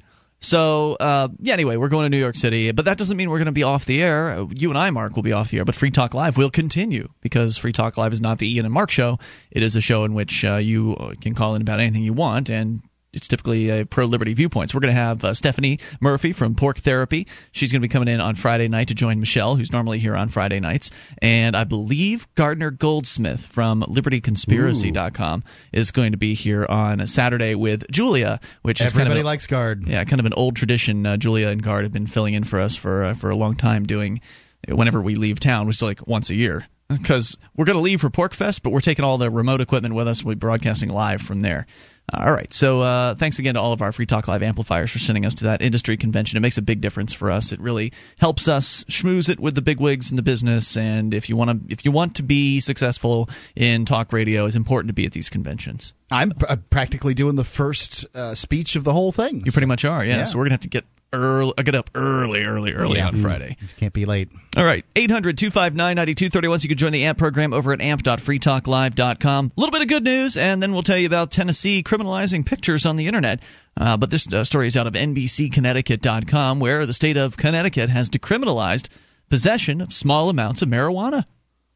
So, 0.43 0.97
uh, 0.99 1.29
yeah, 1.39 1.53
anyway, 1.53 1.77
we're 1.77 1.87
going 1.87 2.03
to 2.03 2.09
New 2.09 2.21
York 2.21 2.35
City, 2.35 2.69
but 2.73 2.83
that 2.85 2.97
doesn't 2.97 3.15
mean 3.15 3.29
we're 3.29 3.37
going 3.37 3.45
to 3.45 3.53
be 3.53 3.63
off 3.63 3.85
the 3.85 4.01
air. 4.01 4.45
You 4.53 4.69
and 4.69 4.77
I, 4.77 4.91
Mark, 4.91 5.15
will 5.15 5.23
be 5.23 5.31
off 5.31 5.49
the 5.49 5.57
air, 5.59 5.65
but 5.65 5.73
Free 5.73 5.89
Talk 5.89 6.13
Live 6.13 6.35
will 6.35 6.49
continue 6.49 7.07
because 7.21 7.57
Free 7.57 7.71
Talk 7.71 7.95
Live 7.97 8.11
is 8.11 8.19
not 8.19 8.39
the 8.39 8.53
Ian 8.53 8.65
and 8.65 8.73
Mark 8.73 8.91
show. 8.91 9.19
It 9.51 9.63
is 9.63 9.77
a 9.77 9.81
show 9.81 10.03
in 10.03 10.13
which 10.13 10.43
uh, 10.43 10.57
you 10.57 11.15
can 11.21 11.33
call 11.33 11.55
in 11.55 11.61
about 11.61 11.79
anything 11.79 12.03
you 12.03 12.11
want, 12.11 12.49
and 12.49 12.81
it's 13.13 13.27
typically 13.27 13.69
a 13.69 13.85
pro 13.85 14.05
liberty 14.05 14.33
viewpoint. 14.33 14.69
So 14.69 14.77
we're 14.77 14.81
going 14.81 14.95
to 14.95 15.01
have 15.01 15.23
uh, 15.23 15.33
Stephanie 15.33 15.79
Murphy 16.01 16.31
from 16.31 16.55
Porc 16.55 16.79
Therapy. 16.79 17.27
She's 17.51 17.71
going 17.71 17.81
to 17.81 17.87
be 17.87 17.91
coming 17.91 18.07
in 18.07 18.19
on 18.19 18.35
Friday 18.35 18.67
night 18.67 18.87
to 18.89 18.95
join 18.95 19.19
Michelle, 19.19 19.55
who's 19.55 19.71
normally 19.71 19.99
here 19.99 20.15
on 20.15 20.29
Friday 20.29 20.59
nights. 20.59 20.89
And 21.21 21.55
I 21.55 21.63
believe 21.63 22.27
Gardner 22.35 22.71
Goldsmith 22.71 23.45
from 23.45 23.81
LibertyConspiracy.com 23.81 25.43
is 25.71 25.91
going 25.91 26.11
to 26.11 26.17
be 26.17 26.33
here 26.33 26.65
on 26.67 27.05
Saturday 27.07 27.55
with 27.55 27.89
Julia, 27.91 28.39
which 28.63 28.81
is 28.81 28.87
everybody 28.87 29.09
kind 29.09 29.19
of 29.19 29.25
likes 29.25 29.47
Gard. 29.47 29.87
Yeah, 29.87 30.03
kind 30.05 30.19
of 30.19 30.25
an 30.25 30.33
old 30.33 30.55
tradition. 30.55 31.05
Uh, 31.05 31.17
Julia 31.17 31.49
and 31.49 31.61
Gard 31.61 31.83
have 31.83 31.93
been 31.93 32.07
filling 32.07 32.33
in 32.33 32.43
for 32.43 32.59
us 32.59 32.75
for 32.75 33.03
uh, 33.03 33.13
for 33.13 33.29
a 33.29 33.35
long 33.35 33.55
time, 33.55 33.85
doing 33.85 34.21
whenever 34.67 35.01
we 35.01 35.15
leave 35.15 35.39
town, 35.39 35.67
which 35.67 35.77
is 35.77 35.81
like 35.81 36.07
once 36.07 36.29
a 36.29 36.35
year 36.35 36.65
because 36.89 37.37
we're 37.55 37.65
going 37.65 37.77
to 37.77 37.81
leave 37.81 38.01
for 38.01 38.09
PorcFest, 38.09 38.61
but 38.61 38.71
we're 38.71 38.81
taking 38.81 39.05
all 39.05 39.17
the 39.17 39.29
remote 39.29 39.61
equipment 39.61 39.95
with 39.95 40.07
us. 40.07 40.23
We'll 40.23 40.35
be 40.35 40.39
broadcasting 40.39 40.89
live 40.89 41.21
from 41.21 41.41
there. 41.41 41.65
All 42.11 42.33
right. 42.33 42.51
So 42.53 42.81
uh, 42.81 43.15
thanks 43.15 43.39
again 43.39 43.53
to 43.53 43.61
all 43.61 43.71
of 43.71 43.81
our 43.81 43.91
Free 43.93 44.05
Talk 44.05 44.27
Live 44.27 44.43
amplifiers 44.43 44.91
for 44.91 44.99
sending 44.99 45.25
us 45.25 45.35
to 45.35 45.45
that 45.45 45.61
industry 45.61 45.95
convention. 45.95 46.37
It 46.37 46.41
makes 46.41 46.57
a 46.57 46.61
big 46.61 46.81
difference 46.81 47.13
for 47.13 47.31
us. 47.31 47.51
It 47.53 47.61
really 47.61 47.93
helps 48.17 48.47
us 48.47 48.83
schmooze 48.85 49.29
it 49.29 49.39
with 49.39 49.55
the 49.55 49.61
big 49.61 49.79
wigs 49.79 50.11
in 50.11 50.17
the 50.17 50.21
business. 50.21 50.75
And 50.75 51.13
if 51.13 51.29
you 51.29 51.37
want 51.37 51.67
to, 51.67 51.73
if 51.73 51.85
you 51.85 51.91
want 51.91 52.15
to 52.15 52.23
be 52.23 52.59
successful 52.59 53.29
in 53.55 53.85
talk 53.85 54.11
radio, 54.11 54.45
it's 54.45 54.55
important 54.55 54.89
to 54.89 54.93
be 54.93 55.05
at 55.05 55.13
these 55.13 55.29
conventions. 55.29 55.93
I'm 56.11 56.31
pr- 56.31 56.45
uh, 56.49 56.55
practically 56.69 57.13
doing 57.13 57.35
the 57.35 57.45
first 57.45 58.05
uh, 58.15 58.35
speech 58.35 58.75
of 58.75 58.83
the 58.83 58.93
whole 58.93 59.11
thing. 59.11 59.41
You 59.45 59.51
pretty 59.51 59.67
much 59.67 59.85
are. 59.85 60.03
Yeah. 60.03 60.17
yeah. 60.17 60.23
So 60.25 60.37
we're 60.37 60.45
gonna 60.45 60.55
have 60.55 60.61
to 60.61 60.67
get 60.67 60.85
early. 61.13 61.53
I 61.57 61.63
get 61.63 61.75
up 61.75 61.89
early, 61.95 62.43
early, 62.43 62.73
early 62.73 62.97
yeah. 62.97 63.07
on 63.07 63.21
Friday. 63.21 63.55
This 63.61 63.73
can't 63.73 63.93
be 63.93 64.05
late. 64.05 64.29
All 64.57 64.65
right, 64.65 64.83
800 64.95 65.37
259 65.37 65.95
9231. 65.95 66.59
So 66.59 66.63
you 66.63 66.69
can 66.69 66.77
join 66.77 66.91
the 66.91 67.05
AMP 67.05 67.17
program 67.17 67.53
over 67.53 67.71
at 67.71 67.79
amp.freetalklive.com. 67.79 69.51
A 69.55 69.59
little 69.59 69.71
bit 69.71 69.81
of 69.81 69.87
good 69.87 70.03
news, 70.03 70.35
and 70.35 70.61
then 70.61 70.73
we'll 70.73 70.83
tell 70.83 70.97
you 70.97 71.07
about 71.07 71.31
Tennessee 71.31 71.83
criminalizing 71.83 72.45
pictures 72.45 72.85
on 72.85 72.95
the 72.95 73.07
internet. 73.07 73.39
Uh, 73.77 73.97
but 73.97 74.09
this 74.09 74.31
uh, 74.31 74.43
story 74.43 74.67
is 74.67 74.75
out 74.75 74.87
of 74.87 74.93
NBCConnecticut.com, 74.93 76.59
where 76.59 76.85
the 76.85 76.93
state 76.93 77.17
of 77.17 77.37
Connecticut 77.37 77.89
has 77.89 78.09
decriminalized 78.09 78.89
possession 79.29 79.81
of 79.81 79.93
small 79.93 80.29
amounts 80.29 80.61
of 80.61 80.69
marijuana. 80.69 81.25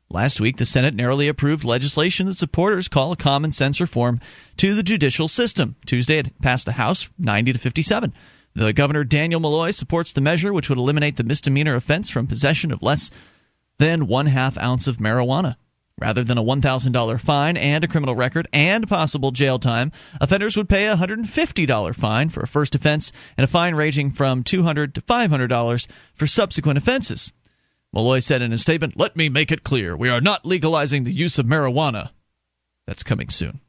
Last 0.10 0.39
week, 0.39 0.56
the 0.56 0.65
Senate 0.65 0.95
narrowly 0.95 1.28
approved 1.28 1.65
legislation 1.65 2.28
that 2.28 2.38
supporters 2.38 2.88
call 2.88 3.12
a 3.12 3.17
common 3.17 3.52
sense 3.52 3.82
reform 3.82 4.21
to 4.56 4.73
the 4.73 4.84
judicial 4.84 5.28
system. 5.28 5.76
Tuesday, 5.86 6.19
it 6.19 6.41
passed 6.41 6.65
the 6.65 6.73
House 6.73 7.10
90 7.19 7.54
to 7.54 7.60
57. 7.60 8.13
The 8.57 8.73
governor 8.73 9.03
Daniel 9.03 9.39
Malloy 9.39 9.69
supports 9.69 10.11
the 10.11 10.19
measure, 10.19 10.51
which 10.51 10.67
would 10.67 10.79
eliminate 10.79 11.17
the 11.17 11.23
misdemeanor 11.23 11.75
offense 11.75 12.09
from 12.09 12.25
possession 12.25 12.71
of 12.71 12.81
less 12.81 13.11
than 13.77 14.07
one 14.07 14.25
half 14.25 14.57
ounce 14.57 14.87
of 14.87 14.97
marijuana. 14.97 15.57
Rather 15.99 16.23
than 16.23 16.39
a 16.39 16.43
$1,000 16.43 17.19
fine 17.21 17.55
and 17.55 17.83
a 17.83 17.87
criminal 17.87 18.15
record 18.15 18.47
and 18.51 18.87
possible 18.87 19.29
jail 19.29 19.59
time, 19.59 19.91
offenders 20.19 20.57
would 20.57 20.67
pay 20.67 20.87
a 20.87 20.95
$150 20.95 21.95
fine 21.95 22.29
for 22.29 22.41
a 22.41 22.47
first 22.47 22.73
offense 22.73 23.11
and 23.37 23.43
a 23.43 23.47
fine 23.47 23.75
ranging 23.75 24.09
from 24.09 24.43
$200 24.43 24.91
to 24.95 25.01
$500 25.01 25.87
for 26.15 26.25
subsequent 26.25 26.79
offenses. 26.79 27.31
Malloy 27.93 28.17
said 28.17 28.41
in 28.41 28.53
a 28.53 28.57
statement, 28.57 28.97
Let 28.97 29.15
me 29.15 29.29
make 29.29 29.51
it 29.51 29.63
clear 29.63 29.95
we 29.95 30.09
are 30.09 30.19
not 30.19 30.47
legalizing 30.47 31.03
the 31.03 31.13
use 31.13 31.37
of 31.37 31.45
marijuana. 31.45 32.09
That's 32.87 33.03
coming 33.03 33.29
soon. 33.29 33.59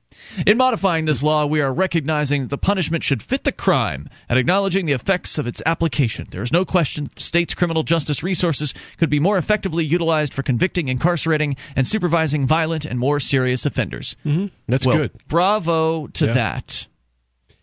In 0.47 0.57
modifying 0.57 1.05
this 1.05 1.23
law, 1.23 1.47
we 1.47 1.61
are 1.61 1.73
recognizing 1.73 2.43
that 2.43 2.51
the 2.51 2.59
punishment 2.59 3.03
should 3.05 3.23
fit 3.23 3.45
the 3.45 3.53
crime 3.53 4.09
and 4.29 4.39
acknowledging 4.39 4.87
the 4.87 4.93
effects 4.93 5.39
of 5.39 5.47
its 5.47 5.63
application. 5.67 6.27
There 6.31 6.43
is 6.43 6.53
no 6.53 6.65
question 6.65 7.05
that 7.05 7.15
the 7.17 7.23
state's 7.23 7.55
criminal 7.55 7.83
justice 7.83 8.23
resources 8.23 8.75
could 8.99 9.11
be 9.11 9.21
more 9.21 9.39
effectively 9.39 9.85
utilized 9.85 10.35
for 10.35 10.43
convicting, 10.43 10.89
incarcerating, 10.89 11.57
and 11.77 11.87
supervising 11.87 12.47
violent 12.47 12.85
and 12.85 12.99
more 12.99 13.21
serious 13.21 13.67
offenders. 13.67 14.17
Mm-hmm. 14.25 14.47
That's 14.67 14.87
well, 14.87 14.99
good. 14.99 15.11
Bravo 15.29 16.07
to 16.09 16.27
Yeah. 16.27 16.33
that. 16.33 16.87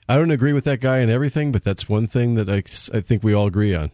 I 0.08 0.18
don't 0.18 0.32
agree 0.32 0.53
with 0.53 0.66
that 0.66 0.82
guy 0.82 0.99
in 0.99 1.10
everything, 1.10 1.51
but 1.51 1.64
that's 1.64 1.89
one 1.89 2.08
thing 2.08 2.36
that 2.36 2.49
I, 2.49 2.58
I 2.95 3.01
think 3.01 3.24
we 3.24 3.34
all 3.34 3.47
agree 3.47 3.74
on. 3.74 3.91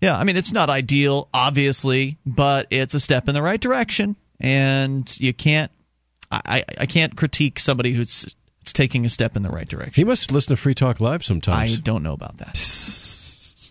Yeah, 0.00 0.16
I 0.18 0.24
mean, 0.24 0.36
it's 0.36 0.52
not 0.52 0.68
ideal, 0.68 1.28
obviously, 1.32 2.18
but 2.26 2.66
it's 2.70 2.94
a 2.94 3.00
step 3.00 3.28
in 3.28 3.34
the 3.34 3.42
right 3.42 3.60
direction. 3.60 4.16
And 4.40 5.08
you 5.20 5.32
can't, 5.32 5.70
I, 6.32 6.64
I 6.78 6.86
can't 6.86 7.16
critique 7.16 7.58
somebody 7.58 7.92
who's 7.92 8.34
it's 8.62 8.72
taking 8.72 9.04
a 9.04 9.08
step 9.08 9.36
in 9.36 9.42
the 9.42 9.50
right 9.50 9.68
direction. 9.68 10.00
He 10.00 10.04
must 10.04 10.30
listen 10.30 10.54
to 10.54 10.60
Free 10.60 10.74
Talk 10.74 11.00
Live 11.00 11.24
sometimes. 11.24 11.74
I 11.74 11.80
don't 11.80 12.02
know 12.02 12.12
about 12.12 12.38
that. 12.38 12.56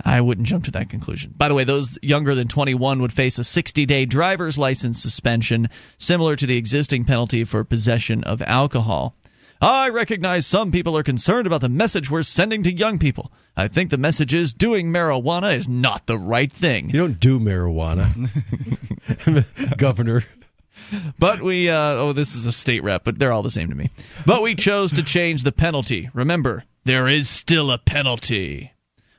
I 0.03 0.22
wouldn't 0.22 0.47
jump 0.47 0.66
to 0.66 0.72
that 0.72 0.89
conclusion. 0.89 1.34
By 1.38 1.47
the 1.47 1.55
way, 1.55 1.64
those 1.64 1.97
younger 2.01 2.36
than 2.36 2.47
21 2.47 3.01
would 3.01 3.14
face 3.14 3.38
a 3.38 3.43
60 3.43 3.86
day 3.86 4.05
driver's 4.05 4.57
license 4.57 5.01
suspension, 5.01 5.70
similar 5.97 6.36
to 6.36 6.45
the 6.45 6.57
existing 6.57 7.05
penalty 7.05 7.43
for 7.43 7.64
possession 7.64 8.24
of 8.24 8.41
alcohol. 8.41 9.16
I 9.62 9.89
recognize 9.89 10.47
some 10.47 10.72
people 10.72 10.97
are 10.97 11.03
concerned 11.03 11.45
about 11.45 11.62
the 11.62 11.70
message 11.70 12.09
we're 12.09 12.24
sending 12.24 12.64
to 12.64 12.74
young 12.74 12.97
people. 12.97 13.32
I 13.55 13.68
think 13.68 13.91
the 13.91 13.97
message 13.97 14.34
is 14.34 14.53
doing 14.53 14.88
marijuana 14.91 15.55
is 15.55 15.68
not 15.68 16.07
the 16.07 16.18
right 16.18 16.51
thing. 16.51 16.89
You 16.89 16.99
don't 16.99 17.20
do 17.20 17.39
marijuana, 17.39 18.28
Governor. 19.78 20.24
But 21.20 21.42
we, 21.42 21.70
uh, 21.70 21.76
oh, 21.76 22.14
this 22.14 22.36
is 22.36 22.46
a 22.46 22.52
state 22.52 22.84
rep, 22.84 23.04
but 23.04 23.20
they're 23.20 23.32
all 23.32 23.44
the 23.44 23.52
same 23.52 23.70
to 23.70 23.76
me. 23.76 23.90
But 24.26 24.42
we 24.42 24.56
chose 24.56 24.92
to 24.94 25.04
change 25.04 25.44
the 25.44 25.52
penalty. 25.52 26.10
Remember, 26.14 26.64
there 26.84 27.08
is 27.08 27.30
still 27.30 27.72
a 27.72 27.78
penalty. 27.78 28.74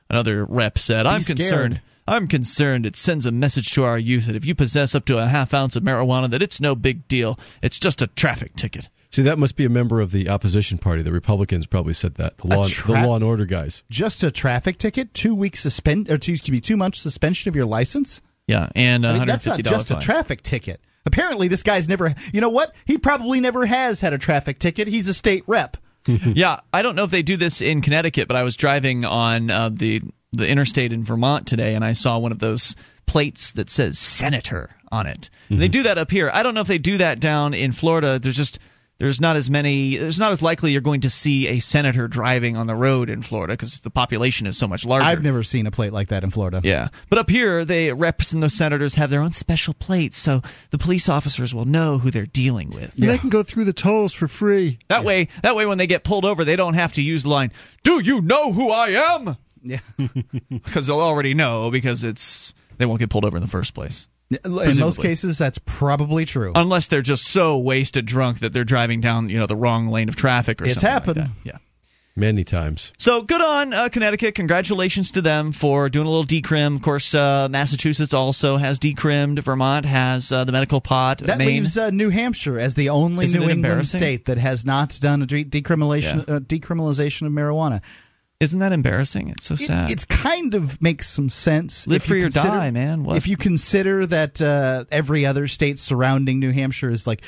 Another 0.09 0.45
rep 0.45 0.77
said, 0.77 1.05
I'm 1.05 1.21
scared. 1.21 1.37
concerned 1.37 1.81
I'm 2.07 2.27
concerned 2.27 2.85
it 2.85 2.95
sends 2.95 3.25
a 3.25 3.31
message 3.31 3.71
to 3.71 3.83
our 3.83 3.97
youth 3.97 4.27
that 4.27 4.35
if 4.35 4.45
you 4.45 4.55
possess 4.55 4.93
up 4.93 5.05
to 5.05 5.17
a 5.17 5.27
half 5.27 5.53
ounce 5.53 5.75
of 5.75 5.83
marijuana, 5.83 6.29
that 6.29 6.41
it's 6.41 6.59
no 6.59 6.75
big 6.75 7.07
deal. 7.07 7.39
It's 7.61 7.79
just 7.79 8.01
a 8.01 8.07
traffic 8.07 8.55
ticket. 8.55 8.89
See, 9.09 9.21
that 9.21 9.37
must 9.37 9.55
be 9.55 9.63
a 9.63 9.69
member 9.69 10.01
of 10.01 10.11
the 10.11 10.27
opposition 10.27 10.79
party. 10.79 11.01
The 11.01 11.11
Republicans 11.11 11.67
probably 11.67 11.93
said 11.93 12.15
that. 12.15 12.37
The 12.39 12.47
law, 12.47 12.65
tra- 12.65 13.01
the 13.01 13.07
law 13.07 13.15
and 13.15 13.23
order 13.23 13.45
guys. 13.45 13.83
Just 13.89 14.23
a 14.23 14.31
traffic 14.31 14.77
ticket, 14.77 15.13
two 15.13 15.35
weeks 15.35 15.59
suspend, 15.59 16.09
or 16.09 16.17
two, 16.17 16.33
excuse 16.33 16.51
me, 16.51 16.59
two 16.59 16.77
months 16.77 16.99
suspension 16.99 17.47
of 17.47 17.55
your 17.55 17.65
license. 17.65 18.21
Yeah, 18.47 18.69
and 18.75 19.07
I 19.07 19.19
mean, 19.19 19.27
that's 19.27 19.45
not 19.45 19.63
just 19.63 19.89
fine. 19.89 19.97
a 19.99 20.01
traffic 20.01 20.41
ticket. 20.41 20.81
Apparently, 21.05 21.47
this 21.47 21.63
guy's 21.63 21.89
never. 21.89 22.13
You 22.33 22.41
know 22.41 22.49
what? 22.49 22.73
He 22.85 22.97
probably 22.97 23.39
never 23.39 23.65
has 23.65 24.01
had 24.01 24.13
a 24.13 24.17
traffic 24.17 24.59
ticket. 24.59 24.87
He's 24.87 25.07
a 25.07 25.13
state 25.13 25.43
rep. 25.47 25.77
yeah, 26.05 26.59
I 26.73 26.81
don't 26.81 26.95
know 26.95 27.05
if 27.05 27.11
they 27.11 27.21
do 27.21 27.37
this 27.37 27.61
in 27.61 27.81
Connecticut, 27.81 28.27
but 28.27 28.35
I 28.35 28.43
was 28.43 28.55
driving 28.55 29.05
on 29.05 29.49
uh, 29.49 29.69
the 29.69 30.01
the 30.31 30.47
interstate 30.47 30.91
in 30.91 31.03
Vermont 31.03 31.47
today, 31.47 31.75
and 31.75 31.85
I 31.85 31.93
saw 31.93 32.17
one 32.19 32.31
of 32.31 32.39
those 32.39 32.75
plates 33.05 33.51
that 33.51 33.69
says 33.69 33.99
"senator" 33.99 34.75
on 34.91 35.07
it. 35.07 35.29
They 35.49 35.67
do 35.67 35.83
that 35.83 35.97
up 35.97 36.11
here. 36.11 36.29
I 36.33 36.43
don't 36.43 36.53
know 36.53 36.61
if 36.61 36.67
they 36.67 36.77
do 36.77 36.97
that 36.97 37.19
down 37.19 37.53
in 37.53 37.71
Florida. 37.71 38.19
There's 38.19 38.35
just 38.35 38.59
there's 38.99 39.19
not 39.19 39.35
as 39.35 39.49
many. 39.49 39.97
There's 39.97 40.19
not 40.19 40.31
as 40.31 40.41
likely 40.41 40.71
you're 40.71 40.81
going 40.81 41.01
to 41.01 41.09
see 41.09 41.47
a 41.47 41.59
senator 41.59 42.07
driving 42.07 42.55
on 42.55 42.67
the 42.67 42.75
road 42.75 43.09
in 43.09 43.21
Florida 43.21 43.53
because 43.53 43.79
the 43.79 43.89
population 43.89 44.47
is 44.47 44.57
so 44.57 44.67
much 44.67 44.85
larger. 44.85 45.05
I've 45.05 45.23
never 45.23 45.43
seen 45.43 45.67
a 45.67 45.71
plate 45.71 45.91
like 45.91 46.09
that 46.09 46.23
in 46.23 46.29
Florida. 46.29 46.61
Yeah, 46.63 46.89
but 47.09 47.19
up 47.19 47.29
here, 47.29 47.65
the 47.65 47.91
reps 47.93 48.33
and 48.33 48.41
the 48.41 48.49
senators 48.49 48.95
have 48.95 49.09
their 49.09 49.21
own 49.21 49.31
special 49.31 49.73
plates, 49.73 50.17
so 50.17 50.41
the 50.69 50.77
police 50.77 51.09
officers 51.09 51.53
will 51.53 51.65
know 51.65 51.97
who 51.97 52.11
they're 52.11 52.25
dealing 52.25 52.69
with. 52.69 52.93
They 52.93 53.17
can 53.17 53.29
go 53.29 53.43
through 53.43 53.65
the 53.65 53.73
tolls 53.73 54.13
for 54.13 54.27
free. 54.27 54.79
That 54.89 55.03
way, 55.03 55.27
that 55.41 55.55
way, 55.55 55.65
when 55.65 55.77
they 55.77 55.87
get 55.87 56.03
pulled 56.03 56.25
over, 56.25 56.45
they 56.45 56.55
don't 56.55 56.75
have 56.75 56.93
to 56.93 57.01
use 57.01 57.23
the 57.23 57.29
line, 57.29 57.51
"Do 57.83 57.99
you 57.99 58.21
know 58.21 58.53
who 58.53 58.71
I 58.71 58.89
am?" 59.15 59.37
Yeah. 59.63 59.79
Because 60.49 60.87
they'll 60.87 60.99
already 61.01 61.33
know 61.33 61.71
because 61.71 62.03
it's 62.03 62.53
they 62.77 62.85
won't 62.85 62.99
get 62.99 63.09
pulled 63.09 63.25
over 63.25 63.37
in 63.37 63.41
the 63.41 63.49
first 63.49 63.73
place. 63.73 64.07
In 64.45 64.77
most 64.79 65.01
cases, 65.01 65.37
that's 65.37 65.59
probably 65.65 66.25
true. 66.25 66.51
Unless 66.55 66.87
they're 66.89 67.01
just 67.01 67.25
so 67.27 67.57
wasted 67.57 68.05
drunk 68.05 68.39
that 68.39 68.53
they're 68.53 68.63
driving 68.63 69.01
down, 69.01 69.29
you 69.29 69.39
know, 69.39 69.47
the 69.47 69.55
wrong 69.55 69.87
lane 69.89 70.09
of 70.09 70.15
traffic 70.15 70.61
or 70.61 70.65
It's 70.65 70.75
something. 70.81 70.89
happened. 70.89 71.17
Like 71.17 71.27
that. 71.27 71.33
Yeah. 71.43 71.57
Many 72.15 72.43
times. 72.43 72.91
So 72.99 73.23
good 73.23 73.41
on 73.41 73.73
uh, 73.73 73.89
Connecticut. 73.89 74.35
Congratulations 74.35 75.09
to 75.13 75.21
them 75.23 75.51
for 75.51 75.89
doing 75.89 76.05
a 76.05 76.09
little 76.11 76.23
decrim. 76.25 76.75
Of 76.75 76.83
course, 76.83 77.15
uh, 77.15 77.47
Massachusetts 77.49 78.13
also 78.13 78.57
has 78.57 78.77
decrimmed. 78.77 79.39
Vermont 79.39 79.87
has 79.87 80.31
uh, 80.31 80.43
the 80.43 80.51
medical 80.51 80.79
pot. 80.79 81.17
that 81.19 81.39
Maine. 81.39 81.47
leaves 81.47 81.75
uh, 81.75 81.89
New 81.89 82.11
Hampshire 82.11 82.59
as 82.59 82.75
the 82.75 82.89
only 82.89 83.25
Isn't 83.25 83.39
New 83.41 83.49
England 83.49 83.87
state 83.87 84.25
that 84.25 84.37
has 84.37 84.63
not 84.63 84.95
done 85.01 85.23
a 85.23 85.25
de- 85.25 85.43
decriminalization 85.43 86.29
uh, 86.29 86.39
decriminalization 86.39 87.25
of 87.25 87.33
marijuana. 87.33 87.81
Isn't 88.43 88.59
that 88.59 88.71
embarrassing? 88.71 89.29
It's 89.29 89.45
so 89.45 89.55
It, 89.55 89.61
sad. 89.61 89.89
it's 89.91 90.05
kind 90.05 90.53
of 90.53 90.81
makes 90.81 91.07
some 91.09 91.29
sense. 91.29 91.87
Live 91.87 92.03
if 92.03 92.07
you 92.09 92.13
free 92.15 92.23
or 92.23 92.29
die, 92.29 92.71
man. 92.71 93.03
What? 93.03 93.17
If 93.17 93.27
you 93.27 93.37
consider 93.37 94.05
that 94.07 94.41
uh, 94.41 94.85
every 94.91 95.25
other 95.25 95.47
state 95.47 95.79
surrounding 95.79 96.39
New 96.39 96.51
Hampshire 96.51 96.89
is 96.89 97.07
like 97.07 97.23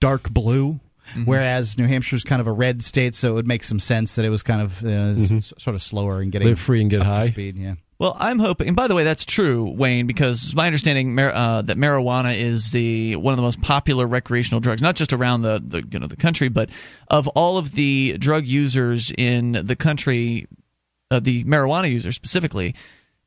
dark 0.00 0.30
blue. 0.30 0.78
Mm-hmm. 1.10 1.24
Whereas 1.24 1.76
New 1.78 1.86
Hampshire 1.88 2.14
is 2.14 2.22
kind 2.22 2.40
of 2.40 2.46
a 2.46 2.52
red 2.52 2.80
state, 2.82 3.16
so 3.16 3.32
it 3.32 3.34
would 3.34 3.46
make 3.48 3.64
some 3.64 3.80
sense 3.80 4.14
that 4.14 4.24
it 4.24 4.28
was 4.30 4.44
kind 4.44 4.62
of 4.62 4.84
uh, 4.84 4.88
s- 4.88 5.52
sort 5.58 5.74
of 5.74 5.82
slower 5.82 6.22
in 6.22 6.30
getting 6.30 6.46
Live 6.46 6.60
free 6.60 6.80
and 6.80 6.88
get 6.88 7.02
high. 7.02 7.26
speed. 7.26 7.56
Yeah, 7.56 7.74
Well, 8.02 8.16
I'm 8.18 8.40
hoping, 8.40 8.66
and 8.66 8.74
by 8.74 8.88
the 8.88 8.96
way, 8.96 9.04
that's 9.04 9.24
true, 9.24 9.72
Wayne, 9.76 10.08
because 10.08 10.56
my 10.56 10.66
understanding 10.66 11.16
uh, 11.16 11.62
that 11.62 11.76
marijuana 11.76 12.36
is 12.36 12.72
the 12.72 13.14
one 13.14 13.30
of 13.32 13.36
the 13.36 13.44
most 13.44 13.60
popular 13.62 14.08
recreational 14.08 14.58
drugs, 14.58 14.82
not 14.82 14.96
just 14.96 15.12
around 15.12 15.42
the, 15.42 15.62
the 15.64 15.84
you 15.88 16.00
know 16.00 16.08
the 16.08 16.16
country, 16.16 16.48
but 16.48 16.68
of 17.06 17.28
all 17.28 17.58
of 17.58 17.76
the 17.76 18.18
drug 18.18 18.44
users 18.44 19.12
in 19.16 19.52
the 19.52 19.76
country, 19.76 20.48
uh, 21.12 21.20
the 21.20 21.44
marijuana 21.44 21.88
users 21.88 22.16
specifically, 22.16 22.74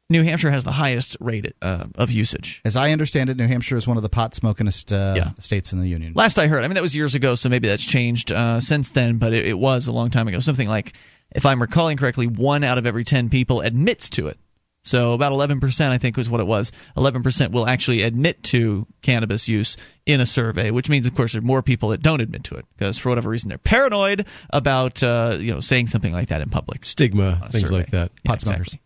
New 0.10 0.24
Hampshire 0.24 0.52
has 0.52 0.66
the 0.66 0.74
highest 0.74 1.16
rate 1.22 1.54
uh, 1.62 1.86
of 1.96 2.12
usage. 2.12 2.62
as 2.66 2.76
I 2.76 2.92
understand 2.92 3.30
it, 3.30 3.38
New 3.38 3.48
Hampshire 3.48 3.78
is 3.78 3.88
one 3.88 3.96
of 3.96 4.04
the 4.04 4.10
pot 4.10 4.34
smokingest 4.34 4.92
uh, 4.92 5.16
Yeah. 5.16 5.32
states 5.40 5.72
in 5.72 5.80
the 5.80 5.88
union. 5.88 6.12
Last 6.18 6.38
I 6.38 6.48
heard, 6.48 6.66
I 6.66 6.68
mean 6.68 6.76
that 6.76 6.82
was 6.82 6.94
years 6.94 7.16
ago, 7.16 7.36
so 7.36 7.48
maybe 7.48 7.70
that's 7.70 7.86
changed 7.86 8.30
uh, 8.34 8.60
since 8.60 8.90
then, 8.90 9.20
but 9.20 9.32
it, 9.32 9.46
it 9.48 9.58
was 9.58 9.88
a 9.88 9.94
long 9.94 10.10
time 10.12 10.28
ago. 10.28 10.42
Something 10.42 10.68
like, 10.68 10.92
if 11.34 11.46
I'm 11.46 11.62
recalling 11.62 11.96
correctly, 11.96 12.28
one 12.28 12.66
out 12.66 12.78
of 12.78 12.86
every 12.86 13.06
ten 13.06 13.30
people 13.30 13.62
admits 13.62 14.10
to 14.10 14.28
it. 14.28 14.38
So 14.86 15.14
about 15.14 15.32
11%, 15.32 15.90
I 15.90 15.98
think, 15.98 16.16
was 16.16 16.30
what 16.30 16.40
it 16.40 16.46
was. 16.46 16.72
11% 16.96 17.52
will 17.52 17.68
actually 17.68 18.04
admit 18.04 18.44
to 18.44 18.86
cannabis 19.02 19.50
use 19.50 19.78
in 20.06 20.22
a 20.22 20.28
survey, 20.28 20.70
which 20.70 20.90
means, 20.90 21.08
of 21.08 21.16
course, 21.16 21.34
there 21.34 21.40
are 21.42 21.46
more 21.46 21.64
people 21.64 21.90
that 21.90 22.04
don't 22.04 22.22
admit 22.22 22.44
to 22.46 22.56
it 22.56 22.66
because, 22.78 23.00
for 23.00 23.10
whatever 23.10 23.32
reason, 23.32 23.50
they're 23.50 23.58
paranoid 23.58 24.28
about 24.52 25.02
uh, 25.02 25.38
you 25.40 25.52
know 25.52 25.60
saying 25.60 25.88
something 25.88 26.14
like 26.14 26.28
that 26.30 26.42
in 26.42 26.50
public. 26.50 26.86
Stigma, 26.86 27.48
things 27.50 27.70
survey. 27.70 27.78
like 27.78 27.90
that. 27.90 28.12
Yeah, 28.24 28.30
Pot 28.30 28.42
smokers. 28.42 28.60
exactly. 28.68 28.82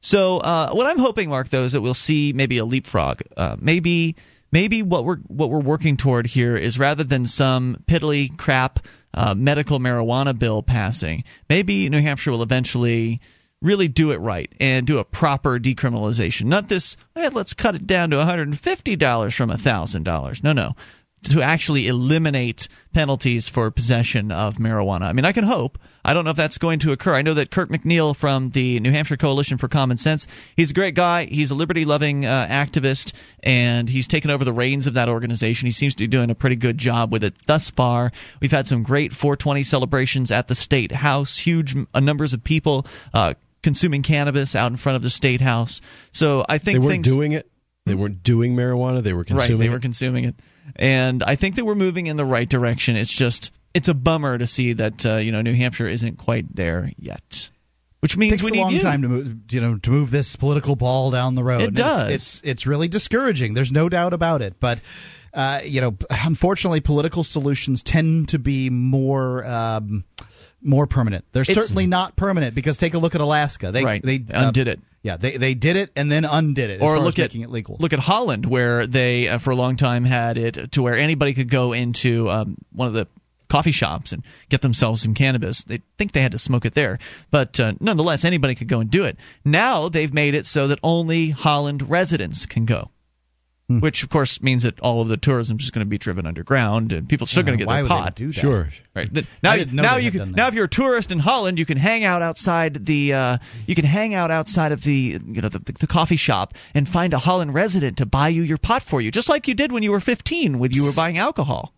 So 0.00 0.38
uh, 0.38 0.70
what 0.70 0.86
I'm 0.86 0.98
hoping, 0.98 1.30
Mark, 1.30 1.48
though, 1.48 1.64
is 1.64 1.72
that 1.72 1.80
we'll 1.80 1.94
see 1.94 2.32
maybe 2.32 2.58
a 2.58 2.64
leapfrog. 2.64 3.22
Uh, 3.36 3.56
maybe 3.58 4.14
maybe 4.52 4.82
what 4.82 5.04
we're 5.04 5.16
what 5.26 5.50
we're 5.50 5.58
working 5.58 5.96
toward 5.96 6.26
here 6.28 6.56
is 6.56 6.78
rather 6.78 7.02
than 7.02 7.24
some 7.24 7.82
piddly 7.88 8.36
crap 8.36 8.78
uh, 9.14 9.34
medical 9.34 9.80
marijuana 9.80 10.38
bill 10.38 10.62
passing, 10.62 11.24
maybe 11.48 11.88
New 11.88 12.00
Hampshire 12.00 12.30
will 12.30 12.42
eventually 12.42 13.20
really 13.64 13.88
do 13.88 14.12
it 14.12 14.18
right 14.18 14.52
and 14.60 14.86
do 14.86 14.98
a 14.98 15.04
proper 15.04 15.58
decriminalization. 15.58 16.44
Not 16.44 16.68
this, 16.68 16.96
"Eh, 17.16 17.30
let's 17.32 17.54
cut 17.54 17.74
it 17.74 17.86
down 17.86 18.10
to 18.10 18.20
$150 18.20 19.34
from 19.34 19.50
$1,000. 19.50 20.42
No, 20.44 20.52
no. 20.52 20.76
To 21.24 21.40
actually 21.42 21.88
eliminate 21.88 22.68
penalties 22.92 23.48
for 23.48 23.70
possession 23.70 24.30
of 24.30 24.58
marijuana. 24.58 25.02
I 25.02 25.12
mean, 25.14 25.24
I 25.24 25.32
can 25.32 25.44
hope. 25.44 25.78
I 26.04 26.12
don't 26.12 26.24
know 26.24 26.32
if 26.32 26.36
that's 26.36 26.58
going 26.58 26.80
to 26.80 26.92
occur. 26.92 27.14
I 27.14 27.22
know 27.22 27.32
that 27.32 27.50
Kirk 27.50 27.70
McNeil 27.70 28.14
from 28.14 28.50
the 28.50 28.78
New 28.80 28.90
Hampshire 28.90 29.16
Coalition 29.16 29.56
for 29.56 29.68
Common 29.68 29.96
Sense, 29.96 30.26
he's 30.54 30.70
a 30.70 30.74
great 30.74 30.94
guy. 30.94 31.24
He's 31.24 31.50
a 31.50 31.54
liberty 31.54 31.86
loving 31.86 32.26
uh, 32.26 32.46
activist, 32.50 33.14
and 33.42 33.88
he's 33.88 34.06
taken 34.06 34.30
over 34.30 34.44
the 34.44 34.52
reins 34.52 34.86
of 34.86 34.94
that 34.94 35.08
organization. 35.08 35.64
He 35.66 35.72
seems 35.72 35.94
to 35.94 36.04
be 36.04 36.08
doing 36.08 36.30
a 36.30 36.34
pretty 36.34 36.56
good 36.56 36.76
job 36.76 37.10
with 37.10 37.24
it 37.24 37.34
thus 37.46 37.70
far. 37.70 38.12
We've 38.40 38.52
had 38.52 38.68
some 38.68 38.82
great 38.82 39.14
420 39.14 39.62
celebrations 39.62 40.30
at 40.30 40.48
the 40.48 40.54
State 40.54 40.92
House, 40.92 41.38
huge 41.38 41.74
uh, 41.94 42.00
numbers 42.00 42.34
of 42.34 42.44
people. 42.44 42.86
Uh, 43.14 43.32
consuming 43.64 44.02
cannabis 44.04 44.54
out 44.54 44.70
in 44.70 44.76
front 44.76 44.94
of 44.94 45.02
the 45.02 45.10
state 45.10 45.40
house. 45.40 45.80
So 46.12 46.44
I 46.48 46.58
think 46.58 46.76
They 46.76 46.78
weren't 46.78 46.90
things, 46.92 47.08
doing 47.08 47.32
it. 47.32 47.50
They 47.86 47.94
weren't 47.94 48.22
doing 48.22 48.54
marijuana. 48.54 49.02
They 49.02 49.12
were 49.12 49.24
consuming 49.24 49.50
right, 49.58 49.64
they 49.64 49.68
were 49.68 49.76
it. 49.78 49.82
consuming 49.82 50.24
it, 50.26 50.36
and 50.76 51.22
I 51.22 51.34
think 51.34 51.56
that 51.56 51.64
we're 51.66 51.74
moving 51.74 52.06
in 52.06 52.16
the 52.16 52.24
right 52.24 52.48
direction. 52.48 52.94
It's 52.96 53.12
just 53.12 53.50
it's 53.74 53.88
a 53.88 53.94
bummer 53.94 54.38
to 54.38 54.46
see 54.46 54.72
that 54.74 55.04
uh, 55.04 55.16
you 55.16 55.32
know 55.32 55.42
New 55.42 55.54
Hampshire 55.54 55.88
isn't 55.88 56.16
quite 56.16 56.54
there 56.54 56.92
yet, 56.96 57.50
which 58.00 58.16
means 58.16 58.32
It 58.32 58.36
takes 58.38 58.50
we 58.50 58.50
a 58.52 58.52
need 58.52 58.62
long 58.62 58.72
you. 58.72 58.80
time 58.80 59.02
to 59.02 59.08
move, 59.08 59.36
you 59.50 59.60
know, 59.60 59.76
to 59.78 59.90
move 59.90 60.10
this 60.10 60.34
political 60.36 60.76
ball 60.76 61.10
down 61.10 61.34
the 61.34 61.44
road. 61.44 61.60
It 61.60 61.68
And 61.68 61.78
it's- 61.78 61.98
does. 62.00 62.10
It's, 62.12 62.40
it's 62.42 62.66
really 62.66 62.88
discouraging. 62.88 63.52
There's 63.52 63.72
no 63.72 63.90
doubt 63.90 64.14
about 64.14 64.40
it. 64.40 64.54
But 64.60 64.78
uh, 65.34 65.60
you 65.64 65.80
know, 65.82 65.94
unfortunately, 66.24 66.80
political 66.80 67.22
solutions 67.24 67.82
tend 67.82 68.28
to 68.30 68.38
be 68.38 68.70
more. 68.70 69.44
Um, 69.44 70.04
more 70.64 70.86
permanent. 70.86 71.24
They're 71.32 71.42
It's- 71.42 71.54
certainly 71.54 71.86
not 71.86 72.16
permanent 72.16 72.54
because 72.54 72.78
take 72.78 72.94
a 72.94 72.98
look 72.98 73.14
at 73.14 73.20
Alaska. 73.20 73.70
They 73.70 73.84
Right. 73.84 74.02
they 74.02 74.18
Undid 74.32 74.66
it. 74.68 74.80
Yeah, 75.02 75.18
they 75.18 75.36
they 75.36 75.52
did 75.54 75.76
it 75.76 75.90
and 75.96 76.10
then 76.10 76.24
undid 76.24 76.70
it. 76.70 76.80
or 76.80 76.98
look 76.98 77.18
at 77.18 77.34
it 77.34 77.50
legal. 77.50 77.76
look 77.78 77.92
at 77.92 77.98
Holland, 77.98 78.46
where 78.46 78.86
they 78.86 79.28
uh, 79.28 79.36
for 79.38 79.50
a 79.50 79.54
long 79.56 79.76
time 79.76 80.04
had 80.06 80.38
it 80.38 80.72
to 80.72 80.82
where 80.82 80.94
anybody 80.96 81.34
could 81.34 81.50
go 81.50 81.72
into 81.74 82.30
um, 82.30 82.56
one 82.72 82.88
of 82.88 82.94
the 82.94 83.06
coffee 83.50 83.70
shops 83.70 84.12
and 84.12 84.24
get 84.48 84.62
themselves 84.62 85.02
some 85.02 85.12
cannabis. 85.12 85.62
They 85.64 85.80
think 85.98 86.12
they 86.12 86.22
had 86.22 86.32
to 86.32 86.38
smoke 86.38 86.64
it 86.64 86.72
there, 86.74 86.98
but 87.30 87.60
uh, 87.60 87.74
nonetheless, 87.80 88.24
anybody 88.24 88.54
could 88.54 88.66
go 88.68 88.80
and 88.80 88.90
do 88.90 89.04
it. 89.04 89.18
Now 89.44 89.90
they've 89.90 90.12
made 90.12 90.34
it 90.34 90.46
so 90.46 90.66
that 90.68 90.78
only 90.82 91.28
Holland 91.30 91.90
residents 91.90 92.46
can 92.46 92.64
go. 92.64 92.90
Hmm. 93.68 93.80
Which 93.80 94.02
of 94.02 94.10
course 94.10 94.42
means 94.42 94.62
that 94.64 94.78
all 94.80 95.00
of 95.00 95.08
the 95.08 95.16
tourism 95.16 95.56
is 95.56 95.62
just 95.62 95.72
going 95.72 95.86
to 95.86 95.88
be 95.88 95.96
driven 95.96 96.26
underground, 96.26 96.92
and 96.92 97.08
people 97.08 97.24
are 97.24 97.28
still 97.28 97.44
going 97.44 97.56
to 97.56 97.62
get 97.64 97.66
Why 97.66 97.76
their 97.76 97.84
would 97.84 97.90
they 97.92 97.94
pot. 97.94 98.14
do 98.14 98.26
that? 98.26 98.34
Sure. 98.38 98.68
Right. 98.94 99.12
Th- 99.12 99.26
Now, 99.42 99.52
I 99.52 99.56
didn't 99.56 99.72
know 99.74 99.82
now 99.82 99.96
you 99.96 100.10
can 100.10 100.32
now 100.32 100.48
if 100.48 100.54
you're 100.54 100.66
a 100.66 100.68
tourist 100.68 101.10
in 101.10 101.18
Holland, 101.20 101.58
you 101.58 101.64
can 101.64 101.78
hang 101.78 102.04
out 102.04 102.20
outside 102.20 102.84
the 102.84 103.14
uh, 103.14 103.38
you 103.66 103.74
can 103.74 103.86
hang 103.86 104.12
out 104.12 104.30
outside 104.30 104.70
of 104.72 104.82
the 104.82 105.18
you 105.26 105.40
know 105.40 105.48
the, 105.48 105.60
the, 105.60 105.72
the 105.72 105.86
coffee 105.86 106.16
shop 106.16 106.52
and 106.74 106.86
find 106.86 107.14
a 107.14 107.18
Holland 107.18 107.54
resident 107.54 107.96
to 107.98 108.04
buy 108.06 108.28
you 108.28 108.42
your 108.42 108.58
pot 108.58 108.82
for 108.82 109.00
you, 109.00 109.10
just 109.10 109.30
like 109.30 109.48
you 109.48 109.54
did 109.54 109.72
when 109.72 109.82
you 109.82 109.92
were 109.92 110.00
15 110.00 110.58
when 110.58 110.70
you 110.70 110.84
were 110.84 110.92
buying 110.92 111.16
alcohol. 111.16 111.72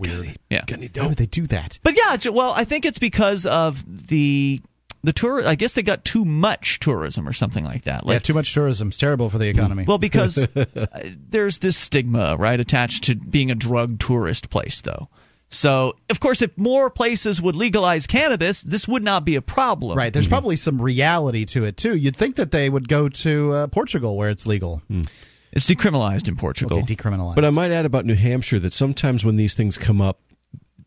Weird. 0.00 0.38
Yeah. 0.48 0.64
Got 0.66 0.78
any 0.78 0.90
Why 0.94 1.06
would 1.08 1.18
they 1.18 1.26
do 1.26 1.46
that? 1.48 1.78
But 1.82 1.98
yeah, 1.98 2.16
well, 2.30 2.52
I 2.52 2.64
think 2.64 2.86
it's 2.86 2.98
because 2.98 3.44
of 3.44 3.84
the 4.08 4.62
the 5.06 5.12
tour. 5.12 5.46
I 5.46 5.54
guess 5.54 5.74
they 5.74 5.82
got 5.82 6.04
too 6.04 6.24
much 6.24 6.80
tourism 6.80 7.28
or 7.28 7.32
something 7.32 7.64
like 7.64 7.82
that. 7.82 8.04
yeah, 8.06 8.18
too 8.18 8.34
much 8.34 8.52
tourism. 8.52 8.88
It's 8.88 8.98
terrible 8.98 9.30
for 9.30 9.38
the 9.38 9.48
economy. 9.48 9.84
Well, 9.86 9.98
because 9.98 10.36
uh, 10.56 10.86
there's 11.30 11.58
this 11.58 11.76
stigma, 11.76 12.36
right, 12.36 12.58
attached 12.58 13.04
to 13.04 13.14
being 13.14 13.50
a 13.50 13.54
drug 13.54 14.00
tourist 14.00 14.50
place, 14.50 14.80
though. 14.80 15.08
So, 15.48 15.94
of 16.10 16.18
course, 16.18 16.42
if 16.42 16.58
more 16.58 16.90
places 16.90 17.40
would 17.40 17.54
legalize 17.54 18.08
cannabis, 18.08 18.62
this 18.62 18.88
would 18.88 19.04
not 19.04 19.24
be 19.24 19.36
a 19.36 19.42
problem. 19.42 19.96
right, 19.96 20.12
there's 20.12 20.26
probably 20.26 20.56
some 20.56 20.82
reality 20.82 21.44
to 21.46 21.64
it 21.64 21.76
too. 21.76 21.96
You'd 21.96 22.16
think 22.16 22.36
that 22.36 22.50
they 22.50 22.68
would 22.68 22.88
go 22.88 23.08
to 23.08 23.52
uh, 23.52 23.66
Portugal 23.68 24.16
where 24.16 24.28
it's 24.28 24.46
legal. 24.48 24.82
It's 25.52 25.68
decriminalized 25.68 26.28
in 26.28 26.34
Portugal. 26.34 26.78
Okay, 26.78 26.94
decriminalized. 26.94 27.36
But 27.36 27.44
I 27.44 27.50
might 27.50 27.70
add 27.70 27.86
about 27.86 28.04
New 28.04 28.16
Hampshire 28.16 28.58
that 28.58 28.72
sometimes 28.72 29.24
when 29.24 29.36
these 29.36 29.54
things 29.54 29.78
come 29.78 30.02
up, 30.02 30.20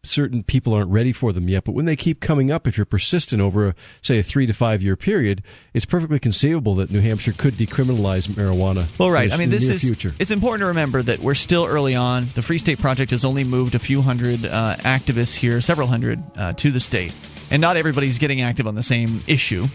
certain 0.03 0.43
people 0.43 0.73
aren't 0.73 0.89
ready 0.89 1.11
for 1.11 1.33
them 1.33 1.49
yet. 1.49 1.63
But 1.63 1.73
when 1.73 1.85
they 1.85 1.95
keep 1.95 2.19
coming 2.19 2.51
up, 2.51 2.67
if 2.67 2.77
you're 2.77 2.85
persistent 2.85 3.41
over, 3.41 3.69
a, 3.69 3.75
say, 4.01 4.19
a 4.19 4.23
three 4.23 4.45
to 4.45 4.53
five 4.53 4.81
year 4.81 4.95
period, 4.95 5.43
it's 5.73 5.85
perfectly 5.85 6.19
conceivable 6.19 6.75
that 6.75 6.91
New 6.91 7.01
Hampshire 7.01 7.33
could 7.33 7.55
decriminalize 7.55 8.27
marijuana. 8.27 8.87
Well, 8.97 9.11
right. 9.11 9.31
I 9.31 9.37
mean, 9.37 9.49
this 9.49 9.69
is 9.69 9.81
future. 9.81 10.13
it's 10.19 10.31
important 10.31 10.61
to 10.61 10.67
remember 10.67 11.01
that 11.01 11.19
we're 11.19 11.35
still 11.35 11.65
early 11.65 11.95
on. 11.95 12.27
The 12.35 12.41
Free 12.41 12.57
State 12.57 12.79
Project 12.79 13.11
has 13.11 13.25
only 13.25 13.43
moved 13.43 13.75
a 13.75 13.79
few 13.79 14.01
hundred 14.01 14.45
uh, 14.45 14.75
activists 14.79 15.35
here, 15.35 15.61
several 15.61 15.87
hundred, 15.87 16.21
uh, 16.35 16.53
to 16.53 16.71
the 16.71 16.79
state, 16.79 17.13
and 17.51 17.61
not 17.61 17.77
everybody's 17.77 18.17
getting 18.17 18.41
active 18.41 18.67
on 18.67 18.75
the 18.75 18.83
same 18.83 19.21
issue. 19.27 19.67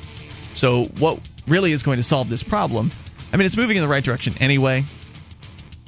So, 0.55 0.85
what 0.99 1.19
really 1.47 1.73
is 1.73 1.83
going 1.83 1.99
to 1.99 2.05
solve 2.05 2.29
this 2.29 2.43
problem? 2.43 2.91
I 3.33 3.37
mean, 3.37 3.47
it's 3.47 3.57
moving 3.57 3.77
in 3.77 3.83
the 3.83 3.89
right 3.89 4.05
direction 4.05 4.35
anyway. 4.39 4.85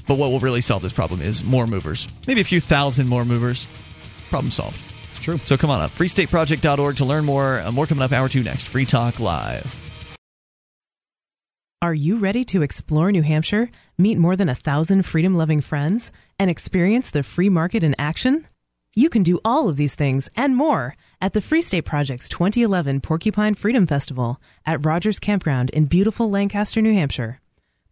But 0.08 0.18
what 0.18 0.30
will 0.30 0.38
really 0.38 0.60
solve 0.60 0.82
this 0.82 0.92
problem 0.92 1.20
is 1.20 1.42
more 1.42 1.66
movers. 1.66 2.06
Maybe 2.28 2.40
a 2.40 2.44
few 2.44 2.60
thousand 2.60 3.08
more 3.08 3.24
movers. 3.24 3.66
Problem 4.30 4.50
solved. 4.50 4.80
It's 5.10 5.18
true. 5.18 5.38
So 5.44 5.56
come 5.56 5.70
on 5.70 5.80
up. 5.80 5.90
FreeStateProject.org 5.92 6.96
to 6.96 7.04
learn 7.04 7.24
more. 7.24 7.60
Uh, 7.60 7.72
more 7.72 7.86
coming 7.86 8.02
up 8.02 8.12
hour 8.12 8.28
two 8.28 8.42
next. 8.42 8.68
Free 8.68 8.86
Talk 8.86 9.20
Live. 9.20 9.74
Are 11.82 11.94
you 11.94 12.16
ready 12.16 12.42
to 12.46 12.62
explore 12.62 13.12
New 13.12 13.22
Hampshire, 13.22 13.70
meet 13.98 14.16
more 14.16 14.34
than 14.34 14.48
a 14.48 14.54
thousand 14.54 15.04
freedom 15.04 15.34
loving 15.34 15.60
friends, 15.60 16.10
and 16.38 16.50
experience 16.50 17.10
the 17.10 17.22
free 17.22 17.50
market 17.50 17.84
in 17.84 17.94
action? 17.98 18.46
You 18.94 19.10
can 19.10 19.22
do 19.22 19.38
all 19.44 19.68
of 19.68 19.76
these 19.76 19.94
things 19.94 20.30
and 20.36 20.56
more 20.56 20.94
at 21.20 21.34
the 21.34 21.42
Free 21.42 21.60
State 21.60 21.84
Project's 21.84 22.30
2011 22.30 23.02
Porcupine 23.02 23.52
Freedom 23.52 23.86
Festival 23.86 24.40
at 24.64 24.86
Rogers 24.86 25.18
Campground 25.18 25.68
in 25.70 25.84
beautiful 25.84 26.30
Lancaster, 26.30 26.80
New 26.80 26.94
Hampshire. 26.94 27.40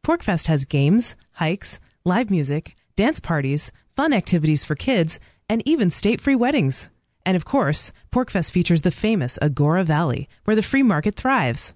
PorcFest 0.02 0.46
has 0.46 0.64
games, 0.64 1.14
hikes, 1.34 1.78
live 2.06 2.30
music, 2.30 2.76
dance 2.96 3.20
parties, 3.20 3.70
fun 3.94 4.14
activities 4.14 4.64
for 4.64 4.74
kids, 4.74 5.20
and 5.48 5.62
even 5.66 5.90
state 5.90 6.20
free 6.20 6.34
weddings. 6.34 6.88
And 7.26 7.36
of 7.36 7.44
course, 7.44 7.92
PorcFest 8.12 8.52
features 8.52 8.82
the 8.82 8.90
famous 8.90 9.38
Agora 9.40 9.84
Valley, 9.84 10.28
where 10.44 10.56
the 10.56 10.62
free 10.62 10.82
market 10.82 11.14
thrives. 11.14 11.74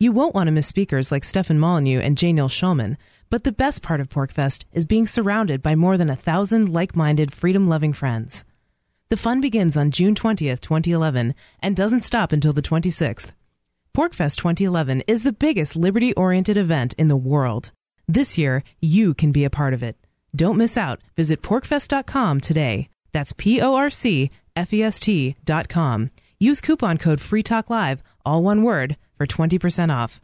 You 0.00 0.12
won't 0.12 0.34
want 0.34 0.46
to 0.46 0.52
miss 0.52 0.66
speakers 0.66 1.10
like 1.10 1.24
Stefan 1.24 1.58
Molyneux 1.58 2.00
and 2.00 2.16
J. 2.16 2.32
Neil 2.32 2.48
Schulman, 2.48 2.96
but 3.30 3.44
the 3.44 3.52
best 3.52 3.82
part 3.82 4.00
of 4.00 4.08
PorcFest 4.08 4.64
is 4.72 4.86
being 4.86 5.06
surrounded 5.06 5.62
by 5.62 5.74
more 5.74 5.96
than 5.96 6.10
a 6.10 6.16
thousand 6.16 6.68
like 6.68 6.96
minded, 6.96 7.32
freedom 7.32 7.68
loving 7.68 7.92
friends. 7.92 8.44
The 9.08 9.16
fun 9.16 9.40
begins 9.40 9.76
on 9.76 9.90
June 9.90 10.14
20th, 10.14 10.60
2011, 10.60 11.34
and 11.60 11.74
doesn't 11.74 12.04
stop 12.04 12.30
until 12.30 12.52
the 12.52 12.62
26th. 12.62 13.32
PorcFest 13.94 14.36
2011 14.36 15.02
is 15.08 15.22
the 15.22 15.32
biggest 15.32 15.74
liberty 15.74 16.12
oriented 16.14 16.56
event 16.56 16.94
in 16.98 17.08
the 17.08 17.16
world. 17.16 17.72
This 18.06 18.38
year, 18.38 18.62
you 18.80 19.14
can 19.14 19.32
be 19.32 19.44
a 19.44 19.50
part 19.50 19.74
of 19.74 19.82
it. 19.82 19.96
Don't 20.36 20.56
miss 20.56 20.76
out. 20.76 21.00
Visit 21.16 21.42
porcfest.com 21.42 22.40
today. 22.40 22.88
That's 23.18 23.32
P 23.32 23.60
O 23.60 23.74
R 23.74 23.90
C 23.90 24.30
F 24.54 24.72
E 24.72 24.80
S 24.80 25.00
T.com. 25.00 26.10
Use 26.38 26.60
coupon 26.60 26.98
code 26.98 27.18
FreeTalkLive, 27.18 27.98
all 28.24 28.44
one 28.44 28.62
word, 28.62 28.96
for 29.16 29.26
20% 29.26 29.92
off. 29.92 30.20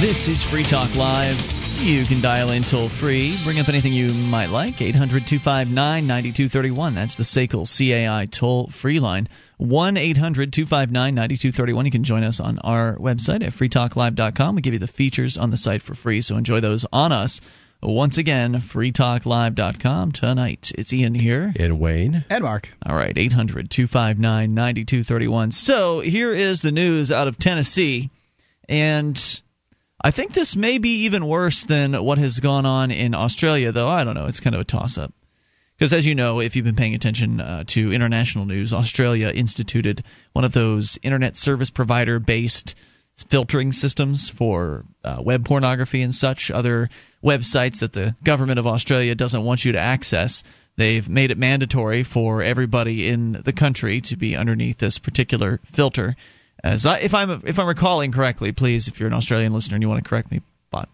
This 0.00 0.28
is 0.28 0.42
Free 0.42 0.62
Talk 0.62 0.96
Live. 0.96 1.59
You 1.82 2.04
can 2.04 2.20
dial 2.20 2.50
in 2.50 2.62
toll 2.62 2.90
free. 2.90 3.34
Bring 3.42 3.58
up 3.58 3.70
anything 3.70 3.94
you 3.94 4.12
might 4.30 4.50
like. 4.50 4.82
800 4.82 5.26
259 5.26 6.06
9231. 6.06 6.94
That's 6.94 7.14
the 7.14 7.22
SACL 7.22 7.66
CAI 7.66 8.26
toll 8.26 8.66
free 8.66 9.00
line. 9.00 9.28
1 9.56 9.96
800 9.96 10.52
259 10.52 11.14
9231. 11.14 11.84
You 11.86 11.90
can 11.90 12.04
join 12.04 12.22
us 12.22 12.38
on 12.38 12.58
our 12.58 12.96
website 12.96 13.42
at 13.42 13.54
freetalklive.com. 13.54 14.54
We 14.54 14.60
give 14.62 14.74
you 14.74 14.78
the 14.78 14.86
features 14.86 15.38
on 15.38 15.48
the 15.48 15.56
site 15.56 15.82
for 15.82 15.94
free, 15.94 16.20
so 16.20 16.36
enjoy 16.36 16.60
those 16.60 16.84
on 16.92 17.12
us. 17.12 17.40
Once 17.82 18.18
again, 18.18 18.56
freetalklive.com. 18.56 20.12
Tonight, 20.12 20.72
it's 20.76 20.92
Ian 20.92 21.14
here. 21.14 21.54
And 21.56 21.80
Wayne. 21.80 22.26
And 22.28 22.44
Mark. 22.44 22.74
All 22.84 22.94
right, 22.94 23.16
800 23.16 23.70
259 23.70 24.52
9231. 24.52 25.50
So 25.52 26.00
here 26.00 26.32
is 26.32 26.60
the 26.60 26.72
news 26.72 27.10
out 27.10 27.26
of 27.26 27.38
Tennessee. 27.38 28.10
And 28.68 29.40
I 30.02 30.10
think 30.10 30.32
this 30.32 30.56
may 30.56 30.78
be 30.78 31.04
even 31.04 31.26
worse 31.26 31.64
than 31.64 31.92
what 31.92 32.18
has 32.18 32.40
gone 32.40 32.64
on 32.64 32.90
in 32.90 33.14
Australia, 33.14 33.70
though 33.70 33.88
I 33.88 34.04
don't 34.04 34.14
know. 34.14 34.26
It's 34.26 34.40
kind 34.40 34.54
of 34.54 34.60
a 34.60 34.64
toss 34.64 34.96
up. 34.96 35.12
Because 35.76 35.92
as 35.92 36.06
you 36.06 36.14
know, 36.14 36.40
if 36.40 36.56
you've 36.56 36.64
been 36.64 36.76
paying 36.76 36.94
attention 36.94 37.40
uh, 37.40 37.64
to 37.68 37.92
international 37.92 38.44
news, 38.46 38.72
Australia 38.72 39.28
instituted 39.28 40.02
one 40.32 40.44
of 40.44 40.52
those 40.52 40.98
internet 41.02 41.36
service 41.36 41.70
provider 41.70 42.18
based 42.18 42.74
filtering 43.28 43.72
systems 43.72 44.28
for 44.28 44.84
uh, 45.04 45.20
web 45.22 45.44
pornography 45.44 46.02
and 46.02 46.14
such, 46.14 46.50
other 46.50 46.88
websites 47.22 47.80
that 47.80 47.92
the 47.92 48.14
government 48.24 48.58
of 48.58 48.66
Australia 48.66 49.14
doesn't 49.14 49.44
want 49.44 49.64
you 49.64 49.72
to 49.72 49.78
access. 49.78 50.42
They've 50.76 51.08
made 51.08 51.30
it 51.30 51.38
mandatory 51.38 52.02
for 52.02 52.42
everybody 52.42 53.08
in 53.08 53.32
the 53.44 53.52
country 53.52 54.00
to 54.02 54.16
be 54.16 54.36
underneath 54.36 54.78
this 54.78 54.98
particular 54.98 55.60
filter. 55.64 56.16
As 56.62 56.86
I, 56.86 56.98
if 56.98 57.14
I'm 57.14 57.42
if 57.44 57.58
I'm 57.58 57.66
recalling 57.66 58.12
correctly, 58.12 58.52
please, 58.52 58.88
if 58.88 59.00
you're 59.00 59.08
an 59.08 59.14
Australian 59.14 59.52
listener 59.52 59.76
and 59.76 59.82
you 59.82 59.88
want 59.88 60.02
to 60.02 60.08
correct 60.08 60.30
me, 60.30 60.42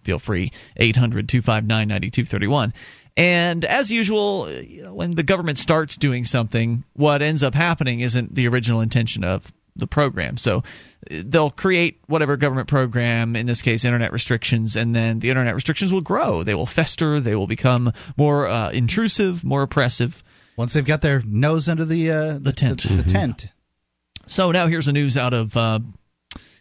feel 0.04 0.18
free. 0.18 0.52
800-259-9231. 0.80 2.72
And 3.16 3.64
as 3.64 3.90
usual, 3.90 4.50
you 4.50 4.82
know, 4.84 4.94
when 4.94 5.12
the 5.12 5.22
government 5.22 5.58
starts 5.58 5.96
doing 5.96 6.24
something, 6.24 6.84
what 6.92 7.22
ends 7.22 7.42
up 7.42 7.54
happening 7.54 8.00
isn't 8.00 8.34
the 8.34 8.46
original 8.48 8.82
intention 8.82 9.24
of 9.24 9.52
the 9.74 9.86
program. 9.86 10.36
So 10.36 10.62
they'll 11.10 11.50
create 11.50 12.00
whatever 12.06 12.36
government 12.36 12.68
program, 12.68 13.36
in 13.36 13.46
this 13.46 13.62
case, 13.62 13.84
internet 13.84 14.12
restrictions, 14.12 14.76
and 14.76 14.94
then 14.94 15.20
the 15.20 15.30
internet 15.30 15.54
restrictions 15.54 15.92
will 15.92 16.00
grow. 16.00 16.42
They 16.42 16.54
will 16.54 16.66
fester. 16.66 17.20
They 17.20 17.34
will 17.34 17.46
become 17.46 17.92
more 18.16 18.46
uh, 18.48 18.70
intrusive, 18.70 19.44
more 19.44 19.62
oppressive. 19.62 20.22
Once 20.56 20.72
they've 20.72 20.84
got 20.84 21.02
their 21.02 21.22
nose 21.26 21.68
under 21.68 21.84
the 21.84 22.10
uh, 22.10 22.32
the, 22.34 22.38
the, 22.38 22.52
tent, 22.52 22.82
the, 22.82 22.88
the 22.88 23.02
mm-hmm. 23.02 23.12
tent. 23.12 23.46
So 24.26 24.50
now 24.50 24.66
here's 24.66 24.86
the 24.86 24.92
news 24.92 25.16
out 25.16 25.32
of 25.32 25.56
uh, 25.56 25.80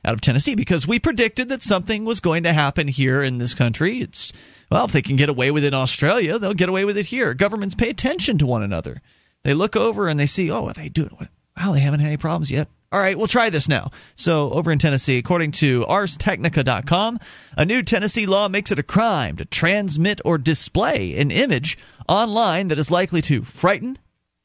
out 0.06 0.14
of 0.14 0.22
Tennessee 0.22 0.56
because 0.56 0.88
we 0.88 1.00
predicted 1.00 1.50
that 1.50 1.64
something 1.64 2.06
was 2.06 2.20
going 2.20 2.44
to 2.44 2.54
happen 2.54 2.88
here 2.88 3.24
in 3.24 3.40
this 3.40 3.56
country. 3.56 4.02
It's 4.02 4.32
well, 4.70 4.86
if 4.86 4.92
they 4.92 5.02
can 5.02 5.16
get 5.16 5.30
away 5.30 5.52
with 5.52 5.64
it 5.64 5.70
in 5.70 5.74
Australia, 5.74 6.38
they'll 6.38 6.54
get 6.54 6.70
away 6.70 6.86
with 6.86 6.98
it 6.98 7.08
here. 7.08 7.34
Governments 7.34 7.76
pay 7.76 7.90
attention 7.90 8.38
to 8.38 8.46
one 8.46 8.64
another. 8.64 9.02
They 9.44 9.54
look 9.54 9.76
over 9.76 10.08
and 10.08 10.20
they 10.20 10.26
see, 10.26 10.50
oh, 10.52 10.72
they 10.72 10.90
do 10.90 11.06
it. 11.22 11.30
Wow, 11.58 11.74
they 11.74 11.80
haven't 11.80 12.02
had 12.02 12.08
any 12.08 12.18
problems 12.18 12.52
yet. 12.52 12.68
All 12.92 13.00
right, 13.00 13.18
we'll 13.18 13.28
try 13.28 13.50
this 13.50 13.68
now. 13.68 13.92
So, 14.16 14.52
over 14.52 14.72
in 14.72 14.80
Tennessee, 14.80 15.18
according 15.18 15.52
to 15.54 15.82
ArsTechnica.com, 15.86 17.20
a 17.58 17.66
new 17.66 17.84
Tennessee 17.84 18.26
law 18.26 18.48
makes 18.48 18.72
it 18.72 18.80
a 18.80 18.84
crime 18.84 19.38
to 19.38 19.46
transmit 19.46 20.22
or 20.24 20.38
display 20.38 21.18
an 21.18 21.32
image 21.32 21.78
online 22.08 22.70
that 22.70 22.80
is 22.80 22.92
likely 22.92 23.22
to 23.24 23.44
frighten, 23.44 23.98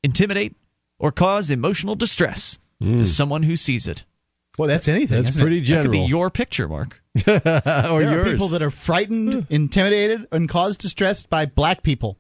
intimidate, 0.02 0.56
or 0.98 1.12
cause 1.12 1.50
emotional 1.50 1.94
distress 1.94 2.58
mm. 2.82 2.98
to 2.98 3.06
someone 3.06 3.42
who 3.42 3.56
sees 3.56 3.86
it. 3.86 4.04
Well, 4.58 4.68
that's 4.68 4.88
anything. 4.88 5.22
That's 5.22 5.38
pretty 5.38 5.58
it? 5.58 5.62
general. 5.62 5.84
That 5.84 5.98
could 5.98 6.04
be 6.04 6.08
your 6.08 6.30
picture, 6.30 6.68
Mark. 6.68 7.00
or 7.26 7.40
there 7.40 8.02
yours. 8.02 8.28
are 8.28 8.30
people 8.30 8.48
that 8.48 8.62
are 8.62 8.70
frightened, 8.70 9.46
intimidated, 9.50 10.26
and 10.32 10.48
caused 10.48 10.80
distress 10.80 11.24
by 11.24 11.46
black 11.46 11.82
people. 11.82 12.18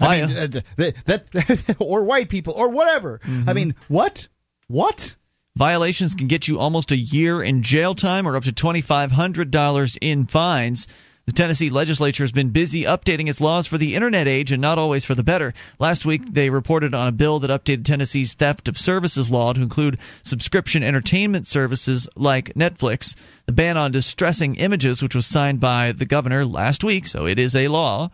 I 0.00 0.20
mean, 0.20 0.36
uh, 0.36 0.46
that, 0.76 1.04
that 1.04 1.76
or 1.78 2.02
white 2.04 2.28
people 2.28 2.54
or 2.54 2.70
whatever. 2.70 3.20
Mm-hmm. 3.24 3.48
I 3.48 3.52
mean, 3.52 3.74
what? 3.88 4.28
What? 4.68 5.16
Violations 5.56 6.14
can 6.14 6.26
get 6.26 6.48
you 6.48 6.58
almost 6.58 6.92
a 6.92 6.96
year 6.96 7.42
in 7.42 7.62
jail 7.62 7.94
time 7.94 8.26
or 8.26 8.36
up 8.36 8.44
to 8.44 8.52
$2,500 8.52 9.98
in 10.00 10.26
fines. 10.26 10.86
The 11.26 11.32
Tennessee 11.32 11.70
legislature 11.70 12.24
has 12.24 12.32
been 12.32 12.50
busy 12.50 12.82
updating 12.82 13.28
its 13.28 13.40
laws 13.40 13.66
for 13.66 13.78
the 13.78 13.94
internet 13.94 14.26
age 14.26 14.50
and 14.50 14.60
not 14.60 14.78
always 14.78 15.04
for 15.04 15.14
the 15.14 15.22
better. 15.22 15.54
Last 15.78 16.04
week, 16.04 16.32
they 16.32 16.50
reported 16.50 16.94
on 16.94 17.06
a 17.06 17.12
bill 17.12 17.38
that 17.40 17.50
updated 17.50 17.84
Tennessee's 17.84 18.34
theft 18.34 18.68
of 18.68 18.78
services 18.78 19.30
law 19.30 19.52
to 19.52 19.60
include 19.60 19.98
subscription 20.22 20.82
entertainment 20.82 21.46
services 21.46 22.08
like 22.16 22.54
Netflix. 22.54 23.14
The 23.46 23.52
ban 23.52 23.76
on 23.76 23.92
distressing 23.92 24.56
images, 24.56 25.02
which 25.02 25.14
was 25.14 25.26
signed 25.26 25.60
by 25.60 25.92
the 25.92 26.06
governor 26.06 26.44
last 26.44 26.82
week, 26.82 27.06
so 27.06 27.26
it 27.26 27.38
is 27.38 27.54
a 27.54 27.68
law 27.68 28.10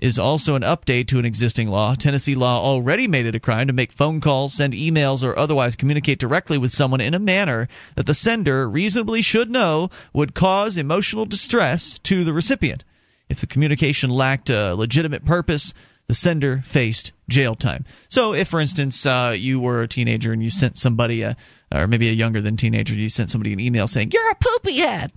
is 0.00 0.18
also 0.18 0.54
an 0.54 0.62
update 0.62 1.06
to 1.08 1.18
an 1.18 1.24
existing 1.24 1.68
law. 1.68 1.94
Tennessee 1.94 2.34
law 2.34 2.62
already 2.62 3.06
made 3.06 3.26
it 3.26 3.34
a 3.34 3.40
crime 3.40 3.66
to 3.66 3.72
make 3.72 3.92
phone 3.92 4.20
calls, 4.20 4.54
send 4.54 4.72
emails, 4.72 5.22
or 5.22 5.38
otherwise 5.38 5.76
communicate 5.76 6.18
directly 6.18 6.58
with 6.58 6.72
someone 6.72 7.00
in 7.00 7.14
a 7.14 7.18
manner 7.18 7.68
that 7.96 8.06
the 8.06 8.14
sender 8.14 8.68
reasonably 8.68 9.22
should 9.22 9.50
know 9.50 9.90
would 10.12 10.34
cause 10.34 10.76
emotional 10.76 11.26
distress 11.26 11.98
to 12.00 12.24
the 12.24 12.32
recipient. 12.32 12.82
If 13.28 13.40
the 13.40 13.46
communication 13.46 14.10
lacked 14.10 14.50
a 14.50 14.74
legitimate 14.74 15.24
purpose, 15.24 15.74
the 16.08 16.14
sender 16.14 16.60
faced 16.64 17.12
jail 17.28 17.54
time. 17.54 17.84
So, 18.08 18.34
if, 18.34 18.48
for 18.48 18.58
instance, 18.58 19.06
uh, 19.06 19.36
you 19.38 19.60
were 19.60 19.82
a 19.82 19.88
teenager 19.88 20.32
and 20.32 20.42
you 20.42 20.50
sent 20.50 20.76
somebody, 20.76 21.22
a, 21.22 21.36
or 21.72 21.86
maybe 21.86 22.08
a 22.08 22.12
younger 22.12 22.40
than 22.40 22.56
teenager, 22.56 22.94
you 22.94 23.08
sent 23.08 23.30
somebody 23.30 23.52
an 23.52 23.60
email 23.60 23.86
saying, 23.86 24.10
You're 24.12 24.30
a 24.30 24.34
poopy 24.34 24.78
head 24.78 25.12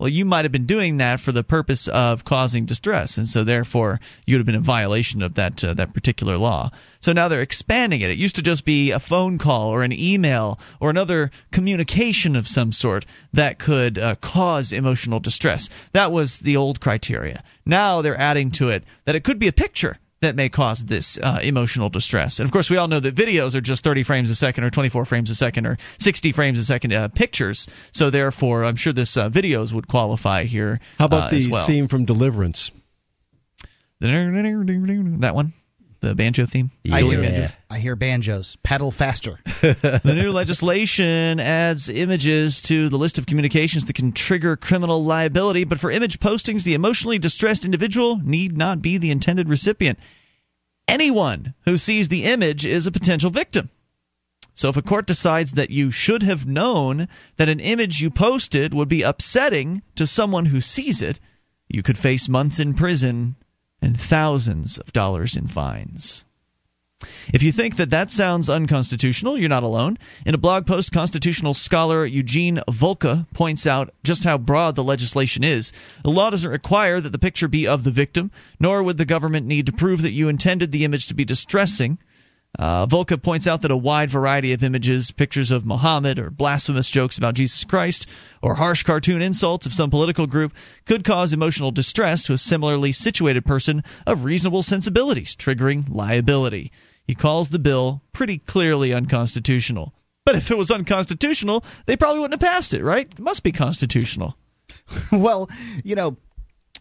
well, 0.00 0.08
you 0.08 0.24
might 0.24 0.46
have 0.46 0.50
been 0.50 0.64
doing 0.64 0.96
that 0.96 1.20
for 1.20 1.30
the 1.30 1.44
purpose 1.44 1.86
of 1.86 2.24
causing 2.24 2.64
distress, 2.64 3.18
and 3.18 3.28
so 3.28 3.44
therefore 3.44 4.00
you 4.26 4.34
would 4.34 4.38
have 4.38 4.46
been 4.46 4.54
in 4.54 4.62
violation 4.62 5.20
of 5.20 5.34
that 5.34 5.62
uh, 5.62 5.74
that 5.74 5.92
particular 5.92 6.38
law. 6.38 6.70
So 7.00 7.12
now 7.12 7.28
they're 7.28 7.42
expanding 7.42 8.00
it. 8.00 8.08
It 8.08 8.16
used 8.16 8.36
to 8.36 8.42
just 8.42 8.64
be 8.64 8.92
a 8.92 8.98
phone 8.98 9.36
call 9.36 9.68
or 9.68 9.82
an 9.82 9.92
email 9.92 10.58
or 10.80 10.88
another 10.88 11.30
communication 11.52 12.34
of 12.34 12.48
some 12.48 12.72
sort 12.72 13.04
that 13.34 13.58
could 13.58 13.98
uh, 13.98 14.14
cause 14.22 14.72
emotional 14.72 15.20
distress. 15.20 15.68
That 15.92 16.10
was 16.10 16.40
the 16.40 16.56
old 16.56 16.80
criteria. 16.80 17.44
Now 17.66 18.00
they're 18.00 18.18
adding 18.18 18.50
to 18.52 18.70
it 18.70 18.84
that 19.04 19.16
it 19.16 19.22
could 19.22 19.38
be 19.38 19.48
a 19.48 19.52
picture 19.52 19.98
that 20.20 20.36
may 20.36 20.48
cause 20.48 20.84
this 20.84 21.18
uh, 21.22 21.38
emotional 21.42 21.88
distress. 21.88 22.38
And 22.38 22.46
of 22.46 22.52
course, 22.52 22.68
we 22.68 22.76
all 22.76 22.88
know 22.88 23.00
that 23.00 23.14
videos 23.14 23.54
are 23.54 23.60
just 23.60 23.82
30 23.82 24.02
frames 24.02 24.30
a 24.30 24.34
second 24.34 24.64
or 24.64 24.70
24 24.70 25.06
frames 25.06 25.30
a 25.30 25.34
second 25.34 25.66
or 25.66 25.78
60 25.98 26.32
frames 26.32 26.58
a 26.58 26.64
second 26.64 26.92
uh, 26.92 27.08
pictures. 27.08 27.68
So 27.92 28.10
therefore, 28.10 28.64
I'm 28.64 28.76
sure 28.76 28.92
this 28.92 29.16
uh, 29.16 29.30
videos 29.30 29.72
would 29.72 29.88
qualify 29.88 30.44
here. 30.44 30.80
How 30.98 31.06
about 31.06 31.32
uh, 31.32 31.36
the 31.36 31.50
well. 31.50 31.66
theme 31.66 31.88
from 31.88 32.04
Deliverance? 32.04 32.70
That 35.20 35.34
one, 35.34 35.52
the 36.00 36.14
banjo 36.14 36.46
theme. 36.46 36.70
I 36.90 37.02
hear, 37.02 37.20
banjos. 37.20 37.56
I 37.68 37.78
hear 37.78 37.96
banjos. 37.96 38.56
Pedal 38.62 38.90
faster. 38.90 39.38
the 39.60 40.00
new 40.04 40.32
legislation 40.32 41.38
adds 41.40 41.88
images 41.88 42.62
to 42.62 42.88
the 42.88 42.98
list 42.98 43.18
of 43.18 43.26
communications 43.26 43.84
that 43.84 43.94
can 43.94 44.12
trigger 44.12 44.56
criminal 44.56 45.04
liability, 45.04 45.64
but 45.64 45.78
for 45.78 45.90
image 45.90 46.18
postings, 46.20 46.64
the 46.64 46.74
emotionally 46.74 47.18
distressed 47.18 47.64
individual 47.64 48.18
need 48.24 48.56
not 48.56 48.82
be 48.82 48.96
the 48.98 49.10
intended 49.10 49.48
recipient. 49.48 49.98
Anyone 50.88 51.54
who 51.66 51.76
sees 51.76 52.08
the 52.08 52.24
image 52.24 52.66
is 52.66 52.86
a 52.86 52.92
potential 52.92 53.30
victim. 53.30 53.70
So 54.54 54.68
if 54.68 54.76
a 54.76 54.82
court 54.82 55.06
decides 55.06 55.52
that 55.52 55.70
you 55.70 55.90
should 55.90 56.22
have 56.22 56.46
known 56.46 57.08
that 57.36 57.48
an 57.48 57.60
image 57.60 58.02
you 58.02 58.10
posted 58.10 58.74
would 58.74 58.88
be 58.88 59.02
upsetting 59.02 59.82
to 59.94 60.06
someone 60.06 60.46
who 60.46 60.60
sees 60.60 61.00
it, 61.00 61.20
you 61.68 61.82
could 61.82 61.96
face 61.96 62.28
months 62.28 62.58
in 62.58 62.74
prison 62.74 63.36
and 63.82 64.00
thousands 64.00 64.78
of 64.78 64.92
dollars 64.92 65.36
in 65.36 65.46
fines. 65.46 66.24
If 67.32 67.42
you 67.42 67.50
think 67.50 67.76
that 67.76 67.90
that 67.90 68.10
sounds 68.10 68.50
unconstitutional, 68.50 69.38
you're 69.38 69.48
not 69.48 69.62
alone. 69.62 69.96
In 70.26 70.34
a 70.34 70.38
blog 70.38 70.66
post, 70.66 70.92
constitutional 70.92 71.54
scholar 71.54 72.04
Eugene 72.04 72.60
Volokh 72.68 73.26
points 73.32 73.66
out 73.66 73.94
just 74.04 74.24
how 74.24 74.36
broad 74.36 74.74
the 74.74 74.84
legislation 74.84 75.42
is. 75.42 75.72
The 76.04 76.10
law 76.10 76.28
doesn't 76.28 76.50
require 76.50 77.00
that 77.00 77.10
the 77.10 77.18
picture 77.18 77.48
be 77.48 77.66
of 77.66 77.84
the 77.84 77.90
victim, 77.90 78.30
nor 78.58 78.82
would 78.82 78.98
the 78.98 79.06
government 79.06 79.46
need 79.46 79.64
to 79.66 79.72
prove 79.72 80.02
that 80.02 80.12
you 80.12 80.28
intended 80.28 80.72
the 80.72 80.84
image 80.84 81.06
to 81.06 81.14
be 81.14 81.24
distressing. 81.24 81.98
Uh, 82.58 82.86
Volokh 82.86 83.22
points 83.22 83.46
out 83.46 83.62
that 83.62 83.70
a 83.70 83.76
wide 83.76 84.10
variety 84.10 84.52
of 84.52 84.62
images, 84.64 85.10
pictures 85.10 85.50
of 85.50 85.64
Muhammad, 85.64 86.18
or 86.18 86.30
blasphemous 86.30 86.90
jokes 86.90 87.16
about 87.16 87.34
Jesus 87.34 87.64
Christ, 87.64 88.06
or 88.42 88.56
harsh 88.56 88.82
cartoon 88.82 89.22
insults 89.22 89.66
of 89.66 89.74
some 89.74 89.90
political 89.90 90.26
group, 90.26 90.52
could 90.84 91.04
cause 91.04 91.32
emotional 91.32 91.70
distress 91.70 92.24
to 92.24 92.32
a 92.32 92.38
similarly 92.38 92.92
situated 92.92 93.44
person 93.44 93.84
of 94.06 94.24
reasonable 94.24 94.62
sensibilities, 94.62 95.36
triggering 95.36 95.84
liability. 95.88 96.72
He 97.06 97.14
calls 97.14 97.48
the 97.48 97.58
bill 97.58 98.02
pretty 98.12 98.38
clearly 98.38 98.92
unconstitutional. 98.92 99.94
But 100.26 100.34
if 100.34 100.50
it 100.50 100.58
was 100.58 100.70
unconstitutional, 100.70 101.64
they 101.86 101.96
probably 101.96 102.20
wouldn't 102.20 102.40
have 102.40 102.50
passed 102.52 102.74
it, 102.74 102.84
right? 102.84 103.08
It 103.10 103.18
must 103.18 103.42
be 103.42 103.52
constitutional. 103.52 104.36
well, 105.12 105.48
you 105.82 105.94
know, 105.94 106.16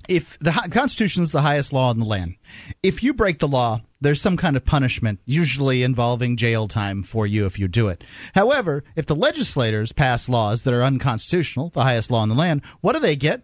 if 0.09 0.37
the 0.39 0.51
Constitution 0.71 1.23
is 1.23 1.31
the 1.31 1.41
highest 1.41 1.71
law 1.71 1.91
in 1.91 1.99
the 1.99 2.05
land, 2.05 2.35
if 2.81 3.03
you 3.03 3.13
break 3.13 3.39
the 3.39 3.47
law, 3.47 3.81
there's 4.01 4.21
some 4.21 4.37
kind 4.37 4.57
of 4.57 4.65
punishment, 4.65 5.19
usually 5.25 5.83
involving 5.83 6.35
jail 6.35 6.67
time 6.67 7.03
for 7.03 7.27
you 7.27 7.45
if 7.45 7.59
you 7.59 7.67
do 7.67 7.87
it. 7.89 8.03
However, 8.33 8.83
if 8.95 9.05
the 9.05 9.15
legislators 9.15 9.91
pass 9.91 10.27
laws 10.27 10.63
that 10.63 10.73
are 10.73 10.83
unconstitutional, 10.83 11.69
the 11.69 11.83
highest 11.83 12.09
law 12.09 12.23
in 12.23 12.29
the 12.29 12.35
land, 12.35 12.63
what 12.81 12.93
do 12.93 12.99
they 12.99 13.15
get? 13.15 13.43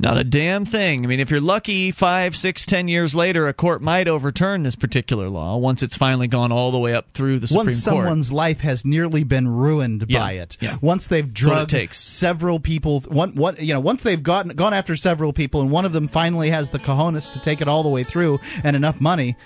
Not 0.00 0.16
a 0.16 0.24
damn 0.24 0.64
thing. 0.64 1.04
I 1.04 1.08
mean, 1.08 1.20
if 1.20 1.30
you're 1.30 1.42
lucky, 1.42 1.90
five, 1.90 2.34
six, 2.34 2.64
ten 2.64 2.88
years 2.88 3.14
later, 3.14 3.46
a 3.48 3.52
court 3.52 3.82
might 3.82 4.08
overturn 4.08 4.62
this 4.62 4.74
particular 4.74 5.28
law 5.28 5.58
once 5.58 5.82
it's 5.82 5.94
finally 5.94 6.26
gone 6.26 6.50
all 6.52 6.70
the 6.72 6.78
way 6.78 6.94
up 6.94 7.12
through 7.12 7.38
the 7.38 7.46
Supreme 7.46 7.66
Once 7.66 7.84
Court. 7.84 7.96
someone's 7.98 8.32
life 8.32 8.60
has 8.62 8.82
nearly 8.86 9.24
been 9.24 9.46
ruined 9.46 10.06
Yeah, 10.08 10.20
by 10.20 10.32
it. 10.32 10.56
yeah. 10.58 10.76
Once 10.80 11.06
they've 11.08 11.26
it 11.26 11.34
drugged 11.34 11.68
takes. 11.70 11.98
several 11.98 12.58
people, 12.58 13.00
one, 13.08 13.34
one, 13.34 13.56
you 13.58 13.74
know, 13.74 13.80
once 13.80 14.02
they've 14.02 14.22
gotten 14.22 14.52
gone 14.56 14.72
after 14.72 14.96
several 14.96 15.34
people, 15.34 15.60
and 15.60 15.70
one 15.70 15.84
of 15.84 15.92
them 15.92 16.08
finally 16.08 16.48
has 16.48 16.70
the 16.70 16.78
cojones 16.78 17.30
to 17.34 17.40
take 17.40 17.60
it 17.60 17.68
all 17.68 17.82
the 17.82 17.90
way 17.90 18.02
through 18.02 18.38
and 18.64 18.74
enough 18.74 19.02
money, 19.02 19.36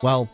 well, 0.00 0.30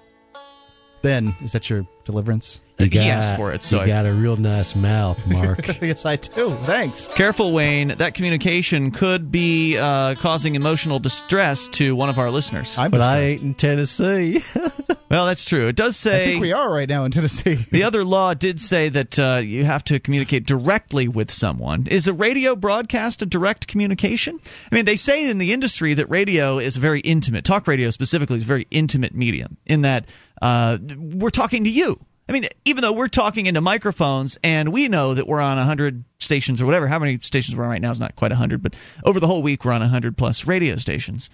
then 1.04 1.34
is 1.44 1.52
that 1.52 1.70
your 1.70 1.86
deliverance? 2.04 2.60
He 2.78 2.98
asked 2.98 3.36
for 3.36 3.52
it, 3.52 3.62
so 3.62 3.76
you 3.76 3.82
I- 3.82 3.86
got 3.86 4.04
a 4.06 4.12
real 4.12 4.36
nice 4.36 4.74
mouth, 4.74 5.24
Mark. 5.28 5.80
yes, 5.80 6.04
I 6.04 6.16
do. 6.16 6.50
Thanks. 6.64 7.06
Careful, 7.06 7.52
Wayne. 7.52 7.88
That 7.88 8.14
communication 8.14 8.90
could 8.90 9.30
be 9.30 9.78
uh, 9.78 10.16
causing 10.16 10.56
emotional 10.56 10.98
distress 10.98 11.68
to 11.68 11.94
one 11.94 12.08
of 12.08 12.18
our 12.18 12.32
listeners. 12.32 12.76
I'm 12.76 12.90
but 12.90 13.00
I 13.00 13.20
ain't 13.20 13.42
in 13.42 13.54
Tennessee. 13.54 14.42
well, 15.14 15.26
that's 15.26 15.44
true. 15.44 15.68
It 15.68 15.76
does 15.76 15.96
say. 15.96 16.22
I 16.22 16.26
think 16.26 16.40
we 16.40 16.52
are 16.52 16.72
right 16.72 16.88
now 16.88 17.04
in 17.04 17.12
Tennessee. 17.12 17.66
The 17.70 17.84
other 17.84 18.04
law 18.04 18.34
did 18.34 18.60
say 18.60 18.88
that 18.88 19.18
uh, 19.18 19.40
you 19.44 19.64
have 19.64 19.84
to 19.84 20.00
communicate 20.00 20.46
directly 20.46 21.08
with 21.08 21.30
someone. 21.30 21.86
Is 21.86 22.06
a 22.06 22.12
radio 22.12 22.56
broadcast 22.56 23.22
a 23.22 23.26
direct 23.26 23.66
communication? 23.66 24.40
I 24.70 24.74
mean, 24.74 24.84
they 24.84 24.96
say 24.96 25.28
in 25.28 25.38
the 25.38 25.52
industry 25.52 25.94
that 25.94 26.10
radio 26.10 26.58
is 26.58 26.76
a 26.76 26.80
very 26.80 27.00
intimate, 27.00 27.44
talk 27.44 27.66
radio 27.66 27.90
specifically 27.90 28.36
is 28.36 28.42
a 28.42 28.46
very 28.46 28.66
intimate 28.70 29.14
medium 29.14 29.56
in 29.66 29.82
that 29.82 30.08
uh, 30.42 30.78
we're 30.96 31.30
talking 31.30 31.64
to 31.64 31.70
you. 31.70 31.98
I 32.28 32.32
mean, 32.32 32.46
even 32.64 32.82
though 32.82 32.92
we're 32.92 33.08
talking 33.08 33.46
into 33.46 33.60
microphones 33.60 34.38
and 34.42 34.72
we 34.72 34.88
know 34.88 35.14
that 35.14 35.26
we're 35.26 35.40
on 35.40 35.56
100 35.58 36.04
stations 36.18 36.60
or 36.60 36.66
whatever, 36.66 36.88
how 36.88 36.98
many 36.98 37.18
stations 37.18 37.56
we're 37.56 37.64
on 37.64 37.70
right 37.70 37.82
now 37.82 37.90
is 37.90 38.00
not 38.00 38.16
quite 38.16 38.30
100, 38.30 38.62
but 38.62 38.74
over 39.04 39.20
the 39.20 39.26
whole 39.26 39.42
week 39.42 39.64
we're 39.64 39.72
on 39.72 39.80
100 39.80 40.16
plus 40.16 40.46
radio 40.46 40.76
stations. 40.76 41.28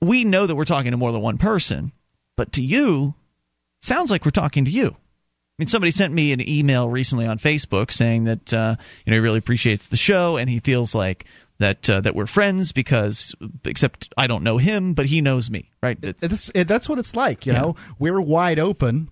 We 0.00 0.24
know 0.24 0.46
that 0.46 0.54
we're 0.54 0.64
talking 0.64 0.92
to 0.92 0.96
more 0.96 1.12
than 1.12 1.20
one 1.20 1.38
person, 1.38 1.92
but 2.36 2.52
to 2.52 2.62
you, 2.62 3.14
sounds 3.80 4.10
like 4.10 4.24
we're 4.24 4.30
talking 4.30 4.64
to 4.64 4.70
you. 4.70 4.88
I 4.88 5.62
mean, 5.62 5.66
somebody 5.68 5.90
sent 5.90 6.12
me 6.14 6.32
an 6.32 6.46
email 6.48 6.88
recently 6.88 7.26
on 7.26 7.38
Facebook 7.38 7.92
saying 7.92 8.24
that 8.24 8.52
uh, 8.52 8.76
you 9.04 9.10
know 9.10 9.16
he 9.16 9.20
really 9.20 9.38
appreciates 9.38 9.86
the 9.88 9.96
show 9.96 10.36
and 10.36 10.48
he 10.48 10.60
feels 10.60 10.94
like 10.94 11.24
that 11.58 11.88
uh, 11.88 12.00
that 12.00 12.14
we're 12.14 12.26
friends 12.26 12.72
because 12.72 13.34
except 13.64 14.12
I 14.16 14.26
don't 14.26 14.42
know 14.42 14.56
him, 14.58 14.94
but 14.94 15.06
he 15.06 15.20
knows 15.20 15.50
me, 15.50 15.70
right? 15.82 15.98
It's- 16.02 16.22
It's, 16.22 16.50
it, 16.54 16.66
that's 16.68 16.88
what 16.88 16.98
it's 16.98 17.14
like, 17.14 17.46
you 17.46 17.52
Yeah. 17.52 17.60
know. 17.60 17.76
We're 17.98 18.20
wide 18.20 18.58
open 18.58 19.10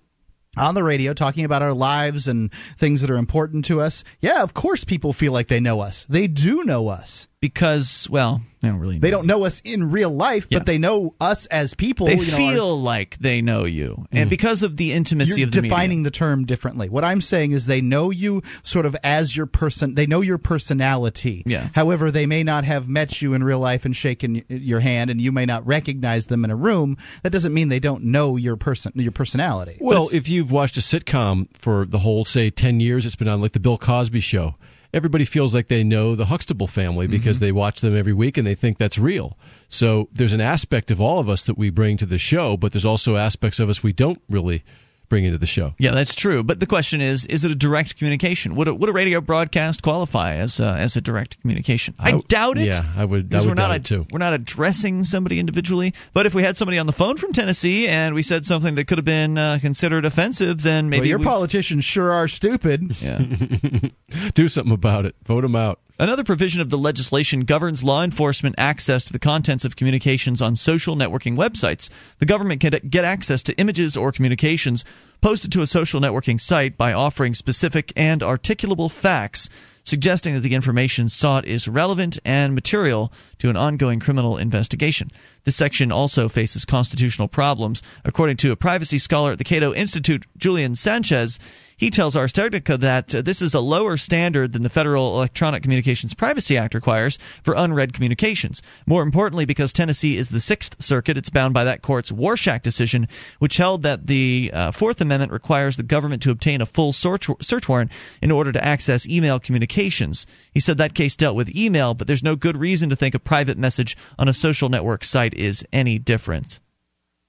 on 0.57 0.75
the 0.75 0.83
radio 0.83 1.13
talking 1.13 1.45
about 1.45 1.61
our 1.61 1.73
lives 1.73 2.27
and 2.27 2.51
things 2.75 2.99
that 3.01 3.09
are 3.09 3.15
important 3.17 3.63
to 3.65 3.79
us. 3.79 4.03
Yeah, 4.19 4.43
of 4.43 4.53
course 4.53 4.83
people 4.83 5.13
feel 5.13 5.31
like 5.31 5.47
they 5.47 5.61
know 5.61 5.79
us. 5.79 6.05
They 6.09 6.27
do 6.27 6.63
know 6.65 6.89
us. 6.89 7.27
Because 7.41 8.07
well, 8.09 8.41
they 8.61 8.69
don't 8.69 8.77
really. 8.77 8.95
Know. 8.95 8.99
They 9.01 9.09
don't 9.09 9.25
know 9.25 9.45
us 9.45 9.61
in 9.65 9.89
real 9.89 10.11
life, 10.11 10.45
Yeah. 10.49 10.59
but 10.59 10.67
they 10.67 10.77
know 10.77 11.15
us 11.19 11.47
as 11.47 11.73
people. 11.73 12.05
They 12.05 12.17
you 12.17 12.31
know, 12.31 12.45
our- 12.45 12.53
feel 12.53 12.81
like 12.81 13.17
they 13.17 13.41
know 13.41 13.65
you, 13.65 14.05
and 14.11 14.27
mm. 14.27 14.29
because 14.29 14.61
of 14.61 14.77
the 14.77 14.93
intimacy 14.93 15.41
you're 15.41 15.47
of 15.47 15.51
the 15.51 15.61
defining 15.63 15.89
medium. 15.89 16.03
the 16.03 16.11
term 16.11 16.45
differently. 16.45 16.87
What 16.87 17.03
I'm 17.03 17.19
saying 17.19 17.51
is 17.51 17.65
they 17.65 17.81
know 17.81 18.11
you 18.11 18.43
sort 18.61 18.85
of 18.85 18.95
as 19.03 19.35
your 19.35 19.47
person. 19.47 19.95
They 19.95 20.05
know 20.05 20.21
your 20.21 20.37
personality. 20.37 21.41
Yeah. 21.47 21.69
However, 21.73 22.11
they 22.11 22.27
may 22.27 22.43
not 22.43 22.63
have 22.63 22.87
met 22.87 23.21
you 23.23 23.33
in 23.33 23.43
real 23.43 23.59
life 23.59 23.85
and 23.85 23.95
shaken 23.95 24.43
your 24.47 24.79
hand, 24.79 25.09
and 25.09 25.19
you 25.19 25.31
may 25.31 25.47
not 25.47 25.65
recognize 25.65 26.27
them 26.27 26.45
in 26.45 26.51
a 26.51 26.55
room. 26.55 26.95
That 27.23 27.31
doesn't 27.31 27.53
mean 27.53 27.69
they 27.69 27.79
don't 27.79 28.03
know 28.03 28.37
your 28.37 28.55
person, 28.55 28.91
your 28.95 29.11
personality. 29.11 29.77
Well, 29.81 30.09
if 30.13 30.29
you've 30.29 30.51
watched 30.51 30.77
a 30.77 30.81
sitcom 30.81 31.47
for 31.57 31.85
the 31.85 31.99
whole, 31.99 32.23
say, 32.23 32.51
10 32.51 32.79
years 32.79 33.07
it's 33.07 33.15
been 33.15 33.27
on, 33.27 33.41
like 33.41 33.53
the 33.53 33.59
Bill 33.59 33.79
Cosby 33.79 34.19
show, 34.19 34.55
everybody 34.93 35.25
feels 35.25 35.53
like 35.53 35.67
they 35.67 35.83
know 35.83 36.15
the 36.15 36.25
Huxtable 36.25 36.67
family 36.67 37.05
mm-hmm. 37.05 37.11
because 37.11 37.39
they 37.39 37.51
watch 37.51 37.81
them 37.81 37.95
every 37.95 38.13
week 38.13 38.37
and 38.37 38.45
they 38.45 38.55
think 38.55 38.77
that's 38.77 38.97
real. 38.97 39.37
So 39.69 40.09
there's 40.11 40.33
an 40.33 40.41
aspect 40.41 40.91
of 40.91 40.99
all 40.99 41.19
of 41.19 41.29
us 41.29 41.45
that 41.45 41.57
we 41.57 41.69
bring 41.69 41.97
to 41.97 42.05
the 42.05 42.17
show, 42.17 42.57
but 42.57 42.71
there's 42.73 42.85
also 42.85 43.15
aspects 43.15 43.59
of 43.59 43.69
us 43.69 43.83
we 43.83 43.93
don't 43.93 44.21
really 44.29 44.63
bring 45.11 45.25
into 45.25 45.37
the 45.37 45.45
show. 45.45 45.75
Yeah, 45.77 45.91
that's 45.91 46.15
true. 46.15 46.41
But 46.41 46.59
the 46.61 46.65
question 46.65 47.01
is: 47.01 47.25
Is 47.27 47.43
it 47.45 47.51
a 47.51 47.55
direct 47.55 47.97
communication? 47.97 48.55
Would 48.55 48.67
a, 48.69 48.73
would 48.73 48.89
a 48.89 48.93
radio 48.93 49.19
broadcast 49.21 49.83
qualify 49.83 50.35
as 50.35 50.59
uh, 50.59 50.75
as 50.79 50.95
a 50.95 51.01
direct 51.01 51.39
communication? 51.41 51.93
I, 51.99 52.03
I 52.07 52.11
w- 52.11 52.25
doubt 52.29 52.57
it. 52.57 52.67
yeah, 52.67 52.85
I 52.95 53.03
would- 53.05 53.33
I 53.33 53.39
would 53.39 53.47
we're 53.49 53.53
not 53.53 53.67
doubt 53.67 53.71
a- 53.71 53.75
it, 53.75 53.85
too. 53.85 54.07
We're 54.09 54.19
not 54.19 54.33
addressing 54.33 55.03
somebody 55.03 55.37
individually. 55.39 55.93
But 56.13 56.25
if 56.25 56.33
we 56.33 56.43
had 56.43 56.55
somebody 56.57 56.79
on 56.79 56.87
the 56.87 56.93
phone 56.93 57.17
from 57.17 57.33
Tennessee 57.33 57.87
and 57.89 58.15
we 58.15 58.23
said 58.23 58.45
something 58.45 58.75
that 58.75 58.87
could 58.87 58.97
have 58.97 59.05
been 59.05 59.37
uh, 59.37 59.59
considered 59.61 60.05
offensive, 60.05 60.63
then 60.63 60.89
maybe 60.89 61.01
well, 61.01 61.07
your 61.09 61.17
we- 61.19 61.25
politicians 61.25 61.83
sure 61.83 62.11
are 62.13 62.27
stupid. 62.29 62.99
Yeah. 63.01 63.19
Do 64.33 64.47
something 64.47 64.73
about 64.73 65.05
it. 65.05 65.15
Vote 65.25 65.41
them 65.41 65.55
out. 65.57 65.79
Another 66.01 66.23
provision 66.23 66.61
of 66.61 66.71
the 66.71 66.79
legislation 66.79 67.41
governs 67.41 67.83
law 67.83 68.03
enforcement 68.03 68.55
access 68.57 69.05
to 69.05 69.13
the 69.13 69.19
contents 69.19 69.65
of 69.65 69.75
communications 69.75 70.41
on 70.41 70.55
social 70.55 70.95
networking 70.95 71.35
websites. 71.35 71.91
The 72.17 72.25
government 72.25 72.59
can 72.59 72.73
get 72.89 73.05
access 73.05 73.43
to 73.43 73.57
images 73.59 73.95
or 73.95 74.11
communications 74.11 74.83
posted 75.21 75.51
to 75.51 75.61
a 75.61 75.67
social 75.67 76.01
networking 76.01 76.41
site 76.41 76.75
by 76.75 76.91
offering 76.91 77.35
specific 77.35 77.93
and 77.95 78.21
articulable 78.21 78.89
facts 78.89 79.47
suggesting 79.83 80.33
that 80.33 80.39
the 80.39 80.55
information 80.55 81.07
sought 81.07 81.45
is 81.45 81.67
relevant 81.67 82.17
and 82.25 82.55
material 82.55 83.11
to 83.37 83.49
an 83.49 83.57
ongoing 83.57 83.99
criminal 83.99 84.37
investigation. 84.37 85.11
This 85.43 85.55
section 85.55 85.91
also 85.91 86.29
faces 86.29 86.65
constitutional 86.65 87.27
problems. 87.27 87.81
According 88.05 88.37
to 88.37 88.51
a 88.51 88.55
privacy 88.55 88.97
scholar 88.97 89.31
at 89.31 89.37
the 89.37 89.43
Cato 89.43 89.73
Institute, 89.73 90.25
Julian 90.37 90.75
Sanchez, 90.75 91.39
he 91.81 91.89
tells 91.89 92.15
Ars 92.15 92.31
Technica 92.31 92.77
that 92.77 93.15
uh, 93.15 93.23
this 93.23 93.41
is 93.41 93.55
a 93.55 93.59
lower 93.59 93.97
standard 93.97 94.53
than 94.53 94.61
the 94.61 94.69
Federal 94.69 95.15
Electronic 95.15 95.63
Communications 95.63 96.13
Privacy 96.13 96.55
Act 96.55 96.75
requires 96.75 97.17
for 97.41 97.55
unread 97.57 97.91
communications. 97.91 98.61
More 98.85 99.01
importantly, 99.01 99.45
because 99.45 99.73
Tennessee 99.73 100.15
is 100.15 100.29
the 100.29 100.39
Sixth 100.39 100.79
Circuit, 100.79 101.17
it's 101.17 101.31
bound 101.31 101.55
by 101.55 101.63
that 101.63 101.81
court's 101.81 102.11
Warshak 102.11 102.61
decision, 102.61 103.07
which 103.39 103.57
held 103.57 103.81
that 103.81 104.05
the 104.05 104.51
uh, 104.53 104.69
Fourth 104.69 105.01
Amendment 105.01 105.31
requires 105.31 105.75
the 105.75 105.81
government 105.81 106.21
to 106.21 106.29
obtain 106.29 106.61
a 106.61 106.67
full 106.67 106.93
search, 106.93 107.27
search 107.41 107.67
warrant 107.67 107.91
in 108.21 108.29
order 108.29 108.51
to 108.51 108.63
access 108.63 109.07
email 109.07 109.39
communications. 109.39 110.27
He 110.51 110.59
said 110.59 110.77
that 110.77 110.93
case 110.93 111.15
dealt 111.15 111.35
with 111.35 111.55
email, 111.55 111.95
but 111.95 112.05
there's 112.05 112.21
no 112.21 112.35
good 112.35 112.57
reason 112.57 112.91
to 112.91 112.95
think 112.95 113.15
a 113.15 113.19
private 113.19 113.57
message 113.57 113.97
on 114.19 114.27
a 114.27 114.35
social 114.35 114.69
network 114.69 115.03
site 115.03 115.30
is 115.33 115.65
any 115.71 115.99
different. 115.99 116.59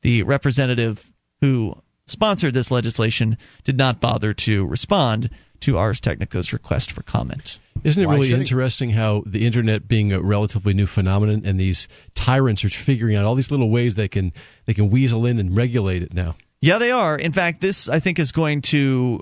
The 0.03 0.23
representative 0.25 1.11
who 1.41 1.75
sponsored 2.07 2.55
this 2.55 2.71
legislation 2.71 3.37
did 3.65 3.77
not 3.77 4.01
bother 4.01 4.35
to 4.35 4.67
respond 4.67 5.31
to 5.61 5.79
Ars 5.79 6.01
Technica's 6.01 6.53
request 6.53 6.91
for 6.91 7.03
comment. 7.03 7.59
Isn't 7.85 8.03
it 8.03 8.07
Why 8.07 8.15
really 8.15 8.29
should 8.29 8.37
he? 8.37 8.43
interesting 8.43 8.91
how 8.91 9.23
the 9.27 9.47
internet 9.47 9.89
being 9.89 10.13
a 10.13 10.21
relatively 10.21 10.75
new 10.75 10.87
phenomenon 10.87 11.43
and 11.45 11.59
these 11.59 11.89
tyrants 12.15 12.65
are 12.65 12.69
figuring 12.69 13.17
out 13.17 13.25
all 13.25 13.35
these 13.35 13.51
little 13.51 13.71
ways 13.71 13.95
they 13.95 14.09
can 14.09 14.33
they 14.67 14.75
can 14.75 14.91
weasel 14.91 15.25
in 15.27 15.39
and 15.39 15.57
regulate 15.57 16.03
it 16.03 16.15
now? 16.15 16.37
Yeah, 16.61 16.79
they 16.79 16.91
are. 16.93 17.17
In 17.17 17.33
fact, 17.33 17.61
this 17.61 17.89
I 17.89 17.99
think 17.99 18.19
is 18.19 18.31
going 18.33 18.63
to 18.63 19.21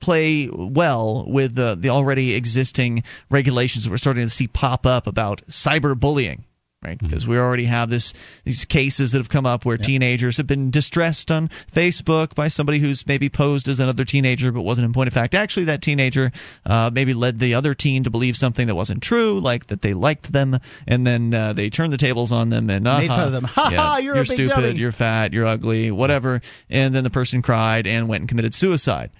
play 0.00 0.48
well 0.52 1.24
with 1.28 1.54
the, 1.54 1.76
the 1.78 1.90
already 1.90 2.34
existing 2.34 3.04
regulations 3.30 3.84
that 3.84 3.90
we're 3.90 3.96
starting 3.96 4.24
to 4.24 4.30
see 4.30 4.48
pop 4.48 4.86
up 4.86 5.06
about 5.06 5.46
cyberbullying. 5.48 6.44
Right, 6.84 6.98
because 6.98 7.26
we 7.26 7.38
already 7.38 7.64
have 7.64 7.90
this 7.90 8.12
these 8.44 8.64
cases 8.64 9.12
that 9.12 9.18
have 9.18 9.28
come 9.28 9.46
up 9.46 9.64
where 9.64 9.78
teenagers 9.78 10.36
have 10.36 10.46
been 10.46 10.70
distressed 10.70 11.30
on 11.30 11.48
Facebook 11.72 12.34
by 12.34 12.48
somebody 12.48 12.78
who's 12.78 13.06
maybe 13.06 13.28
posed 13.28 13.68
as 13.68 13.80
another 13.80 14.04
teenager 14.04 14.52
but 14.52 14.62
wasn't 14.62 14.84
in 14.84 14.92
point 14.92 15.08
of 15.08 15.14
fact 15.14 15.34
actually 15.34 15.64
that 15.64 15.80
teenager 15.80 16.30
uh, 16.66 16.90
maybe 16.92 17.14
led 17.14 17.38
the 17.38 17.54
other 17.54 17.74
teen 17.74 18.04
to 18.04 18.10
believe 18.10 18.36
something 18.36 18.66
that 18.66 18.74
wasn't 18.74 19.02
true, 19.02 19.40
like 19.40 19.66
that 19.68 19.82
they 19.82 19.94
liked 19.94 20.32
them, 20.32 20.58
and 20.86 21.06
then 21.06 21.32
uh, 21.32 21.52
they 21.52 21.70
turned 21.70 21.92
the 21.92 21.98
tables 21.98 22.32
on 22.32 22.50
them 22.50 22.70
and 22.70 22.84
Made 22.84 23.10
uh-huh, 23.10 23.16
fun 23.16 23.26
of 23.26 23.32
them. 23.32 23.44
Ha 23.44 23.72
ha, 23.74 23.96
you're 23.98 24.14
a 24.14 24.18
big 24.18 24.26
stupid, 24.26 24.50
dummy. 24.50 24.72
you're 24.72 24.92
fat, 24.92 25.32
you're 25.32 25.46
ugly, 25.46 25.90
whatever. 25.90 26.40
And 26.68 26.94
then 26.94 27.04
the 27.04 27.10
person 27.10 27.42
cried 27.42 27.86
and 27.86 28.08
went 28.08 28.22
and 28.22 28.28
committed 28.28 28.54
suicide. 28.54 29.10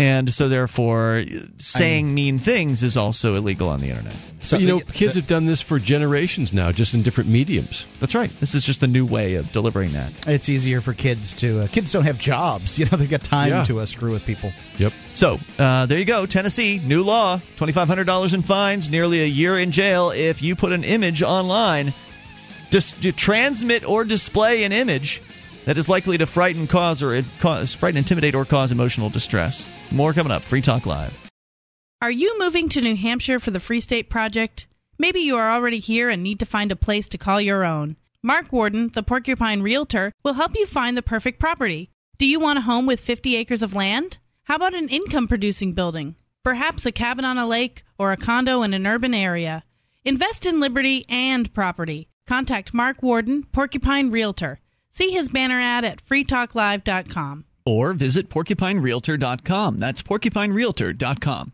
And 0.00 0.32
so, 0.32 0.48
therefore, 0.48 1.24
saying 1.58 2.14
mean 2.14 2.38
things 2.38 2.82
is 2.82 2.96
also 2.96 3.34
illegal 3.34 3.68
on 3.68 3.80
the 3.80 3.90
internet. 3.90 4.14
So 4.40 4.56
you 4.56 4.66
know, 4.66 4.78
the- 4.78 4.92
kids 4.92 5.14
have 5.16 5.26
done 5.26 5.44
this 5.44 5.60
for 5.60 5.78
generations 5.78 6.52
now, 6.54 6.72
just 6.72 6.94
in 6.94 7.02
different 7.02 7.28
mediums. 7.28 7.84
That's 7.98 8.14
right. 8.14 8.30
This 8.40 8.54
is 8.54 8.64
just 8.64 8.80
the 8.80 8.86
new 8.86 9.04
way 9.04 9.34
of 9.34 9.52
delivering 9.52 9.92
that. 9.92 10.10
it's 10.26 10.48
easier 10.48 10.80
for 10.80 10.94
kids 10.94 11.34
to. 11.34 11.60
Uh, 11.60 11.66
kids 11.66 11.92
don't 11.92 12.04
have 12.04 12.18
jobs. 12.18 12.78
You 12.80 12.86
know, 12.86 12.96
they've 12.96 13.10
got 13.10 13.22
time 13.22 13.50
Yeah. 13.50 13.64
to 13.64 13.80
uh, 13.80 13.84
screw 13.86 14.10
with 14.10 14.24
people. 14.24 14.52
Yep. 14.78 14.92
So, 15.12 15.38
uh, 15.58 15.84
there 15.84 15.98
you 15.98 16.06
go. 16.06 16.24
Tennessee, 16.24 16.80
new 16.82 17.02
law 17.02 17.38
$2,500 17.58 18.32
in 18.32 18.40
fines, 18.40 18.88
nearly 18.90 19.20
a 19.20 19.26
year 19.26 19.58
in 19.58 19.70
jail 19.70 20.10
if 20.12 20.40
you 20.40 20.56
put 20.56 20.72
an 20.72 20.82
image 20.82 21.22
online. 21.22 21.92
Just 22.70 23.02
to 23.02 23.12
transmit 23.12 23.84
or 23.86 24.04
display 24.04 24.62
an 24.62 24.72
image 24.72 25.20
that 25.64 25.78
is 25.78 25.88
likely 25.88 26.18
to 26.18 26.26
frighten, 26.26 26.66
cause, 26.66 27.02
or 27.02 27.22
cause, 27.40 27.74
frighten, 27.74 27.98
intimidate, 27.98 28.34
or 28.34 28.44
cause 28.44 28.72
emotional 28.72 29.08
distress. 29.08 29.68
More 29.90 30.12
coming 30.12 30.32
up. 30.32 30.42
Free 30.42 30.62
Talk 30.62 30.86
Live. 30.86 31.16
Are 32.02 32.10
you 32.10 32.38
moving 32.38 32.68
to 32.70 32.80
New 32.80 32.96
Hampshire 32.96 33.38
for 33.38 33.50
the 33.50 33.60
Free 33.60 33.80
State 33.80 34.08
Project? 34.08 34.66
Maybe 34.98 35.20
you 35.20 35.36
are 35.36 35.50
already 35.50 35.78
here 35.78 36.08
and 36.08 36.22
need 36.22 36.38
to 36.40 36.46
find 36.46 36.72
a 36.72 36.76
place 36.76 37.08
to 37.10 37.18
call 37.18 37.40
your 37.40 37.64
own. 37.64 37.96
Mark 38.22 38.52
Warden, 38.52 38.90
the 38.94 39.02
Porcupine 39.02 39.62
Realtor, 39.62 40.12
will 40.22 40.34
help 40.34 40.54
you 40.54 40.66
find 40.66 40.96
the 40.96 41.02
perfect 41.02 41.38
property. 41.38 41.90
Do 42.18 42.26
you 42.26 42.38
want 42.38 42.58
a 42.58 42.62
home 42.62 42.86
with 42.86 43.00
50 43.00 43.36
acres 43.36 43.62
of 43.62 43.74
land? 43.74 44.18
How 44.44 44.56
about 44.56 44.74
an 44.74 44.88
income 44.88 45.28
producing 45.28 45.72
building? 45.72 46.16
Perhaps 46.42 46.86
a 46.86 46.92
cabin 46.92 47.24
on 47.24 47.38
a 47.38 47.46
lake 47.46 47.82
or 47.98 48.12
a 48.12 48.16
condo 48.16 48.62
in 48.62 48.74
an 48.74 48.86
urban 48.86 49.14
area. 49.14 49.62
Invest 50.04 50.46
in 50.46 50.60
liberty 50.60 51.04
and 51.08 51.52
property. 51.52 52.08
Contact 52.26 52.72
Mark 52.72 53.02
Warden, 53.02 53.44
Porcupine 53.52 54.10
Realtor. 54.10 54.60
See 54.90 55.10
his 55.10 55.28
banner 55.28 55.60
ad 55.60 55.84
at 55.84 56.04
freetalklive.com. 56.04 57.44
or 57.66 57.92
visit 57.92 58.28
porcupinerealtor.com. 58.28 59.78
That's 59.78 60.02
porcupinerealtor.com. 60.02 61.52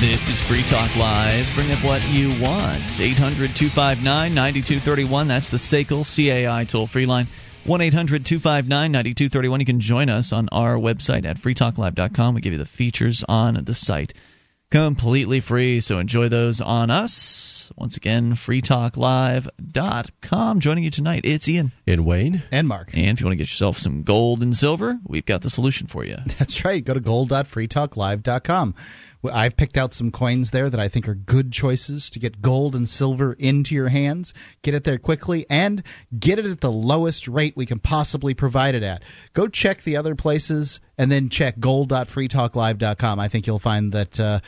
This 0.00 0.28
is 0.28 0.40
Free 0.40 0.62
Talk 0.62 0.94
Live. 0.94 1.50
Bring 1.56 1.72
up 1.72 1.82
what 1.82 2.08
you 2.10 2.28
want. 2.40 3.00
800 3.00 3.56
259 3.56 4.32
9231. 4.32 5.26
That's 5.26 5.48
the 5.48 5.56
SACL 5.56 6.04
CAI 6.06 6.62
toll 6.66 6.86
free 6.86 7.04
line. 7.04 7.26
1 7.64 7.80
800 7.80 8.24
259 8.24 8.92
9231. 8.92 9.58
You 9.58 9.66
can 9.66 9.80
join 9.80 10.08
us 10.08 10.32
on 10.32 10.48
our 10.52 10.76
website 10.76 11.24
at 11.24 11.36
freetalklive.com. 11.36 12.36
We 12.36 12.40
give 12.40 12.52
you 12.52 12.60
the 12.60 12.64
features 12.64 13.24
on 13.28 13.54
the 13.64 13.74
site 13.74 14.14
completely 14.70 15.40
free, 15.40 15.80
so 15.80 15.98
enjoy 15.98 16.28
those 16.28 16.60
on 16.60 16.90
us. 16.90 17.72
Once 17.76 17.96
again, 17.96 18.34
freetalklive.com. 18.34 20.60
Joining 20.60 20.84
you 20.84 20.90
tonight, 20.90 21.22
it's 21.24 21.48
Ian. 21.48 21.72
And 21.86 22.04
Wayne? 22.04 22.42
And 22.50 22.68
Mark. 22.68 22.90
And 22.94 23.10
if 23.10 23.20
you 23.20 23.26
want 23.26 23.32
to 23.32 23.38
get 23.38 23.50
yourself 23.50 23.78
some 23.78 24.02
gold 24.02 24.42
and 24.42 24.56
silver, 24.56 24.98
we've 25.06 25.24
got 25.24 25.42
the 25.42 25.50
solution 25.50 25.86
for 25.86 26.04
you. 26.04 26.16
That's 26.38 26.64
right. 26.64 26.84
Go 26.84 26.94
to 26.94 27.00
gold.freetalklive.com. 27.00 28.74
I've 29.24 29.56
picked 29.56 29.76
out 29.76 29.92
some 29.92 30.10
coins 30.10 30.52
there 30.52 30.70
that 30.70 30.78
I 30.78 30.86
think 30.88 31.08
are 31.08 31.14
good 31.14 31.52
choices 31.52 32.08
to 32.10 32.18
get 32.18 32.40
gold 32.40 32.76
and 32.76 32.88
silver 32.88 33.32
into 33.32 33.74
your 33.74 33.88
hands. 33.88 34.32
Get 34.62 34.74
it 34.74 34.84
there 34.84 34.98
quickly 34.98 35.44
and 35.50 35.82
get 36.16 36.38
it 36.38 36.46
at 36.46 36.60
the 36.60 36.70
lowest 36.70 37.26
rate 37.26 37.56
we 37.56 37.66
can 37.66 37.80
possibly 37.80 38.34
provide 38.34 38.74
it 38.76 38.82
at. 38.84 39.02
Go 39.32 39.48
check 39.48 39.82
the 39.82 39.96
other 39.96 40.14
places 40.14 40.80
and 40.96 41.10
then 41.10 41.28
check 41.28 41.58
gold.freetalklive.com. 41.58 43.18
I 43.18 43.28
think 43.28 43.46
you'll 43.46 43.58
find 43.58 43.92
that, 43.92 44.20
uh, 44.20 44.40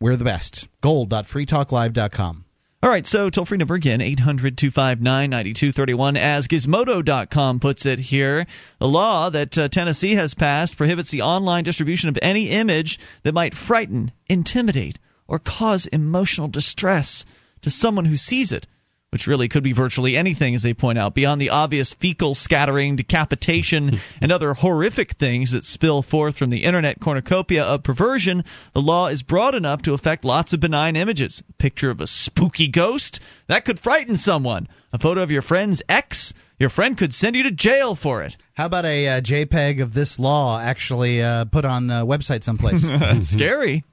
we're 0.00 0.16
the 0.16 0.24
best. 0.24 0.68
Gold.freetalklive.com. 0.80 2.45
All 2.82 2.90
right, 2.90 3.06
so 3.06 3.30
toll 3.30 3.46
free 3.46 3.56
number 3.56 3.74
again, 3.74 4.02
800 4.02 4.58
259 4.58 5.30
9231. 5.30 6.16
As 6.18 6.46
Gizmodo.com 6.46 7.58
puts 7.58 7.86
it 7.86 7.98
here, 7.98 8.46
the 8.78 8.86
law 8.86 9.30
that 9.30 9.56
uh, 9.56 9.68
Tennessee 9.68 10.14
has 10.16 10.34
passed 10.34 10.76
prohibits 10.76 11.10
the 11.10 11.22
online 11.22 11.64
distribution 11.64 12.10
of 12.10 12.18
any 12.20 12.50
image 12.50 13.00
that 13.22 13.32
might 13.32 13.54
frighten, 13.54 14.12
intimidate, 14.28 14.98
or 15.26 15.38
cause 15.38 15.86
emotional 15.86 16.48
distress 16.48 17.24
to 17.62 17.70
someone 17.70 18.04
who 18.04 18.16
sees 18.16 18.52
it. 18.52 18.66
Which 19.10 19.26
really 19.26 19.48
could 19.48 19.62
be 19.62 19.72
virtually 19.72 20.16
anything, 20.16 20.54
as 20.54 20.62
they 20.62 20.74
point 20.74 20.98
out, 20.98 21.14
beyond 21.14 21.40
the 21.40 21.50
obvious 21.50 21.94
fecal 21.94 22.34
scattering, 22.34 22.96
decapitation, 22.96 24.00
and 24.20 24.32
other 24.32 24.54
horrific 24.54 25.12
things 25.12 25.52
that 25.52 25.64
spill 25.64 26.02
forth 26.02 26.36
from 26.36 26.50
the 26.50 26.64
internet 26.64 27.00
cornucopia 27.00 27.62
of 27.62 27.84
perversion. 27.84 28.44
The 28.72 28.82
law 28.82 29.06
is 29.06 29.22
broad 29.22 29.54
enough 29.54 29.80
to 29.82 29.94
affect 29.94 30.24
lots 30.24 30.52
of 30.52 30.60
benign 30.60 30.96
images. 30.96 31.42
A 31.48 31.52
picture 31.54 31.90
of 31.90 32.00
a 32.00 32.06
spooky 32.06 32.68
ghost 32.68 33.20
that 33.46 33.64
could 33.64 33.78
frighten 33.78 34.16
someone. 34.16 34.68
A 34.92 34.98
photo 34.98 35.22
of 35.22 35.30
your 35.30 35.42
friend's 35.42 35.82
ex. 35.88 36.34
Your 36.58 36.70
friend 36.70 36.96
could 36.96 37.14
send 37.14 37.36
you 37.36 37.42
to 37.44 37.50
jail 37.50 37.94
for 37.94 38.22
it. 38.22 38.36
How 38.54 38.66
about 38.66 38.86
a 38.86 39.08
uh, 39.08 39.20
JPEG 39.20 39.82
of 39.82 39.94
this 39.94 40.18
law 40.18 40.58
actually 40.58 41.22
uh, 41.22 41.44
put 41.44 41.64
on 41.64 41.90
a 41.90 42.06
website 42.06 42.42
someplace? 42.42 42.88
Scary. 43.28 43.84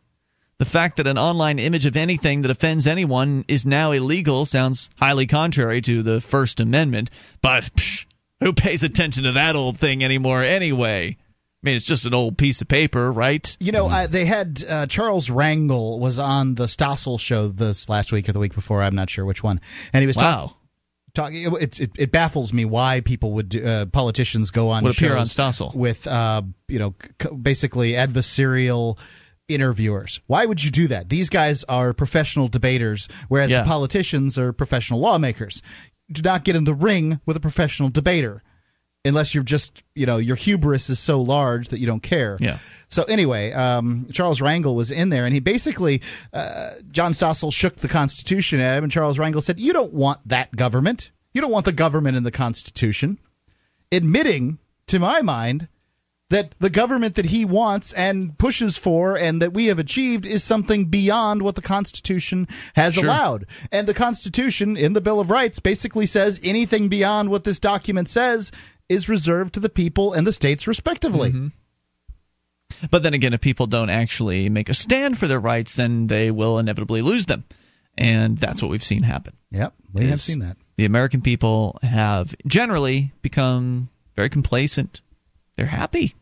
The 0.60 0.66
fact 0.66 0.98
that 0.98 1.08
an 1.08 1.18
online 1.18 1.60
image 1.60 1.86
of 1.86 1.98
anything 1.98 2.42
that 2.44 2.52
offends 2.52 2.88
anyone 2.88 3.44
is 3.48 3.66
now 3.66 3.92
illegal 3.92 4.46
sounds 4.46 4.90
highly 4.98 5.26
contrary 5.28 5.82
to 5.82 6.04
the 6.04 6.22
First 6.22 6.60
Amendment, 6.60 7.10
but 7.42 7.64
psh, 7.76 8.06
who 8.40 8.54
pays 8.54 8.84
attention 8.84 9.24
to 9.24 9.32
that 9.34 9.56
old 9.56 9.78
thing 9.78 10.04
anymore 10.04 10.42
anyway? 10.44 11.18
I 11.18 11.66
mean, 11.66 11.76
it's 11.76 11.86
just 11.86 12.06
an 12.06 12.14
old 12.14 12.38
piece 12.38 12.62
of 12.62 12.68
paper, 12.68 13.12
right? 13.12 13.56
You 13.60 13.72
know, 13.72 13.88
uh, 13.88 14.06
they 14.08 14.26
had 14.26 14.64
uh, 14.70 14.86
Charles 14.86 15.30
Rangel 15.30 16.00
was 16.00 16.20
on 16.20 16.56
the 16.56 16.66
Stossel 16.66 17.20
show 17.20 17.48
this 17.48 17.88
last 17.90 18.12
week 18.12 18.28
or 18.30 18.34
the 18.34 18.40
week 18.40 18.54
before. 18.54 18.84
I'm 18.84 18.96
not 18.96 19.10
sure 19.10 19.24
which 19.26 19.42
one, 19.44 19.60
and 19.94 20.02
he 20.02 20.08
was 20.08 20.18
talking. 20.18 20.50
Wow. 20.50 20.56
Talking, 21.14 21.44
it, 21.62 21.80
it, 21.80 21.92
it 21.98 22.12
baffles 22.12 22.52
me 22.54 22.66
why 22.66 23.02
people 23.02 23.34
would 23.34 23.50
do, 23.50 23.64
uh, 23.64 23.86
politicians 23.86 24.50
go 24.50 24.70
on 24.70 24.84
Would 24.84 24.96
appear 24.96 25.16
on 25.16 25.26
Stossel. 25.28 25.74
with 25.76 26.06
uh, 26.08 26.42
you 26.68 26.80
know 26.80 26.96
c- 27.22 27.30
basically 27.36 27.92
adversarial 27.92 28.98
interviewers. 29.48 30.22
Why 30.28 30.46
would 30.46 30.64
you 30.64 30.72
do 30.72 30.88
that? 30.88 31.10
These 31.10 31.30
guys 31.30 31.64
are 31.66 31.94
professional 31.94 32.48
debaters, 32.48 33.08
whereas 33.28 33.52
Yeah. 33.52 33.64
the 33.64 33.68
politicians 33.68 34.38
are 34.38 34.54
professional 34.54 35.00
lawmakers. 35.00 35.62
Do 36.12 36.22
not 36.22 36.44
get 36.44 36.56
in 36.56 36.64
the 36.64 36.74
ring 36.74 37.20
with 37.26 37.38
a 37.38 37.40
professional 37.42 37.90
debater. 37.90 38.42
unless 39.06 39.36
you're 39.36 39.44
just 39.44 39.84
you 39.96 40.06
know 40.06 40.16
your 40.16 40.38
hubris 40.38 40.90
is 40.90 40.98
so 40.98 41.22
large 41.22 41.68
that 41.68 41.80
you 41.80 41.86
don't 41.86 42.02
care. 42.04 42.38
Yeah. 42.40 42.60
So 42.88 43.04
anyway, 43.04 43.52
um, 43.52 44.08
Charles 44.14 44.40
Rangel 44.40 44.76
was 44.76 44.92
in 44.92 45.10
there, 45.10 45.26
and 45.26 45.34
he 45.34 45.42
basically 45.42 46.02
uh, 46.32 46.70
John 46.90 47.12
Stossel 47.12 47.52
shook 47.52 47.76
the 47.76 47.90
Constitution 47.90 48.62
at 48.62 48.78
him, 48.78 48.84
and 48.86 48.90
Charles 48.94 49.18
Rangel 49.18 49.44
said, 49.44 49.60
"You 49.60 49.74
don't 49.74 49.92
want 49.92 50.20
that 50.30 50.56
government. 50.56 51.12
You 51.34 51.42
don't 51.42 51.52
want 51.52 51.66
the 51.66 51.74
government 51.74 52.16
in 52.16 52.24
the 52.24 52.32
Constitution." 52.32 53.20
Admitting, 53.92 54.58
to 54.88 55.00
my 55.00 55.22
mind, 55.22 55.68
that 56.34 56.56
the 56.58 56.70
government 56.72 57.14
that 57.14 57.26
he 57.26 57.46
wants 57.46 57.94
and 57.94 58.36
pushes 58.40 58.76
for 58.76 59.16
and 59.16 59.40
that 59.44 59.54
we 59.54 59.68
have 59.68 59.78
achieved 59.78 60.26
is 60.26 60.44
something 60.44 60.86
beyond 60.86 61.44
what 61.44 61.54
the 61.54 61.62
Constitution 61.62 62.48
has 62.76 62.96
Sure. 62.96 63.06
allowed. 63.06 63.46
And 63.72 63.88
the 63.88 63.94
Constitution 63.94 64.76
in 64.76 64.94
the 64.94 65.02
Bill 65.02 65.20
of 65.20 65.30
Rights 65.30 65.60
basically 65.60 66.08
says 66.08 66.40
anything 66.42 66.90
beyond 66.90 67.30
what 67.30 67.44
this 67.44 67.60
document 67.60 68.10
says 68.10 68.52
is 68.90 69.08
reserved 69.08 69.54
to 69.54 69.60
the 69.60 69.70
people 69.70 70.14
and 70.14 70.26
the 70.26 70.34
states 70.34 70.68
respectively. 70.68 71.30
Mm-hmm. 71.30 72.88
But 72.90 73.04
then 73.04 73.14
again, 73.14 73.34
if 73.34 73.42
people 73.42 73.68
don't 73.68 73.92
actually 73.92 74.50
make 74.50 74.70
a 74.70 74.74
stand 74.74 75.20
for 75.20 75.28
their 75.28 75.40
rights, 75.40 75.76
then 75.76 76.08
they 76.08 76.32
will 76.32 76.58
inevitably 76.58 77.04
lose 77.04 77.28
them. 77.28 77.44
And 77.96 78.40
that's 78.40 78.60
what 78.60 78.72
we've 78.72 78.84
seen 78.84 79.04
happen. 79.04 79.38
Yep, 79.52 79.76
we 79.94 80.08
have 80.08 80.20
seen 80.20 80.40
that. 80.40 80.58
The 80.78 80.86
American 80.86 81.22
people 81.22 81.78
have 81.84 82.34
generally 82.48 83.14
become 83.22 83.90
very 84.16 84.32
complacent. 84.32 85.02
They're 85.56 85.68
happy, 85.68 86.16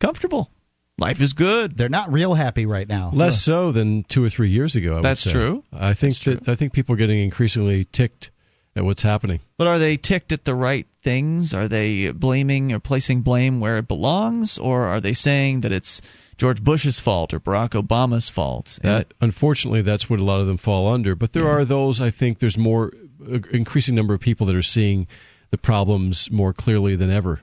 comfortable. 0.00 0.50
Life 0.98 1.20
is 1.20 1.34
good. 1.34 1.76
They're 1.76 1.90
not 1.90 2.10
real 2.10 2.34
happy 2.34 2.64
right 2.64 2.88
now. 2.88 3.10
Less 3.12 3.42
so 3.42 3.70
than 3.70 4.04
two 4.04 4.24
or 4.24 4.30
three 4.30 4.48
years 4.48 4.76
ago. 4.76 4.92
I 4.92 4.94
would 4.94 5.04
That's 5.04 5.20
say. 5.20 5.32
true. 5.32 5.62
I 5.72 5.92
think 5.92 6.18
that 6.20 6.48
I 6.48 6.54
think 6.54 6.72
people 6.72 6.94
are 6.94 6.98
getting 6.98 7.18
increasingly 7.18 7.84
ticked 7.84 8.30
at 8.74 8.84
what's 8.84 9.02
happening. 9.02 9.40
But 9.58 9.66
are 9.66 9.78
they 9.78 9.96
ticked 9.96 10.32
at 10.32 10.44
the 10.44 10.54
right 10.54 10.86
things? 11.02 11.52
Are 11.52 11.68
they 11.68 12.12
blaming 12.12 12.72
or 12.72 12.78
placing 12.78 13.22
blame 13.22 13.60
where 13.60 13.78
it 13.78 13.88
belongs? 13.88 14.56
Or 14.58 14.82
are 14.82 15.00
they 15.00 15.12
saying 15.12 15.62
that 15.62 15.72
it's 15.72 16.00
George 16.38 16.62
Bush's 16.62 16.98
fault 16.98 17.34
or 17.34 17.40
Barack 17.40 17.70
Obama's 17.70 18.28
fault? 18.28 18.78
That 18.82 19.12
unfortunately, 19.20 19.82
that's 19.82 20.08
what 20.08 20.20
a 20.20 20.24
lot 20.24 20.40
of 20.40 20.46
them 20.46 20.58
fall 20.58 20.92
under. 20.92 21.14
But 21.14 21.34
there 21.34 21.48
are 21.48 21.64
those. 21.64 22.00
I 22.00 22.08
think 22.10 22.38
there's 22.38 22.58
more 22.58 22.92
uh, 23.22 23.40
increasing 23.50 23.94
number 23.94 24.14
of 24.14 24.20
people 24.20 24.46
that 24.46 24.56
are 24.56 24.62
seeing 24.62 25.06
the 25.50 25.58
problems 25.58 26.30
more 26.30 26.52
clearly 26.52 26.96
than 26.96 27.10
ever. 27.10 27.40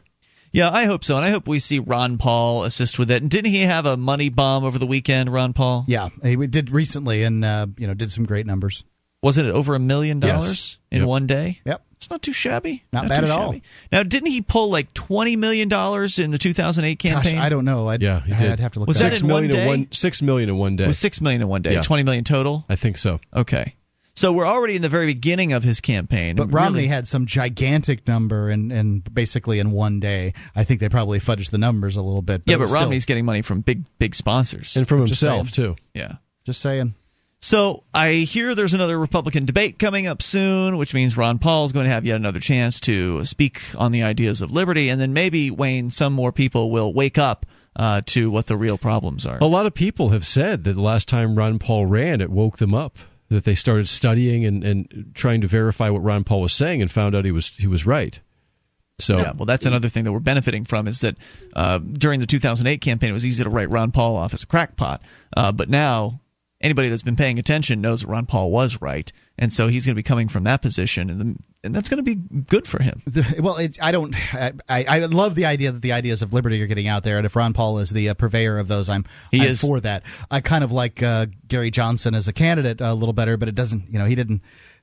Yeah, 0.53 0.69
I 0.71 0.85
hope 0.85 1.03
so, 1.03 1.15
and 1.17 1.25
I 1.25 1.31
hope 1.31 1.47
we 1.47 1.59
see 1.59 1.79
Ron 1.79 2.17
Paul 2.17 2.63
assist 2.63 2.97
with 2.99 3.09
it. 3.11 3.21
And 3.23 3.29
didn't 3.29 3.51
he 3.51 3.61
have 3.61 3.85
a 3.85 3.97
money 3.97 4.29
bomb 4.29 4.63
over 4.63 4.77
the 4.79 4.85
weekend, 4.87 5.33
Ron 5.33 5.53
Paul? 5.53 5.83
Yeah, 5.87 6.09
he 6.21 6.35
did 6.47 6.69
recently 6.69 7.23
and 7.23 7.43
uh, 7.43 7.67
you 7.77 7.87
know 7.87 7.93
did 7.93 8.11
some 8.11 8.23
great 8.25 8.45
numbers. 8.45 8.83
Wasn't 9.23 9.47
it 9.47 9.51
over 9.51 9.73
a 9.73 9.79
million 9.79 10.19
dollars 10.19 10.77
in 10.91 10.99
Yep. 10.99 11.07
one 11.07 11.27
day? 11.27 11.59
Yep. 11.65 11.81
It's 11.93 12.09
not 12.09 12.21
too 12.21 12.33
shabby. 12.33 12.83
Not 12.91 13.07
bad 13.07 13.21
too 13.21 13.25
at 13.27 13.31
all. 13.31 13.55
Now, 13.89 14.03
didn't 14.03 14.29
he 14.29 14.41
pull 14.41 14.69
like 14.69 14.93
twenty 14.93 15.37
million 15.37 15.69
dollars 15.69 16.19
in 16.19 16.31
the 16.31 16.37
2008 16.37 16.99
campaign? 16.99 17.35
Gosh, 17.35 17.41
I 17.41 17.47
don't 17.47 17.63
know. 17.63 17.87
I'd, 17.87 18.01
Yeah, 18.01 18.19
he 18.19 18.33
did. 18.33 18.51
I'd 18.51 18.59
have 18.59 18.73
to 18.73 18.79
look 18.79 18.87
Was 18.89 18.99
that 18.99 19.05
that. 19.11 19.15
Six 19.15 19.21
in 19.21 19.29
one 19.29 19.43
million 19.43 19.51
day? 19.55 19.61
in 19.61 19.67
one 19.67 19.87
six 19.91 20.21
million 20.21 20.49
in 20.49 20.57
one 20.57 20.75
day. 20.75 20.83
It 20.83 20.87
was 20.87 20.99
six 20.99 21.21
million 21.21 21.41
in 21.41 21.47
one 21.47 21.61
day. 21.61 21.71
Yeah. 21.73 21.81
Twenty 21.81 22.03
million 22.03 22.25
total. 22.25 22.65
I 22.67 22.75
think 22.75 22.97
so. 22.97 23.21
Okay, 23.33 23.75
so 24.16 24.32
we're 24.32 24.45
already 24.45 24.76
in 24.76 24.82
the 24.82 24.89
very 24.89 25.07
beginning 25.07 25.53
of 25.53 25.64
his 25.64 25.82
campaign. 25.82 26.36
But 26.36 26.53
Romney 26.53 26.80
Really- 26.80 26.88
had 26.88 27.07
some 27.07 27.26
gigantic 27.26 28.07
number 28.07 28.49
and 28.49 28.72
and 28.72 29.14
basically 29.14 29.59
in 29.59 29.72
one 29.72 29.99
day. 29.99 30.34
I 30.55 30.64
think 30.64 30.80
they 30.80 30.89
probably 30.89 31.20
fudged 31.20 31.51
the 31.51 31.57
numbers 31.57 31.95
a 31.95 32.01
little 32.01 32.22
bit. 32.22 32.43
yeah, 32.45 32.55
but 32.55 32.61
was 32.61 32.72
still- 32.72 32.84
Romney's 32.84 33.05
getting 33.05 33.26
money 33.26 33.41
from 33.41 33.61
big, 33.61 33.86
big 33.99 34.16
sponsors. 34.16 34.76
And 34.76 34.88
from 34.88 34.99
himself 34.99 35.49
saying. 35.49 35.76
too. 35.76 35.76
yeah. 35.93 36.14
just 36.45 36.61
saying. 36.61 36.95
So 37.39 37.84
I 37.93 38.11
hear 38.14 38.55
there's 38.55 38.74
another 38.74 38.97
Republican 38.97 39.43
debate 39.43 39.78
coming 39.78 40.07
up 40.07 40.22
soon, 40.22 40.78
which 40.78 40.93
means 40.93 41.18
Ron 41.18 41.39
Paul 41.39 41.66
is 41.66 41.74
going 41.74 41.84
to 41.84 41.89
have 41.91 42.05
yet 42.05 42.16
another 42.16 42.39
chance 42.39 42.80
to 42.82 43.26
speak 43.26 43.59
on 43.78 43.91
the 43.91 44.03
ideas 44.03 44.41
of 44.41 44.49
liberty, 44.51 44.88
and 44.88 45.01
then 45.01 45.11
maybe 45.11 45.51
Wayne, 45.51 45.89
some 45.89 46.14
more 46.14 46.32
people 46.32 46.72
will 46.72 46.93
wake 46.93 47.18
up 47.18 47.45
uh, 47.76 47.99
to 48.05 48.32
what 48.32 48.47
the 48.47 48.55
real 48.55 48.78
problems 48.78 49.26
are. 49.26 49.39
A 49.41 49.45
lot 49.45 49.66
of 49.66 49.74
people 49.74 50.09
have 50.09 50.26
said 50.26 50.64
that 50.64 50.74
the 50.74 50.82
last 50.82 51.09
time 51.09 51.36
Ron 51.36 51.59
Paul 51.59 51.86
ran, 51.86 52.22
it 52.22 52.30
woke 52.30 52.59
them 52.59 52.74
up. 52.74 52.97
That 53.34 53.45
they 53.45 53.55
started 53.55 53.88
studying 53.88 54.45
and, 54.45 54.63
and 54.63 55.11
trying 55.15 55.41
to 55.41 55.47
verify 55.47 55.89
what 55.89 56.03
Ron 56.03 56.23
Paul 56.23 56.41
was 56.41 56.53
saying 56.53 56.81
and 56.81 56.91
found 56.91 57.15
out 57.15 57.25
he 57.25 57.31
was 57.31 57.49
he 57.57 57.67
was 57.67 57.86
right. 57.86 58.19
So 58.99 59.17
Yeah, 59.17 59.31
well, 59.36 59.45
that's 59.45 59.65
another 59.65 59.89
thing 59.89 60.03
that 60.03 60.11
we're 60.11 60.19
benefiting 60.19 60.65
from 60.65 60.88
is 60.88 61.01
that 61.01 61.15
uh, 61.55 61.79
during 61.79 62.19
the 62.19 62.27
2008 62.27 62.79
campaign, 62.79 63.09
it 63.09 63.13
was 63.13 63.25
easy 63.25 63.43
to 63.43 63.49
write 63.49 63.69
Ron 63.69 63.91
Paul 63.91 64.15
off 64.15 64.34
as 64.34 64.43
a 64.43 64.47
crackpot. 64.47 65.01
Uh, 65.36 65.51
but 65.51 65.67
now, 65.67 66.21
anybody 66.61 66.89
that's 66.89 67.01
been 67.01 67.15
paying 67.15 67.39
attention 67.39 67.81
knows 67.81 68.01
that 68.01 68.07
Ron 68.07 68.27
Paul 68.27 68.51
was 68.51 68.81
right, 68.81 69.11
and 69.43 69.51
so 69.51 69.67
he's 69.67 69.85
going 69.85 69.91
to 69.91 69.99
be 69.99 70.03
coming 70.03 70.29
from 70.29 70.45
that 70.45 70.61
position, 70.61 71.09
and, 71.09 71.19
the, 71.19 71.35
and 71.65 71.75
that's 71.75 71.89
going 71.89 71.97
to 71.97 72.03
be 72.03 72.15
good 72.15 72.65
for 72.65 72.81
him. 72.81 73.01
The- 73.05 73.41
well, 73.41 73.57
it, 73.57 73.77
I 73.81 73.91
don't. 73.91 74.15
I, 74.33 74.53
I 74.69 74.99
love 75.05 75.35
the 75.35 75.45
idea 75.45 75.73
that 75.73 75.81
the 75.81 75.91
ideas 75.91 76.21
of 76.21 76.31
liberty 76.31 76.61
are 76.63 76.67
getting 76.67 76.87
out 76.87 77.03
there, 77.03 77.17
and 77.17 77.25
if 77.25 77.35
Ron 77.35 77.51
Paul 77.51 77.79
is 77.79 77.89
the 77.89 78.07
uh, 78.07 78.13
purveyor 78.13 78.57
of 78.57 78.69
those, 78.69 78.87
I'm, 78.87 79.03
He 79.31 79.41
I'm 79.41 79.47
is. 79.47 79.61
for 79.61 79.81
that. 79.81 80.03
I 80.31 80.39
kind 80.39 80.63
of 80.63 80.71
like 80.71 81.03
uh, 81.03 81.25
Gary 81.45 81.71
Johnson 81.71 82.15
as 82.15 82.29
a 82.29 82.33
candidate 82.33 82.79
a 82.79 82.93
little 82.93 83.11
better, 83.11 83.35
but 83.35 83.49
it 83.49 83.55
doesn't. 83.55 83.89
You 83.89 83.99
know, 83.99 84.05
he 84.05 84.15
didn't. 84.15 84.41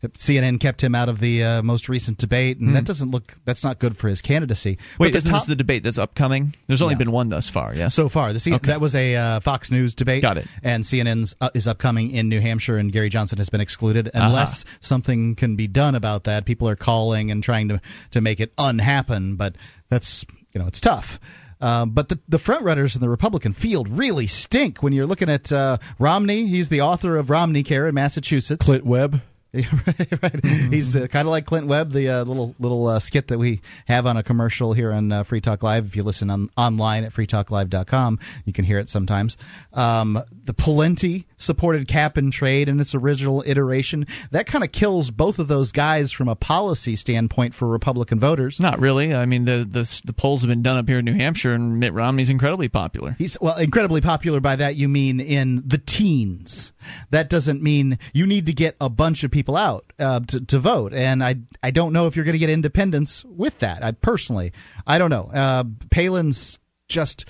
CNN 0.09 0.59
kept 0.61 0.83
him 0.83 0.95
out 0.95 1.09
of 1.11 1.19
the 1.21 1.45
uh, 1.45 1.63
most 1.63 1.89
recent 1.89 2.17
debate, 2.19 2.59
and 2.59 2.75
that 2.75 2.85
doesn't 2.85 3.11
look. 3.11 3.37
That's 3.45 3.63
not 3.63 3.79
good 3.79 3.97
for 3.97 4.09
his 4.09 4.23
candidacy. 4.23 4.79
Hmm. 4.97 5.03
Wait, 5.03 5.09
But 5.09 5.13
the 5.13 5.19
isn't 5.19 5.31
top- 5.31 5.41
this 5.43 5.49
the 5.49 5.57
debate 5.57 5.85
that's 5.85 5.99
upcoming? 5.99 6.55
There's 6.69 6.81
only 6.81 6.95
Yeah. 6.95 6.99
been 7.01 7.13
one 7.13 7.29
thus 7.29 7.49
far, 7.51 7.75
Yeah, 7.75 7.89
so 7.89 8.09
far. 8.09 8.33
The 8.33 8.41
C- 8.41 8.57
that 8.57 8.81
was 8.81 8.95
a 8.95 9.15
uh, 9.17 9.41
Fox 9.41 9.71
News 9.71 9.95
debate. 9.95 10.23
Got 10.23 10.39
it. 10.39 10.47
And 10.63 10.85
CNN's 10.85 11.37
uh, 11.41 11.51
is 11.55 11.67
upcoming 11.69 12.13
in 12.13 12.29
New 12.31 12.41
Hampshire, 12.41 12.79
and 12.79 12.91
Gary 12.91 13.11
Johnson 13.11 13.39
has 13.39 13.51
been 13.51 13.61
excluded 13.61 14.09
Uh-huh. 14.09 14.27
unless 14.27 14.65
something 14.81 15.35
can 15.35 15.57
be 15.57 15.67
done 15.69 15.95
about 15.95 16.25
that. 16.25 16.47
People 16.47 16.69
are 16.69 16.77
calling 16.77 17.31
and 17.31 17.43
trying 17.43 17.69
to 17.69 17.81
to 18.13 18.21
make 18.23 18.41
it 18.41 18.53
unhappen, 18.57 19.37
but 19.37 19.55
that's 19.91 20.25
you 20.55 20.61
know 20.61 20.67
it's 20.67 20.81
tough. 20.81 21.21
Um, 21.63 21.91
but 21.91 22.09
the, 22.09 22.19
the 22.27 22.39
front 22.39 22.63
runners 22.65 22.95
in 22.95 23.03
the 23.03 23.09
Republican 23.11 23.53
field 23.53 23.87
really 23.87 24.27
stink 24.27 24.83
when 24.83 24.95
you're 24.95 25.05
looking 25.05 25.29
at 25.29 25.53
uh, 25.53 25.77
Romney. 25.99 26.47
He's 26.47 26.71
the 26.71 26.81
author 26.81 27.17
of 27.19 27.29
Romney 27.29 27.63
Care 27.63 27.87
in 27.87 27.95
Massachusetts. 27.95 28.65
Clint 28.65 28.87
Webb. 28.87 29.21
right. 30.23 30.47
He's 30.71 30.95
uh, 30.95 31.09
kind 31.09 31.27
of 31.27 31.33
like 31.33 31.45
Clint 31.45 31.67
Webb, 31.67 31.91
the 31.91 32.09
uh, 32.09 32.25
little 32.25 32.55
little 32.61 32.87
uh, 32.87 33.01
skit 33.01 33.29
that 33.29 33.39
we 33.39 33.61
have 33.87 34.07
on 34.07 34.17
a 34.17 34.23
commercial 34.23 34.73
here 34.73 34.93
on 34.93 35.11
uh, 35.11 35.25
Free 35.25 35.41
Talk 35.41 35.65
Live. 35.65 35.87
If 35.87 35.97
you 35.97 36.05
listen 36.05 36.31
on, 36.31 36.51
online 36.57 37.03
at 37.03 37.13
freetalklive.com, 37.13 38.21
you 38.45 38.53
can 38.53 38.65
hear 38.65 38.79
it 38.79 38.89
sometimes. 38.89 39.37
Um, 39.73 40.21
the 40.45 40.55
Pawlenty 40.55 41.25
supported 41.41 41.89
cap 41.89 42.17
and 42.17 42.33
trade 42.33 42.69
in 42.69 42.79
its 42.79 42.95
original 42.95 43.43
iteration. 43.47 44.07
That 44.31 44.47
kind 44.47 44.63
of 44.63 44.73
kills 44.73 45.11
both 45.11 45.39
of 45.39 45.49
those 45.49 45.73
guys 45.73 46.13
from 46.13 46.29
a 46.29 46.37
policy 46.37 46.97
standpoint 46.97 47.55
for 47.55 47.67
Republican 47.67 48.21
voters. 48.21 48.61
Not 48.61 48.79
really. 48.79 49.15
I 49.15 49.27
mean, 49.27 49.47
the, 49.47 49.67
the 49.69 50.01
the 50.05 50.13
polls 50.13 50.43
have 50.43 50.49
been 50.49 50.63
done 50.63 50.77
up 50.77 50.89
here 50.89 50.99
in 50.99 51.05
New 51.05 51.15
Hampshire, 51.15 51.55
and 51.55 51.81
Mitt 51.81 51.93
Romney's 51.93 52.31
incredibly 52.31 52.69
popular. 52.69 53.17
He's 53.19 53.37
well 53.41 53.59
incredibly 53.59 54.01
popular 54.01 54.41
by 54.41 54.57
that 54.57 54.77
you 54.77 54.89
mean 54.89 55.21
in 55.21 55.63
the 55.67 55.79
teens. 55.79 56.73
That 57.11 57.31
doesn't 57.31 57.63
mean 57.63 57.99
you 58.13 58.27
need 58.27 58.47
to 58.47 58.53
get 58.53 58.77
a 58.81 58.89
bunch 58.89 59.25
of 59.25 59.31
people 59.31 59.57
out 59.57 59.85
uh, 59.99 60.21
to, 60.21 60.45
to 60.47 60.59
vote. 60.59 60.93
And 60.93 61.25
I 61.25 61.37
I 61.63 61.71
don't 61.71 61.93
know 61.93 62.07
if 62.07 62.17
you're 62.17 62.25
going 62.25 62.35
to 62.35 62.39
get 62.39 62.51
independence 62.51 63.25
with 63.25 63.59
that. 63.61 63.83
I 63.83 63.93
personally 63.93 64.53
I 64.87 64.99
don't 64.99 65.11
know. 65.11 65.31
Uh, 65.33 65.65
Palin's 65.91 66.59
just 66.89 67.25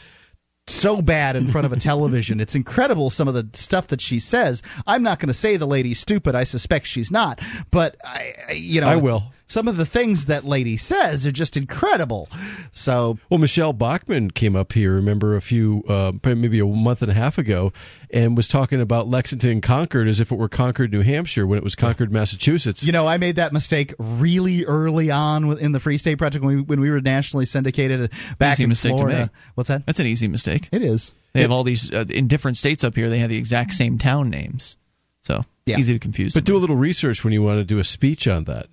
so 0.70 1.02
bad 1.02 1.36
in 1.36 1.46
front 1.46 1.66
of 1.66 1.72
a 1.72 1.76
television. 1.76 2.40
It's 2.40 2.54
incredible 2.54 3.10
some 3.10 3.28
of 3.28 3.34
the 3.34 3.48
stuff 3.52 3.88
that 3.88 4.00
she 4.00 4.20
says. 4.20 4.62
I'm 4.86 5.02
not 5.02 5.18
going 5.18 5.28
to 5.28 5.34
say 5.34 5.56
the 5.56 5.66
lady's 5.66 6.00
stupid. 6.00 6.34
I 6.34 6.44
suspect 6.44 6.86
she's 6.86 7.10
not, 7.10 7.40
but 7.70 7.96
I, 8.04 8.52
you 8.54 8.80
know, 8.80 8.88
I 8.88 8.96
will. 8.96 9.32
Some 9.50 9.66
of 9.66 9.76
the 9.76 9.84
things 9.84 10.26
that 10.26 10.44
lady 10.44 10.76
says 10.76 11.26
are 11.26 11.32
just 11.32 11.56
incredible. 11.56 12.28
So 12.70 13.18
Well, 13.28 13.38
Michele 13.38 13.72
Bachmann 13.72 14.30
came 14.30 14.54
up 14.54 14.72
here, 14.72 14.94
remember, 14.94 15.34
a 15.34 15.40
few, 15.40 15.82
uh, 15.88 16.12
maybe 16.24 16.60
a 16.60 16.64
month 16.66 17.02
and 17.02 17.10
a 17.10 17.14
half 17.14 17.36
ago, 17.36 17.72
and 18.10 18.36
was 18.36 18.46
talking 18.46 18.80
about 18.80 19.08
Lexington 19.08 19.60
Concord 19.60 20.06
as 20.06 20.20
if 20.20 20.30
it 20.30 20.36
were 20.36 20.48
Concord, 20.48 20.92
New 20.92 21.02
Hampshire, 21.02 21.48
when 21.48 21.58
it 21.58 21.64
was 21.64 21.74
Concord, 21.74 22.12
Massachusetts. 22.12 22.84
You 22.84 22.92
know, 22.92 23.08
I 23.08 23.16
made 23.16 23.36
that 23.36 23.52
mistake 23.52 23.92
really 23.98 24.64
early 24.66 25.10
on 25.10 25.58
in 25.58 25.72
the 25.72 25.80
Free 25.80 25.98
State 25.98 26.18
Project 26.18 26.44
when 26.44 26.56
we, 26.58 26.62
when 26.62 26.80
we 26.80 26.88
were 26.88 27.00
nationally 27.00 27.44
syndicated 27.44 28.12
back 28.38 28.52
Easy 28.54 28.62
in 28.62 28.68
mistake 28.68 28.92
to 28.92 28.98
Florida. 28.98 29.18
make. 29.22 29.30
What's 29.56 29.66
that? 29.68 29.84
That's 29.84 29.98
an 29.98 30.06
easy 30.06 30.28
mistake. 30.28 30.68
It 30.70 30.82
is. 30.84 31.12
They 31.32 31.42
have 31.42 31.50
all 31.50 31.64
these 31.64 31.92
uh, 31.92 32.04
in 32.08 32.28
different 32.28 32.56
states 32.56 32.84
up 32.84 32.94
here. 32.94 33.08
They 33.08 33.18
have 33.18 33.30
the 33.30 33.36
exact 33.38 33.72
same 33.72 33.98
town 33.98 34.30
names, 34.30 34.76
so 35.22 35.44
Yeah. 35.66 35.78
easy 35.78 35.92
to 35.92 35.98
confuse. 35.98 36.34
but 36.34 36.44
do 36.44 36.56
a 36.56 36.58
little 36.58 36.76
research 36.76 37.24
when 37.24 37.32
you 37.32 37.42
want 37.42 37.58
to 37.58 37.64
do 37.64 37.78
a 37.80 37.84
speech 37.84 38.28
on 38.28 38.44
that. 38.44 38.66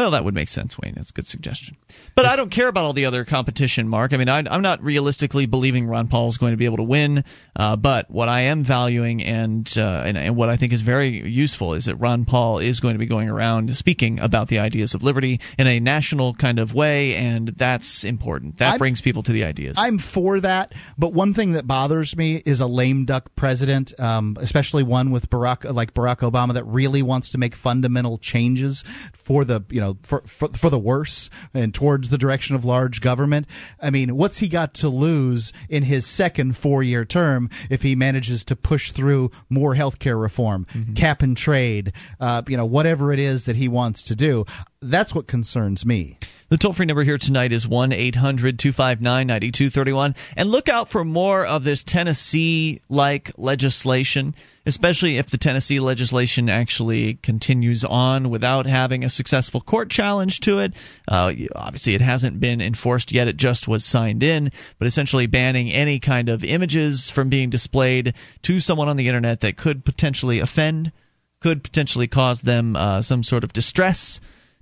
Well, 0.00 0.12
that 0.12 0.24
would 0.24 0.32
make 0.34 0.48
sense, 0.48 0.78
Wayne. 0.78 0.94
That's 0.96 1.10
a 1.10 1.12
good 1.12 1.26
suggestion. 1.26 1.76
But 2.14 2.26
I 2.26 2.36
don't 2.36 2.50
care 2.50 2.68
about 2.68 2.84
all 2.84 2.92
the 2.94 3.06
other 3.06 3.24
competition, 3.24 3.88
Mark. 3.88 4.12
I 4.12 4.16
mean, 4.16 4.28
I, 4.28 4.42
I'm 4.50 4.62
not 4.62 4.82
realistically 4.82 5.46
believing 5.46 5.86
Ron 5.86 6.08
Paul 6.08 6.28
is 6.28 6.38
going 6.38 6.52
to 6.52 6.56
be 6.56 6.64
able 6.64 6.78
to 6.78 6.82
win. 6.82 7.24
Uh, 7.54 7.76
but 7.76 8.10
what 8.10 8.28
I 8.28 8.42
am 8.42 8.64
valuing 8.64 9.22
and, 9.22 9.70
uh, 9.76 10.02
and 10.06 10.16
and 10.16 10.36
what 10.36 10.48
I 10.48 10.56
think 10.56 10.72
is 10.72 10.80
very 10.82 11.28
useful 11.28 11.74
is 11.74 11.84
that 11.84 11.96
Ron 11.96 12.24
Paul 12.24 12.58
is 12.58 12.80
going 12.80 12.94
to 12.94 12.98
be 12.98 13.06
going 13.06 13.28
around 13.28 13.76
speaking 13.76 14.18
about 14.20 14.48
the 14.48 14.58
ideas 14.58 14.94
of 14.94 15.02
liberty 15.02 15.40
in 15.58 15.66
a 15.66 15.80
national 15.80 16.34
kind 16.34 16.58
of 16.58 16.74
way, 16.74 17.14
and 17.14 17.48
that's 17.48 18.04
important. 18.04 18.58
That 18.58 18.70
I'm- 18.70 18.78
brings 18.78 19.00
people 19.00 19.22
to 19.24 19.32
the 19.32 19.44
ideas. 19.44 19.76
I'm 19.78 19.98
for 19.98 20.40
that, 20.40 20.72
but 20.96 21.12
one 21.12 21.34
thing 21.34 21.52
that 21.52 21.66
bothers 21.66 22.16
me 22.16 22.42
is 22.46 22.60
a 22.60 22.66
lame 22.66 23.04
duck 23.04 23.34
president, 23.36 23.98
um, 24.00 24.36
especially 24.40 24.82
one 24.82 25.10
with 25.10 25.28
Barack, 25.28 25.70
like 25.72 25.92
Barack 25.92 26.18
Obama, 26.18 26.54
that 26.54 26.64
really 26.64 27.02
wants 27.02 27.30
to 27.30 27.38
make 27.38 27.54
fundamental 27.54 28.16
changes 28.16 28.82
for 29.12 29.44
the 29.44 29.62
you 29.70 29.80
know 29.80 29.90
know, 29.90 29.98
for, 30.02 30.22
for 30.26 30.48
for 30.48 30.70
the 30.70 30.78
worse 30.78 31.30
and 31.54 31.74
towards 31.80 32.10
the 32.10 32.18
direction 32.18 32.54
of 32.54 32.62
large 32.62 33.00
government. 33.00 33.46
I 33.80 33.88
mean, 33.88 34.14
what's 34.14 34.36
he 34.36 34.48
got 34.48 34.74
to 34.74 34.90
lose 34.90 35.50
in 35.70 35.82
his 35.82 36.06
second 36.06 36.54
four-year 36.54 37.06
term 37.06 37.48
if 37.70 37.80
he 37.80 37.96
manages 37.96 38.44
to 38.44 38.54
push 38.54 38.90
through 38.90 39.30
more 39.48 39.74
healthcare 39.74 40.20
reform, 40.20 40.66
Mm-hmm. 40.74 40.92
cap 40.92 41.22
and 41.22 41.34
trade, 41.36 41.92
uh, 42.20 42.42
you 42.46 42.56
know, 42.58 42.66
whatever 42.66 43.12
it 43.14 43.18
is 43.18 43.46
that 43.46 43.56
he 43.56 43.66
wants 43.66 44.02
to 44.02 44.14
do? 44.14 44.44
That's 44.82 45.14
what 45.14 45.26
concerns 45.26 45.86
me. 45.86 46.18
The 46.50 46.58
toll 46.58 46.72
free 46.74 46.84
number 46.86 47.02
here 47.04 47.16
tonight 47.18 47.52
is 47.52 47.66
1 47.66 47.92
800 47.92 48.58
259 48.58 49.26
9231. 49.26 50.14
And 50.36 50.50
look 50.50 50.68
out 50.68 50.90
for 50.90 51.02
more 51.04 51.46
of 51.46 51.64
this 51.64 51.82
Tennessee 51.84 52.80
like 52.88 53.30
legislation, 53.38 54.34
especially 54.66 55.18
if 55.18 55.30
the 55.30 55.38
Tennessee 55.38 55.80
legislation 55.80 56.48
actually 56.48 57.14
continues 57.14 57.84
on 57.84 58.30
without 58.30 58.66
having 58.66 59.04
a 59.04 59.10
successful 59.10 59.60
court 59.60 59.90
challenge 59.90 60.40
to 60.40 60.58
it. 60.58 60.74
Uh, 61.08 61.32
obviously, 61.54 61.94
it 61.94 62.00
hasn't 62.00 62.40
been 62.40 62.60
enforced 62.60 63.12
yet, 63.12 63.28
it 63.28 63.36
just 63.36 63.68
was 63.68 63.84
signed 63.84 64.22
in, 64.22 64.52
but 64.78 64.86
essentially 64.86 65.26
banning 65.26 65.70
any 65.70 65.98
kind 65.98 66.28
of 66.28 66.44
images 66.44 67.10
from 67.10 67.28
being 67.28 67.50
displayed 67.50 68.14
to 68.42 68.60
someone 68.60 68.88
on 68.88 68.96
the 68.96 69.08
internet 69.08 69.40
that 69.40 69.56
could 69.56 69.84
potentially 69.84 70.40
offend, 70.40 70.92
could 71.40 71.62
potentially 71.62 72.06
cause 72.06 72.42
them 72.42 72.76
uh, 72.76 73.00
some 73.02 73.22
sort 73.22 73.44
of 73.44 73.52
distress 73.52 74.20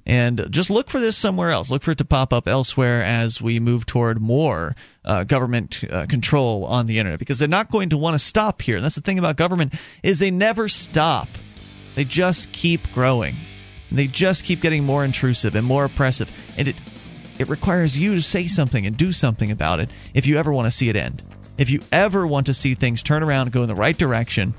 and 0.09 0.47
just 0.51 0.71
look 0.71 0.89
for 0.89 1.01
this 1.01 1.19
somewhere 1.19 1.51
else. 1.51 1.71
Look 1.71 1.83
for 1.83 1.91
it 1.91 1.99
to 1.99 2.05
pop 2.05 2.33
up 2.33 2.49
elsewhere 2.49 3.05
as 3.05 3.43
we 3.43 3.61
move 3.61 3.85
toward 3.85 4.23
more 4.23 4.75
uh, 5.05 5.25
government 5.25 5.85
uh, 5.89 6.07
control 6.07 6.65
on 6.65 6.87
the 6.87 6.99
internet 6.99 7.19
because 7.19 7.39
they're 7.39 7.47
not 7.47 7.71
going 7.71 7.91
to 7.91 7.99
want 7.99 8.15
to 8.15 8.19
stop 8.19 8.63
here. 8.63 8.77
And 8.77 8.85
that's 8.85 8.95
the 8.95 9.03
thing 9.03 9.19
about 9.19 9.37
government 9.37 9.75
is 10.03 10.19
they 10.19 10.31
never 10.31 10.67
stop. 10.67 11.29
They 11.95 12.05
just 12.05 12.51
keep 12.53 12.91
growing. 12.95 13.35
They 13.93 14.07
just 14.07 14.45
keep 14.45 14.63
getting 14.63 14.85
more 14.85 15.05
intrusive 15.05 15.55
and 15.55 15.67
more 15.67 15.85
oppressive. 15.85 16.35
And 16.57 16.69
it 16.69 16.77
it 17.39 17.49
requires 17.49 17.97
you 17.97 18.17
to 18.17 18.23
say 18.23 18.49
something 18.49 18.87
and 18.87 18.97
do 18.97 19.13
something 19.13 19.51
about 19.51 19.79
it 19.79 19.91
if 20.15 20.27
you 20.27 20.39
ever 20.39 20.53
want 20.53 20.67
to 20.67 20.73
see 20.73 20.89
it 20.89 20.97
end. 20.97 21.23
If 21.57 21.71
you 21.71 21.81
ever 21.93 22.27
want 22.27 22.47
to 22.47 22.55
see 22.55 22.75
things 22.75 23.03
turn 23.03 23.23
around 23.23 23.43
and 23.43 23.53
go 23.53 23.63
in 23.63 23.69
the 23.69 23.75
right 23.75 23.97
direction, 23.97 24.55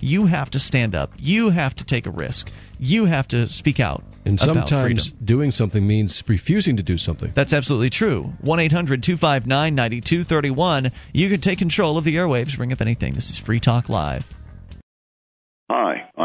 you 0.00 0.26
have 0.26 0.50
to 0.50 0.58
stand 0.58 0.94
up. 0.94 1.12
You 1.18 1.50
have 1.50 1.74
to 1.76 1.84
take 1.84 2.06
a 2.06 2.10
risk. 2.10 2.50
You 2.78 3.06
have 3.06 3.28
to 3.28 3.48
speak 3.48 3.80
out. 3.80 4.02
And 4.24 4.40
sometimes 4.40 5.10
doing 5.10 5.52
something 5.52 5.86
means 5.86 6.22
refusing 6.26 6.76
to 6.76 6.82
do 6.82 6.96
something. 6.98 7.30
That's 7.34 7.52
absolutely 7.52 7.90
true. 7.90 8.32
1 8.40 8.58
800 8.58 9.02
259 9.02 9.74
9231. 9.74 10.90
You 11.12 11.28
can 11.28 11.40
take 11.40 11.58
control 11.58 11.98
of 11.98 12.04
the 12.04 12.16
airwaves. 12.16 12.56
Bring 12.56 12.72
up 12.72 12.80
anything. 12.80 13.12
This 13.12 13.30
is 13.30 13.38
Free 13.38 13.60
Talk 13.60 13.88
Live. 13.88 14.26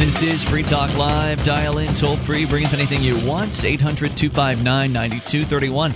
This 0.00 0.22
is 0.22 0.42
Free 0.42 0.62
Talk 0.62 0.96
Live. 0.96 1.44
Dial 1.44 1.76
in 1.76 1.92
toll 1.92 2.16
free. 2.16 2.46
Bring 2.46 2.64
up 2.64 2.72
anything 2.72 3.02
you 3.02 3.18
want. 3.28 3.62
800 3.62 4.16
259 4.16 4.90
9231. 4.94 5.94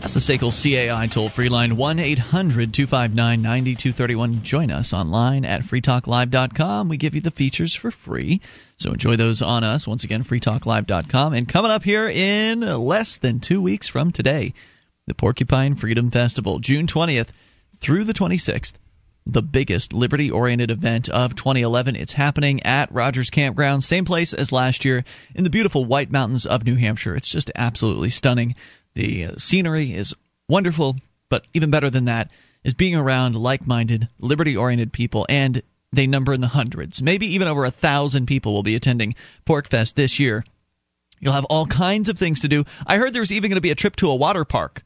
That's 0.00 0.14
the 0.14 0.20
SACL 0.20 0.50
CAI 0.50 1.06
toll 1.08 1.28
free 1.28 1.50
line 1.50 1.76
1 1.76 1.98
800 1.98 2.72
259 2.72 3.42
9231. 3.42 4.42
Join 4.42 4.70
us 4.70 4.94
online 4.94 5.44
at 5.44 5.60
freetalklive.com. 5.60 6.88
We 6.88 6.96
give 6.96 7.14
you 7.14 7.20
the 7.20 7.30
features 7.30 7.74
for 7.74 7.90
free. 7.90 8.40
So 8.78 8.92
enjoy 8.92 9.16
those 9.16 9.42
on 9.42 9.64
us. 9.64 9.86
Once 9.86 10.02
again, 10.02 10.24
freetalklive.com. 10.24 11.34
And 11.34 11.46
coming 11.46 11.70
up 11.70 11.84
here 11.84 12.08
in 12.08 12.60
less 12.60 13.18
than 13.18 13.38
two 13.38 13.60
weeks 13.60 13.86
from 13.86 14.12
today, 14.12 14.54
the 15.06 15.14
Porcupine 15.14 15.74
Freedom 15.74 16.10
Festival, 16.10 16.58
June 16.58 16.86
20th 16.86 17.28
through 17.80 18.04
the 18.04 18.14
26th 18.14 18.72
the 19.26 19.42
biggest 19.42 19.92
liberty 19.92 20.30
oriented 20.30 20.70
event 20.70 21.08
of 21.08 21.34
2011. 21.36 21.96
It's 21.96 22.14
happening 22.14 22.62
at 22.64 22.92
Rogers 22.92 23.30
Campground, 23.30 23.84
same 23.84 24.04
place 24.04 24.32
as 24.32 24.52
last 24.52 24.84
year 24.84 25.04
in 25.34 25.44
the 25.44 25.50
beautiful 25.50 25.84
White 25.84 26.10
Mountains 26.10 26.44
of 26.46 26.64
New 26.64 26.76
Hampshire. 26.76 27.14
It's 27.14 27.28
just 27.28 27.50
absolutely 27.54 28.10
stunning. 28.10 28.54
The 28.94 29.24
uh, 29.26 29.32
scenery 29.36 29.92
is 29.92 30.14
wonderful, 30.48 30.96
but 31.28 31.44
even 31.54 31.70
better 31.70 31.88
than 31.90 32.06
that 32.06 32.30
is 32.64 32.74
being 32.74 32.94
around 32.96 33.36
like 33.36 33.66
minded, 33.66 34.08
liberty 34.18 34.56
oriented 34.56 34.92
people, 34.92 35.26
and 35.28 35.62
they 35.92 36.06
number 36.06 36.32
in 36.32 36.40
the 36.40 36.48
hundreds. 36.48 37.02
Maybe 37.02 37.26
even 37.34 37.48
over 37.48 37.64
a 37.64 37.70
thousand 37.70 38.26
people 38.26 38.52
will 38.52 38.62
be 38.62 38.74
attending 38.74 39.14
PorcFest 39.46 39.94
this 39.94 40.18
year. 40.18 40.44
You'll 41.20 41.34
have 41.34 41.44
all 41.44 41.66
kinds 41.66 42.08
of 42.08 42.18
things 42.18 42.40
to 42.40 42.48
do. 42.48 42.64
I 42.86 42.96
heard 42.96 43.12
there's 43.12 43.32
even 43.32 43.50
going 43.50 43.56
to 43.56 43.60
be 43.62 43.70
a 43.70 43.76
trip 43.76 43.94
to 43.96 44.10
a 44.10 44.16
water 44.16 44.44
park. 44.44 44.82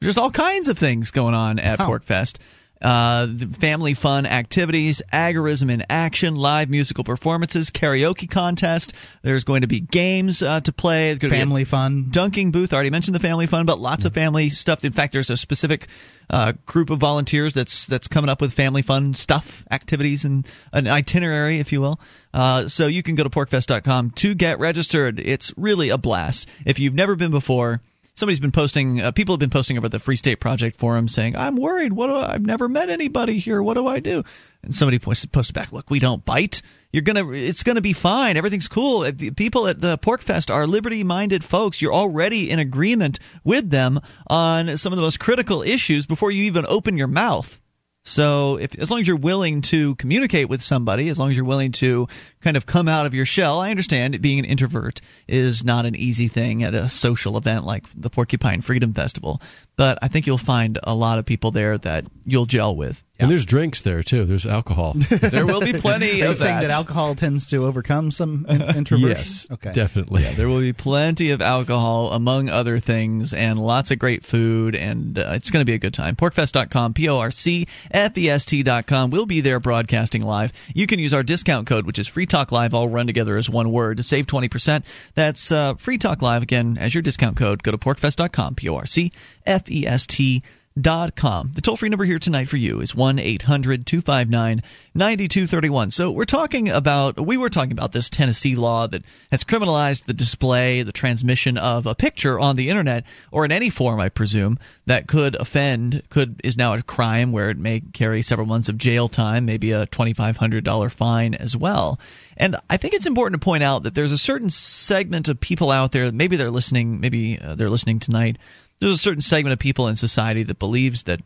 There's 0.00 0.16
all 0.18 0.30
kinds 0.30 0.68
of 0.68 0.78
things 0.78 1.10
going 1.10 1.34
on 1.34 1.58
at 1.58 1.78
Wow. 1.78 1.90
PorcFest. 1.90 2.38
Uh, 2.82 3.26
family 3.58 3.94
fun 3.94 4.26
activities, 4.26 5.00
agorism 5.10 5.70
in 5.70 5.82
action, 5.88 6.36
live 6.36 6.68
musical 6.68 7.04
performances, 7.04 7.70
karaoke 7.70 8.28
contest. 8.28 8.92
There's 9.22 9.44
going 9.44 9.62
to 9.62 9.66
be 9.66 9.80
games 9.80 10.42
uh, 10.42 10.60
to 10.60 10.72
play. 10.72 11.14
Going 11.14 11.32
to 11.32 11.38
Family 11.38 11.64
fun. 11.64 12.08
dunking 12.10 12.50
booth. 12.50 12.72
I 12.72 12.76
already 12.76 12.90
mentioned 12.90 13.14
the 13.14 13.20
family 13.20 13.46
fun, 13.46 13.64
but 13.64 13.78
lots 13.80 14.04
of 14.04 14.12
family 14.12 14.50
stuff. 14.50 14.84
In 14.84 14.92
fact, 14.92 15.14
there's 15.14 15.30
a 15.30 15.36
specific 15.38 15.88
uh, 16.28 16.52
group 16.66 16.90
of 16.90 16.98
volunteers 16.98 17.54
that's 17.54 17.86
that's 17.86 18.08
coming 18.08 18.28
up 18.28 18.40
with 18.40 18.52
family 18.52 18.82
fun 18.82 19.14
stuff, 19.14 19.64
activities, 19.70 20.24
and 20.24 20.46
an 20.72 20.86
itinerary, 20.86 21.60
if 21.60 21.72
you 21.72 21.80
will. 21.80 21.98
Uh, 22.34 22.68
so 22.68 22.86
you 22.86 23.02
can 23.02 23.14
go 23.14 23.22
to 23.22 23.30
porcfest.com 23.30 24.10
to 24.10 24.34
get 24.34 24.58
registered. 24.58 25.18
It's 25.18 25.52
really 25.56 25.88
a 25.88 25.96
blast. 25.98 26.48
If 26.66 26.78
you've 26.78 26.94
never 26.94 27.16
been 27.16 27.30
before. 27.30 27.80
Somebody's 28.16 28.40
been 28.40 28.52
posting. 28.52 29.02
Uh, 29.02 29.12
people 29.12 29.34
have 29.34 29.40
been 29.40 29.50
posting 29.50 29.76
over 29.76 29.84
at 29.84 29.92
the 29.92 29.98
Free 29.98 30.16
State 30.16 30.40
Project 30.40 30.78
forum 30.78 31.06
saying, 31.06 31.36
"I'm 31.36 31.54
worried. 31.56 31.92
What 31.92 32.08
I, 32.08 32.32
I've 32.32 32.46
never 32.46 32.66
met 32.66 32.88
anybody 32.88 33.38
here. 33.38 33.62
What 33.62 33.74
do 33.74 33.86
I 33.86 34.00
do?" 34.00 34.24
And 34.62 34.74
somebody 34.74 34.98
posted, 34.98 35.32
posted 35.32 35.54
back, 35.54 35.70
"Look, 35.70 35.90
we 35.90 35.98
don't 35.98 36.24
bite. 36.24 36.62
You're 36.92 37.02
gonna. 37.02 37.30
It's 37.32 37.62
gonna 37.62 37.82
be 37.82 37.92
fine. 37.92 38.38
Everything's 38.38 38.68
cool. 38.68 39.00
The 39.00 39.32
People 39.32 39.68
at 39.68 39.80
the 39.80 39.98
PorcFest 39.98 40.52
are 40.52 40.66
liberty-minded 40.66 41.44
folks. 41.44 41.82
You're 41.82 41.92
already 41.92 42.50
in 42.50 42.58
agreement 42.58 43.18
with 43.44 43.68
them 43.68 44.00
on 44.28 44.78
some 44.78 44.94
of 44.94 44.96
the 44.96 45.02
most 45.02 45.20
critical 45.20 45.62
issues 45.62 46.06
before 46.06 46.30
you 46.30 46.44
even 46.44 46.64
open 46.66 46.96
your 46.96 47.08
mouth." 47.08 47.60
So, 48.08 48.56
if 48.58 48.78
as 48.78 48.88
long 48.88 49.00
as 49.00 49.08
you're 49.08 49.16
willing 49.16 49.62
to 49.62 49.96
communicate 49.96 50.48
with 50.48 50.62
somebody, 50.62 51.08
as 51.08 51.18
long 51.18 51.30
as 51.30 51.36
you're 51.36 51.44
willing 51.44 51.72
to 51.72 52.06
kind 52.40 52.56
of 52.56 52.64
come 52.64 52.86
out 52.86 53.04
of 53.04 53.14
your 53.14 53.26
shell, 53.26 53.58
I 53.58 53.70
understand 53.70 54.22
being 54.22 54.38
an 54.38 54.44
introvert 54.44 55.00
is 55.26 55.64
not 55.64 55.86
an 55.86 55.96
easy 55.96 56.28
thing 56.28 56.62
at 56.62 56.72
a 56.72 56.88
social 56.88 57.36
event 57.36 57.66
like 57.66 57.82
the 57.96 58.08
Porcupine 58.08 58.60
Freedom 58.60 58.94
Festival. 58.94 59.42
But 59.74 59.98
I 60.02 60.08
think 60.08 60.28
you'll 60.28 60.38
find 60.38 60.78
a 60.84 60.94
lot 60.94 61.18
of 61.18 61.26
people 61.26 61.50
there 61.50 61.78
that 61.78 62.04
you'll 62.24 62.46
gel 62.46 62.76
with. 62.76 63.02
And 63.18 63.30
there's 63.30 63.46
drinks 63.46 63.80
there 63.80 64.02
too. 64.02 64.24
There's 64.26 64.46
alcohol. 64.46 64.94
There 65.08 65.46
will 65.46 65.60
be 65.60 65.72
plenty 65.72 66.10
Are 66.10 66.14
you 66.26 66.30
of 66.30 66.36
saying 66.36 66.56
that. 66.56 66.62
that 66.62 66.70
alcohol 66.70 67.14
tends 67.14 67.46
to 67.46 67.64
overcome 67.64 68.10
some 68.10 68.44
in- 68.48 68.60
introversion? 68.62 69.08
yes, 69.16 69.46
Okay. 69.50 69.72
definitely. 69.72 70.22
There 70.34 70.48
will 70.48 70.60
be 70.60 70.72
plenty 70.74 71.30
of 71.30 71.40
alcohol, 71.40 72.12
among 72.12 72.48
other 72.50 72.78
things, 72.78 73.32
and 73.32 73.58
lots 73.58 73.90
of 73.90 73.98
great 73.98 74.24
food, 74.24 74.74
and 74.74 75.18
uh, 75.18 75.32
it's 75.34 75.50
going 75.50 75.62
to 75.62 75.64
be 75.66 75.72
a 75.74 75.78
good 75.78 75.94
time. 75.94 76.14
Porcfest.com, 76.16 76.92
P 76.94 77.08
O 77.08 77.16
R 77.18 77.30
C 77.30 77.66
F 77.90 78.16
E 78.18 78.28
S 78.28 78.44
T.com. 78.44 79.10
We'll 79.10 79.24
be 79.26 79.40
there 79.40 79.60
broadcasting 79.60 80.22
live. 80.22 80.52
You 80.74 80.86
can 80.86 80.98
use 80.98 81.14
our 81.14 81.22
discount 81.22 81.66
code, 81.66 81.86
which 81.86 81.98
is 81.98 82.06
Free 82.06 82.26
Talk 82.26 82.52
Live, 82.52 82.74
all 82.74 82.88
run 82.88 83.06
together 83.06 83.36
as 83.38 83.48
one 83.48 83.72
word, 83.72 83.96
to 83.96 84.02
save 84.02 84.26
20%. 84.26 84.84
That's 85.14 85.50
uh, 85.50 85.74
Free 85.74 85.96
Talk 85.98 86.20
Live, 86.22 86.42
again, 86.42 86.76
as 86.78 86.94
your 86.94 87.02
discount 87.02 87.36
code. 87.38 87.62
Go 87.62 87.70
to 87.70 87.78
porcfest.com, 87.78 88.56
P 88.56 88.68
O 88.68 88.76
R 88.76 88.86
C 88.86 89.10
F 89.46 89.70
E 89.70 89.86
S 89.86 90.06
T 90.06 90.40
dot 90.40 90.50
com. 90.82 91.52
The 91.54 91.62
toll 91.62 91.76
free 91.76 91.88
number 91.88 92.04
here 92.04 92.18
tonight 92.18 92.48
for 92.48 92.58
you 92.58 92.80
is 92.80 92.94
1 92.94 93.18
800 93.18 93.86
259 93.86 94.62
9231. 94.94 95.90
So 95.90 96.10
we're 96.10 96.24
talking 96.24 96.68
about, 96.68 97.18
we 97.18 97.36
were 97.36 97.48
talking 97.48 97.72
about 97.72 97.92
this 97.92 98.10
Tennessee 98.10 98.56
law 98.56 98.86
that 98.88 99.02
has 99.30 99.42
criminalized 99.42 100.04
the 100.04 100.12
display, 100.12 100.82
the 100.82 100.92
transmission 100.92 101.56
of 101.56 101.86
a 101.86 101.94
picture 101.94 102.38
on 102.38 102.56
the 102.56 102.68
internet 102.68 103.04
or 103.30 103.44
in 103.44 103.52
any 103.52 103.70
form, 103.70 104.00
I 104.00 104.10
presume, 104.10 104.58
that 104.84 105.06
could 105.06 105.34
offend, 105.36 106.02
could, 106.10 106.40
is 106.44 106.58
now 106.58 106.74
a 106.74 106.82
crime 106.82 107.32
where 107.32 107.50
it 107.50 107.58
may 107.58 107.80
carry 107.80 108.20
several 108.22 108.46
months 108.46 108.68
of 108.68 108.76
jail 108.76 109.08
time, 109.08 109.46
maybe 109.46 109.72
a 109.72 109.86
$2,500 109.86 110.92
fine 110.92 111.34
as 111.34 111.56
well. 111.56 111.98
And 112.36 112.56
I 112.68 112.76
think 112.76 112.92
it's 112.92 113.06
important 113.06 113.40
to 113.40 113.44
point 113.44 113.62
out 113.62 113.84
that 113.84 113.94
there's 113.94 114.12
a 114.12 114.18
certain 114.18 114.50
segment 114.50 115.28
of 115.28 115.40
people 115.40 115.70
out 115.70 115.92
there, 115.92 116.12
maybe 116.12 116.36
they're 116.36 116.50
listening, 116.50 117.00
maybe 117.00 117.38
uh, 117.40 117.54
they're 117.54 117.70
listening 117.70 117.98
tonight 117.98 118.36
there's 118.78 118.92
a 118.92 118.98
certain 118.98 119.20
segment 119.20 119.52
of 119.52 119.58
people 119.58 119.88
in 119.88 119.96
society 119.96 120.42
that 120.42 120.58
believes 120.58 121.04
that 121.04 121.20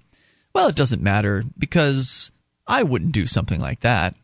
well 0.55 0.69
it 0.69 0.77
doesn't 0.77 1.03
matter 1.03 1.45
because 1.59 2.31
I 2.67 2.83
wouldn't 2.83 3.13
do 3.13 3.27
something 3.27 3.61
like 3.61 3.81
that. 3.81 4.15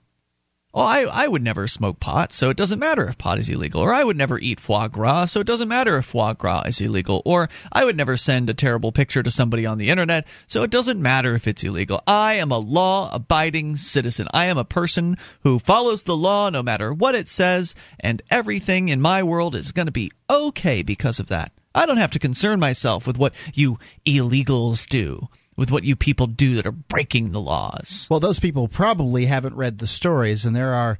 Well, 0.77 0.85
I, 0.85 1.05
I 1.05 1.27
would 1.27 1.43
never 1.43 1.68
smoke 1.68 2.01
pot, 2.01 2.35
so 2.35 2.51
it 2.51 2.57
doesn't 2.59 2.79
matter 2.79 3.09
if 3.09 3.16
pot 3.16 3.39
is 3.39 3.49
illegal. 3.49 3.81
Or 3.81 3.95
I 3.95 4.05
would 4.05 4.18
never 4.18 4.39
eat 4.39 4.61
foie 4.61 4.89
gras, 4.89 5.24
so 5.33 5.41
it 5.41 5.47
doesn't 5.47 5.70
matter 5.70 5.97
if 5.97 6.05
foie 6.05 6.35
gras 6.35 6.64
is 6.66 6.83
illegal. 6.83 7.22
Or 7.24 7.49
I 7.72 7.87
would 7.87 7.97
never 7.97 8.18
send 8.18 8.51
a 8.51 8.55
terrible 8.55 8.93
picture 8.93 9.22
to 9.22 9.31
somebody 9.31 9.64
on 9.64 9.79
the 9.79 9.89
internet, 9.89 10.27
so 10.47 10.62
it 10.64 10.70
doesn't 10.70 11.01
matter 11.01 11.35
if 11.35 11.49
it's 11.49 11.64
illegal. 11.64 12.03
I 12.07 12.35
am 12.35 12.53
a 12.53 12.59
law 12.59 13.09
abiding 13.11 13.77
citizen. 13.77 14.29
I 14.35 14.45
am 14.47 14.59
a 14.59 14.66
person 14.66 15.16
who 15.45 15.59
follows 15.59 16.05
the 16.05 16.14
law 16.14 16.51
no 16.51 16.62
matter 16.62 16.93
what 16.93 17.14
it 17.14 17.27
says, 17.27 17.74
and 17.99 18.20
everything 18.31 18.91
in 18.91 19.01
my 19.01 19.22
world 19.22 19.55
is 19.55 19.72
going 19.72 19.87
to 19.87 19.93
be 19.93 20.12
okay 20.29 20.83
because 20.83 21.18
of 21.18 21.29
that. 21.29 21.53
I 21.77 21.87
don't 21.87 21.99
have 21.99 22.11
to 22.12 22.18
concern 22.18 22.59
myself 22.59 23.07
with 23.07 23.18
what 23.18 23.35
you 23.55 23.79
illegals 24.05 24.89
do 24.89 25.29
with 25.57 25.70
what 25.70 25.85
you 25.85 25.97
people 25.97 26.27
do 26.27 26.55
that 26.55 26.66
are 26.66 26.72
breaking 26.72 27.33
the 27.33 27.41
laws. 27.41 28.07
Well, 28.11 28.20
those 28.20 28.39
people 28.39 28.68
probably 28.68 29.27
haven't 29.27 29.57
read 29.57 29.79
the 29.79 29.87
stories, 29.87 30.45
and 30.45 30.55
there 30.55 30.74
are 30.74 30.99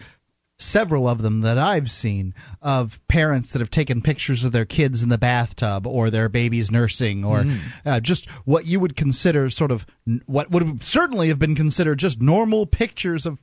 several 0.59 1.07
of 1.07 1.20
them 1.20 1.43
that 1.43 1.59
I've 1.59 1.91
seen 1.91 2.35
of 2.62 3.07
parents 3.09 3.53
that 3.53 3.59
have 3.59 3.70
taken 3.70 4.01
pictures 4.01 4.43
of 4.45 4.53
their 4.53 4.64
kids 4.64 5.03
in 5.03 5.11
the 5.11 5.18
bathtub 5.18 5.87
or 5.87 6.11
their 6.11 6.31
babies 6.31 6.70
nursing 6.70 7.24
or 7.24 7.43
mm. 7.43 7.81
uh, 7.85 8.01
just 8.01 8.31
what 8.47 8.64
you 8.64 8.81
would 8.81 8.97
consider 8.97 9.51
sort 9.51 9.70
of 9.70 9.85
what 10.24 10.51
would 10.51 10.83
certainly 10.83 11.29
have 11.29 11.39
been 11.39 11.55
considered 11.55 11.99
just 11.99 12.22
normal 12.22 12.64
pictures 12.64 13.27
of 13.27 13.39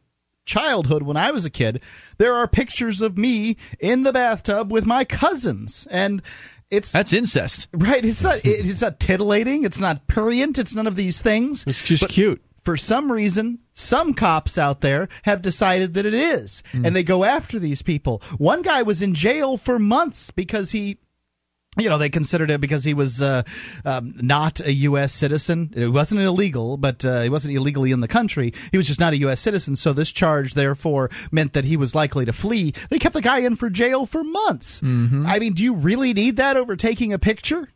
childhood 0.46 1.04
when 1.04 1.18
I 1.18 1.32
was 1.32 1.46
a 1.46 1.50
kid. 1.50 1.84
There 2.18 2.34
are 2.34 2.48
pictures 2.48 3.02
of 3.02 3.18
me 3.18 3.58
in 3.80 4.04
the 4.04 4.14
bathtub 4.14 4.72
with 4.72 4.86
my 4.86 5.06
cousins 5.06 5.88
and 5.90 6.22
it's 6.74 6.92
that's 6.92 7.14
incest, 7.14 7.68
right? 7.74 8.04
It's 8.04 8.24
not. 8.24 8.38
It, 8.38 8.68
it's 8.68 8.82
not 8.82 9.00
titillating. 9.00 9.64
It's 9.64 9.80
not 9.80 10.08
prurient. 10.08 10.58
It's 10.58 10.74
none 10.74 10.88
of 10.88 10.96
these 10.96 11.22
things. 11.22 11.64
It's 11.68 11.84
just 11.84 12.04
but 12.04 12.10
cute. 12.10 12.42
For 12.66 12.78
some 12.78 13.12
reason, 13.12 13.60
some 13.74 14.14
cops 14.14 14.58
out 14.58 14.82
there 14.82 15.10
have 15.24 15.42
decided 15.42 15.96
that 15.96 16.06
it 16.06 16.14
is, 16.14 16.64
mm. 16.72 16.86
and 16.86 16.96
they 16.96 17.04
go 17.04 17.26
after 17.26 17.60
these 17.60 17.82
people. 17.82 18.22
One 18.38 18.62
guy 18.62 18.84
was 18.84 19.02
in 19.02 19.14
jail 19.14 19.58
for 19.58 19.78
months 19.78 20.32
because 20.32 20.72
he 20.72 20.98
you 21.78 21.90
know, 21.90 21.98
they 21.98 22.10
considered 22.10 22.52
it 22.52 22.62
because 22.62 22.84
he 22.84 22.94
was 22.94 23.22
uh, 23.22 23.44
um, 23.86 24.14
not 24.22 24.60
a 24.60 24.72
U.S. 24.74 25.14
citizen. 25.14 25.74
It 25.76 25.88
wasn't 25.88 26.22
illegal, 26.22 26.78
but 26.78 27.04
uh, 27.04 27.22
he 27.22 27.30
wasn't 27.30 27.56
illegally 27.56 27.92
in 27.92 28.00
the 28.00 28.08
country. 28.08 28.54
He 28.72 28.78
was 28.78 28.88
just 28.88 29.00
not 29.00 29.14
a 29.14 29.18
U.S. 29.18 29.40
citizen. 29.40 29.76
So 29.76 29.94
this 29.94 30.12
charge, 30.12 30.54
therefore, 30.54 31.10
meant 31.32 31.54
that 31.54 31.66
he 31.66 31.78
was 31.78 31.96
likely 31.96 32.26
to 32.26 32.34
flee. 32.34 32.74
They 32.90 33.00
kept 33.00 33.14
the 33.14 33.22
guy 33.22 33.40
in 33.40 33.56
for 33.56 33.70
jail 33.70 34.06
for 34.06 34.24
months. 34.24 34.82
Mm-hmm. 34.82 35.26
I 35.26 35.40
mean, 35.40 35.54
do 35.54 35.64
you 35.64 35.76
really 35.76 36.14
need 36.14 36.38
that 36.38 36.58
over 36.58 36.76
taking 36.76 37.12
a 37.12 37.20
picture? 37.20 37.70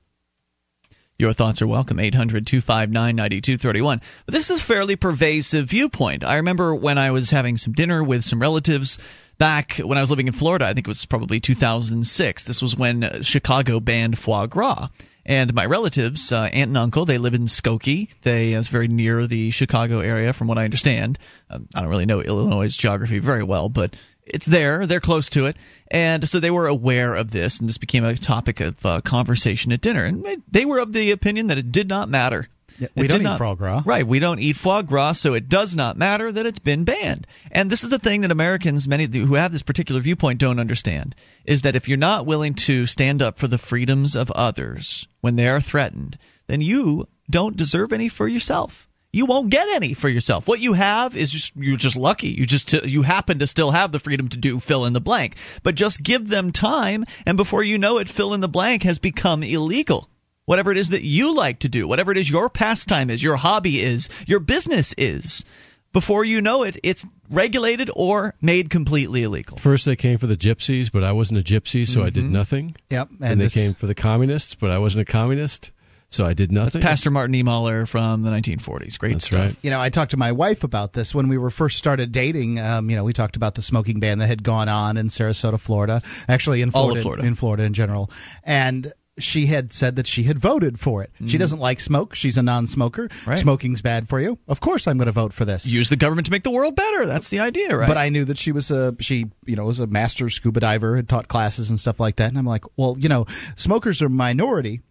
Your 1.19 1.33
thoughts 1.33 1.63
are 1.63 1.67
welcome. 1.67 1.99
800 1.99 2.45
259 2.45 3.15
9231. 3.15 4.01
This 4.27 4.51
is 4.51 4.59
a 4.59 4.63
fairly 4.63 4.95
pervasive 4.95 5.67
viewpoint. 5.67 6.23
I 6.23 6.35
remember 6.35 6.75
when 6.75 6.99
I 6.99 7.09
was 7.09 7.31
having 7.31 7.57
some 7.57 7.73
dinner 7.73 8.03
with 8.03 8.23
some 8.23 8.39
relatives 8.39 8.99
back 9.39 9.77
when 9.77 9.97
I 9.97 10.01
was 10.01 10.11
living 10.11 10.27
in 10.27 10.33
Florida. 10.33 10.65
I 10.65 10.73
think 10.75 10.85
it 10.85 10.89
was 10.89 11.05
probably 11.05 11.39
2006. 11.39 12.43
This 12.43 12.61
was 12.61 12.77
when 12.77 13.23
Chicago 13.23 13.79
banned 13.79 14.19
foie 14.19 14.45
gras. 14.45 14.89
And 15.25 15.55
my 15.55 15.65
relatives, 15.65 16.31
uh, 16.31 16.49
aunt 16.53 16.69
and 16.69 16.77
uncle, 16.77 17.05
they 17.05 17.17
live 17.17 17.33
in 17.33 17.45
Skokie. 17.45 18.09
They 18.21 18.53
uh, 18.53 18.59
it's 18.59 18.67
very 18.67 18.87
near 18.87 19.25
the 19.25 19.49
Chicago 19.49 19.99
area, 19.99 20.33
from 20.33 20.47
what 20.47 20.59
I 20.59 20.65
understand. 20.65 21.17
Uh, 21.49 21.59
I 21.73 21.81
don't 21.81 21.89
really 21.89 22.05
know 22.05 22.21
Illinois' 22.21 22.77
geography 22.77 23.17
very 23.17 23.43
well, 23.43 23.69
but 23.69 23.95
it's 24.27 24.45
there. 24.45 24.85
They're 24.85 24.99
close 24.99 25.29
to 25.29 25.45
it, 25.45 25.57
and 25.89 26.27
so 26.27 26.39
they 26.39 26.51
were 26.51 26.67
aware 26.67 27.15
of 27.15 27.31
this, 27.31 27.59
and 27.59 27.67
this 27.67 27.77
became 27.77 28.03
a 28.03 28.15
topic 28.15 28.59
of 28.59 28.85
uh, 28.85 29.01
conversation 29.01 29.71
at 29.71 29.81
dinner. 29.81 30.03
And 30.03 30.43
they 30.49 30.65
were 30.65 30.79
of 30.79 30.93
the 30.93 31.11
opinion 31.11 31.47
that 31.47 31.57
it 31.57 31.71
did 31.71 31.89
not 31.89 32.09
matter. 32.09 32.47
Yeah, 32.79 32.89
we 32.95 33.05
it 33.05 33.11
don't 33.11 33.21
eat 33.21 33.25
not, 33.25 33.39
foie 33.39 33.55
gras. 33.55 33.81
Right, 33.85 34.05
we 34.05 34.19
don't 34.19 34.39
eat 34.39 34.55
foie 34.55 34.83
gras, 34.83 35.13
so 35.13 35.33
it 35.33 35.49
does 35.49 35.75
not 35.75 35.97
matter 35.97 36.31
that 36.31 36.45
it's 36.45 36.59
been 36.59 36.83
banned. 36.83 37.25
And 37.51 37.71
this 37.71 37.83
is 37.83 37.89
the 37.89 37.97
thing 37.97 38.21
that 38.21 38.31
Americans, 38.31 38.87
many 38.87 39.07
who 39.07 39.33
have 39.33 39.51
this 39.51 39.63
particular 39.63 39.99
viewpoint, 39.99 40.39
don't 40.39 40.59
understand: 40.59 41.15
is 41.45 41.63
that 41.63 41.75
if 41.75 41.87
you're 41.87 41.97
not 41.97 42.25
willing 42.25 42.53
to 42.53 42.85
stand 42.85 43.21
up 43.21 43.39
for 43.39 43.47
the 43.47 43.57
freedoms 43.57 44.15
of 44.15 44.29
others 44.31 45.07
when 45.21 45.37
they 45.37 45.47
are 45.47 45.61
threatened, 45.61 46.17
then 46.47 46.61
you 46.61 47.07
don't 47.29 47.57
deserve 47.57 47.91
any 47.91 48.09
for 48.09 48.27
yourself 48.27 48.86
you 49.13 49.25
won't 49.25 49.49
get 49.49 49.67
any 49.69 49.93
for 49.93 50.09
yourself. 50.09 50.47
What 50.47 50.59
you 50.59 50.73
have 50.73 51.15
is 51.15 51.31
just 51.31 51.55
you're 51.55 51.77
just 51.77 51.95
lucky. 51.95 52.29
You 52.29 52.45
just 52.45 52.73
you 52.73 53.01
happen 53.01 53.39
to 53.39 53.47
still 53.47 53.71
have 53.71 53.91
the 53.91 53.99
freedom 53.99 54.27
to 54.29 54.37
do 54.37 54.59
fill 54.59 54.85
in 54.85 54.93
the 54.93 55.01
blank. 55.01 55.35
But 55.63 55.75
just 55.75 56.03
give 56.03 56.27
them 56.27 56.51
time 56.51 57.05
and 57.25 57.37
before 57.37 57.63
you 57.63 57.77
know 57.77 57.97
it 57.97 58.09
fill 58.09 58.33
in 58.33 58.41
the 58.41 58.47
blank 58.47 58.83
has 58.83 58.99
become 58.99 59.43
illegal. 59.43 60.09
Whatever 60.45 60.71
it 60.71 60.77
is 60.77 60.89
that 60.89 61.03
you 61.03 61.35
like 61.35 61.59
to 61.59 61.69
do, 61.69 61.87
whatever 61.87 62.11
it 62.11 62.17
is 62.17 62.29
your 62.29 62.49
pastime 62.49 63.09
is, 63.09 63.21
your 63.21 63.35
hobby 63.35 63.81
is, 63.81 64.07
your 64.25 64.39
business 64.39 64.93
is. 64.97 65.43
Before 65.91 66.23
you 66.23 66.41
know 66.41 66.63
it, 66.63 66.77
it's 66.83 67.05
regulated 67.29 67.89
or 67.95 68.35
made 68.41 68.69
completely 68.69 69.23
illegal. 69.23 69.57
First, 69.57 69.85
they 69.85 69.95
came 69.95 70.17
for 70.17 70.27
the 70.27 70.37
gypsies, 70.37 70.91
but 70.91 71.03
I 71.03 71.11
wasn't 71.11 71.39
a 71.39 71.43
gypsy, 71.43 71.87
so 71.87 71.99
mm-hmm. 71.99 72.07
I 72.07 72.09
did 72.11 72.23
mm-hmm. 72.25 72.33
nothing. 72.33 72.75
Yep. 72.91 73.09
And, 73.19 73.23
and 73.23 73.41
they 73.41 73.49
came 73.49 73.73
for 73.73 73.87
the 73.87 73.95
communists, 73.95 74.53
but 74.53 74.69
I 74.69 74.77
wasn't 74.77 75.09
a 75.09 75.11
communist. 75.11 75.71
So 76.09 76.25
I 76.25 76.33
did 76.33 76.51
nothing. 76.51 76.81
That's 76.81 76.91
Pastor 76.91 77.11
Martin 77.11 77.35
Niemöller 77.35 77.87
from 77.87 78.23
the 78.23 78.31
1940s. 78.31 78.97
Great 78.97 79.13
That's 79.13 79.25
stuff. 79.25 79.39
Right. 79.39 79.55
You 79.61 79.69
know, 79.69 79.81
I 79.81 79.89
talked 79.89 80.11
to 80.11 80.17
my 80.17 80.31
wife 80.31 80.63
about 80.63 80.93
this 80.93 81.13
when 81.13 81.27
we 81.27 81.37
were 81.37 81.49
first 81.49 81.77
started 81.77 82.11
dating. 82.11 82.59
Um, 82.59 82.89
you 82.89 82.95
know, 82.95 83.03
we 83.03 83.13
talked 83.13 83.35
about 83.35 83.55
the 83.55 83.61
smoking 83.61 83.99
ban 83.99 84.19
that 84.19 84.27
had 84.27 84.41
gone 84.41 84.69
on 84.69 84.95
in 84.97 85.07
Sarasota, 85.07 85.59
Florida. 85.59 86.01
Actually, 86.29 86.61
in 86.61 86.71
Florida, 86.71 87.01
Florida. 87.01 87.25
in 87.25 87.35
Florida 87.35 87.63
in 87.63 87.73
general, 87.73 88.09
and 88.43 88.93
she 89.19 89.47
had 89.47 89.73
said 89.73 89.95
that 89.95 90.07
she 90.07 90.23
had 90.23 90.37
voted 90.37 90.79
for 90.79 91.03
it. 91.03 91.11
Mm. 91.19 91.29
She 91.29 91.37
doesn't 91.37 91.59
like 91.59 91.79
smoke. 91.79 92.15
She's 92.15 92.37
a 92.37 92.43
non-smoker. 92.43 93.09
Right. 93.25 93.39
Smoking's 93.39 93.81
bad 93.81 94.07
for 94.07 94.19
you. 94.19 94.37
Of 94.47 94.59
course, 94.59 94.87
I'm 94.87 94.97
going 94.97 95.07
to 95.07 95.11
vote 95.11 95.33
for 95.33 95.45
this. 95.45 95.65
Use 95.65 95.89
the 95.89 95.95
government 95.95 96.27
to 96.27 96.31
make 96.31 96.43
the 96.43 96.51
world 96.51 96.75
better. 96.75 97.05
That's 97.05 97.29
the 97.29 97.39
idea, 97.39 97.75
right? 97.75 97.87
But 97.87 97.97
I 97.97 98.09
knew 98.09 98.25
that 98.25 98.37
she 98.37 98.51
was 98.51 98.71
a 98.71 98.95
she, 98.99 99.25
you 99.45 99.55
know, 99.55 99.65
was 99.65 99.79
a 99.79 99.87
master 99.87 100.29
scuba 100.29 100.59
diver, 100.59 100.95
had 100.95 101.09
taught 101.09 101.27
classes 101.27 101.69
and 101.69 101.79
stuff 101.79 101.99
like 101.99 102.17
that. 102.17 102.29
And 102.29 102.37
I'm 102.37 102.45
like, 102.45 102.63
well, 102.77 102.95
you 102.99 103.09
know, 103.09 103.25
smokers 103.55 104.01
are 104.01 104.09
minority, 104.09 104.81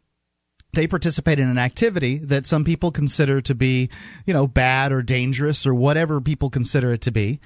they 0.73 0.87
participate 0.87 1.39
in 1.39 1.49
an 1.49 1.59
activity 1.59 2.19
that 2.19 2.47
some 2.47 2.64
people 2.64 2.91
consider 2.91 3.41
to 3.41 3.55
be, 3.55 3.89
you 4.27 4.35
know, 4.35 4.47
bad 4.47 4.93
or 4.93 5.03
dangerous 5.03 5.67
or 5.67 5.75
whatever 5.75 6.21
people 6.21 6.51
consider 6.51 6.93
it 6.93 7.01
to 7.03 7.11
be. 7.11 7.41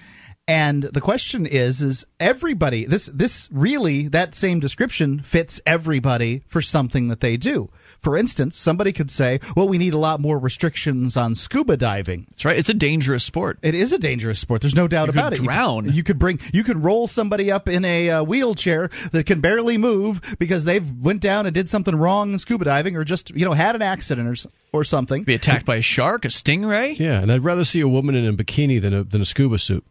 And 0.50 0.82
the 0.82 1.00
question 1.00 1.46
is, 1.46 1.80
is 1.80 2.04
everybody 2.18 2.84
this 2.84 3.06
this 3.06 3.48
really 3.52 4.08
that 4.08 4.34
same 4.34 4.58
description 4.58 5.20
fits 5.20 5.60
everybody 5.64 6.42
for 6.48 6.60
something 6.60 7.06
that 7.06 7.20
they 7.20 7.36
do. 7.36 7.70
For 8.00 8.16
instance, 8.16 8.56
somebody 8.56 8.92
could 8.92 9.12
say, 9.12 9.38
"Well, 9.54 9.68
we 9.68 9.78
need 9.78 9.92
a 9.92 9.98
lot 9.98 10.18
more 10.18 10.40
restrictions 10.40 11.16
on 11.16 11.36
scuba 11.36 11.76
diving." 11.76 12.26
That's 12.30 12.44
right. 12.44 12.58
It's 12.58 12.68
a 12.68 12.74
dangerous 12.74 13.22
sport. 13.22 13.60
It 13.62 13.76
is 13.76 13.92
a 13.92 13.98
dangerous 13.98 14.40
sport. 14.40 14.60
There's 14.60 14.74
no 14.74 14.88
doubt 14.88 15.06
you 15.06 15.12
about 15.12 15.34
it. 15.34 15.40
Drown. 15.40 15.84
You, 15.84 15.92
you 15.92 16.02
could 16.02 16.18
bring 16.18 16.40
you 16.52 16.64
could 16.64 16.82
roll 16.82 17.06
somebody 17.06 17.52
up 17.52 17.68
in 17.68 17.84
a 17.84 18.10
uh, 18.10 18.24
wheelchair 18.24 18.90
that 19.12 19.26
can 19.26 19.40
barely 19.40 19.78
move 19.78 20.34
because 20.40 20.64
they've 20.64 20.92
went 20.96 21.20
down 21.20 21.46
and 21.46 21.54
did 21.54 21.68
something 21.68 21.94
wrong 21.94 22.32
in 22.32 22.40
scuba 22.40 22.64
diving 22.64 22.96
or 22.96 23.04
just 23.04 23.30
you 23.36 23.44
know 23.44 23.52
had 23.52 23.76
an 23.76 23.82
accident 23.82 24.26
or 24.26 24.50
or 24.72 24.82
something. 24.82 25.22
Be 25.22 25.36
attacked 25.36 25.64
by 25.64 25.76
a 25.76 25.82
shark, 25.82 26.24
a 26.24 26.28
stingray. 26.28 26.98
Yeah, 26.98 27.20
and 27.20 27.30
I'd 27.30 27.44
rather 27.44 27.64
see 27.64 27.80
a 27.80 27.88
woman 27.88 28.16
in 28.16 28.26
a 28.26 28.32
bikini 28.32 28.80
than 28.80 28.92
a 28.92 29.04
than 29.04 29.20
a 29.20 29.24
scuba 29.24 29.56
suit. 29.56 29.84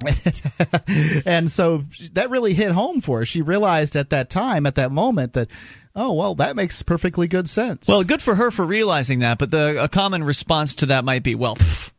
and 1.26 1.50
so 1.50 1.84
that 2.12 2.30
really 2.30 2.54
hit 2.54 2.72
home 2.72 3.00
for 3.00 3.18
her. 3.18 3.26
She 3.26 3.42
realized 3.42 3.96
at 3.96 4.10
that 4.10 4.30
time, 4.30 4.66
at 4.66 4.76
that 4.76 4.90
moment, 4.90 5.34
that 5.34 5.48
oh 5.94 6.12
well, 6.12 6.34
that 6.36 6.56
makes 6.56 6.82
perfectly 6.82 7.28
good 7.28 7.48
sense. 7.48 7.88
Well, 7.88 8.04
good 8.04 8.22
for 8.22 8.34
her 8.34 8.50
for 8.50 8.64
realizing 8.64 9.20
that. 9.20 9.38
But 9.38 9.50
the 9.50 9.82
a 9.82 9.88
common 9.88 10.24
response 10.24 10.76
to 10.76 10.86
that 10.86 11.04
might 11.04 11.22
be, 11.22 11.34
well, 11.34 11.56
pff, 11.56 11.90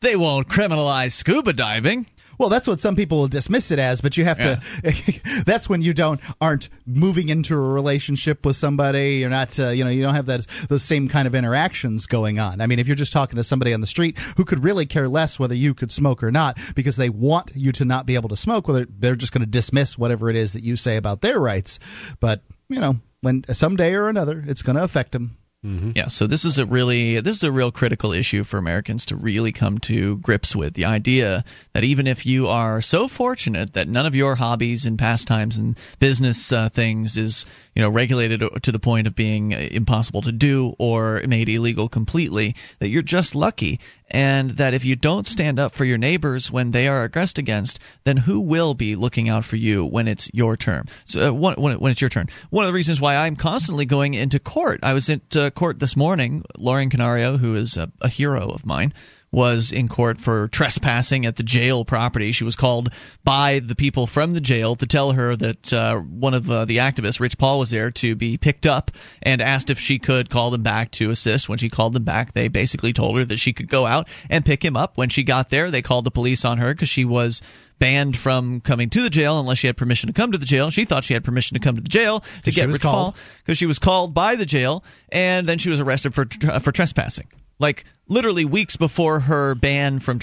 they 0.00 0.16
won't 0.16 0.48
criminalize 0.48 1.12
scuba 1.12 1.52
diving. 1.52 2.06
Well, 2.38 2.48
that's 2.48 2.66
what 2.66 2.80
some 2.80 2.96
people 2.96 3.18
will 3.18 3.28
dismiss 3.28 3.70
it 3.70 3.78
as, 3.78 4.00
but 4.00 4.16
you 4.16 4.24
have 4.24 4.38
yeah. 4.38 4.56
to. 4.56 5.42
that's 5.46 5.68
when 5.68 5.82
you 5.82 5.94
don't 5.94 6.20
aren't 6.40 6.68
moving 6.86 7.28
into 7.28 7.54
a 7.54 7.60
relationship 7.60 8.44
with 8.44 8.56
somebody. 8.56 9.16
You're 9.16 9.30
not, 9.30 9.58
uh, 9.58 9.68
you 9.68 9.84
know, 9.84 9.90
you 9.90 10.02
don't 10.02 10.14
have 10.14 10.26
that 10.26 10.46
those 10.68 10.82
same 10.82 11.08
kind 11.08 11.26
of 11.26 11.34
interactions 11.34 12.06
going 12.06 12.38
on. 12.38 12.60
I 12.60 12.66
mean, 12.66 12.78
if 12.78 12.86
you're 12.86 12.96
just 12.96 13.12
talking 13.12 13.36
to 13.36 13.44
somebody 13.44 13.72
on 13.74 13.80
the 13.80 13.86
street 13.86 14.18
who 14.36 14.44
could 14.44 14.62
really 14.62 14.86
care 14.86 15.08
less 15.08 15.38
whether 15.38 15.54
you 15.54 15.74
could 15.74 15.92
smoke 15.92 16.22
or 16.22 16.30
not, 16.30 16.58
because 16.74 16.96
they 16.96 17.10
want 17.10 17.50
you 17.54 17.72
to 17.72 17.84
not 17.84 18.06
be 18.06 18.14
able 18.14 18.28
to 18.30 18.36
smoke, 18.36 18.68
whether 18.68 18.86
they're 18.86 19.14
just 19.14 19.32
going 19.32 19.44
to 19.44 19.50
dismiss 19.50 19.98
whatever 19.98 20.30
it 20.30 20.36
is 20.36 20.52
that 20.52 20.62
you 20.62 20.76
say 20.76 20.96
about 20.96 21.20
their 21.20 21.38
rights. 21.38 21.78
But 22.20 22.42
you 22.68 22.80
know, 22.80 22.96
when 23.20 23.44
someday 23.52 23.94
or 23.94 24.08
another, 24.08 24.44
it's 24.46 24.62
going 24.62 24.76
to 24.76 24.84
affect 24.84 25.12
them. 25.12 25.36
Mm-hmm. 25.64 25.92
Yeah, 25.94 26.08
so 26.08 26.26
this 26.26 26.44
is 26.44 26.58
a 26.58 26.66
really 26.66 27.20
this 27.20 27.36
is 27.36 27.44
a 27.44 27.52
real 27.52 27.70
critical 27.70 28.12
issue 28.12 28.42
for 28.42 28.58
Americans 28.58 29.06
to 29.06 29.16
really 29.16 29.52
come 29.52 29.78
to 29.80 30.16
grips 30.16 30.56
with 30.56 30.74
the 30.74 30.84
idea 30.84 31.44
that 31.72 31.84
even 31.84 32.08
if 32.08 32.26
you 32.26 32.48
are 32.48 32.82
so 32.82 33.06
fortunate 33.06 33.72
that 33.74 33.86
none 33.86 34.04
of 34.04 34.14
your 34.16 34.34
hobbies 34.34 34.84
and 34.84 34.98
pastimes 34.98 35.58
and 35.58 35.78
business 36.00 36.50
uh, 36.50 36.68
things 36.68 37.16
is 37.16 37.46
you 37.74 37.82
know 37.82 37.90
regulated 37.90 38.42
to 38.62 38.72
the 38.72 38.78
point 38.78 39.06
of 39.06 39.14
being 39.14 39.52
impossible 39.52 40.22
to 40.22 40.32
do 40.32 40.74
or 40.78 41.22
made 41.26 41.48
illegal 41.48 41.88
completely, 41.88 42.54
that 42.78 42.88
you're 42.88 43.02
just 43.02 43.34
lucky 43.34 43.80
and 44.12 44.50
that 44.50 44.74
if 44.74 44.84
you 44.84 44.94
don't 44.94 45.26
stand 45.26 45.58
up 45.58 45.74
for 45.74 45.86
your 45.86 45.96
neighbors 45.96 46.50
when 46.50 46.70
they 46.70 46.86
are 46.86 47.02
aggressed 47.02 47.38
against, 47.38 47.80
then 48.04 48.18
who 48.18 48.38
will 48.38 48.74
be 48.74 48.94
looking 48.94 49.28
out 49.28 49.44
for 49.44 49.56
you 49.56 49.84
when 49.84 50.06
it's 50.06 50.28
your 50.34 50.56
turn? 50.56 50.86
So 51.06 51.30
uh, 51.30 51.32
when, 51.32 51.80
when, 51.80 51.90
it's 51.90 52.00
your 52.00 52.10
turn. 52.10 52.28
One 52.50 52.64
of 52.64 52.68
the 52.68 52.74
reasons 52.74 53.00
why 53.00 53.16
I'm 53.16 53.36
constantly 53.36 53.86
going 53.86 54.12
into 54.12 54.38
court. 54.38 54.80
I 54.82 54.92
was 54.92 55.08
at 55.08 55.34
uh, 55.34 55.50
court 55.50 55.78
this 55.78 55.96
morning. 55.96 56.44
Lauren 56.58 56.90
Canario, 56.90 57.38
who 57.38 57.54
is 57.54 57.78
a, 57.78 57.90
a 58.02 58.08
hero 58.08 58.50
of 58.50 58.66
mine, 58.66 58.92
was 59.32 59.72
in 59.72 59.88
court 59.88 60.20
for 60.20 60.48
trespassing 60.48 61.24
at 61.24 61.36
the 61.36 61.42
jail 61.42 61.84
property. 61.86 62.32
She 62.32 62.44
was 62.44 62.54
called 62.54 62.92
by 63.24 63.60
the 63.60 63.74
people 63.74 64.06
from 64.06 64.34
the 64.34 64.40
jail 64.40 64.76
to 64.76 64.86
tell 64.86 65.12
her 65.12 65.34
that 65.34 65.72
uh, 65.72 65.98
one 66.00 66.34
of 66.34 66.46
the, 66.46 66.66
the 66.66 66.76
activists, 66.76 67.18
Rich 67.18 67.38
Paul, 67.38 67.58
was 67.58 67.70
there 67.70 67.90
to 67.90 68.14
be 68.14 68.36
picked 68.36 68.66
up 68.66 68.90
and 69.22 69.40
asked 69.40 69.70
if 69.70 69.78
she 69.78 69.98
could 69.98 70.28
call 70.28 70.50
them 70.50 70.62
back 70.62 70.90
to 70.92 71.10
assist. 71.10 71.48
When 71.48 71.58
she 71.58 71.70
called 71.70 71.94
them 71.94 72.04
back, 72.04 72.32
they 72.32 72.48
basically 72.48 72.92
told 72.92 73.16
her 73.16 73.24
that 73.24 73.38
she 73.38 73.54
could 73.54 73.68
go 73.68 73.86
out 73.86 74.06
and 74.28 74.44
pick 74.44 74.62
him 74.62 74.76
up. 74.76 74.98
When 74.98 75.08
she 75.08 75.24
got 75.24 75.48
there, 75.48 75.70
they 75.70 75.82
called 75.82 76.04
the 76.04 76.10
police 76.10 76.44
on 76.44 76.58
her 76.58 76.74
because 76.74 76.90
she 76.90 77.06
was 77.06 77.40
banned 77.78 78.16
from 78.16 78.60
coming 78.60 78.90
to 78.90 79.02
the 79.02 79.10
jail 79.10 79.40
unless 79.40 79.58
she 79.58 79.66
had 79.66 79.76
permission 79.76 80.08
to 80.08 80.12
come 80.12 80.30
to 80.30 80.38
the 80.38 80.46
jail. 80.46 80.70
She 80.70 80.84
thought 80.84 81.04
she 81.04 81.14
had 81.14 81.24
permission 81.24 81.54
to 81.54 81.60
come 81.60 81.74
to 81.76 81.80
the 81.80 81.88
jail 81.88 82.22
to 82.44 82.50
get 82.52 82.68
Rich 82.68 82.82
called. 82.82 83.14
Paul 83.14 83.22
because 83.44 83.56
she 83.56 83.66
was 83.66 83.78
called 83.78 84.12
by 84.12 84.36
the 84.36 84.46
jail, 84.46 84.84
and 85.10 85.48
then 85.48 85.56
she 85.56 85.70
was 85.70 85.80
arrested 85.80 86.14
for 86.14 86.26
for 86.60 86.70
trespassing. 86.70 87.26
Like 87.62 87.84
literally 88.08 88.44
weeks 88.44 88.76
before 88.76 89.20
her 89.20 89.54
ban 89.54 90.00
from 90.00 90.18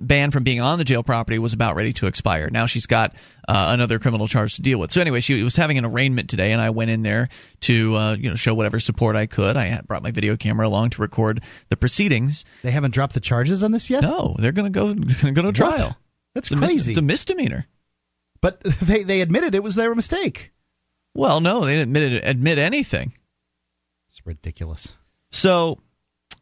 ban 0.00 0.30
from 0.32 0.42
being 0.42 0.60
on 0.60 0.78
the 0.78 0.84
jail 0.84 1.02
property 1.04 1.38
was 1.38 1.52
about 1.52 1.76
ready 1.76 1.92
to 1.92 2.06
expire. 2.08 2.48
Now 2.50 2.66
she's 2.66 2.86
got 2.86 3.14
uh, 3.46 3.68
another 3.72 3.98
criminal 3.98 4.26
charge 4.26 4.56
to 4.56 4.62
deal 4.62 4.78
with. 4.80 4.90
So 4.90 5.00
anyway, 5.00 5.20
she 5.20 5.42
was 5.42 5.54
having 5.54 5.78
an 5.78 5.84
arraignment 5.84 6.28
today, 6.30 6.50
and 6.52 6.60
I 6.60 6.70
went 6.70 6.90
in 6.90 7.02
there 7.02 7.28
to 7.60 7.94
uh, 7.94 8.14
you 8.16 8.30
know 8.30 8.34
show 8.34 8.54
whatever 8.54 8.80
support 8.80 9.14
I 9.14 9.26
could. 9.26 9.56
I 9.56 9.80
brought 9.86 10.02
my 10.02 10.10
video 10.10 10.36
camera 10.36 10.66
along 10.66 10.90
to 10.90 11.02
record 11.02 11.42
the 11.68 11.76
proceedings. 11.76 12.44
They 12.62 12.70
haven't 12.72 12.92
dropped 12.94 13.14
the 13.14 13.20
charges 13.20 13.62
on 13.62 13.70
this 13.70 13.90
yet. 13.90 14.02
No, 14.02 14.34
they're 14.38 14.52
going 14.52 14.72
to 14.72 14.76
go 14.80 14.94
to 14.94 15.30
go 15.32 15.42
to 15.42 15.52
trial. 15.52 15.96
That's 16.34 16.48
It's 16.50 16.52
a 16.52 16.56
mis- 16.56 16.72
crazy. 16.72 16.90
it's 16.92 16.98
a 16.98 17.02
misdemeanor. 17.02 17.66
but 18.40 18.60
they 18.82 19.02
they 19.02 19.20
admitted 19.20 19.54
it 19.54 19.62
was 19.62 19.74
their 19.74 19.94
mistake. 19.94 20.52
Well, 21.14 21.40
no, 21.40 21.64
they 21.64 21.72
didn't 21.74 21.88
admit 21.96 22.12
it, 22.12 22.22
admit 22.24 22.58
anything. 22.58 23.12
It's 24.08 24.24
ridiculous. 24.24 24.94
So, 25.30 25.80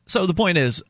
so 0.07 0.27
the 0.27 0.35
point 0.35 0.59
is, 0.59 0.83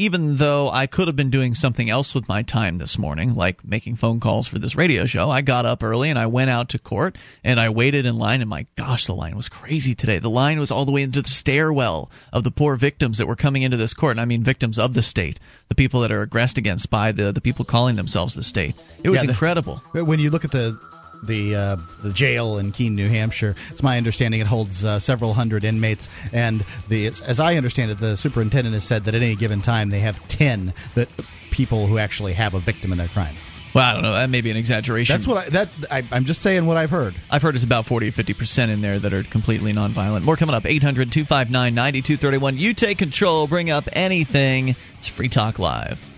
even 0.00 0.36
though 0.36 0.68
I 0.70 0.86
could 0.86 1.08
have 1.08 1.16
been 1.16 1.28
doing 1.30 1.56
something 1.56 1.90
else 1.90 2.14
with 2.14 2.28
my 2.28 2.42
time 2.42 2.78
this 2.78 2.96
morning, 2.98 3.34
like 3.34 3.64
making 3.64 3.96
phone 3.96 4.20
calls 4.20 4.46
for 4.46 4.56
this 4.60 4.76
radio 4.76 5.06
show, 5.06 5.28
I 5.28 5.40
got 5.40 5.66
up 5.66 5.82
early 5.82 6.08
and 6.08 6.16
I 6.16 6.26
went 6.26 6.50
out 6.50 6.68
to 6.68 6.78
court 6.78 7.16
and 7.42 7.58
I 7.58 7.70
waited 7.70 8.06
in 8.06 8.16
line. 8.16 8.40
And 8.40 8.48
my 8.48 8.66
gosh, 8.76 9.06
the 9.06 9.14
line 9.16 9.34
was 9.34 9.48
crazy 9.48 9.96
today. 9.96 10.20
The 10.20 10.30
line 10.30 10.60
was 10.60 10.70
all 10.70 10.84
the 10.84 10.92
way 10.92 11.02
into 11.02 11.20
the 11.20 11.28
stairwell 11.28 12.12
of 12.32 12.44
the 12.44 12.52
poor 12.52 12.76
victims 12.76 13.18
that 13.18 13.26
were 13.26 13.34
coming 13.34 13.62
into 13.62 13.76
this 13.76 13.92
court. 13.92 14.12
And 14.12 14.20
I 14.20 14.24
mean 14.24 14.44
victims 14.44 14.78
of 14.78 14.94
the 14.94 15.02
state, 15.02 15.40
the 15.68 15.74
people 15.74 16.00
that 16.02 16.12
are 16.12 16.22
aggressed 16.22 16.58
against 16.58 16.90
by 16.90 17.10
the 17.10 17.32
the 17.32 17.40
people 17.40 17.64
calling 17.64 17.96
themselves 17.96 18.34
the 18.34 18.44
state. 18.44 18.76
It 19.02 19.08
was 19.10 19.16
Yeah, 19.18 19.24
the- 19.24 19.30
incredible. 19.30 19.82
When 19.94 20.20
you 20.20 20.30
look 20.30 20.44
at 20.44 20.52
the 20.52 20.78
the 21.22 21.56
uh, 21.56 21.76
the 22.02 22.12
jail 22.12 22.58
in 22.58 22.72
Keene, 22.72 22.94
New 22.94 23.08
Hampshire, 23.08 23.54
it's 23.70 23.82
my 23.82 23.96
understanding 23.96 24.40
it 24.40 24.46
holds 24.46 24.84
uh, 24.84 24.98
several 24.98 25.34
hundred 25.34 25.64
inmates, 25.64 26.08
and 26.32 26.64
the 26.88 27.06
as 27.06 27.40
I 27.40 27.56
understand 27.56 27.90
it, 27.90 27.98
the 27.98 28.16
superintendent 28.16 28.74
has 28.74 28.84
said 28.84 29.04
that 29.04 29.14
at 29.14 29.22
any 29.22 29.36
given 29.36 29.60
time 29.60 29.90
they 29.90 30.00
have 30.00 30.26
ten 30.28 30.72
that 30.94 31.08
people 31.50 31.86
who 31.86 31.98
actually 31.98 32.32
have 32.34 32.54
a 32.54 32.60
victim 32.60 32.92
in 32.92 32.98
their 32.98 33.08
crime. 33.08 33.34
Well, 33.74 33.84
I 33.84 33.92
don't 33.92 34.02
know. 34.02 34.12
That 34.12 34.30
may 34.30 34.40
be 34.40 34.50
an 34.50 34.56
exaggeration. 34.56 35.14
That's 35.14 35.26
what 35.26 35.46
I, 35.46 35.48
that 35.50 35.68
I, 35.90 36.04
I'm 36.10 36.24
just 36.24 36.40
saying 36.40 36.66
what 36.66 36.76
I've 36.76 36.90
heard. 36.90 37.14
I've 37.30 37.42
heard 37.42 37.54
it's 37.54 37.64
about 37.64 37.86
40 37.86 38.08
or 38.08 38.12
50% 38.12 38.70
in 38.70 38.80
there 38.80 38.98
that 38.98 39.12
are 39.12 39.22
completely 39.24 39.72
nonviolent. 39.72 40.22
More 40.22 40.36
coming 40.36 40.54
up 40.54 40.66
800 40.66 41.12
259 41.12 41.74
9231. 41.74 42.56
You 42.56 42.74
take 42.74 42.98
control, 42.98 43.46
bring 43.46 43.70
up 43.70 43.88
anything. 43.92 44.74
It's 44.94 45.08
Free 45.08 45.28
Talk 45.28 45.58
Live. 45.58 46.17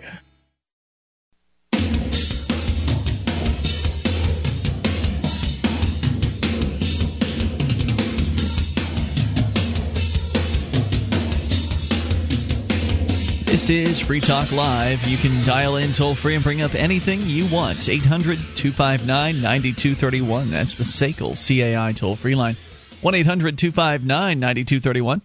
This 13.61 13.91
is 13.91 13.99
Free 13.99 14.19
Talk 14.19 14.51
Live. 14.51 15.05
You 15.07 15.17
can 15.17 15.45
dial 15.45 15.75
in 15.75 15.93
toll 15.93 16.15
free 16.15 16.33
and 16.33 16.43
bring 16.43 16.63
up 16.63 16.73
anything 16.73 17.21
you 17.21 17.45
want. 17.45 17.89
800 17.89 18.39
259 18.55 19.35
9231. 19.35 20.49
That's 20.49 20.77
the 20.77 20.83
SACL 20.83 21.35
CAI 21.35 21.91
toll 21.91 22.15
free 22.15 22.33
line. 22.33 22.55
1 23.01 23.13
800 23.13 23.59
259 23.59 24.39
9231. 24.39 25.21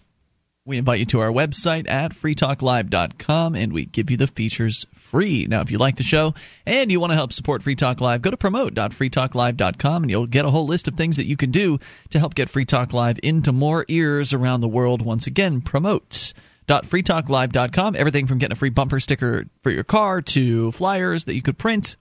We 0.66 0.76
invite 0.76 0.98
you 0.98 1.06
to 1.06 1.20
our 1.20 1.30
website 1.30 1.88
at 1.88 2.12
freetalklive.com 2.12 3.54
and 3.54 3.72
we 3.72 3.86
give 3.86 4.10
you 4.10 4.18
the 4.18 4.26
features 4.26 4.84
free. 4.94 5.46
Now, 5.48 5.62
if 5.62 5.70
you 5.70 5.78
like 5.78 5.96
the 5.96 6.02
show 6.02 6.34
and 6.66 6.92
you 6.92 7.00
want 7.00 7.12
to 7.12 7.16
help 7.16 7.32
support 7.32 7.62
Free 7.62 7.74
Talk 7.74 8.02
Live, 8.02 8.20
go 8.20 8.30
to 8.30 8.36
promote.freetalklive.com 8.36 10.02
and 10.02 10.10
you'll 10.10 10.26
get 10.26 10.44
a 10.44 10.50
whole 10.50 10.66
list 10.66 10.88
of 10.88 10.94
things 10.94 11.16
that 11.16 11.26
you 11.26 11.38
can 11.38 11.52
do 11.52 11.78
to 12.10 12.18
help 12.18 12.34
get 12.34 12.50
Free 12.50 12.66
Talk 12.66 12.92
Live 12.92 13.18
into 13.22 13.50
more 13.50 13.86
ears 13.88 14.34
around 14.34 14.60
the 14.60 14.68
world. 14.68 15.00
Once 15.00 15.26
again, 15.26 15.62
promote.freetalklive.com. 15.62 16.45
Dot 16.66 16.84
freetalklive.com, 16.84 17.94
everything 17.96 18.26
from 18.26 18.38
getting 18.38 18.52
a 18.52 18.56
free 18.56 18.70
bumper 18.70 18.98
sticker 18.98 19.44
for 19.62 19.70
your 19.70 19.84
car 19.84 20.20
to 20.22 20.72
flyers 20.72 21.24
that 21.24 21.34
you 21.34 21.42
could 21.42 21.58
print 21.58 21.96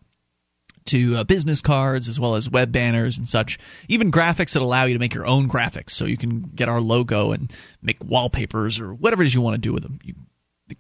to 0.86 1.18
uh, 1.18 1.24
business 1.24 1.62
cards 1.62 2.08
as 2.08 2.20
well 2.20 2.36
as 2.36 2.50
web 2.50 2.72
banners 2.72 3.18
and 3.18 3.28
such. 3.28 3.60
Even 3.88 4.12
graphics 4.12 4.54
that 4.54 4.62
allow 4.62 4.86
you 4.86 4.94
to 4.94 5.00
make 5.00 5.14
your 5.14 5.26
own 5.26 5.50
graphics, 5.50 5.92
so 5.92 6.06
you 6.06 6.18
can 6.18 6.42
get 6.56 6.70
our 6.70 6.82
logo 6.82 7.32
and 7.32 7.52
make 7.82 7.98
wallpapers 8.04 8.80
or 8.80 8.94
whatever 8.94 9.24
it 9.24 9.28
is 9.28 9.34
you 9.34 9.42
want 9.42 9.56
to 9.56 9.62
do 9.62 9.74
with 9.74 9.84
them. 9.84 10.00
You 10.04 10.16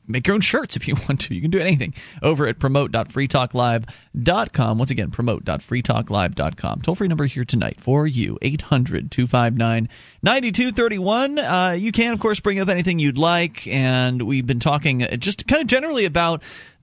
make 0.07 0.27
your 0.27 0.35
own 0.35 0.41
shirts 0.41 0.75
if 0.75 0.87
you 0.87 0.95
want 1.07 1.21
to. 1.21 1.33
You 1.35 1.41
can 1.41 1.51
do 1.51 1.59
anything 1.59 1.93
over 2.21 2.47
at 2.47 2.59
promote.freetalklive.com. 2.59 4.77
Once 4.77 4.91
again, 4.91 5.11
promote.freetalklive.com. 5.11 6.81
Toll 6.81 6.95
free 6.95 7.07
number 7.07 7.25
here 7.25 7.45
tonight 7.45 7.79
for 7.79 8.07
you 8.07 8.37
800 8.41 9.11
259 9.11 9.89
9231. 10.23 11.39
Uh, 11.39 11.75
You 11.77 11.91
can, 11.91 12.13
of 12.13 12.19
course, 12.19 12.39
bring 12.39 12.59
up 12.59 12.69
anything 12.69 12.99
you'd 12.99 13.17
like. 13.17 13.67
And 13.67 14.21
we've 14.23 14.47
been 14.47 14.59
talking 14.59 15.05
just 15.19 15.47
kind 15.47 15.61
of 15.61 15.67
generally 15.67 16.05
about 16.05 16.41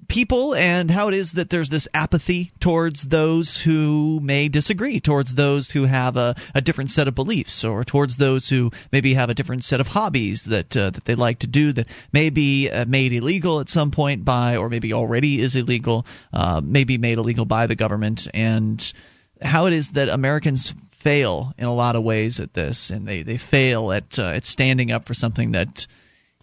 people 0.09 0.55
and 0.55 0.91
how 0.91 1.09
it 1.09 1.15
is 1.15 1.33
that 1.33 1.51
there's 1.51 1.71
this 1.71 1.89
apathy 1.95 2.53
towards 2.61 3.09
those 3.09 3.59
who 3.59 4.21
may 4.23 4.49
disagree, 4.49 5.01
towards 5.01 5.35
those 5.35 5.71
who 5.71 5.85
have 5.85 6.17
a, 6.17 6.35
a 6.55 6.61
different 6.61 6.91
set 6.91 7.09
of 7.09 7.15
beliefs, 7.15 7.65
or 7.65 7.85
towards 7.85 8.17
those 8.17 8.49
who 8.49 8.71
maybe 8.91 9.15
have 9.15 9.31
a 9.31 9.35
different 9.35 9.65
set 9.65 9.81
of 9.81 9.89
hobbies 9.89 10.45
that 10.45 10.77
uh, 10.77 10.91
that 10.91 11.05
they 11.05 11.15
like 11.15 11.39
to 11.41 11.47
do 11.47 11.73
that 11.73 11.87
may 12.13 12.31
be 12.31 12.69
uh, 12.69 12.85
made 12.87 13.13
illegal 13.13 13.61
at 13.61 13.69
some 13.69 13.91
point 13.91 14.25
by, 14.25 14.57
or 14.57 14.69
maybe 14.69 14.93
already 14.93 15.41
is 15.41 15.57
illegal, 15.57 16.07
uh, 16.33 16.61
maybe 16.63 16.99
made 16.99 17.19
illegal 17.19 17.45
by 17.45 17.67
the 17.67 17.77
government, 17.77 18.29
and 18.35 18.93
how 19.41 19.67
it 19.67 19.73
is 19.73 19.91
that 19.93 20.09
Americans 20.09 20.75
fail 20.91 21.53
in 21.59 21.65
a 21.65 21.73
lot 21.73 21.97
of 21.97 22.03
ways 22.03 22.39
at 22.39 22.55
this, 22.55 22.91
and 22.91 23.07
they, 23.07 23.23
they 23.23 23.37
fail 23.37 23.93
at 23.93 24.19
uh, 24.19 24.27
at 24.27 24.47
standing 24.47 24.91
up 24.91 25.07
for 25.07 25.15
something 25.15 25.53
that 25.53 25.87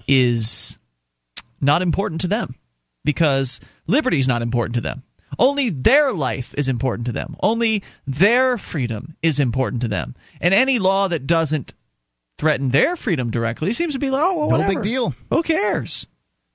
is 0.08 0.78
not 1.62 1.82
important 1.82 2.22
to 2.22 2.28
them 2.28 2.56
because 3.04 3.60
liberty 3.88 4.20
is 4.20 4.28
not 4.28 4.42
important 4.42 4.76
to 4.76 4.82
them. 4.82 5.04
Only 5.38 5.70
their 5.70 6.12
life 6.12 6.54
is 6.58 6.68
important 6.68 7.06
to 7.06 7.12
them. 7.12 7.36
Only 7.42 7.84
their 8.08 8.58
freedom 8.58 9.16
is 9.22 9.40
important 9.40 9.82
to 9.84 9.88
them. 9.88 10.16
And 10.42 10.54
any 10.54 10.80
law 10.80 11.08
that 11.08 11.28
doesn't 11.28 11.74
threaten 12.38 12.70
their 12.70 12.96
freedom 12.96 13.30
directly 13.30 13.72
seems 13.74 13.94
to 13.94 14.00
be 14.00 14.10
like, 14.10 14.24
oh, 14.24 14.38
well, 14.38 14.50
No 14.50 14.58
whatever. 14.58 14.74
big 14.76 14.84
deal. 14.84 15.14
Who 15.30 15.44
cares? 15.44 16.08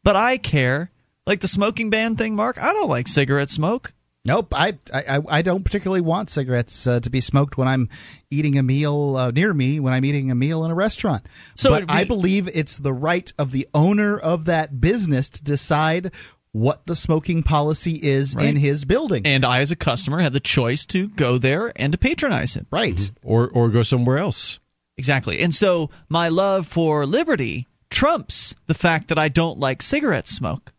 But 0.02 0.16
I 0.16 0.38
care. 0.38 0.90
Like 1.26 1.40
the 1.40 1.48
smoking 1.48 1.88
ban 1.88 2.16
thing, 2.16 2.34
Mark. 2.34 2.62
I 2.62 2.72
don't 2.72 2.88
like 2.90 3.08
cigarette 3.08 3.48
smoke. 3.48 3.92
Nope, 4.26 4.54
I 4.54 4.78
I, 4.92 5.20
I 5.28 5.42
don't 5.42 5.64
particularly 5.64 6.00
want 6.00 6.30
cigarettes 6.30 6.86
uh, 6.86 7.00
to 7.00 7.10
be 7.10 7.20
smoked 7.20 7.58
when 7.58 7.68
I'm 7.68 7.90
eating 8.30 8.56
a 8.56 8.62
meal 8.62 9.16
uh, 9.16 9.30
near 9.30 9.52
me 9.52 9.80
when 9.80 9.92
I'm 9.92 10.04
eating 10.04 10.30
a 10.30 10.34
meal 10.34 10.64
in 10.64 10.70
a 10.70 10.74
restaurant. 10.74 11.26
So 11.56 11.70
but 11.70 11.86
be- 11.86 11.92
I 11.92 12.04
believe 12.04 12.48
it's 12.48 12.78
the 12.78 12.92
right 12.92 13.30
of 13.38 13.52
the 13.52 13.68
owner 13.74 14.18
of 14.18 14.46
that 14.46 14.80
business 14.80 15.28
to 15.30 15.44
decide 15.44 16.12
what 16.52 16.86
the 16.86 16.96
smoking 16.96 17.42
policy 17.42 17.98
is 18.00 18.34
in 18.36 18.56
his 18.56 18.84
building. 18.84 19.26
And 19.26 19.44
I, 19.44 19.58
as 19.58 19.72
a 19.72 19.76
customer, 19.76 20.20
have 20.20 20.32
the 20.32 20.40
choice 20.40 20.86
to 20.86 21.08
go 21.08 21.36
there 21.36 21.72
and 21.74 21.92
to 21.92 21.98
patronize 21.98 22.56
it. 22.56 22.66
right. 22.70 23.10
or 23.22 23.48
or 23.48 23.68
go 23.68 23.82
somewhere 23.82 24.18
else. 24.18 24.58
Exactly. 24.96 25.40
And 25.40 25.52
so 25.54 25.90
my 26.08 26.28
love 26.28 26.66
for 26.66 27.04
liberty 27.04 27.66
trumps 27.90 28.54
the 28.66 28.74
fact 28.74 29.08
that 29.08 29.18
I 29.18 29.28
don't 29.28 29.58
like 29.58 29.82
cigarette 29.82 30.28
smoke. 30.28 30.72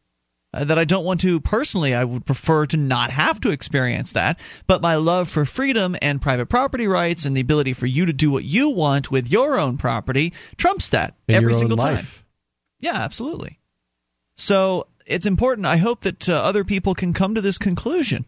Uh, 0.55 0.63
that 0.63 0.79
I 0.79 0.85
don't 0.85 1.03
want 1.03 1.19
to 1.21 1.41
personally, 1.41 1.93
I 1.93 2.05
would 2.05 2.25
prefer 2.25 2.65
to 2.67 2.77
not 2.77 3.11
have 3.11 3.41
to 3.41 3.49
experience 3.49 4.13
that. 4.13 4.39
But 4.67 4.81
my 4.81 4.95
love 4.95 5.27
for 5.29 5.45
freedom 5.45 5.97
and 6.01 6.21
private 6.21 6.45
property 6.45 6.87
rights 6.87 7.25
and 7.25 7.35
the 7.35 7.41
ability 7.41 7.73
for 7.73 7.87
you 7.87 8.05
to 8.05 8.13
do 8.13 8.31
what 8.31 8.45
you 8.45 8.69
want 8.69 9.11
with 9.11 9.29
your 9.29 9.59
own 9.59 9.77
property 9.77 10.33
trumps 10.55 10.89
that 10.89 11.15
In 11.27 11.35
every 11.35 11.53
single 11.53 11.77
time. 11.77 12.05
Yeah, 12.79 12.95
absolutely. 12.95 13.59
So 14.37 14.87
it's 15.05 15.25
important. 15.25 15.67
I 15.67 15.77
hope 15.77 16.01
that 16.01 16.29
uh, 16.29 16.33
other 16.33 16.63
people 16.63 16.95
can 16.95 17.11
come 17.13 17.35
to 17.35 17.41
this 17.41 17.57
conclusion 17.57 18.25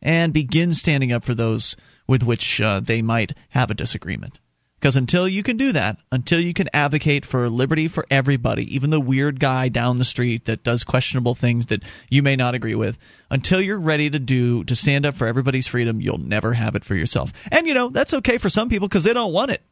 and 0.00 0.32
begin 0.32 0.74
standing 0.74 1.10
up 1.10 1.24
for 1.24 1.34
those 1.34 1.76
with 2.06 2.22
which 2.22 2.60
uh, 2.60 2.80
they 2.80 3.02
might 3.02 3.32
have 3.48 3.70
a 3.70 3.74
disagreement. 3.74 4.38
Because 4.84 4.96
until 4.96 5.26
you 5.26 5.42
can 5.42 5.56
do 5.56 5.72
that, 5.72 5.96
until 6.12 6.38
you 6.38 6.52
can 6.52 6.68
advocate 6.74 7.24
for 7.24 7.48
liberty 7.48 7.88
for 7.88 8.04
everybody, 8.10 8.74
even 8.74 8.90
the 8.90 9.00
weird 9.00 9.40
guy 9.40 9.70
down 9.70 9.96
the 9.96 10.04
street 10.04 10.44
that 10.44 10.62
does 10.62 10.84
questionable 10.84 11.34
things 11.34 11.66
that 11.66 11.82
you 12.10 12.22
may 12.22 12.36
not 12.36 12.54
agree 12.54 12.74
with, 12.74 12.98
until 13.30 13.62
you're 13.62 13.80
ready 13.80 14.10
to 14.10 14.18
do 14.18 14.62
to 14.64 14.76
stand 14.76 15.06
up 15.06 15.14
for 15.14 15.26
everybody's 15.26 15.66
freedom, 15.66 16.02
you'll 16.02 16.18
never 16.18 16.52
have 16.52 16.74
it 16.74 16.84
for 16.84 16.94
yourself. 16.94 17.32
And 17.50 17.66
you 17.66 17.72
know 17.72 17.88
that's 17.88 18.12
okay 18.12 18.36
for 18.36 18.50
some 18.50 18.68
people 18.68 18.86
because 18.86 19.04
they 19.04 19.14
don't 19.14 19.32
want 19.32 19.52
it. 19.52 19.62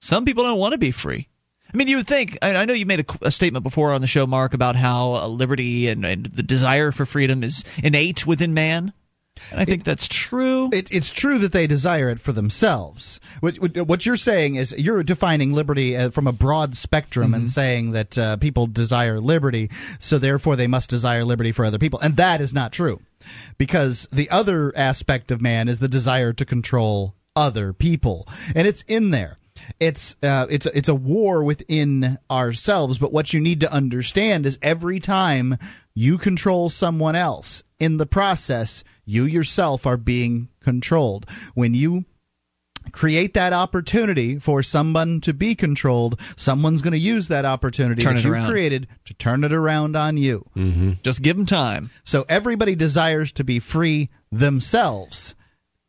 Some 0.00 0.24
people 0.24 0.44
don't 0.44 0.58
want 0.58 0.72
to 0.72 0.78
be 0.78 0.90
free. 0.90 1.28
I 1.70 1.76
mean, 1.76 1.88
you 1.88 1.98
would 1.98 2.06
think. 2.06 2.38
I 2.40 2.64
know 2.64 2.72
you 2.72 2.86
made 2.86 3.00
a, 3.00 3.26
a 3.26 3.30
statement 3.30 3.62
before 3.62 3.92
on 3.92 4.00
the 4.00 4.06
show, 4.06 4.26
Mark, 4.26 4.54
about 4.54 4.74
how 4.74 5.16
uh, 5.16 5.26
liberty 5.26 5.88
and, 5.88 6.02
and, 6.06 6.24
the 6.24 6.42
desire 6.42 6.92
for 6.92 7.04
freedom 7.04 7.44
is 7.44 7.62
innate 7.84 8.26
within 8.26 8.54
man. 8.54 8.94
And 9.50 9.60
I 9.60 9.64
think 9.64 9.82
it, 9.82 9.84
that's 9.84 10.08
true. 10.08 10.70
It, 10.72 10.92
it's 10.92 11.12
true 11.12 11.38
that 11.38 11.52
they 11.52 11.66
desire 11.66 12.08
it 12.08 12.20
for 12.20 12.32
themselves. 12.32 13.20
What, 13.40 13.56
what 13.76 14.06
you're 14.06 14.16
saying 14.16 14.56
is 14.56 14.74
you're 14.76 15.02
defining 15.02 15.52
liberty 15.52 15.96
uh, 15.96 16.10
from 16.10 16.26
a 16.26 16.32
broad 16.32 16.76
spectrum 16.76 17.28
mm-hmm. 17.28 17.34
and 17.34 17.48
saying 17.48 17.92
that 17.92 18.18
uh, 18.18 18.36
people 18.36 18.66
desire 18.66 19.18
liberty, 19.18 19.70
so 19.98 20.18
therefore 20.18 20.56
they 20.56 20.66
must 20.66 20.90
desire 20.90 21.24
liberty 21.24 21.52
for 21.52 21.64
other 21.64 21.78
people. 21.78 22.00
And 22.00 22.16
that 22.16 22.40
is 22.40 22.54
not 22.54 22.72
true. 22.72 23.00
Because 23.58 24.08
the 24.10 24.30
other 24.30 24.72
aspect 24.76 25.30
of 25.30 25.40
man 25.40 25.68
is 25.68 25.78
the 25.78 25.88
desire 25.88 26.32
to 26.32 26.44
control 26.44 27.14
other 27.36 27.72
people. 27.72 28.26
And 28.54 28.66
it's 28.66 28.82
in 28.82 29.10
there 29.10 29.38
it's 29.78 30.16
uh, 30.22 30.46
it's 30.50 30.66
it's 30.66 30.88
a 30.88 30.94
war 30.94 31.44
within 31.44 32.18
ourselves. 32.30 32.98
But 32.98 33.12
what 33.12 33.32
you 33.32 33.40
need 33.40 33.60
to 33.60 33.72
understand 33.72 34.46
is 34.46 34.58
every 34.62 35.00
time 35.00 35.56
you 35.94 36.18
control 36.18 36.68
someone 36.68 37.14
else 37.14 37.62
in 37.78 37.96
the 37.96 38.06
process, 38.06 38.84
you 39.10 39.24
yourself 39.24 39.86
are 39.86 39.96
being 39.96 40.48
controlled. 40.60 41.26
When 41.54 41.74
you 41.74 42.04
create 42.92 43.34
that 43.34 43.52
opportunity 43.52 44.38
for 44.38 44.62
someone 44.62 45.20
to 45.22 45.34
be 45.34 45.54
controlled, 45.54 46.20
someone's 46.36 46.80
going 46.80 46.92
to 46.92 46.98
use 46.98 47.28
that 47.28 47.44
opportunity 47.44 48.02
turn 48.02 48.16
that 48.16 48.24
you've 48.24 48.46
created 48.46 48.86
to 49.04 49.14
turn 49.14 49.44
it 49.44 49.52
around 49.52 49.96
on 49.96 50.16
you. 50.16 50.46
Mm-hmm. 50.56 50.92
Just 51.02 51.22
give 51.22 51.36
them 51.36 51.46
time. 51.46 51.90
So 52.04 52.24
everybody 52.28 52.74
desires 52.74 53.32
to 53.32 53.44
be 53.44 53.58
free 53.58 54.10
themselves. 54.30 55.34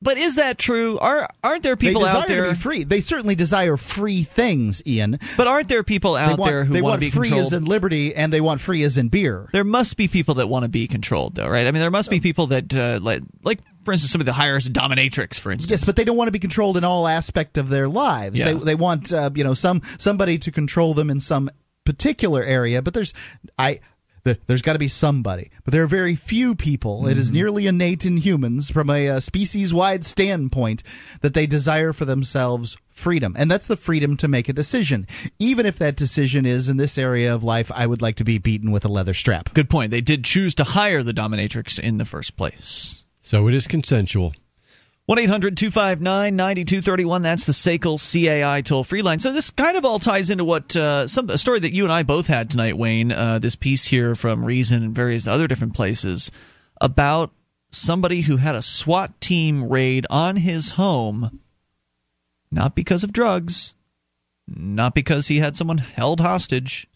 But 0.01 0.17
is 0.17 0.35
that 0.37 0.57
true? 0.57 0.97
Are 0.97 1.27
aren't 1.43 1.63
there 1.63 1.75
people 1.75 2.05
out 2.05 2.27
there 2.27 2.45
to 2.45 2.49
be 2.49 2.55
free? 2.55 2.83
They 2.83 3.01
certainly 3.01 3.35
desire 3.35 3.77
free 3.77 4.23
things, 4.23 4.81
Ian. 4.87 5.19
But 5.37 5.47
aren't 5.47 5.67
there 5.67 5.83
people 5.83 6.15
out 6.15 6.39
want, 6.39 6.51
there 6.51 6.63
who 6.65 6.73
they 6.73 6.81
want, 6.81 6.93
want 6.93 7.01
to 7.01 7.05
be 7.07 7.11
free 7.11 7.29
controlled? 7.29 7.53
as 7.53 7.53
in 7.53 7.65
liberty, 7.65 8.15
and 8.15 8.33
they 8.33 8.41
want 8.41 8.61
free 8.61 8.83
as 8.83 8.97
in 8.97 9.09
beer? 9.09 9.47
There 9.53 9.63
must 9.63 9.97
be 9.97 10.07
people 10.07 10.35
that 10.35 10.47
want 10.47 10.63
to 10.63 10.69
be 10.69 10.87
controlled, 10.87 11.35
though, 11.35 11.47
right? 11.47 11.67
I 11.67 11.71
mean, 11.71 11.81
there 11.81 11.91
must 11.91 12.09
be 12.09 12.19
people 12.19 12.47
that 12.47 12.73
uh, 12.73 12.99
like, 13.01 13.21
like 13.43 13.59
for 13.83 13.91
instance, 13.91 14.11
some 14.11 14.21
of 14.21 14.25
the 14.25 14.33
highest 14.33 14.73
dominatrix, 14.73 15.39
for 15.39 15.51
instance. 15.51 15.69
Yes, 15.69 15.85
but 15.85 15.95
they 15.95 16.03
don't 16.03 16.17
want 16.17 16.29
to 16.29 16.33
be 16.33 16.39
controlled 16.39 16.77
in 16.77 16.83
all 16.83 17.07
aspect 17.07 17.57
of 17.57 17.69
their 17.69 17.87
lives. 17.87 18.39
Yeah. 18.39 18.53
They 18.53 18.53
they 18.53 18.75
want 18.75 19.13
uh, 19.13 19.29
you 19.35 19.43
know 19.43 19.53
some 19.53 19.81
somebody 19.99 20.39
to 20.39 20.51
control 20.51 20.95
them 20.95 21.09
in 21.09 21.19
some 21.19 21.49
particular 21.85 22.43
area. 22.43 22.81
But 22.81 22.93
there's 22.93 23.13
I 23.57 23.79
there's 24.23 24.61
got 24.61 24.73
to 24.73 24.79
be 24.79 24.87
somebody. 24.87 25.51
But 25.63 25.73
there 25.73 25.83
are 25.83 25.87
very 25.87 26.15
few 26.15 26.55
people. 26.55 26.99
Mm-hmm. 26.99 27.09
It 27.09 27.17
is 27.17 27.31
nearly 27.31 27.67
innate 27.67 28.05
in 28.05 28.17
humans, 28.17 28.69
from 28.69 28.89
a, 28.89 29.07
a 29.07 29.21
species 29.21 29.73
wide 29.73 30.05
standpoint, 30.05 30.83
that 31.21 31.33
they 31.33 31.47
desire 31.47 31.93
for 31.93 32.05
themselves 32.05 32.77
freedom. 32.89 33.35
And 33.37 33.49
that's 33.49 33.67
the 33.67 33.77
freedom 33.77 34.17
to 34.17 34.27
make 34.27 34.49
a 34.49 34.53
decision. 34.53 35.07
Even 35.39 35.65
if 35.65 35.77
that 35.79 35.95
decision 35.95 36.45
is 36.45 36.69
in 36.69 36.77
this 36.77 36.97
area 36.97 37.33
of 37.33 37.43
life, 37.43 37.71
I 37.73 37.87
would 37.87 38.01
like 38.01 38.15
to 38.17 38.23
be 38.23 38.37
beaten 38.37 38.71
with 38.71 38.85
a 38.85 38.89
leather 38.89 39.13
strap. 39.13 39.53
Good 39.53 39.69
point. 39.69 39.91
They 39.91 40.01
did 40.01 40.23
choose 40.23 40.53
to 40.55 40.63
hire 40.63 41.03
the 41.03 41.13
dominatrix 41.13 41.79
in 41.79 41.97
the 41.97 42.05
first 42.05 42.37
place. 42.37 43.03
So 43.21 43.47
it 43.47 43.53
is 43.53 43.67
consensual. 43.67 44.33
1 45.11 45.19
800 45.19 45.57
259 45.57 46.37
9231. 46.37 47.21
That's 47.21 47.45
the 47.45 47.51
SACL 47.51 47.99
CAI 47.99 48.61
toll 48.61 48.85
free 48.85 49.01
line. 49.01 49.19
So, 49.19 49.33
this 49.33 49.49
kind 49.49 49.75
of 49.75 49.83
all 49.83 49.99
ties 49.99 50.29
into 50.29 50.45
what 50.45 50.73
uh, 50.73 51.05
some 51.05 51.29
a 51.29 51.37
story 51.37 51.59
that 51.59 51.73
you 51.73 51.83
and 51.83 51.91
I 51.91 52.03
both 52.03 52.27
had 52.27 52.49
tonight, 52.49 52.77
Wayne. 52.77 53.11
Uh, 53.11 53.37
this 53.37 53.57
piece 53.57 53.83
here 53.83 54.15
from 54.15 54.45
Reason 54.45 54.81
and 54.81 54.95
various 54.95 55.27
other 55.27 55.49
different 55.49 55.73
places 55.73 56.31
about 56.79 57.33
somebody 57.71 58.21
who 58.21 58.37
had 58.37 58.55
a 58.55 58.61
SWAT 58.61 59.19
team 59.19 59.67
raid 59.67 60.07
on 60.09 60.37
his 60.37 60.69
home, 60.69 61.41
not 62.49 62.73
because 62.73 63.03
of 63.03 63.11
drugs, 63.11 63.73
not 64.47 64.95
because 64.95 65.27
he 65.27 65.39
had 65.39 65.57
someone 65.57 65.79
held 65.79 66.21
hostage, 66.21 66.87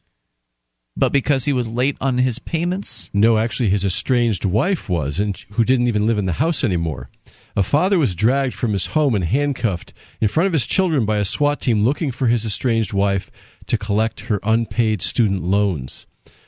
but 0.95 1.11
because 1.11 1.43
he 1.43 1.51
was 1.51 1.67
late 1.67 1.97
on 1.99 2.19
his 2.19 2.39
payments? 2.39 3.11
No, 3.13 3.37
actually, 3.37 3.67
his 3.67 3.83
estranged 3.83 4.45
wife 4.45 4.87
was, 4.87 5.19
and 5.19 5.35
who 5.51 5.65
didn't 5.65 5.87
even 5.87 6.07
live 6.07 6.17
in 6.17 6.27
the 6.27 6.31
house 6.31 6.63
anymore. 6.63 7.09
A 7.57 7.63
father 7.63 7.97
was 7.97 8.15
dragged 8.15 8.53
from 8.53 8.73
his 8.73 8.87
home 8.87 9.15
and 9.15 9.23
handcuffed 9.23 9.93
in 10.19 10.27
front 10.27 10.47
of 10.47 10.53
his 10.53 10.67
children 10.67 11.05
by 11.05 11.17
a 11.17 11.25
SWAT 11.25 11.61
team 11.61 11.85
looking 11.85 12.11
for 12.11 12.27
his 12.27 12.45
estranged 12.45 12.91
wife 12.91 13.31
to 13.67 13.77
collect 13.77 14.21
her 14.21 14.41
unpaid 14.43 15.01
student 15.01 15.41
loans. 15.41 16.05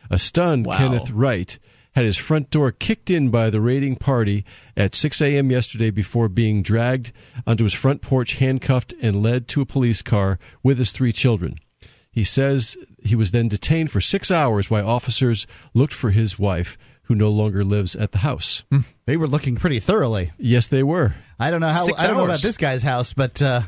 A 0.09 0.19
stunned 0.19 0.65
wow. 0.65 0.77
Kenneth 0.77 1.09
Wright 1.11 1.57
had 1.93 2.03
his 2.03 2.17
front 2.17 2.51
door 2.51 2.71
kicked 2.71 3.09
in 3.09 3.29
by 3.29 3.49
the 3.49 3.61
raiding 3.61 3.95
party 3.95 4.43
at 4.75 4.95
6 4.95 5.21
a.m. 5.21 5.49
yesterday 5.49 5.91
before 5.91 6.27
being 6.27 6.61
dragged 6.61 7.13
onto 7.47 7.63
his 7.63 7.73
front 7.73 8.01
porch, 8.01 8.35
handcuffed, 8.35 8.93
and 9.01 9.23
led 9.23 9.47
to 9.47 9.61
a 9.61 9.65
police 9.65 10.01
car 10.01 10.38
with 10.61 10.77
his 10.77 10.91
three 10.91 11.13
children. 11.13 11.55
He 12.11 12.25
says 12.25 12.75
he 13.01 13.15
was 13.15 13.31
then 13.31 13.47
detained 13.47 13.91
for 13.91 14.01
six 14.01 14.29
hours 14.29 14.69
while 14.69 14.88
officers 14.88 15.47
looked 15.73 15.93
for 15.93 16.11
his 16.11 16.38
wife, 16.38 16.77
who 17.03 17.15
no 17.15 17.29
longer 17.29 17.63
lives 17.63 17.95
at 17.95 18.11
the 18.11 18.19
house. 18.19 18.63
Hmm. 18.69 18.81
They 19.07 19.15
were 19.17 19.27
looking 19.27 19.55
pretty 19.55 19.79
thoroughly. 19.79 20.31
Yes, 20.38 20.67
they 20.67 20.84
were. 20.84 21.15
I 21.39 21.49
don't 21.49 21.61
know 21.61 21.69
how. 21.69 21.85
Six 21.85 22.03
I 22.03 22.07
don't 22.07 22.17
know 22.17 22.25
about 22.25 22.41
this 22.41 22.57
guy's 22.57 22.84
house, 22.84 23.13
but 23.13 23.41
uh, 23.41 23.61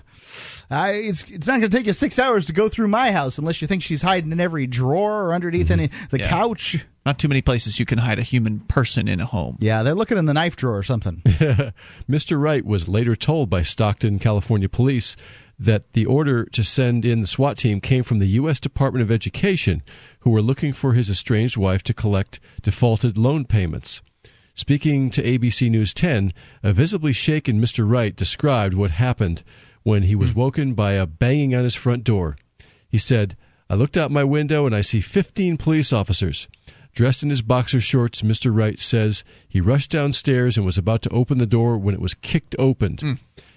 I, 0.70 0.92
it's 0.92 1.30
it's 1.32 1.48
not 1.48 1.60
going 1.60 1.70
to 1.72 1.78
take 1.78 1.88
you 1.88 1.94
six 1.94 2.20
hours 2.20 2.46
to 2.48 2.54
go 2.54 2.68
through 2.68 2.90
my 2.90 3.14
house 3.14 3.38
unless 3.38 3.62
you 3.62 3.68
think 3.68 3.82
she's 3.82 4.02
hiding 4.02 4.34
in 4.34 4.42
every 4.42 4.68
drawer 4.68 5.24
or 5.26 5.34
underneath 5.34 5.72
any 5.72 5.88
the 6.12 6.20
Yeah. 6.20 6.28
couch. 6.30 6.86
Not 7.06 7.20
too 7.20 7.30
many 7.30 7.42
places 7.42 7.80
you 7.80 7.86
can 7.86 8.00
hide 8.00 8.20
a 8.20 8.22
human 8.22 8.60
person 8.60 9.08
in 9.08 9.22
a 9.22 9.26
home. 9.26 9.58
Yeah, 9.62 9.82
they're 9.84 9.96
looking 9.96 10.18
in 10.18 10.26
the 10.26 10.34
knife 10.34 10.58
drawer 10.58 10.78
or 10.78 10.84
something. 10.84 11.22
Mr. 11.26 12.40
Wright 12.40 12.66
was 12.66 12.90
later 12.90 13.16
told 13.16 13.50
by 13.50 13.62
Stockton, 13.62 14.20
California 14.20 14.68
police 14.68 15.16
that 15.58 15.94
the 15.94 16.06
order 16.06 16.46
to 16.48 16.64
send 16.66 17.06
in 17.06 17.22
the 17.22 17.28
SWAT 17.28 17.58
team 17.58 17.80
came 17.80 18.04
from 18.04 18.20
the 18.20 18.28
U.S. 18.28 18.60
Department 18.60 19.04
of 19.04 19.10
Education, 19.12 19.82
who 20.20 20.30
were 20.32 20.42
looking 20.42 20.74
for 20.74 20.94
his 20.94 21.10
estranged 21.10 21.56
wife 21.58 21.82
to 21.84 21.94
collect 21.94 22.40
defaulted 22.62 23.18
loan 23.18 23.46
payments. 23.46 24.02
Speaking 24.56 25.10
to 25.12 25.24
ABC 25.24 25.70
News 25.70 25.94
10, 25.94 26.34
a 26.64 26.74
visibly 26.74 27.14
shaken 27.14 27.62
Mr. 27.62 27.90
Wright 27.90 28.16
described 28.16 28.74
what 28.74 28.92
happened 28.92 29.44
when 29.84 30.04
he 30.04 30.16
was 30.16 30.32
hmm. 30.32 30.40
woken 30.40 30.74
by 30.74 30.94
a 30.94 31.06
banging 31.06 31.56
on 31.56 31.64
his 31.64 31.76
front 31.76 32.04
door. 32.04 32.38
He 32.88 32.98
said, 32.98 33.38
I 33.70 33.76
looked 33.76 33.98
out 33.98 34.12
my 34.12 34.24
window 34.24 34.66
and 34.66 34.76
I 34.76 34.82
see 34.82 35.02
15 35.02 35.58
police 35.58 35.94
officers. 35.94 36.48
Dressed 36.94 37.24
in 37.24 37.30
his 37.30 37.42
boxer 37.42 37.80
shorts, 37.80 38.24
Mr. 38.24 38.54
Wright 38.54 38.80
says 38.80 39.24
he 39.48 39.62
rushed 39.62 39.92
downstairs 39.92 40.58
and 40.58 40.66
was 40.66 40.78
about 40.78 41.02
to 41.04 41.10
open 41.12 41.38
the 41.38 41.46
door 41.46 41.78
when 41.78 41.94
it 41.94 42.02
was 42.02 42.14
kicked 42.16 42.56
open. 42.60 42.98
Hmm. 42.98 43.14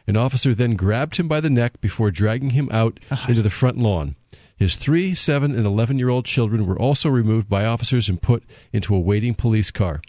An 0.07 0.17
officer 0.17 0.55
then 0.55 0.75
grabbed 0.75 1.17
him 1.17 1.29
by 1.29 1.41
the 1.41 1.51
neck 1.51 1.81
before 1.81 2.11
dragging 2.11 2.51
him 2.51 2.69
out 2.73 3.01
into 3.29 3.43
the 3.43 3.51
front 3.51 3.79
lawn. 3.79 4.17
His 4.57 4.77
three, 4.77 5.15
seven, 5.15 5.57
and 5.57 5.67
11 5.67 5.99
year 5.99 6.09
old 6.09 6.25
children 6.25 6.67
were 6.67 6.79
also 6.79 7.09
removed 7.09 7.49
by 7.49 7.65
officers 7.65 8.09
and 8.09 8.21
put 8.21 8.45
into 8.73 8.95
a 8.95 9.01
waiting 9.01 9.35
police 9.35 9.71
car. 9.71 10.03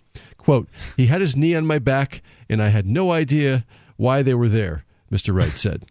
Quote, 0.44 0.68
He 0.98 1.06
had 1.06 1.22
his 1.22 1.38
knee 1.38 1.56
on 1.56 1.66
my 1.66 1.80
back, 1.80 2.22
and 2.50 2.62
I 2.62 2.68
had 2.68 2.86
no 2.86 3.14
idea 3.14 3.66
why 3.96 4.22
they 4.22 4.34
were 4.34 4.50
there, 4.50 4.84
Mr. 5.10 5.34
Wright 5.34 5.58
said. 5.58 5.86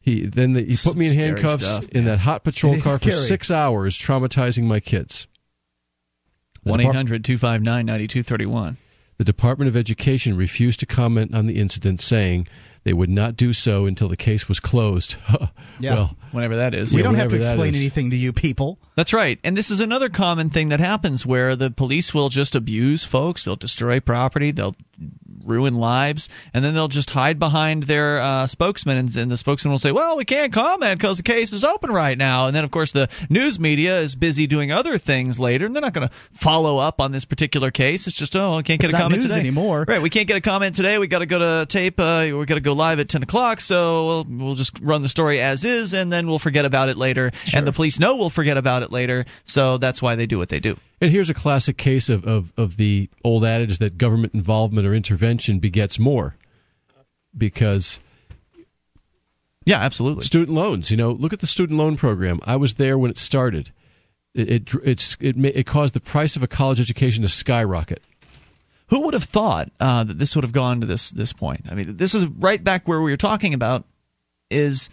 He 0.00 0.24
then 0.26 0.54
he 0.54 0.76
put 0.82 0.96
me 0.96 1.08
in 1.08 1.18
handcuffs 1.18 1.64
stuff, 1.64 1.88
in 1.88 2.04
that 2.04 2.20
hot 2.20 2.44
patrol 2.44 2.80
car 2.80 2.98
for 2.98 3.10
six 3.10 3.50
hours, 3.50 3.98
traumatizing 3.98 4.64
my 4.64 4.80
kids. 4.80 5.26
The 6.62 6.70
1 6.70 6.78
Depart- 6.78 6.94
800 6.94 7.24
259 7.24 7.86
9231. 7.86 8.76
The 9.18 9.24
Department 9.24 9.68
of 9.68 9.76
Education 9.76 10.36
refused 10.36 10.80
to 10.80 10.86
comment 10.86 11.34
on 11.34 11.46
the 11.46 11.58
incident, 11.58 12.00
saying 12.00 12.46
they 12.84 12.92
would 12.92 13.10
not 13.10 13.36
do 13.36 13.52
so 13.52 13.86
until 13.86 14.08
the 14.08 14.16
case 14.16 14.48
was 14.48 14.60
closed. 14.60 15.16
Yeah. 15.82 15.94
Well, 15.94 16.16
Whenever 16.32 16.56
that 16.56 16.74
is. 16.74 16.92
we 16.92 16.98
Yeah, 16.98 17.04
don't 17.04 17.14
have 17.14 17.30
to 17.30 17.36
explain 17.36 17.74
anything 17.74 18.10
to 18.10 18.16
you 18.16 18.34
people. 18.34 18.78
That's 18.96 19.14
right. 19.14 19.40
And 19.42 19.56
this 19.56 19.70
is 19.70 19.80
another 19.80 20.10
common 20.10 20.50
thing 20.50 20.68
that 20.68 20.78
happens 20.78 21.24
where 21.24 21.56
the 21.56 21.70
police 21.70 22.12
will 22.12 22.28
just 22.28 22.54
abuse 22.54 23.02
folks. 23.02 23.44
They'll 23.44 23.56
destroy 23.56 23.98
property. 23.98 24.50
They'll 24.50 24.74
ruin 25.44 25.74
lives. 25.74 26.28
And 26.54 26.64
then 26.64 26.74
they'll 26.74 26.88
just 26.88 27.10
hide 27.10 27.38
behind 27.38 27.84
their 27.84 28.18
uh, 28.18 28.46
spokesman. 28.46 28.96
And, 28.98 29.16
and 29.16 29.30
the 29.30 29.36
spokesman 29.36 29.70
will 29.70 29.78
say, 29.78 29.92
well, 29.92 30.16
we 30.16 30.24
can't 30.24 30.52
comment 30.52 30.98
because 30.98 31.16
the 31.16 31.22
case 31.22 31.52
is 31.52 31.64
open 31.64 31.90
right 31.90 32.16
now. 32.16 32.46
And 32.46 32.56
then, 32.56 32.64
of 32.64 32.70
course, 32.70 32.92
the 32.92 33.08
news 33.28 33.58
media 33.60 34.00
is 34.00 34.14
busy 34.14 34.46
doing 34.46 34.72
other 34.72 34.98
things 34.98 35.38
later. 35.40 35.66
And 35.66 35.74
they're 35.74 35.82
not 35.82 35.92
going 35.92 36.08
to 36.08 36.14
follow 36.32 36.78
up 36.78 37.00
on 37.00 37.12
this 37.12 37.24
particular 37.24 37.70
case. 37.70 38.06
It's 38.06 38.16
just, 38.16 38.36
oh, 38.36 38.54
I 38.54 38.62
can't 38.62 38.80
get 38.80 38.90
It's 38.90 38.98
a 38.98 39.00
comment 39.02 39.22
today. 39.22 39.38
anymore. 39.38 39.84
Right. 39.88 40.02
We 40.02 40.10
can't 40.10 40.26
get 40.28 40.36
a 40.36 40.40
comment 40.40 40.76
today. 40.76 40.98
We 40.98 41.06
got 41.06 41.20
to 41.20 41.26
go 41.26 41.38
to 41.38 41.66
tape. 41.66 41.98
Uh, 41.98 42.28
we 42.34 42.44
got 42.46 42.54
to 42.54 42.60
go 42.60 42.72
live 42.72 42.98
at 43.00 43.08
10 43.08 43.22
o'clock. 43.22 43.60
So 43.60 44.06
we'll, 44.06 44.26
we'll 44.28 44.54
just 44.54 44.78
run 44.80 45.02
the 45.02 45.08
story 45.08 45.40
as 45.40 45.64
is. 45.64 45.92
And 45.94 46.12
then 46.12 46.26
we'll 46.26 46.38
forget 46.38 46.64
about 46.64 46.88
it 46.88 46.96
later. 46.96 47.30
And 47.54 47.66
the 47.66 47.72
police 47.72 47.98
know 47.98 48.16
we'll 48.16 48.30
forget 48.30 48.56
about 48.56 48.82
it 48.82 48.92
later. 48.92 49.24
So 49.44 49.78
that's 49.78 50.00
why 50.02 50.16
they 50.16 50.26
do 50.26 50.38
what 50.38 50.48
they 50.48 50.60
do. 50.60 50.76
And 51.00 51.10
here's 51.10 51.30
a 51.30 51.34
classic 51.34 51.76
case 51.78 52.08
of, 52.08 52.26
of, 52.26 52.52
of 52.56 52.76
the 52.76 53.08
old 53.24 53.44
adage 53.44 53.78
that 53.78 53.96
government 53.96 54.34
involvement 54.34 54.86
or 54.86 54.94
intervention 54.94 55.58
begets 55.58 55.98
more. 55.98 56.36
Because 57.36 58.00
Yeah, 59.64 59.78
absolutely. 59.78 60.24
student 60.24 60.56
loans, 60.56 60.90
you 60.90 60.96
know, 60.96 61.10
look 61.12 61.32
at 61.32 61.40
the 61.40 61.46
student 61.46 61.78
loan 61.78 61.96
program. 61.96 62.40
I 62.44 62.56
was 62.56 62.74
there 62.74 62.98
when 62.98 63.10
it 63.10 63.18
started. 63.18 63.72
It 64.34 64.50
it 64.50 64.74
it's, 64.84 65.16
it, 65.20 65.36
it 65.44 65.66
caused 65.66 65.94
the 65.94 66.00
price 66.00 66.36
of 66.36 66.42
a 66.42 66.46
college 66.46 66.80
education 66.80 67.22
to 67.22 67.28
skyrocket. 67.28 68.02
Who 68.88 69.02
would 69.02 69.14
have 69.14 69.24
thought 69.24 69.70
uh, 69.78 70.02
that 70.04 70.18
this 70.18 70.34
would 70.34 70.44
have 70.44 70.52
gone 70.52 70.80
to 70.80 70.86
this 70.86 71.10
this 71.10 71.32
point? 71.32 71.66
I 71.70 71.74
mean, 71.74 71.96
this 71.96 72.14
is 72.14 72.26
right 72.26 72.62
back 72.62 72.88
where 72.88 73.00
we 73.00 73.12
were 73.12 73.16
talking 73.16 73.54
about 73.54 73.84
is 74.50 74.90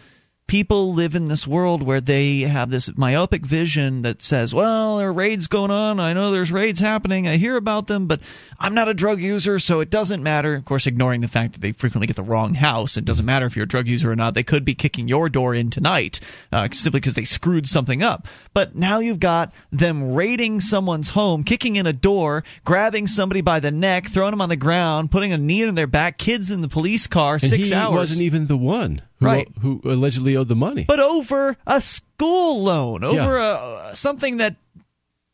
people 0.48 0.94
live 0.94 1.14
in 1.14 1.26
this 1.26 1.46
world 1.46 1.82
where 1.84 2.00
they 2.00 2.40
have 2.40 2.70
this 2.70 2.90
myopic 2.96 3.46
vision 3.46 4.02
that 4.02 4.20
says, 4.22 4.52
"Well, 4.52 4.96
there 4.96 5.08
are 5.08 5.12
raids 5.12 5.46
going 5.46 5.70
on. 5.70 6.00
I 6.00 6.12
know 6.14 6.32
there's 6.32 6.50
raids 6.50 6.80
happening. 6.80 7.28
I 7.28 7.36
hear 7.36 7.56
about 7.56 7.86
them, 7.86 8.06
but 8.08 8.20
I'm 8.58 8.74
not 8.74 8.88
a 8.88 8.94
drug 8.94 9.20
user, 9.20 9.60
so 9.60 9.78
it 9.78 9.90
doesn't 9.90 10.22
matter." 10.22 10.54
Of 10.56 10.64
course, 10.64 10.86
ignoring 10.88 11.20
the 11.20 11.28
fact 11.28 11.52
that 11.52 11.60
they 11.60 11.70
frequently 11.72 12.08
get 12.08 12.16
the 12.16 12.22
wrong 12.24 12.54
house. 12.54 12.96
It 12.96 13.04
doesn't 13.04 13.24
matter 13.26 13.46
if 13.46 13.54
you're 13.54 13.64
a 13.64 13.68
drug 13.68 13.86
user 13.86 14.10
or 14.10 14.16
not. 14.16 14.34
They 14.34 14.42
could 14.42 14.64
be 14.64 14.74
kicking 14.74 15.06
your 15.06 15.28
door 15.28 15.54
in 15.54 15.70
tonight 15.70 16.18
uh, 16.50 16.66
simply 16.72 17.00
because 17.00 17.14
they 17.14 17.24
screwed 17.24 17.68
something 17.68 18.02
up. 18.02 18.26
But 18.54 18.74
now 18.74 18.98
you've 18.98 19.20
got 19.20 19.52
them 19.70 20.14
raiding 20.14 20.60
someone's 20.60 21.10
home, 21.10 21.44
kicking 21.44 21.76
in 21.76 21.86
a 21.86 21.92
door, 21.92 22.42
grabbing 22.64 23.06
somebody 23.06 23.42
by 23.42 23.60
the 23.60 23.70
neck, 23.70 24.08
throwing 24.08 24.32
them 24.32 24.40
on 24.40 24.48
the 24.48 24.56
ground, 24.56 25.10
putting 25.10 25.32
a 25.32 25.38
knee 25.38 25.62
in 25.62 25.74
their 25.74 25.86
back, 25.86 26.16
kids 26.18 26.50
in 26.50 26.62
the 26.62 26.68
police 26.68 27.06
car, 27.06 27.34
And 27.34 27.42
six 27.42 27.68
he 27.68 27.74
hours. 27.74 27.94
wasn't 27.94 28.22
even 28.22 28.46
the 28.46 28.56
one 28.56 29.02
who, 29.20 29.26
Right. 29.26 29.48
who 29.60 29.80
allegedly 29.84 30.36
owed 30.36 30.48
the 30.48 30.56
money. 30.56 30.84
but 30.84 31.00
over 31.00 31.56
a 31.66 31.80
school 31.80 32.62
loan, 32.62 33.04
over 33.04 33.36
a, 33.36 33.90
something 33.94 34.38
that. 34.38 34.56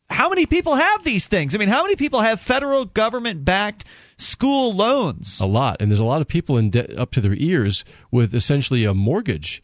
How 0.07 0.29
many 0.29 0.45
people 0.45 0.75
have 0.75 1.03
these 1.03 1.27
things? 1.27 1.55
I 1.55 1.57
mean, 1.57 1.67
how 1.67 1.81
many 1.81 1.95
people 1.95 2.21
have 2.21 2.39
federal 2.39 2.85
government 2.85 3.43
backed 3.43 3.85
school 4.17 4.71
loans? 4.71 5.39
a 5.41 5.47
lot, 5.47 5.77
and 5.79 5.89
there's 5.89 5.99
a 5.99 6.05
lot 6.05 6.21
of 6.21 6.27
people 6.27 6.59
in 6.59 6.69
debt 6.69 6.95
up 6.95 7.09
to 7.13 7.21
their 7.21 7.33
ears 7.33 7.83
with 8.11 8.35
essentially 8.35 8.83
a 8.85 8.93
mortgage 8.93 9.63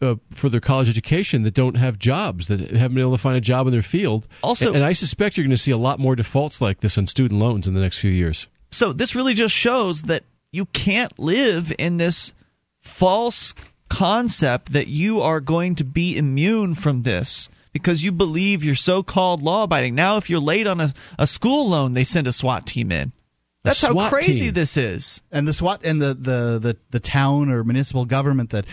uh, 0.00 0.14
for 0.30 0.48
their 0.48 0.60
college 0.60 0.88
education 0.88 1.42
that 1.42 1.54
don't 1.54 1.74
have 1.74 1.98
jobs, 1.98 2.46
that 2.46 2.60
haven't 2.60 2.94
been 2.94 3.00
able 3.02 3.10
to 3.16 3.18
find 3.18 3.36
a 3.36 3.40
job 3.40 3.66
in 3.66 3.72
their 3.72 3.82
field. 3.82 4.28
Also- 4.40 4.68
and, 4.68 4.76
and 4.76 4.84
I 4.84 4.92
suspect 4.92 5.36
you're 5.36 5.44
going 5.44 5.50
to 5.50 5.56
see 5.56 5.72
a 5.72 5.76
lot 5.76 5.98
more 5.98 6.14
defaults 6.14 6.60
like 6.60 6.78
this 6.78 6.96
on 6.96 7.08
student 7.08 7.40
loans 7.40 7.66
in 7.66 7.74
the 7.74 7.80
next 7.80 7.98
few 7.98 8.10
years. 8.12 8.46
So 8.70 8.92
this 8.92 9.16
really 9.16 9.34
just 9.34 9.54
shows 9.54 10.02
that 10.02 10.22
you 10.52 10.66
can't 10.66 11.16
live 11.18 11.72
in 11.76 11.96
this 11.96 12.32
false 12.86 13.54
concept 13.88 14.72
that 14.72 14.88
you 14.88 15.20
are 15.20 15.40
going 15.40 15.74
to 15.76 15.84
be 15.84 16.16
immune 16.16 16.74
from 16.74 17.02
this 17.02 17.48
because 17.72 18.02
you 18.02 18.10
believe 18.10 18.64
you're 18.64 18.74
so-called 18.74 19.42
law-abiding. 19.42 19.94
Now, 19.94 20.16
if 20.16 20.30
you're 20.30 20.40
late 20.40 20.66
on 20.66 20.80
a, 20.80 20.92
a 21.18 21.26
school 21.26 21.68
loan, 21.68 21.92
they 21.92 22.04
send 22.04 22.26
a 22.26 22.32
SWAT 22.32 22.66
team 22.66 22.90
in. 22.90 23.12
That's 23.64 23.82
how 23.82 24.08
crazy 24.08 24.46
team. 24.46 24.54
this 24.54 24.76
is. 24.76 25.22
and 25.32 25.46
the 25.46 25.52
SWAT 25.52 25.84
and 25.84 26.00
the, 26.00 26.14
the, 26.14 26.58
the, 26.60 26.76
the 26.90 27.00
town 27.00 27.50
or 27.50 27.64
municipal 27.64 28.04
government 28.04 28.50
that 28.50 28.64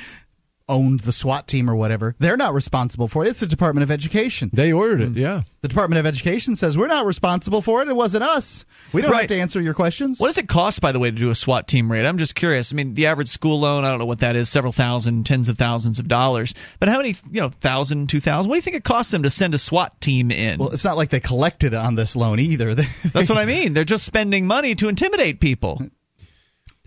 owned 0.70 1.02
the 1.02 1.12
SWAT 1.12 1.48
team 1.48 1.70
or 1.70 1.76
whatever, 1.76 2.16
they're 2.20 2.38
not 2.38 2.54
responsible 2.54 3.08
for 3.08 3.26
it. 3.26 3.30
It's 3.30 3.40
the 3.40 3.48
Department 3.48 3.84
of 3.84 3.92
Education. 3.92 4.50
They 4.54 4.72
ordered 4.72 5.02
it, 5.02 5.14
mm. 5.14 5.18
yeah. 5.18 5.44
The 5.62 5.68
Department 5.68 6.00
of 6.00 6.06
Education 6.06 6.56
says 6.56 6.78
we're 6.78 6.88
not 6.88 7.06
responsible 7.06 7.62
for 7.62 7.82
it. 7.82 7.88
It 7.88 7.96
wasn't 7.96 8.24
us. 8.24 8.66
We 8.92 9.02
don't 9.02 9.12
Right. 9.12 9.22
have 9.22 9.28
to 9.30 9.40
answer 9.40 9.62
your 9.62 9.74
questions. 9.74 10.20
What 10.20 10.28
does 10.28 10.38
it 10.38 10.48
cost, 10.48 10.82
by 10.82 10.92
the 10.92 11.00
way, 11.00 11.10
to 11.10 11.16
do 11.16 11.30
a 11.30 11.36
SWAT 11.36 11.68
team 11.68 11.92
raid? 11.92 12.06
I'm 12.06 12.18
just 12.18 12.36
curious. 12.36 12.74
I 12.74 12.76
mean, 12.76 12.94
the 12.94 13.08
average 13.08 13.30
school 13.30 13.60
loan, 13.60 13.86
I 13.86 13.90
don't 13.90 14.00
know 14.00 14.06
what 14.06 14.20
that 14.20 14.36
is, 14.36 14.50
several 14.50 14.74
thousand, 14.74 15.26
tens 15.26 15.48
of 15.48 15.58
thousands 15.58 16.00
of 16.00 16.08
dollars. 16.08 16.54
But 16.80 16.90
how 16.90 16.98
many, 16.98 17.16
you 17.32 17.42
know, 17.42 17.50
thousand, 17.50 18.10
two 18.10 18.20
thousand? 18.20 18.50
What 18.50 18.56
do 18.56 18.58
you 18.58 18.62
think 18.62 18.76
it 18.76 18.84
costs 18.84 19.12
them 19.12 19.24
to 19.24 19.30
send 19.30 19.56
a 19.56 19.60
SWAT 19.60 20.00
team 20.02 20.32
in? 20.32 20.60
Well, 20.60 20.70
it's 20.70 20.84
not 20.86 20.98
like 20.98 21.10
they 21.10 21.20
collected 21.20 21.74
on 21.74 21.96
this 21.96 22.16
loan 22.16 22.40
either. 22.40 22.76
That's 22.76 23.30
what 23.30 23.38
I 23.38 23.46
mean. 23.46 23.74
They're 23.74 23.84
just 23.86 24.06
spending 24.06 24.48
money 24.48 24.76
to 24.76 24.90
intimidate 24.90 25.40
people. 25.40 25.82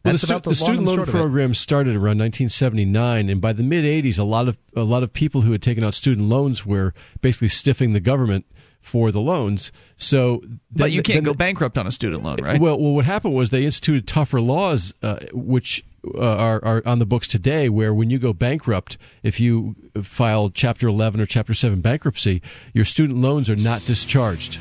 Well, 0.07 0.12
the, 0.12 0.19
stu- 0.19 0.33
about 0.33 0.43
the 0.45 0.51
the 0.51 0.55
student 0.55 0.85
loan 0.87 1.05
program 1.05 1.55
started 1.55 1.95
around 1.97 2.19
1979, 2.19 3.28
and 3.28 3.41
by 3.41 3.53
the 3.53 3.62
mid 3.62 3.85
80s, 3.85 4.19
a 4.19 4.24
lot 4.24 4.49
of 4.49 4.59
a 4.74 4.83
lot 4.83 5.03
of 5.03 5.12
people 5.12 5.43
who 5.43 5.53
had 5.53 5.62
taken 5.62 5.85
out 5.85 5.95
student 5.95 6.28
loans 6.28 6.65
were 6.65 6.95
basically 7.20 7.49
stiffing 7.49 7.93
the 7.93 8.01
government 8.01 8.47
for 8.81 9.11
the 9.11 9.20
loans. 9.20 9.73
So, 9.97 10.43
But 10.70 10.93
you 10.93 11.03
can't 11.03 11.16
then 11.16 11.24
go 11.24 11.33
the- 11.33 11.39
bankrupt 11.39 11.77
on 11.77 11.87
a 11.89 11.91
student 11.93 12.23
loan, 12.23 12.37
right? 12.41 12.61
Well, 12.61 12.78
well, 12.81 12.93
what 12.93 13.05
happened 13.05 13.35
was 13.35 13.51
they 13.51 13.65
instituted 13.65 14.07
tougher 14.07 14.41
laws, 14.41 14.95
uh, 15.03 15.16
which 15.33 15.85
uh, 16.15 16.20
are, 16.20 16.65
are 16.65 16.83
on 16.87 17.01
the 17.01 17.07
books 17.07 17.27
today. 17.27 17.69
Where 17.69 17.93
when 17.93 18.11
you 18.11 18.19
go 18.20 18.33
bankrupt, 18.33 18.97
if 19.24 19.41
you 19.41 19.74
file 20.03 20.51
Chapter 20.51 20.87
11 20.87 21.20
or 21.20 21.27
Chapter 21.27 21.53
7 21.53 21.81
bankruptcy, 21.81 22.43
your 22.74 22.85
student 22.85 23.19
loans 23.19 23.51
are 23.51 23.57
not 23.57 23.85
discharged. 23.87 24.61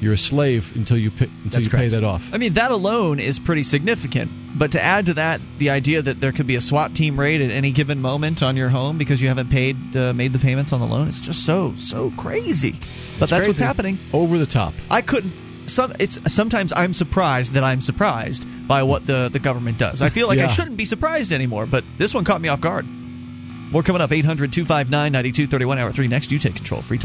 You're 0.00 0.14
a 0.14 0.18
slave 0.18 0.74
until 0.74 0.96
you 0.96 1.10
pay, 1.10 1.26
until 1.44 1.60
That's 1.60 1.66
you 1.66 1.78
pay 1.78 1.88
that 1.88 2.04
off. 2.04 2.32
I 2.32 2.38
mean, 2.38 2.54
that 2.54 2.70
alone 2.70 3.20
is 3.20 3.38
pretty 3.38 3.62
significant. 3.62 4.30
But 4.58 4.72
to 4.72 4.80
add 4.80 5.06
to 5.06 5.14
that, 5.14 5.40
the 5.58 5.70
idea 5.70 6.00
that 6.00 6.20
there 6.20 6.32
could 6.32 6.46
be 6.46 6.56
a 6.56 6.60
SWAT 6.60 6.94
team 6.94 7.20
raid 7.20 7.42
at 7.42 7.50
any 7.50 7.70
given 7.70 8.00
moment 8.00 8.42
on 8.42 8.56
your 8.56 8.70
home 8.70 8.96
because 8.96 9.20
you 9.20 9.28
haven't 9.28 9.50
paid, 9.50 9.94
uh, 9.94 10.14
made 10.14 10.32
the 10.32 10.38
payments 10.38 10.72
on 10.72 10.80
the 10.80 10.86
loan, 10.86 11.06
it's 11.06 11.20
just 11.20 11.44
so, 11.44 11.74
so 11.76 12.10
crazy. 12.16 12.72
But 13.18 13.24
It's 13.24 13.30
that's 13.30 13.46
what's 13.46 13.58
happening. 13.58 13.98
Over 14.12 14.38
the 14.38 14.46
top. 14.46 14.72
I 14.90 15.02
couldn't. 15.02 15.34
Some, 15.66 15.92
it's 16.00 16.18
sometimes 16.32 16.72
I'm 16.72 16.92
surprised 16.92 17.52
that 17.52 17.62
I'm 17.62 17.80
surprised 17.80 18.44
by 18.66 18.82
what 18.82 19.06
the, 19.06 19.28
the 19.30 19.38
government 19.38 19.78
does. 19.78 20.02
I 20.02 20.08
feel 20.08 20.26
like 20.26 20.38
I 20.40 20.48
shouldn't 20.48 20.76
be 20.76 20.84
surprised 20.84 21.32
anymore, 21.32 21.66
but 21.66 21.84
this 21.98 22.12
one 22.14 22.24
caught 22.24 22.40
me 22.40 22.48
off 22.48 22.60
guard. 22.60 22.86
More 22.86 23.82
coming 23.84 24.02
up 24.02 24.10
800 24.10 24.52
259 24.52 25.12
9231 25.12 25.78
hour 25.78 25.92
3 25.92 26.08
next. 26.08 26.32
You 26.32 26.38
take 26.40 26.56
control. 26.56 26.80
Free 26.82 26.98
time. 26.98 27.04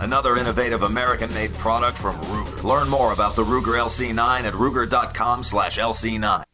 another 0.00 0.36
innovative 0.36 0.82
American 0.82 1.32
made 1.34 1.52
product 1.54 1.98
from 1.98 2.16
Ruger. 2.16 2.64
Learn 2.64 2.88
more 2.88 3.12
about 3.12 3.36
the 3.36 3.44
Ruger 3.44 3.78
LC9 3.78 4.40
at 4.42 4.54
ruger.com 4.54 5.42
slash 5.42 5.78
LC9. 5.78 6.44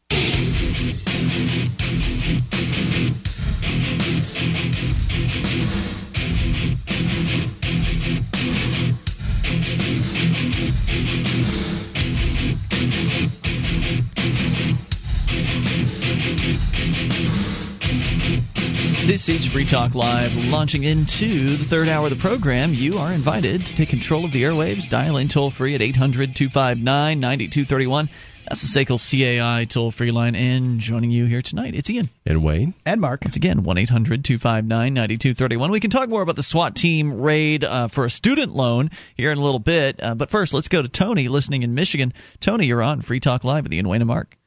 This 17.85 19.28
is 19.28 19.44
Free 19.44 19.66
Talk 19.66 19.94
Live, 19.94 20.35
launching 20.51 20.85
into 20.85 21.51
the 21.56 21.65
third 21.65 21.89
hour 21.89 22.05
of 22.06 22.11
the 22.11 22.16
program. 22.16 22.73
You 22.73 22.97
are 22.97 23.12
invited 23.12 23.61
to 23.66 23.77
take 23.77 23.90
control 23.90 24.24
of 24.24 24.32
the 24.32 24.43
airwaves. 24.43 24.89
Dial 24.89 25.19
in 25.19 25.28
toll 25.28 25.51
free 25.51 25.74
at 25.74 25.82
800 25.82 26.35
259 26.35 27.20
9231. 27.20 28.09
That's 28.48 28.62
the 28.62 28.85
SACL 28.85 28.98
CAI 28.98 29.65
toll 29.66 29.90
free 29.90 30.11
line. 30.11 30.35
And 30.35 30.81
joining 30.81 31.11
you 31.11 31.27
here 31.27 31.43
tonight, 31.43 31.74
it's 31.74 31.90
Ian. 31.90 32.09
And 32.24 32.43
Wayne? 32.43 32.73
and 32.86 33.01
Mark. 33.01 33.23
Once 33.24 33.36
again, 33.36 33.62
1 33.62 33.78
800 33.78 34.24
259 34.24 34.94
9231. 34.94 35.70
We 35.70 35.81
can 35.81 35.90
talk 35.90 36.09
more 36.09 36.23
about 36.23 36.36
the 36.36 36.43
SWAT 36.43 36.74
team 36.74 37.20
raid 37.20 37.65
uh, 37.65 37.89
for 37.89 38.06
a 38.06 38.11
student 38.11 38.55
loan 38.55 38.90
here 39.15 39.31
in 39.31 39.36
a 39.36 39.43
little 39.43 39.59
bit. 39.61 40.02
Uh, 40.02 40.15
but 40.15 40.31
first, 40.31 40.55
let's 40.55 40.69
go 40.69 40.81
to 40.81 40.89
Tony 40.89 41.28
listening 41.28 41.62
in 41.62 41.74
Michigan. 41.74 42.15
Tony, 42.40 42.65
you're 42.65 42.82
on 42.82 43.02
Free 43.02 43.20
Talk 43.20 43.44
Live 43.44 43.65
with 43.65 43.74
Ian 43.74 43.89
Wayne 43.89 44.01
and 44.01 44.09
Mark. 44.09 44.39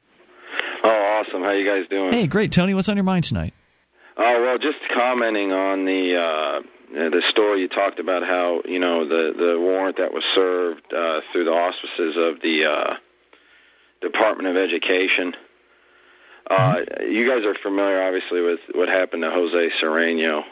Awesome! 1.19 1.41
How 1.41 1.51
you 1.51 1.65
guys 1.65 1.87
doing? 1.89 2.11
Hey, 2.13 2.27
great. 2.27 2.51
Tony, 2.51 2.73
what's 2.73 2.89
on 2.89 2.97
your 2.97 3.03
mind 3.03 3.23
tonight? 3.25 3.53
Oh 4.17 4.41
well, 4.41 4.57
just 4.57 4.77
commenting 4.93 5.51
on 5.51 5.85
the 5.85 6.15
uh, 6.15 6.61
the 6.91 7.23
story 7.29 7.61
you 7.61 7.67
talked 7.67 7.99
about 7.99 8.23
how 8.23 8.61
you 8.65 8.79
know 8.79 9.07
the 9.07 9.33
the 9.37 9.59
warrant 9.59 9.97
that 9.97 10.13
was 10.13 10.23
served 10.35 10.93
uh, 10.93 11.21
through 11.31 11.45
the 11.45 11.51
auspices 11.51 12.15
of 12.17 12.41
the 12.41 12.65
uh, 12.65 12.95
Department 14.01 14.47
of 14.49 14.57
Education. 14.57 15.35
Uh, 16.49 16.77
you 17.01 17.27
guys 17.29 17.45
are 17.45 17.55
familiar, 17.55 18.01
obviously, 18.01 18.41
with 18.41 18.59
what 18.73 18.87
happened 18.87 19.21
to 19.23 19.29
Jose 19.31 19.71
Serrano. 19.79 20.45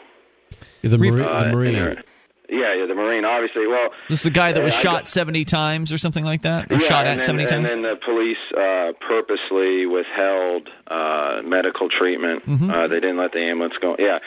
The, 0.82 0.98
Mari- 0.98 1.22
Uh, 1.22 1.44
the 1.44 1.50
Marine. 1.52 2.02
Yeah, 2.48 2.74
yeah, 2.74 2.86
the 2.86 2.94
Marine, 2.94 3.24
obviously. 3.24 3.66
Well, 3.66 3.90
This 4.08 4.20
is 4.20 4.24
the 4.24 4.30
guy 4.30 4.52
that 4.52 4.62
was 4.62 4.72
Uh, 4.72 4.76
shot 4.76 4.92
got- 4.98 5.06
70 5.08 5.44
times 5.44 5.92
or 5.92 5.98
something 5.98 6.24
like 6.24 6.42
that? 6.42 6.70
Or 6.70 6.74
yeah, 6.76 6.78
shot 6.86 7.06
at 7.06 7.16
then, 7.16 7.24
70 7.24 7.46
times? 7.46 7.72
And 7.72 7.84
then 7.84 7.90
the 7.90 7.96
police 7.96 8.38
uh, 8.56 8.92
purposely 9.00 9.84
withheld 9.86 10.68
uh, 10.86 11.42
medical 11.44 11.88
treatment. 11.88 12.46
Mhm. 12.48 12.72
Uh, 12.72 12.86
they 12.88 13.00
didn't 13.00 13.16
let 13.16 13.32
the 13.32 13.40
ambulance 13.40 13.76
go. 13.78 13.96
Yeah. 13.98 14.20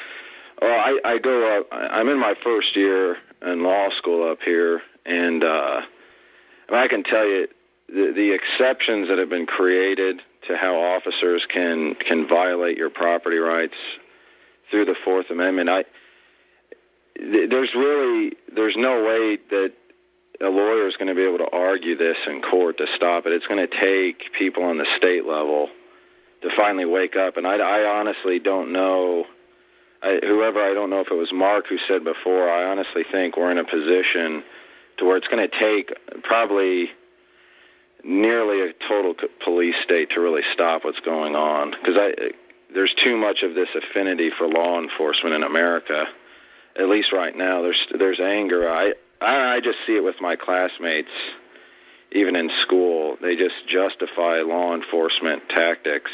Well, 0.62 0.78
I, 0.78 1.00
I 1.06 1.18
go 1.20 1.60
up. 1.60 1.68
I'm 1.72 2.10
in 2.10 2.18
my 2.20 2.34
first 2.44 2.76
year 2.76 3.18
in 3.42 3.64
law 3.64 3.90
school 3.92 4.30
up 4.30 4.42
here, 4.42 4.82
and 5.06 5.42
uh, 5.44 5.82
I 6.70 6.88
can 6.90 7.04
tell 7.04 7.26
you 7.26 7.48
the, 7.88 8.12
the 8.14 8.32
exceptions 8.34 9.08
that 9.08 9.18
have 9.18 9.30
been 9.30 9.46
created 9.46 10.22
to 10.48 10.58
how 10.58 10.78
officers 10.78 11.46
can 11.48 11.96
can 11.96 12.28
violate 12.28 12.78
your 12.78 12.90
property 12.90 13.38
rights 13.38 13.76
through 14.70 14.84
the 14.86 14.96
Fourth 15.06 15.30
Amendment. 15.30 15.70
I 15.70 15.86
th- 17.20 17.50
there's 17.50 17.76
really 17.76 18.34
there's 18.54 18.76
no 18.76 19.04
way 19.04 19.38
that 19.50 19.74
a 20.42 20.50
lawyer 20.50 20.88
is 20.88 20.96
going 20.96 21.08
to 21.08 21.16
be 21.16 21.24
able 21.24 21.40
to 21.40 21.50
argue 21.52 21.98
this 21.98 22.18
in 22.26 22.42
court 22.42 22.78
to 22.78 22.88
stop 22.96 23.26
it. 23.26 23.34
It's 23.34 23.46
going 23.46 23.66
to 23.66 23.76
take 23.76 24.32
people 24.34 24.64
on 24.64 24.78
the 24.78 24.88
state 24.96 25.26
level 25.26 25.70
to 26.42 26.50
finally 26.56 26.86
wake 26.86 27.16
up, 27.18 27.36
and 27.38 27.46
I, 27.46 27.58
I 27.58 28.00
honestly 28.00 28.40
don't 28.40 28.72
know. 28.72 29.26
I, 30.02 30.20
whoever 30.24 30.62
I 30.62 30.74
don't 30.74 30.90
know 30.90 31.02
if 31.02 31.12
it 31.12 31.16
was 31.16 31.34
Mark 31.34 31.68
who 31.68 31.78
said 31.88 32.06
before. 32.06 32.50
I 32.50 32.72
honestly 32.72 33.04
think 33.04 33.36
we're 33.36 33.52
in 33.52 33.58
a 33.58 33.66
position 33.66 34.44
to 34.98 35.06
where 35.06 35.18
it's 35.18 35.28
going 35.28 35.48
to 35.48 35.60
take 35.60 35.94
probably 36.24 36.92
nearly 38.04 38.62
a 38.62 38.74
total 38.74 39.14
police 39.44 39.76
state 39.84 40.12
to 40.12 40.22
really 40.22 40.44
stop 40.54 40.86
what's 40.86 41.02
going 41.02 41.36
on 41.36 41.72
because 41.72 41.96
I 41.98 42.32
there's 42.74 42.94
too 42.94 43.18
much 43.18 43.42
of 43.44 43.56
this 43.56 43.70
affinity 43.76 44.30
for 44.30 44.48
law 44.48 44.80
enforcement 44.80 45.36
in 45.36 45.44
America. 45.44 46.08
At 46.80 46.88
least 46.90 47.12
right 47.12 47.36
now, 47.36 47.62
there's 47.62 47.86
there's 47.98 48.20
anger. 48.20 48.70
I 48.70 48.94
I, 49.22 49.56
I 49.56 49.60
just 49.60 49.80
see 49.86 49.96
it 49.96 50.04
with 50.04 50.22
my 50.22 50.36
classmates, 50.36 51.10
even 52.12 52.36
in 52.36 52.50
school. 52.62 53.18
They 53.22 53.36
just 53.36 53.68
justify 53.68 54.42
law 54.42 54.74
enforcement 54.74 55.50
tactics 55.50 56.12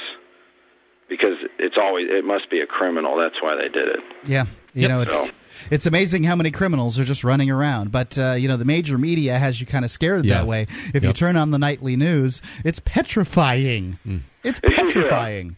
because 1.08 1.38
it's 1.60 1.78
always 1.78 2.10
it 2.10 2.26
must 2.26 2.50
be 2.50 2.62
a 2.62 2.66
criminal. 2.68 3.16
That's 3.16 3.42
why 3.42 3.56
they 3.56 3.70
did 3.70 3.90
it. 3.90 4.00
Yeah, 4.26 4.46
you 4.74 4.88
know 4.88 5.02
it's. 5.02 5.16
So- 5.28 5.34
It's 5.72 5.86
amazing 5.86 6.26
how 6.26 6.36
many 6.36 6.52
criminals 6.52 7.00
are 7.00 7.06
just 7.06 7.24
running 7.24 7.50
around, 7.50 7.90
but 7.92 8.18
uh, 8.18 8.34
you 8.38 8.48
know 8.50 8.58
the 8.58 8.66
major 8.66 8.98
media 8.98 9.40
has 9.40 9.62
you 9.62 9.66
kind 9.66 9.86
of 9.86 9.92
scared 9.92 10.26
Yeah. 10.26 10.34
that 10.40 10.48
way. 10.48 10.64
If 10.94 11.02
you 11.04 11.14
turn 11.14 11.38
on 11.38 11.52
the 11.52 11.58
nightly 11.58 11.96
news, 11.96 12.42
it's 12.66 12.80
petrifying. 12.80 13.98
It's 14.44 14.60
petrifying. 14.60 15.56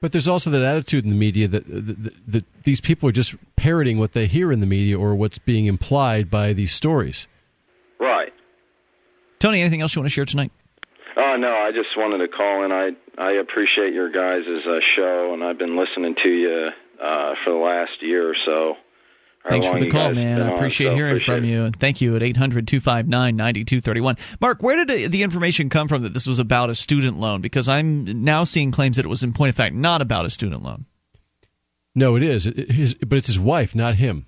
But 0.00 0.12
there's 0.12 0.28
also 0.28 0.48
that 0.50 0.62
attitude 0.62 1.04
in 1.04 1.10
the 1.10 1.16
media 1.16 1.46
that, 1.48 1.66
that, 1.66 2.02
that, 2.02 2.14
that 2.28 2.62
these 2.64 2.80
people 2.80 3.08
are 3.08 3.12
just 3.12 3.34
parroting 3.56 3.98
what 3.98 4.12
they 4.12 4.26
hear 4.26 4.50
in 4.50 4.60
the 4.60 4.66
media 4.66 4.98
or 4.98 5.14
what's 5.14 5.38
being 5.38 5.66
implied 5.66 6.30
by 6.30 6.54
these 6.54 6.72
stories. 6.72 7.28
Right. 7.98 8.32
Tony, 9.38 9.60
anything 9.60 9.82
else 9.82 9.94
you 9.94 10.00
want 10.00 10.08
to 10.08 10.14
share 10.14 10.24
tonight? 10.24 10.52
Oh 11.16 11.36
no, 11.36 11.54
I 11.54 11.72
just 11.72 11.96
wanted 11.98 12.18
to 12.18 12.28
call 12.28 12.64
in. 12.64 12.72
I 12.72 12.92
I 13.18 13.32
appreciate 13.32 13.92
your 13.92 14.10
guys' 14.10 14.46
uh, 14.46 14.80
show, 14.80 15.34
and 15.34 15.44
I've 15.44 15.58
been 15.58 15.76
listening 15.76 16.14
to 16.14 16.28
you 16.30 16.70
uh, 17.00 17.34
for 17.44 17.50
the 17.50 17.56
last 17.56 18.00
year 18.00 18.28
or 18.28 18.34
so. 18.34 18.76
How 19.42 19.50
Thanks 19.50 19.66
for 19.66 19.80
the 19.80 19.88
call, 19.90 20.12
man. 20.12 20.36
been 20.38 20.46
I 20.46 20.50
on, 20.50 20.56
appreciate 20.58 20.88
so 20.90 20.94
hearing 20.94 21.12
appreciate 21.12 21.34
from 21.36 21.44
it. 21.44 21.48
you. 21.48 21.64
And 21.64 21.80
thank 21.80 22.00
you 22.02 22.14
at 22.14 22.22
800 22.22 22.68
259 22.68 23.36
9231. 23.36 24.16
Mark, 24.40 24.62
where 24.62 24.84
did 24.84 24.88
the- 24.88 25.06
the 25.08 25.22
information 25.22 25.70
come 25.70 25.88
from 25.88 26.02
that 26.02 26.12
this 26.12 26.26
was 26.26 26.38
about 26.38 26.68
a 26.68 26.74
student 26.74 27.18
loan? 27.18 27.40
Because 27.40 27.66
I'm 27.66 28.04
now 28.22 28.44
seeing 28.44 28.70
claims 28.70 28.96
that 28.96 29.06
it 29.06 29.08
was, 29.08 29.22
in 29.22 29.32
point 29.32 29.48
of 29.48 29.56
fact, 29.56 29.74
not 29.74 30.02
about 30.02 30.26
a 30.26 30.30
student 30.30 30.62
loan. 30.62 30.84
No, 31.94 32.16
it 32.16 32.22
is. 32.22 32.46
It- 32.46 32.70
his, 32.70 32.94
but 32.94 33.16
it's 33.16 33.26
his 33.28 33.38
wife, 33.38 33.74
not 33.74 33.94
him. 33.96 34.26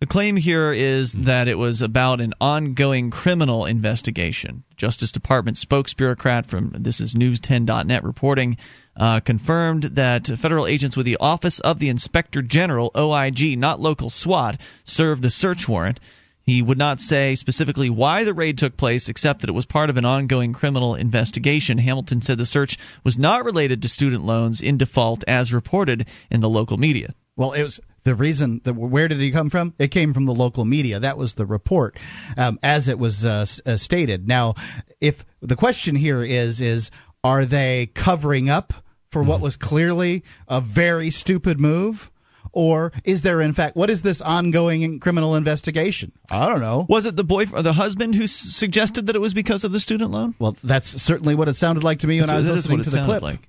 The 0.00 0.06
claim 0.06 0.36
here 0.36 0.70
is 0.72 1.12
that 1.14 1.48
it 1.48 1.58
was 1.58 1.82
about 1.82 2.20
an 2.20 2.32
ongoing 2.40 3.10
criminal 3.10 3.66
investigation. 3.66 4.62
Justice 4.76 5.10
Department 5.10 5.56
spokesbureaucrat 5.56 6.46
from 6.46 6.72
this 6.78 7.00
is 7.00 7.14
News10.net 7.16 8.04
reporting 8.04 8.56
uh, 8.98 9.20
confirmed 9.20 9.84
that 9.84 10.26
federal 10.26 10.66
agents 10.66 10.96
with 10.96 11.06
the 11.06 11.16
Office 11.18 11.60
of 11.60 11.78
the 11.78 11.88
Inspector 11.88 12.40
General 12.42 12.90
(OIG), 12.96 13.58
not 13.58 13.80
local 13.80 14.10
SWAT, 14.10 14.60
served 14.84 15.22
the 15.22 15.30
search 15.30 15.68
warrant. 15.68 16.00
He 16.42 16.62
would 16.62 16.78
not 16.78 16.98
say 16.98 17.34
specifically 17.34 17.90
why 17.90 18.24
the 18.24 18.32
raid 18.32 18.56
took 18.56 18.76
place, 18.76 19.08
except 19.08 19.40
that 19.40 19.50
it 19.50 19.54
was 19.54 19.66
part 19.66 19.90
of 19.90 19.98
an 19.98 20.06
ongoing 20.06 20.54
criminal 20.54 20.94
investigation. 20.94 21.76
Hamilton 21.76 22.22
said 22.22 22.38
the 22.38 22.46
search 22.46 22.78
was 23.04 23.18
not 23.18 23.44
related 23.44 23.82
to 23.82 23.88
student 23.88 24.24
loans 24.24 24.62
in 24.62 24.78
default, 24.78 25.22
as 25.28 25.52
reported 25.52 26.08
in 26.30 26.40
the 26.40 26.48
local 26.48 26.78
media. 26.78 27.14
Well, 27.36 27.52
it 27.52 27.62
was 27.62 27.80
the 28.04 28.14
reason 28.14 28.62
that 28.64 28.72
where 28.72 29.08
did 29.08 29.20
he 29.20 29.30
come 29.30 29.50
from? 29.50 29.74
It 29.78 29.88
came 29.88 30.14
from 30.14 30.24
the 30.24 30.34
local 30.34 30.64
media. 30.64 30.98
That 30.98 31.18
was 31.18 31.34
the 31.34 31.44
report, 31.44 31.98
um, 32.38 32.58
as 32.62 32.88
it 32.88 32.98
was 32.98 33.26
uh, 33.26 33.44
uh, 33.66 33.76
stated. 33.76 34.26
Now, 34.26 34.54
if 35.00 35.26
the 35.42 35.54
question 35.54 35.94
here 35.94 36.22
is 36.22 36.62
is 36.62 36.90
are 37.22 37.44
they 37.44 37.90
covering 37.94 38.48
up 38.48 38.72
for 39.10 39.22
what 39.22 39.36
mm-hmm. 39.36 39.44
was 39.44 39.56
clearly 39.56 40.22
a 40.48 40.60
very 40.60 41.10
stupid 41.10 41.60
move? 41.60 42.10
Or 42.52 42.92
is 43.04 43.22
there, 43.22 43.42
in 43.42 43.52
fact, 43.52 43.76
what 43.76 43.90
is 43.90 44.00
this 44.02 44.22
ongoing 44.22 45.00
criminal 45.00 45.34
investigation? 45.36 46.12
I 46.30 46.48
don't 46.48 46.60
know. 46.60 46.86
Was 46.88 47.04
it 47.04 47.14
the 47.14 47.22
boy, 47.22 47.44
or 47.52 47.60
the 47.62 47.74
husband, 47.74 48.14
who 48.14 48.24
s- 48.24 48.32
suggested 48.32 49.06
that 49.06 49.14
it 49.14 49.20
was 49.20 49.34
because 49.34 49.64
of 49.64 49.72
the 49.72 49.78
student 49.80 50.10
loan? 50.10 50.34
Well, 50.38 50.56
that's 50.64 50.88
certainly 50.88 51.34
what 51.34 51.48
it 51.48 51.54
sounded 51.56 51.84
like 51.84 51.98
to 52.00 52.06
me 52.06 52.16
when 52.20 52.26
That's 52.26 52.32
I 52.32 52.36
was 52.36 52.46
what- 52.46 52.52
that 52.54 52.58
is 52.60 52.68
listening 52.68 52.82
to 52.84 52.90
the 52.90 53.04
clip. 53.04 53.22
like. 53.22 53.48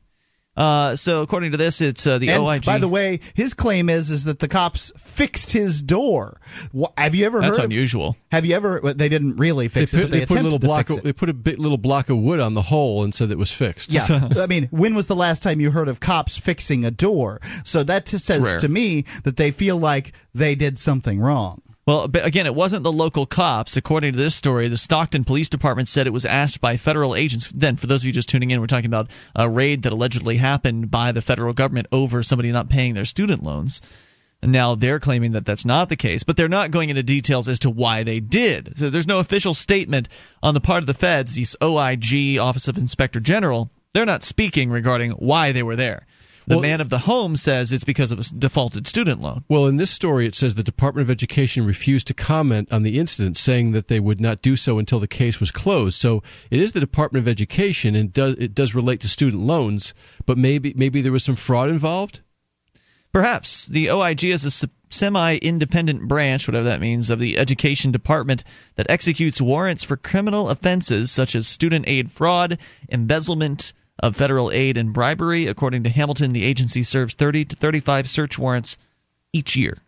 Uh, 0.59 0.95
so 0.95 1.21
according 1.21 1.51
to 1.51 1.57
this, 1.57 1.79
it's 1.79 2.05
uh, 2.05 2.17
the 2.17 2.29
and 2.29 2.43
OIG. 2.43 2.65
by 2.65 2.77
the 2.77 2.87
way, 2.89 3.21
his 3.33 3.53
claim 3.53 3.89
is 3.89 4.11
is 4.11 4.25
that 4.25 4.39
the 4.39 4.47
cops 4.49 4.91
fixed 4.97 5.51
his 5.51 5.81
door. 5.81 6.41
Wha- 6.73 6.91
Have 6.97 7.15
you 7.15 7.25
ever 7.25 7.39
That's 7.39 7.57
heard? 7.57 7.65
of- 7.65 7.71
unusual. 7.71 8.17
have 8.31 8.45
you 8.45 8.55
ever? 8.55 8.81
well, 8.83 8.93
They 8.93 9.07
didn't 9.07 9.37
really 9.37 9.69
fix 9.69 9.91
they 9.91 9.99
it, 9.99 10.01
put, 10.01 10.05
but 10.07 10.11
they, 10.11 10.19
they 10.19 10.25
put 10.25 10.39
a 10.39 10.43
little 10.43 10.59
block. 10.59 10.89
Of, 10.89 11.01
they 11.03 11.13
put 11.13 11.29
a 11.29 11.33
big 11.33 11.59
little 11.59 11.77
block 11.77 12.09
of 12.09 12.17
wood 12.17 12.39
on 12.41 12.55
the 12.55 12.61
hole 12.61 13.03
and 13.05 13.15
said 13.15 13.31
it 13.31 13.37
was 13.37 13.51
fixed. 13.51 13.91
Yeah, 13.91 14.05
I 14.37 14.47
mean, 14.47 14.67
when 14.71 14.95
was 14.95 15.07
the 15.07 15.15
last 15.15 15.41
time 15.41 15.61
you 15.61 15.71
heard 15.71 15.87
of 15.87 15.99
cops 16.01 16.37
fixing 16.37 16.83
a 16.83 16.91
door? 16.91 17.39
So 17.63 17.83
that 17.83 18.05
just 18.05 18.25
says 18.25 18.43
rare. 18.43 18.59
to 18.59 18.67
me 18.67 19.05
that 19.23 19.37
they 19.37 19.51
feel 19.51 19.77
like 19.77 20.11
they 20.35 20.55
did 20.55 20.77
something 20.77 21.19
wrong. 21.21 21.61
Well, 21.89 22.03
again, 22.03 22.45
it 22.45 22.53
wasn't 22.53 22.83
the 22.83 22.91
local 22.91 23.25
cops. 23.25 23.75
According 23.75 24.11
to 24.11 24.17
this 24.19 24.35
story, 24.35 24.67
the 24.67 24.77
Stockton 24.77 25.23
Police 25.23 25.49
Department 25.49 25.87
said 25.87 26.05
it 26.05 26.11
was 26.11 26.23
asked 26.23 26.61
by 26.61 26.77
federal 26.77 27.15
agents. 27.15 27.49
Then, 27.51 27.77
for 27.77 27.87
those 27.87 28.03
of 28.03 28.05
you 28.05 28.11
just 28.11 28.29
tuning 28.29 28.51
in, 28.51 28.61
we're 28.61 28.67
talking 28.67 28.85
about 28.85 29.09
a 29.35 29.49
raid 29.49 29.81
that 29.81 29.91
allegedly 29.91 30.37
happened 30.37 30.91
by 30.91 31.11
the 31.11 31.23
federal 31.23 31.51
government 31.51 31.87
over 31.91 32.21
somebody 32.21 32.51
not 32.51 32.69
paying 32.69 32.93
their 32.93 33.05
student 33.05 33.41
loans. 33.41 33.81
Now 34.43 34.75
they're 34.75 34.99
claiming 34.99 35.31
that 35.31 35.47
that's 35.47 35.65
not 35.65 35.89
the 35.89 35.95
case, 35.95 36.21
but 36.21 36.37
they're 36.37 36.47
not 36.47 36.69
going 36.69 36.91
into 36.91 37.01
details 37.01 37.47
as 37.47 37.57
to 37.61 37.71
why 37.71 38.03
they 38.03 38.19
did. 38.19 38.77
So 38.77 38.91
there's 38.91 39.07
no 39.07 39.17
official 39.17 39.55
statement 39.55 40.09
on 40.43 40.53
the 40.53 40.61
part 40.61 40.83
of 40.83 40.87
the 40.87 40.93
feds, 40.93 41.33
the 41.33 41.47
OIG, 41.59 42.37
Office 42.37 42.67
of 42.67 42.77
Inspector 42.77 43.19
General. 43.21 43.71
They're 43.93 44.05
not 44.05 44.21
speaking 44.21 44.69
regarding 44.69 45.13
why 45.13 45.53
they 45.53 45.63
were 45.63 45.75
there. 45.75 46.05
The 46.49 46.55
Well- 46.55 46.63
man 46.63 46.81
of 46.81 46.89
the 46.89 46.99
home 46.99 47.35
says 47.35 47.71
it's 47.71 47.83
because 47.83 48.09
of 48.09 48.17
a 48.17 48.23
defaulted 48.23 48.87
student 48.87 49.21
loan. 49.21 49.43
Well, 49.47 49.67
in 49.67 49.75
this 49.75 49.91
story, 49.91 50.25
it 50.25 50.33
says 50.33 50.55
the 50.55 50.63
Department 50.63 51.05
of 51.05 51.11
Education 51.11 51.63
refused 51.63 52.07
to 52.07 52.15
comment 52.15 52.67
on 52.71 52.81
the 52.81 52.97
incident, 52.97 53.37
saying 53.37 53.71
that 53.73 53.87
they 53.87 53.99
would 53.99 54.19
not 54.19 54.41
do 54.41 54.55
so 54.55 54.79
until 54.79 54.99
the 54.99 55.07
case 55.07 55.39
was 55.39 55.51
closed. 55.51 56.01
So 56.01 56.23
it 56.49 56.59
is 56.59 56.71
the 56.71 56.79
Department 56.79 57.23
of 57.23 57.27
Education, 57.27 57.95
and 57.95 58.11
does, 58.11 58.35
it 58.39 58.55
does 58.55 58.73
relate 58.73 58.99
to 59.01 59.07
student 59.07 59.43
loans. 59.43 59.93
But 60.25 60.39
maybe 60.39 60.73
maybe 60.75 61.01
there 61.01 61.11
was 61.11 61.23
some 61.23 61.35
fraud 61.35 61.69
involved. 61.69 62.21
Perhaps 63.11 63.67
the 63.67 63.91
OIG 63.91 64.25
is 64.25 64.43
a 64.43 64.69
semi 64.89 65.35
independent 65.37 66.07
branch, 66.07 66.47
whatever 66.47 66.65
that 66.65 66.81
means, 66.81 67.11
of 67.11 67.19
the 67.19 67.37
Education 67.37 67.91
Department 67.91 68.43
that 68.75 68.89
executes 68.89 69.39
warrants 69.39 69.83
for 69.83 69.97
criminal 69.97 70.49
offenses 70.49 71.11
such 71.11 71.35
as 71.35 71.47
student 71.47 71.85
aid 71.87 72.11
fraud, 72.11 72.57
embezzlement 72.89 73.73
of 73.99 74.15
federal 74.15 74.51
aid, 74.51 74.77
and 74.77 74.93
bribery. 74.93 75.47
According 75.47 75.83
to 75.83 75.89
Hamilton, 75.89 76.31
the 76.33 76.43
agency 76.43 76.83
serves 76.83 77.13
30 77.13 77.45
to 77.45 77.55
35 77.55 78.09
search 78.09 78.39
warrants 78.39 78.77
each 79.33 79.55
year. 79.55 79.79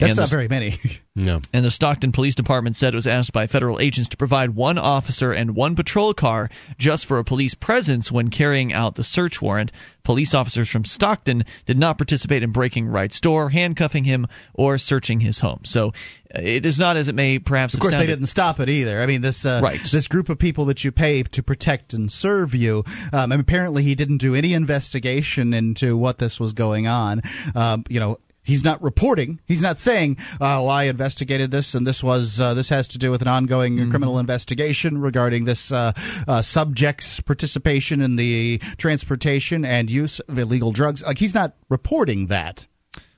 That's 0.00 0.16
not 0.16 0.28
the- 0.28 0.36
very 0.36 0.48
many. 0.48 0.76
No. 1.16 1.40
And 1.52 1.64
the 1.64 1.72
Stockton 1.72 2.12
Police 2.12 2.36
Department 2.36 2.76
said 2.76 2.94
it 2.94 2.96
was 2.96 3.06
asked 3.06 3.32
by 3.32 3.46
federal 3.48 3.78
agents 3.80 4.08
to 4.10 4.16
provide 4.16 4.50
one 4.54 4.78
officer 4.78 5.32
and 5.32 5.54
one 5.54 5.74
patrol 5.74 6.14
car 6.14 6.48
just 6.78 7.04
for 7.04 7.18
a 7.18 7.24
police 7.24 7.52
presence 7.52 8.10
when 8.10 8.30
carrying 8.30 8.72
out 8.72 8.94
the 8.94 9.02
search 9.04 9.42
warrant. 9.42 9.70
Police 10.04 10.32
officers 10.32 10.70
from 10.70 10.84
Stockton 10.86 11.44
did 11.66 11.76
not 11.78 11.98
participate 11.98 12.42
in 12.42 12.52
breaking 12.52 12.86
Wright's 12.86 13.20
door, 13.20 13.50
handcuffing 13.50 14.04
him, 14.04 14.28
or 14.54 14.78
searching 14.78 15.20
his 15.20 15.40
home. 15.40 15.60
So 15.64 15.88
uh, 16.34 16.40
it 16.42 16.64
is 16.64 16.78
not 16.78 16.96
as 16.96 17.08
it 17.08 17.14
may 17.14 17.38
perhaps 17.38 17.74
Of 17.74 17.80
course, 17.80 17.92
they 17.92 18.06
didn't 18.06 18.26
stop 18.26 18.58
it 18.60 18.70
either. 18.70 19.02
I 19.02 19.06
mean, 19.06 19.20
this 19.20 19.44
uh, 19.44 19.60
Right. 19.62 19.80
this 19.92 20.06
group 20.08 20.30
of 20.30 20.38
people 20.38 20.64
that 20.66 20.84
you 20.84 20.92
pay 20.92 21.22
to 21.24 21.42
protect 21.42 21.92
and 21.92 22.10
serve 22.10 22.54
you. 22.54 22.84
Um, 23.12 23.32
and 23.32 23.40
apparently, 23.42 23.82
he 23.82 23.94
didn't 23.94 24.18
do 24.18 24.34
any 24.36 24.54
investigation 24.54 25.52
into 25.52 25.96
what 25.98 26.16
this 26.18 26.40
was 26.40 26.52
going 26.54 26.86
on. 26.86 27.20
Um, 27.54 27.84
you 27.90 28.00
know. 28.00 28.18
He's 28.42 28.64
not 28.64 28.82
reporting. 28.82 29.38
He's 29.46 29.62
not 29.62 29.78
saying, 29.78 30.16
"Oh, 30.40 30.66
I 30.66 30.84
investigated 30.84 31.50
this, 31.50 31.74
and 31.74 31.86
this 31.86 32.02
was 32.02 32.40
uh, 32.40 32.54
this 32.54 32.68
has 32.70 32.88
to 32.88 32.98
do 32.98 33.10
with 33.10 33.22
an 33.22 33.28
ongoing 33.28 33.76
Mm-hmm. 33.76 33.90
criminal 33.90 34.18
investigation 34.18 34.98
regarding 34.98 35.44
this 35.44 35.70
uh, 35.70 35.92
uh, 36.26 36.40
subject's 36.42 37.20
participation 37.20 38.00
in 38.00 38.16
the 38.16 38.58
transportation 38.78 39.64
and 39.64 39.90
use 39.90 40.20
of 40.20 40.38
illegal 40.38 40.72
drugs." 40.72 41.02
Like 41.04 41.18
he's 41.18 41.34
not 41.34 41.54
reporting 41.68 42.26
that. 42.28 42.66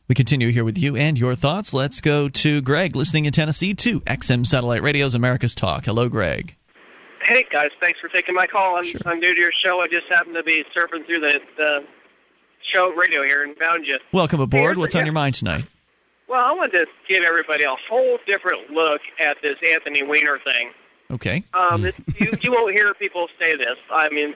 We 0.09 0.15
continue 0.17 0.51
here 0.51 0.65
with 0.65 0.77
you 0.77 0.97
and 0.97 1.17
your 1.17 1.35
thoughts. 1.35 1.73
Let's 1.73 2.01
go 2.01 2.29
to 2.29 2.61
Greg, 2.61 2.97
listening 2.97 3.25
in 3.25 3.33
Tennessee 3.33 3.73
to 3.75 4.01
XM 4.01 4.45
Satellite 4.47 4.83
Radio's 4.83 5.15
America's 5.15 5.55
Talk. 5.55 5.85
Hello, 5.87 6.09
Greg. 6.09 6.57
Hey 7.25 7.47
guys, 7.51 7.71
thanks 7.81 8.01
for 8.01 8.09
taking 8.09 8.35
my 8.35 8.47
call. 8.49 8.77
I'm, 8.77 8.85
I'm 9.07 9.21
new 9.21 9.33
to 9.33 9.41
your 9.41 9.53
show. 9.53 9.81
I 9.81 9.87
just 9.87 10.07
happened 10.11 10.35
to 10.35 10.43
be 10.43 10.65
surfing 10.77 11.07
through 11.07 11.21
the, 11.21 11.41
the 11.57 11.85
show 12.73 12.93
radio 12.93 13.23
here 13.23 13.43
and 13.45 13.57
found 13.57 13.87
you. 13.87 13.99
Welcome 14.13 14.41
aboard. 14.41 14.79
What's 14.79 14.95
on 14.95 15.05
your 15.05 15.13
mind 15.13 15.35
tonight? 15.35 15.65
Well, 16.29 16.45
I 16.45 16.53
wanted 16.53 16.73
to 16.73 16.87
give 17.09 17.25
everybody 17.25 17.65
a 17.65 17.75
whole 17.89 18.19
different 18.27 18.71
look 18.71 19.03
at 19.21 19.37
this 19.43 19.57
Anthony 19.71 20.03
Weiner 20.03 20.39
thing. 20.45 20.71
Okay. 21.11 21.45
Um, 21.53 21.83
this, 21.83 21.95
you, 22.19 22.33
you 22.41 22.53
won't 22.53 22.73
hear 22.73 22.95
people 22.95 23.29
say 23.39 23.55
this. 23.57 23.77
I 23.91 24.09
mean, 24.09 24.35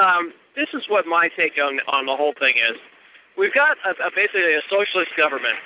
um, 0.00 0.32
this 0.54 0.68
is 0.72 0.88
what 0.88 1.06
my 1.06 1.28
take 1.36 1.58
on 1.60 1.80
on 1.88 2.06
the 2.06 2.16
whole 2.16 2.34
thing 2.38 2.54
is. 2.56 2.76
We've 3.36 3.52
got 3.52 3.76
a, 3.84 3.90
a, 4.06 4.10
basically 4.14 4.54
a 4.54 4.62
socialist 4.70 5.10
government, 5.16 5.56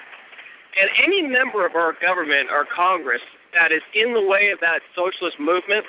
and 0.80 0.88
any 1.02 1.22
member 1.22 1.66
of 1.66 1.74
our 1.74 1.92
government 1.92 2.48
or 2.50 2.64
Congress 2.64 3.22
that 3.54 3.70
is 3.70 3.82
in 3.92 4.14
the 4.14 4.22
way 4.22 4.50
of 4.50 4.60
that 4.60 4.80
socialist 4.94 5.38
movement, 5.38 5.84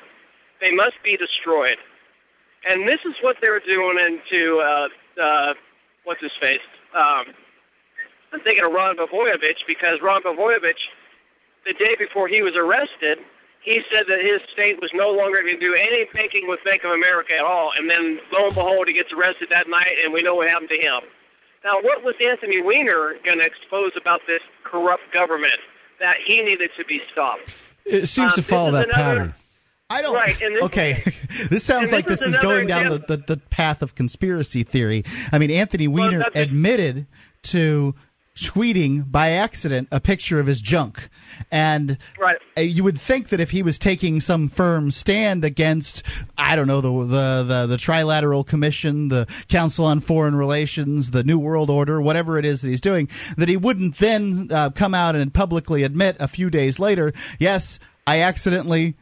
they 0.60 0.72
must 0.72 1.02
be 1.04 1.16
destroyed. 1.16 1.78
And 2.68 2.88
this 2.88 3.00
is 3.06 3.14
what 3.22 3.38
they're 3.42 3.60
doing 3.60 4.00
into 4.00 4.60
uh, 4.60 4.90
uh, 5.22 5.54
what's 6.06 6.22
his 6.22 6.32
face. 6.40 6.62
Um, 6.94 7.26
I'm 8.32 8.40
thinking 8.42 8.64
of 8.66 8.72
Ron 8.72 8.98
Blagojevich 8.98 9.66
because 9.68 10.02
Ron 10.02 10.22
Blagojevich, 10.24 10.80
the 11.66 11.74
day 11.74 11.96
before 11.98 12.28
he 12.28 12.42
was 12.42 12.56
arrested, 12.56 13.20
he 13.62 13.82
said 13.92 14.04
that 14.08 14.22
his 14.22 14.42
state 14.54 14.80
was 14.82 14.92
no 14.94 15.12
longer 15.12 15.42
going 15.42 15.60
to 15.60 15.66
do 15.66 15.74
any 15.74 16.06
banking 16.14 16.48
with 16.48 16.64
Bank 16.64 16.84
of 16.84 16.92
America 16.92 17.34
at 17.36 17.44
all. 17.44 17.72
And 17.76 17.90
then 17.90 18.20
lo 18.32 18.46
and 18.48 18.54
behold, 18.56 18.88
he 18.88 18.94
gets 18.94 19.12
arrested 19.12 19.50
that 19.50 19.68
night, 19.70 19.94
and 20.04 20.14
we 20.14 20.22
know 20.22 20.36
what 20.36 20.50
happened 20.50 20.70
to 20.70 20.78
him. 20.78 21.02
Now, 21.64 21.82
what 21.82 22.04
was 22.04 22.14
Anthony 22.24 22.62
Weiner 22.62 23.16
going 23.26 23.40
to 23.40 23.46
expose 23.46 23.92
about 24.00 24.22
this 24.28 24.42
corrupt 24.64 25.12
government 25.12 25.58
that 26.00 26.18
he 26.24 26.42
needed 26.44 26.70
to 26.78 26.86
be 26.86 27.02
stopped? 27.12 27.56
It 27.86 28.06
seems 28.08 28.34
Um, 28.34 28.36
to 28.36 28.42
follow 28.44 28.72
that 28.72 28.90
another- 28.90 29.04
pattern. 29.04 29.36
I 29.96 30.02
don't. 30.02 30.14
Right, 30.16 30.38
this- 30.38 30.64
okay, 30.64 31.04
this 31.50 31.64
sounds 31.64 31.92
like 31.92 32.06
this 32.06 32.22
is 32.22 32.34
is 32.36 32.38
going 32.38 32.68
down 32.68 32.90
the, 32.90 33.00
the, 33.00 33.18
the 33.18 33.38
path 33.38 33.82
of 33.82 33.96
conspiracy 33.96 34.64
theory. 34.64 35.04
I 35.32 35.38
mean, 35.38 35.52
Anthony 35.52 35.88
Weiner 35.88 36.20
that's- 36.20 36.44
admitted 36.44 37.08
to 37.44 37.96
tweeting 38.36 39.10
by 39.10 39.30
accident 39.30 39.88
a 39.94 40.00
picture 40.02 40.42
of 40.42 40.46
his 40.46 40.60
junk, 40.60 41.08
and 41.52 41.98
Right. 42.20 42.36
uh, 42.58 42.62
you 42.62 42.84
would 42.84 42.98
think 43.00 43.30
that 43.30 43.40
if 43.40 43.52
he 43.52 43.64
was 43.64 43.80
taking 43.80 44.20
some 44.20 44.50
firm 44.50 44.92
stand 44.92 45.46
against, 45.46 46.04
I 46.38 46.58
don't 46.58 46.68
know, 46.68 46.82
the 46.82 46.92
the 47.06 47.44
the, 47.48 47.68
the 47.68 47.78
Trilateral 47.78 48.46
Commission, 48.46 49.08
the 49.08 49.26
Council 49.48 49.86
on 49.86 50.02
Foreign 50.02 50.36
Relations, 50.36 51.12
the 51.12 51.24
New 51.24 51.40
World 51.40 51.70
Order, 51.70 52.02
whatever 52.02 52.38
it 52.38 52.44
is 52.44 52.62
that 52.64 52.68
he's 52.70 52.82
doing, 52.82 53.08
that 53.38 53.48
he 53.48 53.56
wouldn't 53.56 53.96
then 54.00 54.50
uh, 54.52 54.70
come 54.72 54.94
out 54.94 55.16
and 55.16 55.34
publicly 55.34 55.84
admit 55.84 56.18
a 56.20 56.28
few 56.28 56.50
days 56.50 56.78
later, 56.78 57.14
yes, 57.40 57.80
I 58.06 58.20
accidentally 58.20 58.96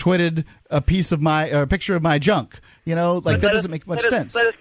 tweeted 0.00 0.44
a 0.70 0.80
piece 0.80 1.12
of 1.12 1.20
my 1.20 1.50
or 1.50 1.62
a 1.62 1.66
picture 1.66 1.94
of 1.94 2.02
my 2.02 2.18
junk. 2.18 2.58
You 2.84 2.94
know, 2.94 3.14
like 3.16 3.24
But 3.36 3.40
that 3.42 3.52
doesn't 3.52 3.70
us- 3.70 3.72
make 3.72 3.86
much 3.86 3.98
let 3.98 4.04
us- 4.04 4.10
sense. 4.10 4.34
let 4.34 4.46
us- 4.48 4.54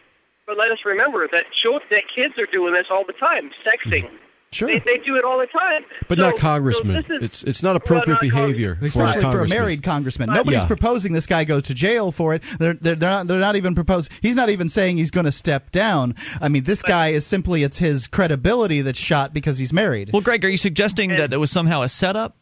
but 0.46 0.58
let 0.58 0.72
us 0.72 0.80
remember 0.86 1.28
that 1.32 1.46
chil- 1.54 1.80
that 1.92 2.04
kids 2.14 2.34
are 2.40 2.48
doing 2.52 2.74
this 2.74 2.88
all 2.90 3.04
the 3.06 3.14
time, 3.14 3.52
sexing. 3.66 4.06
Mm-hmm. 4.06 4.16
Sure. 4.52 4.68
They, 4.68 4.80
they 4.80 4.98
do 5.06 5.16
it 5.16 5.24
all 5.24 5.38
the 5.38 5.46
time. 5.46 5.84
But 6.08 6.18
So- 6.18 6.24
not 6.32 6.38
congressmen. 6.38 6.96
this 6.96 7.06
is- 7.06 7.22
it's 7.24 7.44
it's 7.44 7.62
not 7.64 7.76
appropriate 7.76 8.20
Well, 8.20 8.30
not 8.30 8.32
Congress- 8.32 8.48
behavior 8.58 8.76
for 8.78 8.84
a 8.84 8.88
Especially 8.88 9.22
for 9.32 9.44
a 9.44 9.48
married 9.48 9.84
congressman, 9.84 10.30
nobody's 10.34 10.62
Yeah. 10.62 10.66
proposing 10.66 11.14
this 11.14 11.28
guy 11.28 11.44
go 11.44 11.60
to 11.60 11.74
jail 11.76 12.12
for 12.12 12.34
it. 12.34 12.42
They're 12.60 12.74
they're, 12.74 12.96
they're 12.96 13.10
not 13.12 13.28
they're 13.28 13.38
not 13.40 13.58
even 13.58 13.76
proposing. 13.76 14.12
He's 14.24 14.36
not 14.36 14.50
even 14.50 14.68
saying 14.68 14.98
he's 14.98 15.12
going 15.12 15.28
to 15.28 15.32
step 15.32 15.70
down. 15.72 16.16
I 16.42 16.50
mean, 16.50 16.64
this 16.64 16.82
guy 16.82 17.10
is 17.10 17.28
simply 17.28 17.62
it's 17.62 17.78
his 17.78 18.08
credibility 18.08 18.82
that's 18.82 19.00
shot 19.00 19.36
because 19.36 19.60
he's 19.60 19.72
married. 19.72 20.10
Well, 20.12 20.24
Greg, 20.24 20.44
are 20.44 20.50
you 20.50 20.58
suggesting 20.58 21.10
that 21.16 21.32
it 21.32 21.38
was 21.38 21.52
somehow 21.52 21.84
a 21.84 21.90
setup? 21.90 22.36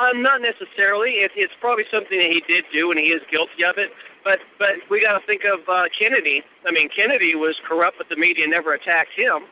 Um, 0.00 0.22
not 0.22 0.40
necessarily. 0.40 1.10
It, 1.20 1.32
it's 1.36 1.52
probably 1.60 1.84
something 1.90 2.18
that 2.18 2.30
he 2.30 2.42
did 2.48 2.64
do, 2.72 2.90
and 2.90 2.98
he 2.98 3.12
is 3.12 3.20
guilty 3.30 3.64
of 3.64 3.76
it. 3.76 3.92
But 4.24 4.40
but 4.58 4.76
we 4.88 5.00
got 5.02 5.18
to 5.18 5.26
think 5.26 5.44
of 5.44 5.60
uh, 5.68 5.86
Kennedy. 5.96 6.42
I 6.66 6.72
mean, 6.72 6.88
Kennedy 6.88 7.34
was 7.34 7.56
corrupt, 7.66 7.98
but 7.98 8.08
the 8.08 8.16
media 8.16 8.46
never 8.46 8.72
attacked 8.72 9.12
him. 9.14 9.42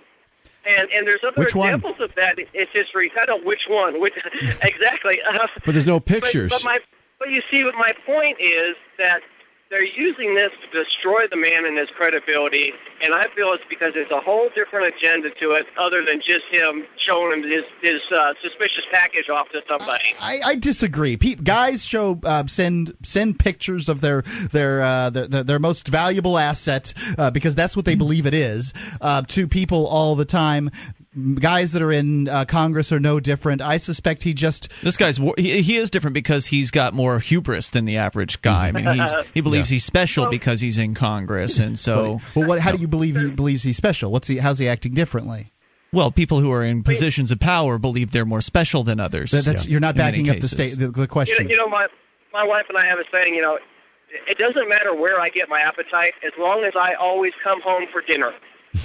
And 0.67 0.91
and 0.93 1.07
there's 1.07 1.21
other 1.23 1.43
Which 1.43 1.55
one? 1.55 1.69
examples 1.69 2.01
of 2.01 2.15
that 2.15 2.39
in 2.39 2.67
history. 2.73 3.13
I 3.19 3.27
don't 3.27 3.45
which 3.45 3.67
one. 3.69 4.01
Which 4.01 4.15
exactly. 4.63 5.21
Uh, 5.23 5.47
But 5.65 5.73
there's 5.73 5.87
no 5.87 6.01
pictures. 6.01 6.51
But, 6.51 6.63
but 6.63 6.65
my 6.65 6.81
but 7.19 7.31
you 7.31 7.43
see, 7.51 7.65
what 7.65 7.75
my 7.75 7.93
point 8.07 8.39
is 8.41 8.77
that 8.99 9.21
they're 9.71 9.85
using 9.85 10.35
this 10.35 10.51
to 10.63 10.83
destroy 10.85 11.27
the 11.29 11.37
man 11.37 11.67
and 11.67 11.77
his 11.77 11.89
credibility, 11.91 12.73
and 13.03 13.13
I 13.13 13.27
feel 13.35 13.53
it's 13.53 13.63
because 13.69 13.93
there's 13.95 14.11
a 14.11 14.21
whole 14.21 14.49
different 14.55 14.95
agenda 14.95 15.31
to 15.31 15.53
it, 15.53 15.67
other 15.79 16.05
than 16.05 16.21
just 16.21 16.47
him 16.51 16.87
showing 16.97 17.43
him 17.43 17.51
his 17.51 17.65
his 17.83 18.01
uh, 18.11 18.33
suspicious 18.43 18.85
package 18.91 19.29
off 19.29 19.51
to 19.51 19.63
somebody. 19.69 20.15
I, 20.21 20.41
I 20.45 20.55
disagree. 20.55 21.17
Pe- 21.17 21.35
guys 21.35 21.85
show 21.85 22.19
uh, 22.25 22.47
send 22.47 22.97
send 23.03 23.39
pictures 23.39 23.89
of 23.89 24.01
their 24.01 24.23
their, 24.53 24.83
uh, 24.83 25.11
their 25.11 25.27
their 25.27 25.45
their 25.45 25.59
most 25.59 25.89
valuable 25.89 26.39
asset 26.39 26.95
uh, 27.19 27.31
because 27.31 27.55
that's 27.55 27.77
what 27.77 27.85
they 27.85 27.95
believe 27.95 28.27
it 28.27 28.35
is 28.35 28.73
uh, 29.01 29.23
to 29.29 29.47
people 29.47 29.87
all 29.87 30.15
the 30.15 30.25
time. 30.25 30.71
Guys 31.41 31.73
that 31.73 31.81
are 31.81 31.91
in 31.91 32.29
uh, 32.29 32.45
Congress 32.45 32.93
are 32.93 33.01
no 33.01 33.19
different. 33.19 33.63
I 33.63 33.79
suspect 33.79 34.23
he 34.23 34.35
just 34.35 34.69
This 34.83 34.99
guy's 34.99 35.19
wor- 35.19 35.35
he, 35.39 35.63
he 35.63 35.77
is 35.79 35.91
different 35.91 36.13
because 36.15 36.47
he's 36.47 36.71
got 36.71 36.93
more 36.93 37.19
hubris 37.19 37.71
than 37.71 37.87
the 37.87 37.97
average 37.97 38.43
guy. 38.43 38.69
I 38.69 38.73
mean, 38.73 38.87
he's 38.95 39.17
he 39.35 39.41
believes 39.41 39.71
he's 39.71 39.85
special 39.85 40.29
because 40.29 40.61
he's 40.61 40.77
in 40.77 40.95
Congress, 40.95 41.59
and 41.59 41.79
so 41.79 42.21
well, 42.35 42.47
what? 42.47 42.59
How 42.61 42.73
do 42.73 42.79
you 42.79 42.89
believe 42.89 43.17
he 43.17 43.31
believes 43.31 43.63
he's 43.63 43.77
special? 43.77 44.13
What's 44.13 44.29
he? 44.29 44.37
How's 44.37 44.59
he 44.59 44.69
acting 44.69 44.93
differently? 44.95 45.53
well, 45.91 46.11
people 46.13 46.39
who 46.41 46.53
are 46.53 46.63
in 46.63 46.83
positions 46.83 47.31
of 47.31 47.41
power 47.41 47.79
believe 47.79 48.11
they're 48.11 48.27
more 48.27 48.43
special 48.43 48.85
than 48.85 49.01
others. 49.01 49.31
That- 49.31 49.47
that's 49.47 49.67
you're 49.67 49.81
not 49.81 49.97
backing 49.97 50.29
up 50.29 50.39
the 50.41 50.49
state 50.49 50.77
the, 50.79 50.89
the 50.89 51.01
You 51.03 51.07
question. 51.07 51.47
know, 51.47 51.51
you 51.51 51.57
know, 51.57 51.69
my 51.69 51.89
my 52.35 52.45
wife 52.45 52.67
and 52.69 52.77
I 52.77 52.85
have 52.85 52.99
a 52.99 53.05
saying. 53.11 53.35
You 53.35 53.41
know, 53.41 53.59
it 54.29 54.37
doesn't 54.37 54.69
matter 54.69 54.95
where 54.95 55.19
I 55.19 55.31
get 55.31 55.49
my 55.49 55.61
appetite, 55.61 56.13
as 56.23 56.33
long 56.39 56.65
as 56.65 56.75
I 56.77 56.93
always 56.95 57.33
come 57.43 57.63
home 57.63 57.87
for 57.91 58.03
dinner. 58.03 58.35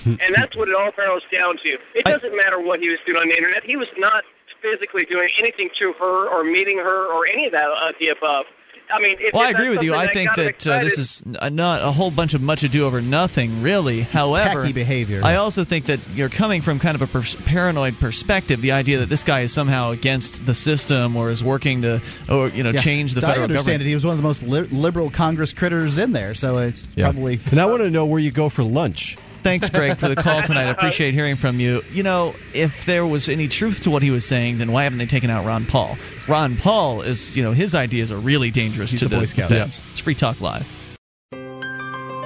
And 0.05 0.19
that's 0.35 0.55
what 0.55 0.69
it 0.69 0.75
all 0.75 0.91
boils 0.95 1.23
down 1.31 1.57
to. 1.63 1.77
It 1.95 2.05
doesn't 2.05 2.35
matter 2.35 2.59
what 2.59 2.79
he 2.79 2.89
was 2.89 2.99
doing 3.05 3.17
on 3.21 3.29
the 3.29 3.35
internet. 3.37 3.63
He 3.63 3.75
was 3.75 3.87
not 3.97 4.23
physically 4.61 5.05
doing 5.05 5.29
anything 5.39 5.69
to 5.79 5.93
her 5.93 6.27
or 6.29 6.43
meeting 6.43 6.77
her 6.77 7.11
or 7.13 7.27
any 7.27 7.45
of 7.47 7.51
that 7.51 7.69
uh, 7.69 7.91
the 7.99 8.09
above. 8.09 8.45
I 8.91 8.99
mean, 8.99 9.15
if, 9.19 9.33
Well, 9.33 9.41
I 9.43 9.49
agree 9.49 9.69
with 9.69 9.81
you. 9.81 9.95
I 9.95 10.07
think 10.07 10.29
got 10.29 10.39
him 10.39 10.45
that 10.45 10.67
uh, 10.67 10.83
this 10.83 10.97
is 10.97 11.23
not 11.25 11.81
a 11.81 11.91
whole 11.91 12.11
bunch 12.11 12.33
of 12.33 12.41
much 12.41 12.63
ado 12.63 12.85
over 12.85 13.01
nothing, 13.01 13.61
really. 13.61 14.01
However, 14.01 14.61
tacky 14.61 14.73
behavior. 14.73 15.21
I 15.23 15.35
also 15.35 15.63
think 15.63 15.85
that 15.85 15.99
you're 16.13 16.29
coming 16.29 16.61
from 16.61 16.79
kind 16.79 16.93
of 16.93 17.01
a 17.01 17.07
pers- 17.07 17.35
paranoid 17.45 17.97
perspective. 17.99 18.61
The 18.61 18.73
idea 18.73 18.99
that 18.99 19.09
this 19.09 19.23
guy 19.23 19.41
is 19.41 19.53
somehow 19.53 19.91
against 19.91 20.45
the 20.45 20.53
system 20.53 21.15
or 21.15 21.29
is 21.31 21.43
working 21.43 21.81
to, 21.83 22.01
or 22.29 22.49
you 22.49 22.61
know, 22.61 22.71
Yeah. 22.71 22.81
change 22.81 23.13
the 23.13 23.21
so 23.21 23.27
I 23.27 23.29
federal 23.31 23.43
understand 23.45 23.65
government. 23.65 23.81
it. 23.83 23.87
He 23.87 23.95
was 23.95 24.05
one 24.05 24.11
of 24.11 24.17
the 24.17 24.23
most 24.23 24.43
li- 24.43 24.67
liberal 24.77 25.09
Congress 25.09 25.53
critters 25.53 25.97
in 25.97 26.11
there, 26.11 26.33
so 26.35 26.57
it's 26.57 26.85
Yeah. 26.95 27.05
probably. 27.05 27.39
And 27.51 27.61
I 27.61 27.65
want 27.65 27.81
to 27.83 27.89
know 27.89 28.05
where 28.05 28.19
you 28.19 28.31
go 28.31 28.49
for 28.49 28.63
lunch. 28.63 29.17
Thanks, 29.43 29.69
Greg, 29.69 29.97
for 29.97 30.07
the 30.07 30.15
call 30.15 30.41
tonight. 30.45 30.67
I 30.67 30.71
appreciate 30.71 31.13
hearing 31.13 31.35
from 31.35 31.59
you. 31.59 31.83
You 31.91 32.03
know, 32.03 32.35
if 32.53 32.85
there 32.85 33.05
was 33.05 33.29
any 33.29 33.47
truth 33.47 33.81
to 33.83 33.91
what 33.91 34.01
he 34.01 34.09
was 34.09 34.25
saying, 34.25 34.57
then 34.57 34.71
why 34.71 34.83
haven't 34.83 34.99
they 34.99 35.05
taken 35.05 35.29
out 35.29 35.45
Ron 35.45 35.65
Paul? 35.65 35.97
Ron 36.27 36.57
Paul 36.57 37.01
is, 37.01 37.35
you 37.35 37.43
know, 37.43 37.51
his 37.51 37.75
ideas 37.75 38.11
are 38.11 38.17
really 38.17 38.51
dangerous 38.51 38.91
He's 38.91 39.01
to 39.01 39.05
a 39.07 39.09
the 39.09 39.17
Boy 39.17 39.25
Scout. 39.25 39.49
defense. 39.49 39.83
It's 39.91 39.99
Free 39.99 40.15
Talk 40.15 40.39
Live. 40.41 40.67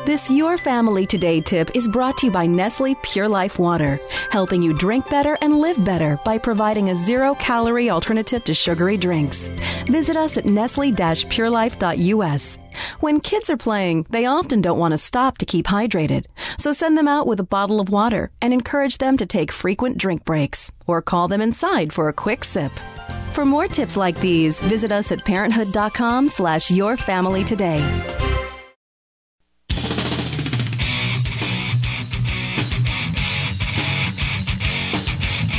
This 0.06 0.30
Your 0.31 0.57
Family 0.57 1.06
Today 1.06 1.41
tip 1.41 1.76
is 1.76 1.85
brought 1.85 2.18
to 2.19 2.27
you 2.27 2.31
by 2.31 2.45
Nestle 2.45 2.95
Pure 3.03 3.27
Life 3.27 3.60
Water, 3.60 3.99
helping 4.31 4.61
you 4.61 4.73
drink 4.73 5.10
better 5.10 5.38
and 5.41 5.60
live 5.60 5.84
better 5.84 6.18
by 6.23 6.38
providing 6.38 6.89
a 6.89 6.95
zero 6.95 7.35
calorie 7.35 7.89
alternative 7.89 8.45
to 8.45 8.53
sugary 8.53 8.95
drinks. 8.95 9.48
Visit 9.88 10.15
us 10.15 10.38
at 10.38 10.45
nestle 10.45 10.94
purelife.us. 10.94 12.57
When 12.99 13.20
kids 13.20 13.49
are 13.49 13.58
playing, 13.58 14.06
they 14.10 14.26
often 14.26 14.62
don't 14.62 14.80
want 14.80 14.94
to 14.94 14.98
stop 14.98 15.38
to 15.40 15.45
keep 15.45 15.66
hydrated. 15.66 16.26
So 16.58 16.72
send 16.72 16.98
them 16.98 17.08
out 17.08 17.28
with 17.28 17.40
a 17.40 17.49
bottle 17.56 17.80
of 17.80 17.90
water 17.90 18.32
and 18.41 18.54
encourage 18.54 18.98
them 18.98 19.18
to 19.18 19.26
take 19.26 19.52
frequent 19.52 19.98
drink 19.98 20.26
breaks 20.26 20.72
or 20.86 21.02
call 21.02 21.28
them 21.28 21.41
inside 21.41 21.94
for 21.94 22.10
a 22.10 22.14
quick 22.14 22.44
sip. 22.44 22.72
For 23.34 23.45
more 23.45 23.68
tips 23.68 23.98
like 23.98 24.20
these, 24.20 24.60
visit 24.62 24.91
us 24.91 25.12
at 25.12 25.26
parenthood.com 25.26 26.30
slash 26.30 26.72
your 26.72 26.98
family 26.98 27.44
today. 27.44 28.27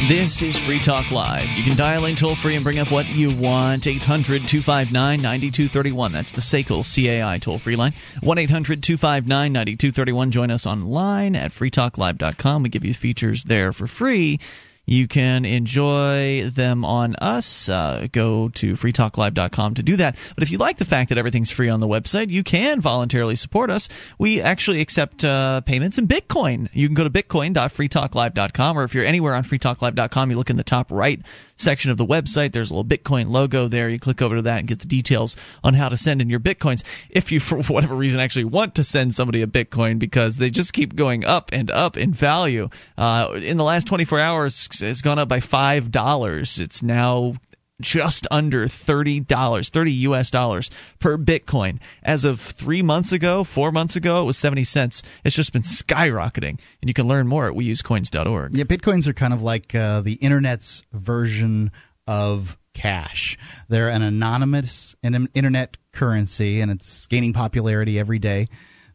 This 0.08 0.40
is 0.40 0.56
Free 0.56 0.78
Talk 0.78 1.10
Live. 1.10 1.46
You 1.58 1.62
can 1.62 1.76
dial 1.76 2.06
in 2.06 2.16
toll 2.16 2.34
free 2.34 2.54
and 2.54 2.64
bring 2.64 2.78
up 2.78 2.90
what 2.90 3.06
you 3.14 3.30
want. 3.30 3.86
800 3.86 4.48
259 4.48 5.20
9231. 5.20 6.12
That's 6.12 6.30
the 6.30 6.40
SACL 6.40 6.82
CAI 6.82 7.36
toll 7.36 7.58
free 7.58 7.76
line. 7.76 7.92
1 8.22 8.38
800 8.38 8.82
259 8.82 9.52
9231. 9.52 10.30
Join 10.30 10.50
us 10.50 10.64
online 10.64 11.36
at 11.36 11.50
freetalklive.com. 11.50 12.62
We 12.62 12.70
give 12.70 12.86
you 12.86 12.94
features 12.94 13.44
there 13.44 13.74
for 13.74 13.86
free. 13.86 14.40
You 14.88 15.06
can 15.06 15.44
enjoy 15.44 16.48
them 16.48 16.82
on 16.82 17.14
us. 17.16 17.68
Uh, 17.68 18.08
go 18.10 18.48
to 18.48 18.72
freetalklive.com 18.72 19.74
to 19.74 19.82
do 19.82 19.96
that. 19.96 20.16
But 20.34 20.42
if 20.42 20.50
you 20.50 20.56
like 20.56 20.78
the 20.78 20.86
fact 20.86 21.10
that 21.10 21.18
everything's 21.18 21.50
free 21.50 21.68
on 21.68 21.80
the 21.80 21.86
website, 21.86 22.30
you 22.30 22.42
can 22.42 22.80
voluntarily 22.80 23.36
support 23.36 23.70
us. 23.70 23.90
We 24.18 24.40
actually 24.40 24.80
accept 24.80 25.26
uh, 25.26 25.60
payments 25.60 25.98
in 25.98 26.08
Bitcoin. 26.08 26.70
You 26.72 26.88
can 26.88 26.94
go 26.94 27.04
to 27.04 27.10
bitcoin.freetalklive.com, 27.10 28.78
or 28.78 28.84
if 28.84 28.94
you're 28.94 29.04
anywhere 29.04 29.34
on 29.34 29.44
freetalklive.com, 29.44 30.30
you 30.30 30.36
look 30.38 30.48
in 30.48 30.56
the 30.56 30.64
top 30.64 30.90
right 30.90 31.20
section 31.58 31.90
of 31.90 31.96
the 31.96 32.06
website. 32.06 32.52
There's 32.52 32.70
a 32.70 32.74
little 32.74 32.88
Bitcoin 32.88 33.30
logo 33.30 33.68
there. 33.68 33.88
You 33.88 33.98
click 33.98 34.22
over 34.22 34.36
to 34.36 34.42
that 34.42 34.60
and 34.60 34.68
get 34.68 34.80
the 34.80 34.86
details 34.86 35.36
on 35.62 35.74
how 35.74 35.88
to 35.88 35.96
send 35.96 36.22
in 36.22 36.30
your 36.30 36.40
Bitcoins. 36.40 36.82
If 37.10 37.30
you, 37.30 37.40
for 37.48 37.62
whatever 37.62 37.94
reason, 37.94 38.20
actually 38.20 38.44
want 38.44 38.74
to 38.76 38.84
send 38.84 39.14
somebody 39.14 39.42
a 39.42 39.46
Bitcoin 39.46 39.98
because 39.98 40.38
they 40.38 40.50
just 40.50 40.72
keep 40.72 40.94
going 40.94 41.24
up 41.24 41.50
and 41.52 41.70
up 41.70 41.96
in 41.96 42.12
value. 42.12 42.68
Uh, 42.96 43.38
in 43.42 43.56
the 43.56 43.64
last 43.64 43.86
24 43.86 44.20
hours, 44.20 44.68
it's 44.80 45.02
gone 45.02 45.18
up 45.18 45.28
by 45.28 45.40
$5. 45.40 46.60
It's 46.60 46.82
now 46.82 47.34
just 47.80 48.26
under 48.30 48.66
$30, 48.66 49.70
30 49.70 49.92
US 49.92 50.30
dollars 50.30 50.70
per 50.98 51.16
Bitcoin. 51.16 51.78
As 52.02 52.24
of 52.24 52.40
three 52.40 52.82
months 52.82 53.12
ago, 53.12 53.44
four 53.44 53.70
months 53.72 53.96
ago, 53.96 54.22
it 54.22 54.24
was 54.24 54.36
70 54.38 54.64
cents. 54.64 55.02
It's 55.24 55.36
just 55.36 55.52
been 55.52 55.62
skyrocketing. 55.62 56.58
And 56.80 56.88
you 56.88 56.94
can 56.94 57.06
learn 57.06 57.28
more 57.28 57.46
at 57.46 57.54
weusecoins.org. 57.54 58.56
Yeah, 58.56 58.64
Bitcoins 58.64 59.06
are 59.06 59.12
kind 59.12 59.32
of 59.32 59.42
like 59.42 59.74
uh, 59.74 60.00
the 60.00 60.14
internet's 60.14 60.82
version 60.92 61.70
of 62.06 62.56
cash. 62.74 63.36
They're 63.68 63.90
an 63.90 64.02
anonymous 64.02 64.96
internet 65.02 65.76
currency, 65.92 66.60
and 66.60 66.70
it's 66.70 67.06
gaining 67.06 67.32
popularity 67.32 67.98
every 67.98 68.18
day. 68.18 68.48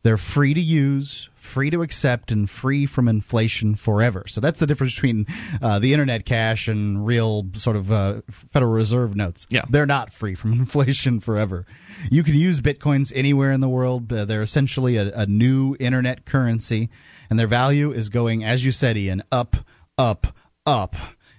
They're 0.03 0.17
free 0.17 0.53
to 0.53 0.61
use, 0.61 1.29
free 1.43 1.69
to 1.69 1.81
accept, 1.81 2.31
and 2.31 2.49
free 2.49 2.85
from 2.85 3.07
inflation 3.07 3.75
forever. 3.75 4.23
So 4.27 4.41
that's 4.41 4.59
the 4.59 4.67
difference 4.67 4.95
between 4.95 5.25
uh, 5.61 5.79
the 5.79 5.93
internet 5.93 6.25
cash 6.25 6.67
and 6.67 7.05
real 7.05 7.47
sort 7.53 7.75
of 7.75 7.91
uh, 7.91 8.21
Federal 8.29 8.71
Reserve 8.71 9.15
notes. 9.15 9.45
Yeah. 9.49 9.63
They're 9.69 9.85
not 9.85 10.13
free 10.13 10.35
from 10.35 10.53
inflation 10.53 11.19
forever. 11.19 11.65
You 12.09 12.23
can 12.23 12.35
use 12.35 12.61
bitcoins 12.61 13.11
anywhere 13.15 13.51
in 13.51 13.61
the 13.61 13.69
world. 13.69 14.11
Uh, 14.11 14.25
they're 14.25 14.41
essentially 14.41 14.97
a, 14.97 15.11
a 15.13 15.25
new 15.25 15.75
internet 15.79 16.25
currency, 16.25 16.89
and 17.29 17.37
their 17.37 17.47
value 17.47 17.91
is 17.91 18.09
going, 18.09 18.43
as 18.43 18.65
you 18.65 18.71
said, 18.71 18.97
Ian, 18.97 19.21
up, 19.31 19.55
up, 19.97 20.27
up. 20.65 20.95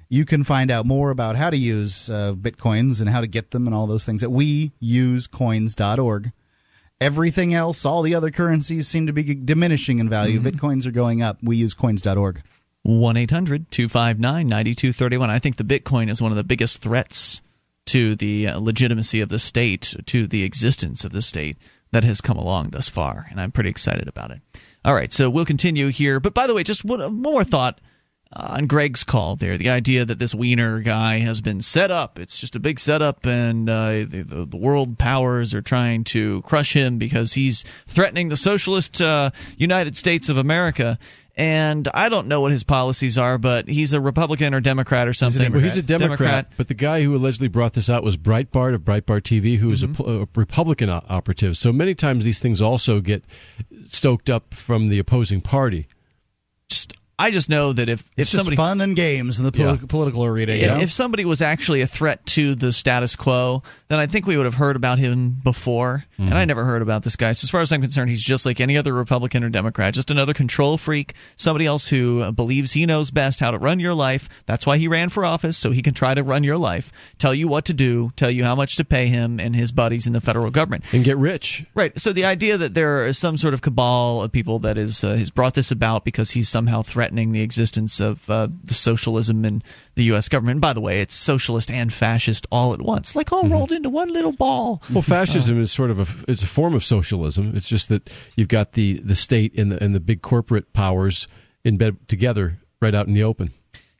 You 0.08 0.24
can 0.24 0.44
find 0.44 0.70
out 0.70 0.86
more 0.86 1.10
about 1.10 1.36
how 1.36 1.50
to 1.50 1.56
use 1.56 2.08
uh, 2.08 2.34
bitcoins 2.34 3.00
and 3.00 3.10
how 3.10 3.20
to 3.20 3.26
get 3.26 3.50
them 3.50 3.66
and 3.66 3.74
all 3.74 3.86
those 3.86 4.04
things 4.04 4.22
at 4.22 4.30
weusecoins.org. 4.30 6.32
Everything 7.04 7.52
else, 7.52 7.84
all 7.84 8.00
the 8.00 8.14
other 8.14 8.30
currencies 8.30 8.88
seem 8.88 9.08
to 9.08 9.12
be 9.12 9.34
diminishing 9.34 9.98
in 9.98 10.08
value. 10.08 10.40
Mm-hmm. 10.40 10.56
Bitcoins 10.56 10.86
are 10.86 10.90
going 10.90 11.20
up. 11.20 11.36
We 11.42 11.56
use 11.56 11.74
coins.org. 11.74 12.42
1 12.82 13.16
800 13.18 13.70
259 13.70 14.48
9231. 14.48 15.30
I 15.30 15.38
think 15.38 15.56
the 15.56 15.64
Bitcoin 15.64 16.08
is 16.08 16.22
one 16.22 16.32
of 16.32 16.36
the 16.36 16.44
biggest 16.44 16.80
threats 16.80 17.42
to 17.86 18.16
the 18.16 18.48
uh, 18.48 18.58
legitimacy 18.58 19.20
of 19.20 19.28
the 19.28 19.38
state, 19.38 19.94
to 20.06 20.26
the 20.26 20.44
existence 20.44 21.04
of 21.04 21.12
the 21.12 21.20
state 21.20 21.58
that 21.92 22.04
has 22.04 22.22
come 22.22 22.38
along 22.38 22.70
thus 22.70 22.88
far. 22.88 23.26
And 23.30 23.38
I'm 23.38 23.52
pretty 23.52 23.68
excited 23.68 24.08
about 24.08 24.30
it. 24.30 24.40
All 24.82 24.94
right, 24.94 25.12
so 25.12 25.28
we'll 25.28 25.44
continue 25.44 25.88
here. 25.88 26.20
But 26.20 26.32
by 26.32 26.46
the 26.46 26.54
way, 26.54 26.62
just 26.62 26.86
one, 26.86 27.20
more 27.20 27.44
thought 27.44 27.82
on 28.36 28.66
Greg's 28.66 29.04
call 29.04 29.36
there. 29.36 29.56
The 29.56 29.68
idea 29.68 30.04
that 30.04 30.18
this 30.18 30.34
Weiner 30.34 30.80
guy 30.80 31.18
has 31.18 31.40
been 31.40 31.60
set 31.60 31.90
up. 31.90 32.18
It's 32.18 32.38
just 32.38 32.56
a 32.56 32.60
big 32.60 32.80
setup, 32.80 33.26
and 33.26 33.68
uh, 33.68 33.90
the, 33.90 34.24
the, 34.26 34.46
the, 34.46 34.56
world 34.56 34.98
powers 34.98 35.54
are 35.54 35.62
trying 35.62 36.04
to 36.04 36.42
crush 36.42 36.74
him 36.74 36.98
because 36.98 37.34
he's 37.34 37.64
threatening 37.86 38.28
the 38.28 38.36
socialist 38.36 39.00
uh, 39.00 39.30
United 39.56 39.96
States 39.96 40.28
of 40.28 40.36
America. 40.36 40.98
And 41.36 41.88
I 41.92 42.08
don't 42.08 42.28
know 42.28 42.40
what 42.40 42.52
his 42.52 42.62
policies 42.62 43.18
are, 43.18 43.38
but 43.38 43.68
he's 43.68 43.92
a 43.92 44.00
Republican 44.00 44.54
or 44.54 44.60
Democrat 44.60 45.08
or 45.08 45.12
something. 45.12 45.40
He's 45.40 45.48
a, 45.48 45.52
well, 45.52 45.62
he's 45.62 45.76
a 45.76 45.82
Democrat, 45.82 46.18
Democrat, 46.18 46.52
but 46.56 46.68
the 46.68 46.74
guy 46.74 47.02
who 47.02 47.14
allegedly 47.16 47.48
brought 47.48 47.72
this 47.72 47.90
out 47.90 48.04
was 48.04 48.16
Breitbart 48.16 48.72
of 48.72 48.82
Breitbart 48.82 49.22
TV, 49.22 49.58
who 49.58 49.72
is 49.72 49.82
mm-hmm. 49.82 50.08
a, 50.08 50.22
a, 50.22 50.26
Republican 50.36 50.88
operative. 50.90 51.56
So 51.56 51.72
many 51.72 51.94
times 51.94 52.22
these 52.22 52.38
things 52.38 52.62
also 52.62 53.00
get 53.00 53.24
stoked 53.84 54.30
up 54.30 54.54
from 54.54 54.88
the 54.88 55.00
opposing 55.00 55.40
party. 55.40 55.88
I 57.18 57.30
just 57.30 57.48
know 57.48 57.72
that 57.72 57.88
if, 57.88 58.00
if 58.16 58.22
it's 58.22 58.30
somebody 58.30 58.56
fun 58.56 58.80
and 58.80 58.96
games 58.96 59.38
in 59.38 59.44
the 59.44 59.52
poli- 59.52 59.78
yeah. 59.78 59.86
political 59.88 60.24
arena, 60.24 60.52
if, 60.52 60.62
you 60.62 60.68
know? 60.68 60.78
if 60.78 60.92
somebody 60.92 61.24
was 61.24 61.42
actually 61.42 61.80
a 61.80 61.86
threat 61.86 62.24
to 62.26 62.54
the 62.54 62.72
status 62.72 63.14
quo, 63.14 63.62
then 63.94 64.00
I 64.00 64.08
think 64.08 64.26
we 64.26 64.36
would 64.36 64.44
have 64.44 64.54
heard 64.54 64.74
about 64.74 64.98
him 64.98 65.30
before. 65.30 66.04
Mm-hmm. 66.14 66.24
And 66.28 66.34
I 66.34 66.44
never 66.44 66.64
heard 66.64 66.82
about 66.82 67.04
this 67.04 67.14
guy. 67.14 67.30
So 67.30 67.46
as 67.46 67.50
far 67.50 67.60
as 67.60 67.70
I'm 67.70 67.80
concerned, 67.80 68.10
he's 68.10 68.22
just 68.22 68.44
like 68.44 68.60
any 68.60 68.76
other 68.76 68.92
Republican 68.92 69.44
or 69.44 69.50
Democrat, 69.50 69.94
just 69.94 70.10
another 70.10 70.34
control 70.34 70.76
freak, 70.76 71.14
somebody 71.36 71.64
else 71.64 71.86
who 71.86 72.32
believes 72.32 72.72
he 72.72 72.86
knows 72.86 73.12
best 73.12 73.38
how 73.38 73.52
to 73.52 73.58
run 73.58 73.78
your 73.78 73.94
life. 73.94 74.28
That's 74.46 74.66
why 74.66 74.78
he 74.78 74.88
ran 74.88 75.10
for 75.10 75.24
office, 75.24 75.56
so 75.56 75.70
he 75.70 75.80
can 75.80 75.94
try 75.94 76.12
to 76.12 76.24
run 76.24 76.42
your 76.42 76.58
life, 76.58 76.92
tell 77.18 77.34
you 77.34 77.46
what 77.46 77.64
to 77.66 77.72
do, 77.72 78.12
tell 78.16 78.30
you 78.30 78.42
how 78.42 78.56
much 78.56 78.74
to 78.76 78.84
pay 78.84 79.06
him 79.06 79.38
and 79.38 79.54
his 79.54 79.70
buddies 79.70 80.08
in 80.08 80.12
the 80.12 80.20
federal 80.20 80.50
government, 80.50 80.84
and 80.92 81.04
get 81.04 81.16
rich. 81.16 81.64
Right. 81.74 81.98
So 82.00 82.12
the 82.12 82.24
idea 82.24 82.58
that 82.58 82.74
there 82.74 83.06
is 83.06 83.16
some 83.16 83.36
sort 83.36 83.54
of 83.54 83.62
cabal 83.62 84.22
of 84.22 84.32
people 84.32 84.58
that 84.60 84.76
is 84.76 85.04
uh, 85.04 85.14
has 85.14 85.30
brought 85.30 85.54
this 85.54 85.70
about 85.70 86.04
because 86.04 86.32
he's 86.32 86.48
somehow 86.48 86.82
threatening 86.82 87.30
the 87.30 87.42
existence 87.42 88.00
of 88.00 88.28
uh, 88.28 88.48
the 88.64 88.74
socialism 88.74 89.44
in 89.44 89.62
the 89.94 90.04
U.S. 90.04 90.28
government. 90.28 90.56
And 90.56 90.60
by 90.60 90.72
the 90.72 90.80
way, 90.80 91.00
it's 91.00 91.14
socialist 91.14 91.70
and 91.70 91.92
fascist 91.92 92.46
all 92.50 92.72
at 92.74 92.80
once, 92.80 93.14
like 93.14 93.32
all 93.32 93.44
mm-hmm. 93.44 93.52
rolled 93.52 93.72
into 93.84 93.94
one 93.94 94.12
little 94.12 94.32
ball. 94.32 94.82
Well, 94.92 95.02
fascism 95.02 95.58
uh, 95.58 95.62
is 95.62 95.72
sort 95.72 95.90
of 95.90 96.00
a 96.00 96.30
it's 96.30 96.42
a 96.42 96.46
form 96.46 96.74
of 96.74 96.84
socialism. 96.84 97.52
It's 97.54 97.68
just 97.68 97.88
that 97.90 98.10
you've 98.36 98.48
got 98.48 98.72
the 98.72 98.94
the 99.00 99.14
state 99.14 99.52
and 99.56 99.70
the 99.70 99.82
and 99.82 99.94
the 99.94 100.00
big 100.00 100.22
corporate 100.22 100.72
powers 100.72 101.28
in 101.64 101.76
bed 101.76 101.96
together 102.08 102.58
right 102.80 102.94
out 102.94 103.06
in 103.06 103.14
the 103.14 103.22
open. 103.22 103.50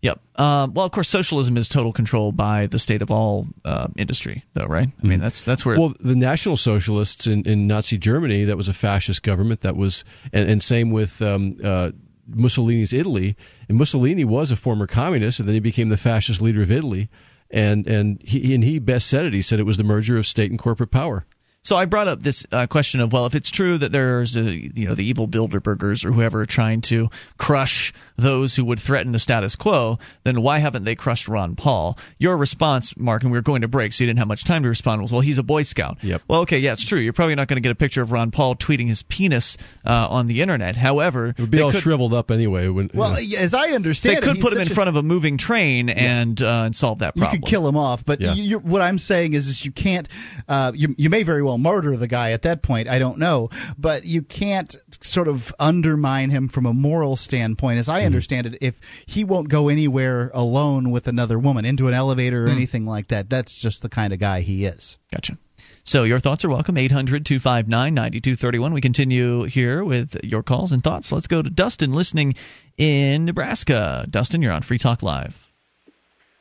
Yep. 0.03 0.21
Uh, 0.37 0.69
well, 0.71 0.85
of 0.85 0.93
course, 0.93 1.09
socialism 1.09 1.57
is 1.57 1.67
total 1.67 1.91
control 1.91 2.31
by 2.31 2.67
the 2.67 2.79
state 2.79 3.01
of 3.01 3.11
all 3.11 3.47
uh, 3.65 3.89
industry, 3.97 4.45
though, 4.53 4.67
right? 4.67 4.89
I 4.89 5.03
mean, 5.03 5.13
mm-hmm. 5.13 5.23
that's 5.23 5.45
that's 5.45 5.65
where. 5.65 5.79
Well, 5.79 5.95
the 5.99 6.17
National 6.17 6.57
Socialists 6.57 7.27
in, 7.27 7.47
in 7.47 7.67
Nazi 7.67 7.97
Germany, 7.97 8.45
that 8.45 8.57
was 8.57 8.69
a 8.69 8.75
fascist 8.75 9.23
government. 9.23 9.61
That 9.61 9.77
was, 9.77 10.05
and, 10.33 10.49
and 10.49 10.63
same 10.63 10.91
with 10.91 11.23
um, 11.23 11.57
uh, 11.65 11.93
Mussolini's 12.27 12.93
Italy. 12.93 13.35
And 13.69 13.79
Mussolini 13.79 14.25
was 14.25 14.51
a 14.51 14.57
former 14.57 14.87
communist, 14.87 15.41
and 15.41 15.49
then 15.49 15.55
he 15.55 15.61
became 15.61 15.89
the 15.89 15.97
fascist 15.97 16.43
leader 16.43 16.63
of 16.63 16.71
Italy. 16.71 17.09
And 17.55 17.87
and 17.87 18.21
he 18.21 18.53
and 18.53 18.65
he 18.65 18.81
best 18.81 19.07
said 19.07 19.27
it. 19.27 19.33
He 19.33 19.41
said 19.41 19.61
it 19.61 19.65
was 19.65 19.77
the 19.77 19.85
merger 19.85 20.19
of 20.19 20.27
state 20.27 20.51
and 20.51 20.59
corporate 20.59 20.91
power. 20.91 21.25
So 21.65 21.77
I 21.77 21.87
brought 21.87 22.09
up 22.09 22.21
this 22.21 22.45
uh, 22.53 22.67
question 22.67 23.01
of 23.01 23.11
well, 23.11 23.25
if 23.25 23.35
it's 23.35 23.51
true 23.51 23.79
that 23.79 23.91
there's 23.91 24.37
a, 24.37 24.43
you 24.43 24.87
know 24.87 24.95
the 24.95 25.05
evil 25.05 25.27
Bilderbergers 25.27 26.05
or 26.05 26.13
whoever 26.13 26.43
are 26.43 26.47
trying 26.47 26.83
to 26.83 27.09
crush 27.39 27.91
those 28.17 28.55
who 28.55 28.67
would 28.67 28.79
threaten 28.79 29.13
the 29.13 29.19
status 29.19 29.57
quo, 29.57 29.99
then 30.25 30.43
why 30.43 30.59
haven't 30.59 30.85
they 30.85 30.95
crushed 30.95 31.27
Ron 31.27 31.57
Paul? 31.57 31.99
Your 32.19 32.37
response, 32.37 32.95
Mark, 32.99 33.23
and 33.23 33.33
we 33.33 33.39
were 33.39 33.43
going 33.43 33.63
to 33.63 33.69
break, 33.69 33.95
so 33.95 34.05
you 34.05 34.09
didn't 34.09 34.19
have 34.19 34.29
much 34.29 34.45
time 34.45 34.63
to 34.65 34.69
respond. 34.69 35.01
Was 35.01 35.11
well, 35.11 35.23
he's 35.23 35.39
a 35.39 35.43
Boy 35.43 35.63
Scout. 35.63 36.05
Yep. 36.05 36.21
Well, 36.29 36.43
okay, 36.43 36.59
yeah, 36.59 36.75
it's 36.75 36.85
true. 36.85 36.99
You're 36.99 37.15
probably 37.15 37.35
not 37.35 37.49
going 37.49 37.57
to 37.57 37.67
get 37.67 37.73
a 37.73 37.77
picture 37.77 38.03
of 38.03 38.13
Ron 38.13 38.31
Paul 38.31 38.57
tweeting 38.57 38.89
his 38.89 39.03
penis 39.03 39.57
uh, 39.87 40.09
on 40.11 40.27
the 40.27 40.43
internet. 40.43 40.77
However, 40.77 41.29
it 41.29 41.39
would 41.39 41.51
be 41.51 41.63
all 41.63 41.73
could, 41.73 41.81
shriveled 41.81 42.13
up 42.13 42.31
anyway. 42.31 42.69
When, 42.69 42.91
well, 42.93 43.19
you 43.19 43.39
know. 43.39 43.43
as 43.43 43.55
I 43.55 43.69
understand, 43.69 44.19
they 44.19 44.21
could 44.21 44.37
it, 44.37 44.43
put 44.43 44.53
him 44.53 44.61
in 44.61 44.71
a, 44.71 44.75
front 44.75 44.91
of 44.91 44.97
a 44.97 45.03
moving 45.03 45.39
train 45.39 45.89
and 45.89 46.43
uh, 46.43 46.65
and 46.67 46.77
solve 46.77 46.99
that 46.99 47.15
problem. 47.15 47.35
You 47.35 47.41
could 47.41 47.49
kill 47.49 47.67
him 47.67 47.79
off, 47.79 48.05
but 48.05 48.21
yeah. 48.21 48.35
you, 48.35 48.59
what 48.59 48.83
I'm 48.83 48.99
saying 48.99 49.33
is, 49.33 49.49
is 49.49 49.65
you 49.65 49.73
can't. 49.73 50.07
Uh, 50.47 50.73
you 50.75 50.95
you 50.99 51.09
may 51.09 51.23
very 51.23 51.43
well 51.43 51.54
murder 51.59 51.97
the 51.97 52.07
guy 52.07 52.33
at 52.33 52.43
that 52.43 52.63
point. 52.63 52.89
I 52.89 52.99
don't 52.99 53.19
know, 53.19 53.51
but 53.79 54.05
you 54.05 54.23
can't 54.23 54.75
sort 55.01 55.29
of 55.29 55.55
undermine 55.59 56.31
him 56.31 56.49
from 56.49 56.67
a 56.67 56.73
moral 56.73 57.17
standpoint. 57.17 57.79
As 57.79 57.89
I 57.89 58.01
mm-hmm. 58.01 58.07
understand 58.07 58.47
it, 58.47 58.59
if 58.61 58.81
he 59.07 59.25
won't 59.25 59.49
go 59.49 59.69
anywhere 59.69 60.31
alone 60.35 60.91
with 60.91 61.09
another 61.09 61.39
woman 61.39 61.65
into 61.65 61.89
an 61.89 61.95
elevator 61.95 62.47
or 62.47 62.49
mm. 62.49 62.53
anything 62.53 62.87
like 62.87 63.09
that, 63.09 63.31
that's 63.31 63.55
just 63.55 63.83
the 63.83 63.89
kind 63.89 64.13
of 64.13 64.19
guy 64.19 64.41
he 64.41 64.65
is. 64.65 64.99
Gotcha. 65.13 65.39
So 65.87 66.05
your 66.05 66.19
thoughts 66.19 66.45
are 66.47 66.49
welcome. 66.49 66.79
800 66.79 67.27
259 67.27 67.95
9231. 67.95 68.73
We 68.73 68.81
continue 68.81 69.43
here 69.43 69.85
with 69.85 70.19
your 70.25 70.43
calls 70.43 70.73
and 70.73 70.83
thoughts. 70.83 71.13
Let's 71.13 71.27
go 71.27 71.43
to 71.43 71.51
Dustin 71.51 71.93
listening 71.93 72.35
in 72.79 73.27
Nebraska. 73.27 74.07
Dustin, 74.09 74.41
you're 74.41 74.53
on 74.53 74.63
Free 74.63 74.79
Talk 74.79 75.03
Live. 75.03 75.45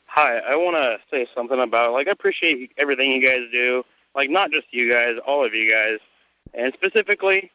Hi, 0.05 0.37
I 0.37 0.55
want 0.55 0.77
to 0.77 0.97
say 1.11 1.27
something 1.35 1.59
about 1.59 1.91
like 1.91 2.07
I 2.07 2.11
appreciate 2.11 2.71
everything 2.77 3.11
you 3.11 3.21
guys 3.21 3.41
do. 3.51 3.83
Like 4.15 4.29
not 4.29 4.51
just 4.51 4.67
you 4.71 4.91
guys, 4.91 5.17
all 5.25 5.45
of 5.45 5.53
you 5.53 5.71
guys. 5.71 5.99
And 6.53 6.73
specifically, 6.73 7.51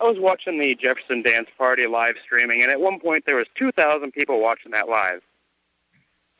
I 0.00 0.04
was 0.04 0.18
watching 0.18 0.58
the 0.58 0.74
Jefferson 0.74 1.22
Dance 1.22 1.48
Party 1.56 1.86
live 1.86 2.16
streaming, 2.24 2.62
and 2.62 2.70
at 2.70 2.80
one 2.80 2.98
point 2.98 3.24
there 3.26 3.36
was 3.36 3.46
2,000 3.56 4.10
people 4.12 4.40
watching 4.40 4.72
that 4.72 4.88
live. 4.88 5.22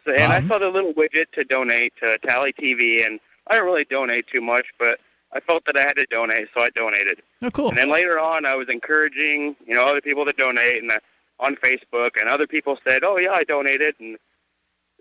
So, 0.04 0.12
and 0.12 0.32
um, 0.32 0.44
I 0.44 0.48
saw 0.48 0.58
the 0.58 0.68
little 0.68 0.92
widget 0.94 1.30
to 1.34 1.44
donate 1.44 1.92
to 2.02 2.18
Talley 2.18 2.52
TV, 2.52 3.06
and 3.06 3.20
I 3.46 3.56
don't 3.56 3.64
really 3.64 3.84
donate 3.84 4.26
too 4.26 4.40
much, 4.40 4.66
but 4.78 4.98
I 5.32 5.40
felt 5.40 5.64
that 5.66 5.76
I 5.76 5.82
had 5.82 5.96
to 5.96 6.06
donate, 6.06 6.48
so 6.52 6.60
I 6.60 6.70
donated. 6.70 7.22
Oh, 7.40 7.50
cool. 7.50 7.68
And 7.68 7.78
then 7.78 7.90
later 7.90 8.18
on, 8.18 8.44
I 8.44 8.54
was 8.54 8.68
encouraging, 8.68 9.54
you 9.66 9.74
know, 9.74 9.86
other 9.86 10.00
people 10.00 10.24
to 10.24 10.32
donate, 10.32 10.82
and 10.82 10.90
uh, 10.90 10.98
on 11.38 11.56
Facebook, 11.56 12.18
and 12.18 12.28
other 12.28 12.46
people 12.46 12.78
said, 12.84 13.04
"Oh 13.04 13.16
yeah, 13.16 13.32
I 13.32 13.44
donated," 13.44 13.94
and 13.98 14.16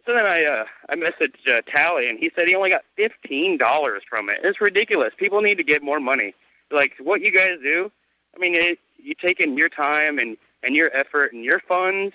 so 0.06 0.14
then 0.14 0.26
I 0.26 0.46
uh, 0.46 0.66
I 0.90 0.96
messaged 0.96 1.48
uh, 1.48 1.62
Talley, 1.68 2.10
and 2.10 2.18
he 2.20 2.32
said 2.36 2.48
he 2.48 2.56
only 2.56 2.70
got 2.70 2.84
fifteen 2.96 3.58
dollars 3.58 4.04
from 4.10 4.30
it. 4.30 4.40
It's 4.44 4.62
ridiculous. 4.62 5.14
People 5.18 5.42
need 5.42 5.58
to 5.58 5.64
get 5.64 5.84
more 5.84 6.00
money 6.00 6.34
like 6.72 6.94
what 7.00 7.22
you 7.22 7.32
guys 7.32 7.58
do. 7.64 7.92
I 8.36 8.40
mean, 8.40 8.56
it, 8.56 8.80
you 8.98 9.14
take 9.14 9.40
in 9.40 9.58
your 9.58 9.70
time 9.70 10.18
and 10.18 10.38
and 10.64 10.76
your 10.76 10.96
effort 10.96 11.34
and 11.34 11.44
your 11.44 11.60
funds, 11.60 12.14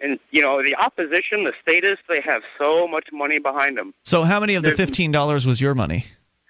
and 0.00 0.18
you 0.30 0.42
know 0.42 0.62
the 0.62 0.76
opposition, 0.76 1.44
the 1.44 1.54
statists, 1.60 2.04
they 2.08 2.20
have 2.20 2.42
so 2.58 2.86
much 2.86 3.08
money 3.12 3.38
behind 3.38 3.76
them. 3.78 3.94
So, 4.02 4.22
how 4.22 4.40
many 4.40 4.54
of 4.54 4.62
the 4.62 4.74
fifteen 4.74 5.12
dollars 5.12 5.46
was 5.46 5.60
your 5.60 5.74
money? 5.74 6.06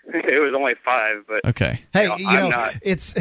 it 0.15 0.41
was 0.41 0.55
only 0.55 0.75
five, 0.75 1.25
but 1.29 1.45
okay. 1.45 1.83
Hey, 1.93 2.05
you 2.05 2.09
know, 2.09 2.17
you 2.17 2.25
know 2.25 2.49
not... 2.49 2.79
it's. 2.81 3.15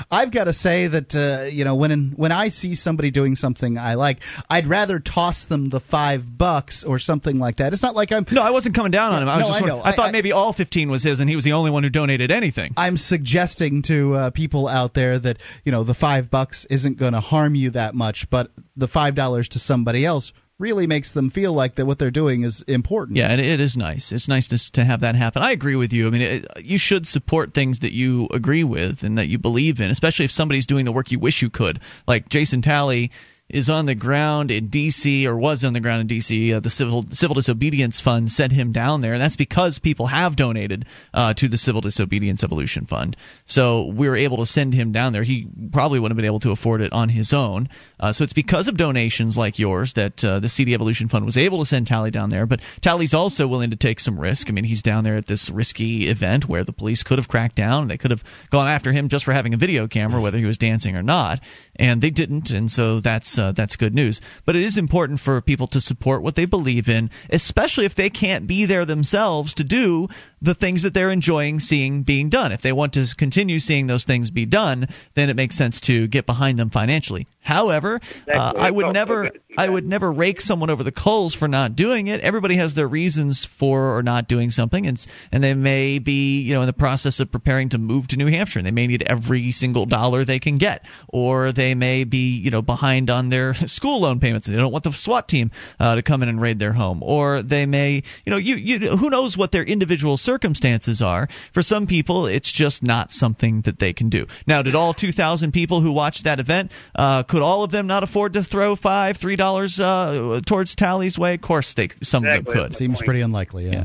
I've 0.10 0.32
got 0.32 0.44
to 0.44 0.52
say 0.52 0.88
that 0.88 1.14
uh, 1.14 1.44
you 1.44 1.64
know 1.64 1.76
when 1.76 2.10
when 2.16 2.32
I 2.32 2.48
see 2.48 2.74
somebody 2.74 3.12
doing 3.12 3.36
something 3.36 3.78
I 3.78 3.94
like, 3.94 4.18
I'd 4.50 4.66
rather 4.66 4.98
toss 4.98 5.44
them 5.44 5.68
the 5.68 5.78
five 5.78 6.36
bucks 6.36 6.82
or 6.82 6.98
something 6.98 7.38
like 7.38 7.58
that. 7.58 7.72
It's 7.72 7.82
not 7.82 7.94
like 7.94 8.10
I'm. 8.10 8.26
No, 8.32 8.42
I 8.42 8.50
wasn't 8.50 8.74
coming 8.74 8.90
down 8.90 9.12
on 9.12 9.22
him. 9.22 9.28
I 9.28 9.36
was 9.36 9.46
no, 9.46 9.52
just. 9.52 9.62
I, 9.62 9.66
know. 9.66 9.82
I 9.84 9.92
thought 9.92 10.08
I, 10.08 10.12
maybe 10.12 10.32
all 10.32 10.52
fifteen 10.52 10.90
was 10.90 11.04
his, 11.04 11.20
and 11.20 11.30
he 11.30 11.36
was 11.36 11.44
the 11.44 11.52
only 11.52 11.70
one 11.70 11.84
who 11.84 11.90
donated 11.90 12.32
anything. 12.32 12.74
I'm 12.76 12.96
suggesting 12.96 13.82
to 13.82 14.14
uh, 14.14 14.30
people 14.30 14.66
out 14.66 14.94
there 14.94 15.20
that 15.20 15.38
you 15.64 15.70
know 15.70 15.84
the 15.84 15.94
five 15.94 16.28
bucks 16.28 16.64
isn't 16.64 16.98
going 16.98 17.12
to 17.12 17.20
harm 17.20 17.54
you 17.54 17.70
that 17.70 17.94
much, 17.94 18.28
but 18.30 18.50
the 18.76 18.88
five 18.88 19.14
dollars 19.14 19.48
to 19.50 19.60
somebody 19.60 20.04
else 20.04 20.32
really 20.62 20.86
makes 20.86 21.12
them 21.12 21.28
feel 21.28 21.52
like 21.52 21.74
that 21.74 21.84
what 21.84 21.98
they're 21.98 22.10
doing 22.10 22.42
is 22.42 22.62
important. 22.62 23.18
Yeah, 23.18 23.28
and 23.28 23.40
it 23.40 23.60
is 23.60 23.76
nice. 23.76 24.12
It's 24.12 24.28
nice 24.28 24.46
to, 24.48 24.72
to 24.72 24.84
have 24.84 25.00
that 25.00 25.16
happen. 25.16 25.42
I 25.42 25.50
agree 25.50 25.74
with 25.74 25.92
you. 25.92 26.06
I 26.06 26.10
mean, 26.10 26.22
it, 26.22 26.46
you 26.64 26.78
should 26.78 27.06
support 27.06 27.52
things 27.52 27.80
that 27.80 27.92
you 27.92 28.28
agree 28.30 28.64
with 28.64 29.02
and 29.02 29.18
that 29.18 29.26
you 29.26 29.38
believe 29.38 29.80
in, 29.80 29.90
especially 29.90 30.24
if 30.24 30.30
somebody's 30.30 30.64
doing 30.64 30.84
the 30.84 30.92
work 30.92 31.10
you 31.10 31.18
wish 31.18 31.42
you 31.42 31.50
could. 31.50 31.80
Like 32.06 32.28
Jason 32.28 32.62
Talley 32.62 33.10
is 33.52 33.68
on 33.68 33.84
the 33.84 33.94
ground 33.94 34.50
in 34.50 34.68
D.C. 34.68 35.26
or 35.26 35.36
was 35.36 35.62
on 35.62 35.74
the 35.74 35.80
ground 35.80 36.00
in 36.00 36.06
D.C. 36.06 36.54
Uh, 36.54 36.60
the 36.60 36.70
Civil 36.70 37.04
Civil 37.10 37.34
Disobedience 37.34 38.00
Fund 38.00 38.32
sent 38.32 38.52
him 38.52 38.72
down 38.72 39.02
there, 39.02 39.12
and 39.12 39.22
that's 39.22 39.36
because 39.36 39.78
people 39.78 40.06
have 40.06 40.34
donated 40.34 40.86
uh, 41.12 41.34
to 41.34 41.48
the 41.48 41.58
Civil 41.58 41.82
Disobedience 41.82 42.42
Evolution 42.42 42.86
Fund. 42.86 43.16
So 43.44 43.86
we 43.86 44.08
were 44.08 44.16
able 44.16 44.38
to 44.38 44.46
send 44.46 44.72
him 44.74 44.90
down 44.90 45.12
there. 45.12 45.22
He 45.22 45.46
probably 45.70 46.00
wouldn't 46.00 46.16
have 46.16 46.22
been 46.22 46.26
able 46.26 46.40
to 46.40 46.50
afford 46.50 46.80
it 46.80 46.92
on 46.92 47.10
his 47.10 47.32
own. 47.32 47.68
Uh, 48.00 48.12
so 48.12 48.24
it's 48.24 48.32
because 48.32 48.68
of 48.68 48.76
donations 48.76 49.36
like 49.36 49.58
yours 49.58 49.92
that 49.92 50.24
uh, 50.24 50.40
the 50.40 50.48
CD 50.48 50.72
Evolution 50.72 51.08
Fund 51.08 51.24
was 51.26 51.36
able 51.36 51.58
to 51.58 51.66
send 51.66 51.86
Talley 51.86 52.10
down 52.10 52.30
there. 52.30 52.46
But 52.46 52.60
Talley's 52.80 53.14
also 53.14 53.46
willing 53.46 53.70
to 53.70 53.76
take 53.76 54.00
some 54.00 54.18
risk. 54.18 54.48
I 54.48 54.52
mean, 54.52 54.64
he's 54.64 54.82
down 54.82 55.04
there 55.04 55.16
at 55.16 55.26
this 55.26 55.50
risky 55.50 56.08
event 56.08 56.48
where 56.48 56.64
the 56.64 56.72
police 56.72 57.02
could 57.02 57.18
have 57.18 57.28
cracked 57.28 57.56
down. 57.56 57.88
They 57.88 57.98
could 57.98 58.10
have 58.10 58.24
gone 58.50 58.68
after 58.68 58.92
him 58.92 59.08
just 59.08 59.26
for 59.26 59.32
having 59.32 59.52
a 59.52 59.58
video 59.58 59.86
camera, 59.86 60.20
whether 60.20 60.38
he 60.38 60.46
was 60.46 60.58
dancing 60.58 60.96
or 60.96 61.02
not, 61.02 61.40
and 61.76 62.00
they 62.00 62.10
didn't. 62.10 62.50
And 62.50 62.70
so 62.70 63.00
that's 63.00 63.38
uh, 63.42 63.52
that's 63.52 63.76
good 63.76 63.94
news. 63.94 64.20
But 64.44 64.56
it 64.56 64.62
is 64.62 64.78
important 64.78 65.20
for 65.20 65.40
people 65.40 65.66
to 65.68 65.80
support 65.80 66.22
what 66.22 66.36
they 66.36 66.46
believe 66.46 66.88
in, 66.88 67.10
especially 67.30 67.84
if 67.84 67.94
they 67.94 68.10
can't 68.10 68.46
be 68.46 68.64
there 68.64 68.84
themselves 68.84 69.54
to 69.54 69.64
do 69.64 70.08
the 70.40 70.54
things 70.54 70.82
that 70.82 70.94
they're 70.94 71.10
enjoying 71.10 71.60
seeing 71.60 72.02
being 72.02 72.28
done. 72.28 72.52
If 72.52 72.62
they 72.62 72.72
want 72.72 72.92
to 72.94 73.14
continue 73.16 73.58
seeing 73.58 73.86
those 73.86 74.04
things 74.04 74.30
be 74.30 74.46
done, 74.46 74.88
then 75.14 75.30
it 75.30 75.36
makes 75.36 75.56
sense 75.56 75.80
to 75.82 76.06
get 76.06 76.26
behind 76.26 76.58
them 76.58 76.70
financially. 76.70 77.26
However, 77.40 78.00
uh, 78.32 78.52
I 78.56 78.70
would 78.70 78.92
never 78.92 79.30
I 79.56 79.68
would 79.68 79.86
never 79.86 80.10
rake 80.10 80.40
someone 80.40 80.70
over 80.70 80.82
the 80.82 80.92
coals 80.92 81.34
for 81.34 81.46
not 81.46 81.76
doing 81.76 82.06
it. 82.06 82.20
Everybody 82.20 82.56
has 82.56 82.74
their 82.74 82.88
reasons 82.88 83.44
for 83.44 83.96
or 83.96 84.02
not 84.02 84.26
doing 84.26 84.50
something, 84.50 84.86
and 84.86 85.04
and 85.30 85.44
they 85.44 85.54
may 85.54 85.98
be 85.98 86.40
you 86.40 86.54
know 86.54 86.62
in 86.62 86.66
the 86.66 86.72
process 86.72 87.20
of 87.20 87.30
preparing 87.30 87.68
to 87.70 87.78
move 87.78 88.08
to 88.08 88.16
New 88.16 88.28
Hampshire, 88.28 88.60
and 88.60 88.66
they 88.66 88.72
may 88.72 88.86
need 88.86 89.02
every 89.02 89.52
single 89.52 89.84
dollar 89.84 90.24
they 90.24 90.38
can 90.38 90.56
get, 90.56 90.86
or 91.08 91.52
they 91.52 91.74
may 91.74 92.04
be 92.04 92.36
you 92.36 92.50
know 92.50 92.62
behind 92.62 93.10
on 93.10 93.28
their 93.28 93.52
school 93.68 94.00
loan 94.00 94.20
payments, 94.20 94.46
and 94.46 94.56
they 94.56 94.60
don't 94.60 94.72
want 94.72 94.84
the 94.84 94.92
SWAT 94.92 95.28
team 95.28 95.50
uh, 95.78 95.96
to 95.96 96.02
come 96.02 96.22
in 96.22 96.28
and 96.28 96.40
raid 96.40 96.58
their 96.58 96.72
home, 96.72 97.02
or 97.02 97.42
they 97.42 97.66
may 97.66 98.02
you 98.24 98.30
know 98.30 98.38
you 98.38 98.56
you 98.56 98.96
who 98.96 99.10
knows 99.10 99.36
what 99.36 99.52
their 99.52 99.64
individual 99.64 100.16
circumstances 100.16 101.02
are. 101.02 101.28
For 101.52 101.62
some 101.62 101.86
people, 101.86 102.26
it's 102.26 102.50
just 102.50 102.82
not 102.82 103.12
something 103.12 103.62
that 103.62 103.78
they 103.78 103.92
can 103.92 104.08
do. 104.08 104.26
Now, 104.46 104.62
did 104.62 104.74
all 104.74 104.94
2,000 104.94 105.52
people 105.52 105.80
who 105.80 105.92
watched 105.92 106.24
that 106.24 106.38
event, 106.38 106.72
uh, 106.94 107.22
could 107.24 107.42
all 107.42 107.64
of 107.64 107.70
them 107.70 107.86
not 107.86 108.02
afford 108.02 108.32
to 108.34 108.42
throw 108.42 108.76
five, 108.76 109.16
three 109.16 109.36
dollars 109.42 109.80
uh, 109.80 110.40
towards 110.46 110.74
Talley's 110.74 111.18
way? 111.18 111.34
Of 111.34 111.40
course, 111.42 111.74
they 111.74 111.88
some 112.02 112.24
Exactly, 112.24 112.38
of 112.38 112.44
them 112.44 112.44
that's 112.44 112.62
could. 112.64 112.70
the 112.72 112.76
Seems 112.76 112.98
point. 112.98 113.04
pretty 113.06 113.20
unlikely. 113.20 113.68
Yeah. 113.70 113.84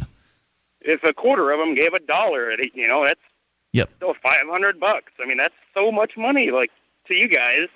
If 0.82 1.04
a 1.04 1.14
quarter 1.14 1.52
of 1.52 1.60
them 1.60 1.76
gave 1.76 1.94
a 1.94 2.00
dollar, 2.00 2.52
you 2.74 2.88
know, 2.88 3.04
that's 3.04 3.20
Yep. 3.74 3.90
still 3.98 4.14
five 4.24 4.48
hundred 4.48 4.80
bucks. 4.80 5.12
I 5.22 5.26
mean, 5.28 5.38
that's 5.38 5.54
so 5.74 5.92
much 5.92 6.16
money, 6.18 6.52
like 6.52 6.72
to 7.08 7.14
you 7.16 7.28
guys. 7.28 7.68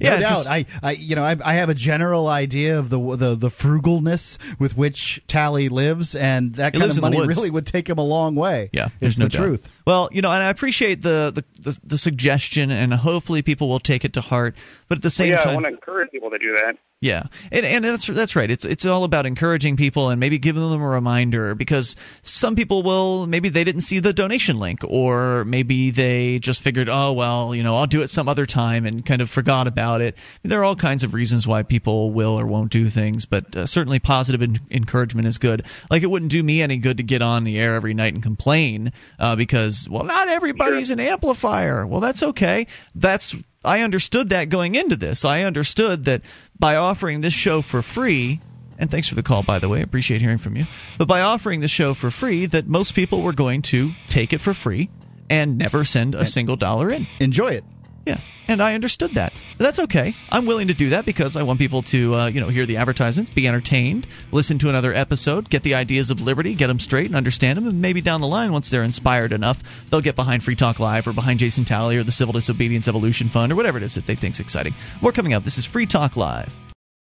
No 0.00 0.20
doubt. 0.20 0.46
I, 0.46 0.66
I, 0.82 0.92
you 0.92 1.16
know, 1.16 1.22
I, 1.24 1.36
I 1.44 1.54
have 1.54 1.68
a 1.68 1.74
general 1.74 2.28
idea 2.28 2.78
of 2.78 2.90
the 2.90 2.98
the 3.16 3.34
the 3.34 3.48
frugalness 3.48 4.38
with 4.60 4.76
which 4.76 5.20
Talley 5.26 5.68
lives, 5.68 6.14
and 6.14 6.54
that 6.54 6.72
kind 6.74 6.84
of 6.84 7.00
money 7.00 7.26
really 7.26 7.50
would 7.50 7.66
take 7.66 7.88
him 7.88 7.98
a 7.98 8.02
long 8.04 8.34
way. 8.36 8.70
Yeah, 8.72 8.86
it's 8.86 8.94
there's 9.00 9.18
no 9.18 9.24
the 9.26 9.30
doubt. 9.30 9.38
truth. 9.42 9.68
Well, 9.90 10.08
you 10.12 10.22
know, 10.22 10.30
and 10.30 10.40
I 10.40 10.50
appreciate 10.50 11.02
the, 11.02 11.32
the, 11.34 11.44
the, 11.60 11.80
the 11.82 11.98
suggestion, 11.98 12.70
and 12.70 12.94
hopefully 12.94 13.42
people 13.42 13.68
will 13.68 13.80
take 13.80 14.04
it 14.04 14.12
to 14.12 14.20
heart. 14.20 14.54
But 14.88 14.98
at 14.98 15.02
the 15.02 15.06
Well, 15.06 15.10
same 15.10 15.30
yeah, 15.30 15.42
I 15.42 15.54
want 15.54 15.66
to 15.66 15.72
encourage 15.72 16.12
people 16.12 16.30
to 16.30 16.38
do 16.38 16.52
that. 16.52 16.76
Yeah, 17.02 17.22
and 17.50 17.64
and 17.64 17.82
that's 17.82 18.06
that's 18.08 18.36
right. 18.36 18.50
It's 18.50 18.66
it's 18.66 18.84
all 18.84 19.04
about 19.04 19.24
encouraging 19.24 19.78
people 19.78 20.10
and 20.10 20.20
maybe 20.20 20.38
giving 20.38 20.68
them 20.68 20.82
a 20.82 20.86
reminder 20.86 21.54
because 21.54 21.96
some 22.20 22.54
people 22.54 22.82
will 22.82 23.26
maybe 23.26 23.48
they 23.48 23.64
didn't 23.64 23.80
see 23.80 24.00
the 24.00 24.12
donation 24.12 24.58
link 24.58 24.80
or 24.86 25.46
maybe 25.46 25.90
they 25.90 26.38
just 26.40 26.62
figured 26.62 26.90
oh 26.90 27.14
well 27.14 27.54
you 27.54 27.62
know 27.62 27.74
I'll 27.74 27.86
do 27.86 28.02
it 28.02 28.10
some 28.10 28.28
other 28.28 28.44
time 28.44 28.84
and 28.84 29.06
kind 29.06 29.22
of 29.22 29.30
forgot 29.30 29.66
about 29.66 30.02
it. 30.02 30.14
There 30.42 30.60
are 30.60 30.64
all 30.64 30.76
kinds 30.76 31.02
of 31.02 31.14
reasons 31.14 31.46
why 31.48 31.62
people 31.62 32.12
will 32.12 32.38
or 32.38 32.46
won't 32.46 32.70
do 32.70 32.90
things, 32.90 33.24
but 33.24 33.56
uh, 33.56 33.64
certainly 33.64 33.98
positive 33.98 34.42
en- 34.42 34.60
encouragement 34.70 35.26
is 35.26 35.38
good. 35.38 35.64
Like 35.90 36.02
it 36.02 36.10
wouldn't 36.10 36.30
do 36.30 36.42
me 36.42 36.60
any 36.60 36.76
good 36.76 36.98
to 36.98 37.02
get 37.02 37.22
on 37.22 37.44
the 37.44 37.58
air 37.58 37.76
every 37.76 37.94
night 37.94 38.12
and 38.12 38.22
complain 38.22 38.92
uh, 39.18 39.36
because 39.36 39.79
well 39.88 40.04
not 40.04 40.28
everybody's 40.28 40.90
an 40.90 41.00
amplifier. 41.00 41.86
Well 41.86 42.00
that's 42.00 42.22
okay. 42.22 42.66
That's 42.94 43.34
I 43.64 43.80
understood 43.80 44.30
that 44.30 44.48
going 44.48 44.74
into 44.74 44.96
this. 44.96 45.24
I 45.24 45.42
understood 45.42 46.06
that 46.06 46.22
by 46.58 46.76
offering 46.76 47.20
this 47.20 47.34
show 47.34 47.62
for 47.62 47.82
free, 47.82 48.40
and 48.78 48.90
thanks 48.90 49.08
for 49.08 49.14
the 49.14 49.22
call, 49.22 49.42
by 49.42 49.58
the 49.58 49.68
way, 49.68 49.78
I 49.78 49.82
appreciate 49.82 50.22
hearing 50.22 50.38
from 50.38 50.56
you. 50.56 50.64
But 50.96 51.08
by 51.08 51.20
offering 51.20 51.60
the 51.60 51.68
show 51.68 51.92
for 51.92 52.10
free, 52.10 52.46
that 52.46 52.66
most 52.66 52.94
people 52.94 53.20
were 53.22 53.34
going 53.34 53.62
to 53.62 53.92
take 54.08 54.32
it 54.32 54.40
for 54.40 54.54
free 54.54 54.88
and 55.28 55.58
never 55.58 55.84
send 55.84 56.14
a 56.14 56.24
single 56.24 56.56
dollar 56.56 56.90
in. 56.90 57.06
Enjoy 57.20 57.48
it. 57.48 57.64
Yeah, 58.06 58.18
and 58.48 58.62
I 58.62 58.74
understood 58.74 59.10
that. 59.12 59.32
That's 59.58 59.78
okay. 59.78 60.14
I'm 60.32 60.46
willing 60.46 60.68
to 60.68 60.74
do 60.74 60.88
that 60.90 61.04
because 61.04 61.36
I 61.36 61.42
want 61.42 61.58
people 61.58 61.82
to, 61.82 62.14
uh, 62.14 62.26
you 62.28 62.40
know, 62.40 62.48
hear 62.48 62.64
the 62.64 62.78
advertisements, 62.78 63.30
be 63.30 63.46
entertained, 63.46 64.06
listen 64.32 64.58
to 64.60 64.68
another 64.70 64.94
episode, 64.94 65.50
get 65.50 65.62
the 65.62 65.74
ideas 65.74 66.10
of 66.10 66.20
liberty, 66.20 66.54
get 66.54 66.68
them 66.68 66.78
straight, 66.78 67.06
and 67.06 67.14
understand 67.14 67.58
them, 67.58 67.68
and 67.68 67.82
maybe 67.82 68.00
down 68.00 68.20
the 68.22 68.26
line, 68.26 68.52
once 68.52 68.70
they're 68.70 68.82
inspired 68.82 69.32
enough, 69.32 69.62
they'll 69.90 70.00
get 70.00 70.16
behind 70.16 70.42
Free 70.42 70.56
Talk 70.56 70.80
Live 70.80 71.06
or 71.06 71.12
behind 71.12 71.38
Jason 71.38 71.64
Talley 71.64 71.96
or 71.98 72.02
the 72.02 72.12
Civil 72.12 72.32
Disobedience 72.32 72.88
Evolution 72.88 73.28
Fund 73.28 73.52
or 73.52 73.56
whatever 73.56 73.76
it 73.76 73.84
is 73.84 73.94
that 73.94 74.06
they 74.06 74.14
think's 74.14 74.40
exciting. 74.40 74.74
More 75.02 75.12
coming 75.12 75.34
up. 75.34 75.44
This 75.44 75.58
is 75.58 75.66
Free 75.66 75.86
Talk 75.86 76.16
Live. 76.16 76.56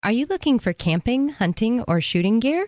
Are 0.03 0.11
you 0.11 0.25
looking 0.27 0.59
for 0.59 0.73
camping, 0.73 1.29
hunting, 1.29 1.81
or 1.87 1.99
shooting 1.99 2.39
gear? 2.39 2.67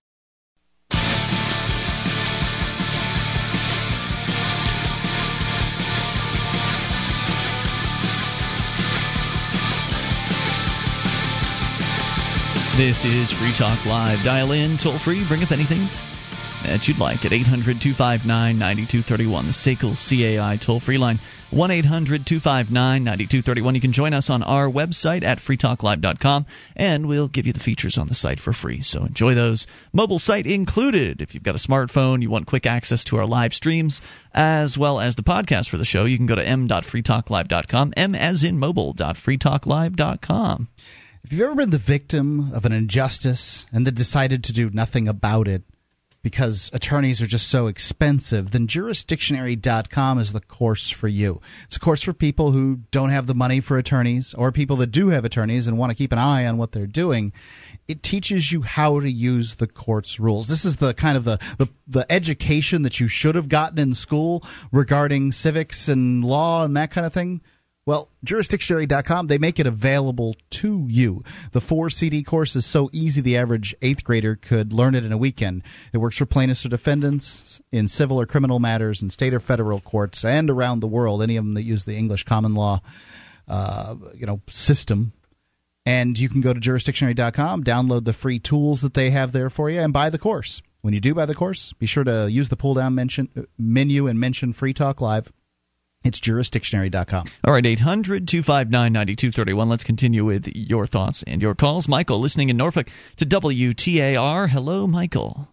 This 12.77 13.03
is 13.03 13.31
Free 13.31 13.51
Talk 13.51 13.85
Live. 13.85 14.23
Dial 14.23 14.53
in, 14.53 14.77
toll 14.77 14.97
free, 14.97 15.25
bring 15.25 15.43
up 15.43 15.51
anything 15.51 15.89
that 16.63 16.87
you'd 16.87 16.99
like 16.99 17.25
at 17.25 17.33
800 17.33 17.81
259 17.81 18.57
9231, 18.57 19.45
the 19.45 19.51
SACL 19.51 20.39
CAI 20.39 20.55
toll 20.57 20.79
free 20.79 20.97
line. 20.97 21.19
1 21.51 21.69
800 21.69 22.25
259 22.25 23.03
9231. 23.03 23.75
You 23.75 23.81
can 23.81 23.91
join 23.91 24.13
us 24.13 24.29
on 24.29 24.41
our 24.41 24.69
website 24.69 25.23
at 25.23 25.39
freetalklive.com, 25.39 26.45
and 26.77 27.07
we'll 27.07 27.27
give 27.27 27.45
you 27.45 27.51
the 27.51 27.59
features 27.59 27.97
on 27.97 28.07
the 28.07 28.15
site 28.15 28.39
for 28.39 28.53
free. 28.53 28.81
So 28.81 29.03
enjoy 29.03 29.33
those. 29.33 29.67
Mobile 29.91 30.19
site 30.19 30.47
included. 30.47 31.21
If 31.21 31.33
you've 31.33 31.43
got 31.43 31.55
a 31.55 31.57
smartphone, 31.57 32.21
you 32.21 32.29
want 32.29 32.47
quick 32.47 32.65
access 32.65 33.03
to 33.05 33.17
our 33.17 33.25
live 33.25 33.53
streams, 33.53 34.01
as 34.33 34.77
well 34.77 35.01
as 35.01 35.17
the 35.17 35.23
podcast 35.23 35.67
for 35.69 35.75
the 35.77 35.83
show, 35.83 36.05
you 36.05 36.15
can 36.15 36.25
go 36.25 36.35
to 36.35 36.47
m.freetalklive.com, 36.47 37.93
m 37.97 38.15
as 38.15 38.45
in 38.45 38.57
mobile.freetalklive.com. 38.57 40.69
If 41.31 41.37
you've 41.37 41.47
ever 41.47 41.55
been 41.55 41.69
the 41.69 41.77
victim 41.77 42.51
of 42.53 42.65
an 42.65 42.73
injustice 42.73 43.65
and 43.71 43.87
then 43.87 43.93
decided 43.93 44.43
to 44.43 44.51
do 44.51 44.69
nothing 44.69 45.07
about 45.07 45.47
it 45.47 45.63
because 46.21 46.69
attorneys 46.73 47.21
are 47.21 47.25
just 47.25 47.47
so 47.47 47.67
expensive, 47.67 48.51
then 48.51 48.67
jurisdictionary.com 48.67 50.19
is 50.19 50.33
the 50.33 50.41
course 50.41 50.89
for 50.89 51.07
you. 51.07 51.39
It's 51.63 51.77
a 51.77 51.79
course 51.79 52.03
for 52.03 52.11
people 52.11 52.51
who 52.51 52.81
don't 52.91 53.11
have 53.11 53.27
the 53.27 53.33
money 53.33 53.61
for 53.61 53.77
attorneys 53.77 54.33
or 54.33 54.51
people 54.51 54.75
that 54.75 54.91
do 54.91 55.07
have 55.07 55.23
attorneys 55.23 55.67
and 55.67 55.77
want 55.77 55.89
to 55.93 55.97
keep 55.97 56.11
an 56.11 56.19
eye 56.19 56.45
on 56.45 56.57
what 56.57 56.73
they're 56.73 56.85
doing. 56.85 57.31
It 57.87 58.03
teaches 58.03 58.51
you 58.51 58.63
how 58.63 58.99
to 58.99 59.09
use 59.09 59.55
the 59.55 59.67
court's 59.67 60.19
rules. 60.19 60.49
This 60.49 60.65
is 60.65 60.75
the 60.75 60.93
kind 60.93 61.15
of 61.15 61.23
the, 61.23 61.37
the, 61.57 61.69
the 61.87 62.11
education 62.11 62.81
that 62.81 62.99
you 62.99 63.07
should 63.07 63.35
have 63.35 63.47
gotten 63.47 63.79
in 63.79 63.93
school 63.93 64.43
regarding 64.73 65.31
civics 65.31 65.87
and 65.87 66.25
law 66.25 66.65
and 66.65 66.75
that 66.75 66.91
kind 66.91 67.07
of 67.07 67.13
thing. 67.13 67.39
Well, 67.91 68.07
jurisdictionary.com, 68.25 69.27
they 69.27 69.37
make 69.37 69.59
it 69.59 69.67
available 69.67 70.37
to 70.51 70.85
you. 70.87 71.25
The 71.51 71.59
four 71.59 71.89
CD 71.89 72.23
course 72.23 72.55
is 72.55 72.65
so 72.65 72.89
easy 72.93 73.19
the 73.19 73.35
average 73.35 73.75
eighth 73.81 74.05
grader 74.05 74.37
could 74.37 74.71
learn 74.71 74.95
it 74.95 75.03
in 75.03 75.11
a 75.11 75.17
weekend. 75.17 75.63
It 75.91 75.97
works 75.97 76.17
for 76.17 76.25
plaintiffs 76.25 76.65
or 76.65 76.69
defendants 76.69 77.61
in 77.69 77.89
civil 77.89 78.17
or 78.17 78.25
criminal 78.25 78.61
matters 78.61 79.01
in 79.01 79.09
state 79.09 79.33
or 79.33 79.41
federal 79.41 79.81
courts 79.81 80.23
and 80.23 80.49
around 80.49 80.79
the 80.79 80.87
world, 80.87 81.21
any 81.21 81.35
of 81.35 81.43
them 81.43 81.55
that 81.55 81.63
use 81.63 81.83
the 81.83 81.97
English 81.97 82.23
common 82.23 82.53
law 82.53 82.79
uh, 83.49 83.95
you 84.15 84.25
know, 84.25 84.39
system. 84.47 85.11
And 85.85 86.17
you 86.17 86.29
can 86.29 86.39
go 86.39 86.53
to 86.53 86.61
jurisdictionary.com, 86.61 87.65
download 87.65 88.05
the 88.05 88.13
free 88.13 88.39
tools 88.39 88.83
that 88.83 88.93
they 88.93 89.09
have 89.09 89.33
there 89.33 89.49
for 89.49 89.69
you, 89.69 89.81
and 89.81 89.91
buy 89.91 90.09
the 90.09 90.17
course. 90.17 90.61
When 90.79 90.93
you 90.93 91.01
do 91.01 91.13
buy 91.13 91.25
the 91.25 91.35
course, 91.35 91.73
be 91.73 91.87
sure 91.87 92.05
to 92.05 92.31
use 92.31 92.47
the 92.47 92.55
pull 92.55 92.73
down 92.73 92.95
mention, 92.95 93.47
menu 93.57 94.07
and 94.07 94.17
mention 94.17 94.53
Free 94.53 94.73
Talk 94.73 95.01
Live. 95.01 95.29
It's 96.03 96.19
jurisdictionary.com. 96.19 97.27
All 97.43 97.53
right, 97.53 97.65
800 97.65 98.27
259 98.27 98.91
9231. 98.91 99.69
Let's 99.69 99.83
continue 99.83 100.25
with 100.25 100.47
your 100.55 100.87
thoughts 100.87 101.23
and 101.27 101.41
your 101.41 101.53
calls. 101.53 101.87
Michael, 101.87 102.19
listening 102.19 102.49
in 102.49 102.57
Norfolk 102.57 102.89
to 103.17 103.25
WTAR. 103.25 104.49
Hello, 104.49 104.87
Michael. 104.87 105.47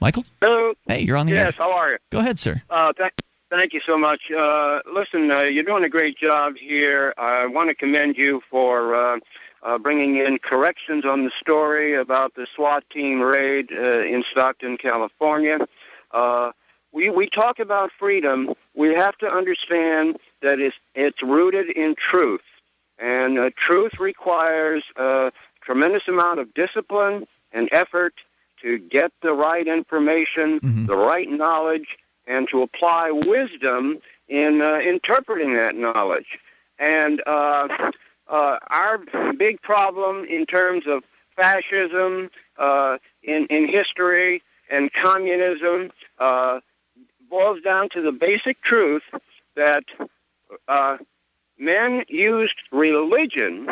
Michael? 0.00 0.24
Hello. 0.40 0.74
Hey, 0.86 1.00
you're 1.00 1.16
on 1.16 1.26
the 1.26 1.32
yes, 1.32 1.46
air. 1.46 1.52
how 1.58 1.72
are 1.72 1.92
you? 1.92 1.98
Go 2.10 2.18
ahead, 2.18 2.38
sir. 2.38 2.62
Uh, 2.70 2.92
th- 2.92 3.12
thank 3.50 3.72
you 3.72 3.80
so 3.84 3.98
much. 3.98 4.30
Uh, 4.30 4.80
listen, 4.92 5.30
uh, 5.30 5.42
you're 5.42 5.64
doing 5.64 5.84
a 5.84 5.88
great 5.88 6.16
job 6.16 6.54
here. 6.56 7.12
I 7.18 7.46
want 7.46 7.68
to 7.68 7.74
commend 7.74 8.16
you 8.16 8.42
for 8.50 8.94
uh, 8.94 9.18
uh, 9.62 9.78
bringing 9.78 10.16
in 10.16 10.38
corrections 10.38 11.04
on 11.04 11.24
the 11.24 11.30
story 11.38 11.94
about 11.94 12.34
the 12.34 12.46
SWAT 12.54 12.84
team 12.90 13.20
raid 13.20 13.70
uh, 13.72 14.00
in 14.00 14.24
Stockton, 14.30 14.78
California. 14.78 15.58
Uh, 16.12 16.52
we 16.92 17.10
we 17.10 17.28
talk 17.28 17.58
about 17.58 17.90
freedom. 17.98 18.54
We 18.74 18.94
have 18.94 19.16
to 19.18 19.26
understand 19.26 20.18
that 20.42 20.58
it's 20.60 20.76
it's 20.94 21.22
rooted 21.22 21.70
in 21.70 21.94
truth, 21.94 22.42
and 22.98 23.38
uh, 23.38 23.50
truth 23.56 23.98
requires 23.98 24.84
a 24.96 25.32
tremendous 25.62 26.08
amount 26.08 26.40
of 26.40 26.52
discipline 26.54 27.26
and 27.52 27.68
effort 27.72 28.14
to 28.62 28.78
get 28.78 29.12
the 29.22 29.32
right 29.32 29.66
information, 29.66 30.60
the 30.86 30.96
right 30.96 31.30
knowledge, 31.30 31.96
and 32.26 32.48
to 32.50 32.62
apply 32.62 33.10
wisdom 33.10 33.98
in 34.28 34.60
uh, 34.60 34.78
interpreting 34.78 35.54
that 35.54 35.74
knowledge. 35.74 36.38
And 36.78 37.22
uh, 37.26 37.90
uh, 38.28 38.58
our 38.68 38.98
big 39.36 39.60
problem 39.62 40.24
in 40.24 40.46
terms 40.46 40.84
of 40.86 41.02
fascism 41.36 42.30
uh, 42.58 42.98
in, 43.22 43.46
in 43.46 43.68
history 43.68 44.42
and 44.70 44.92
communism 44.92 45.90
uh, 46.18 46.60
boils 47.30 47.62
down 47.62 47.88
to 47.90 48.02
the 48.02 48.12
basic 48.12 48.60
truth 48.62 49.04
that 49.54 49.84
uh, 50.68 50.98
men 51.58 52.04
used 52.08 52.56
religion 52.72 53.68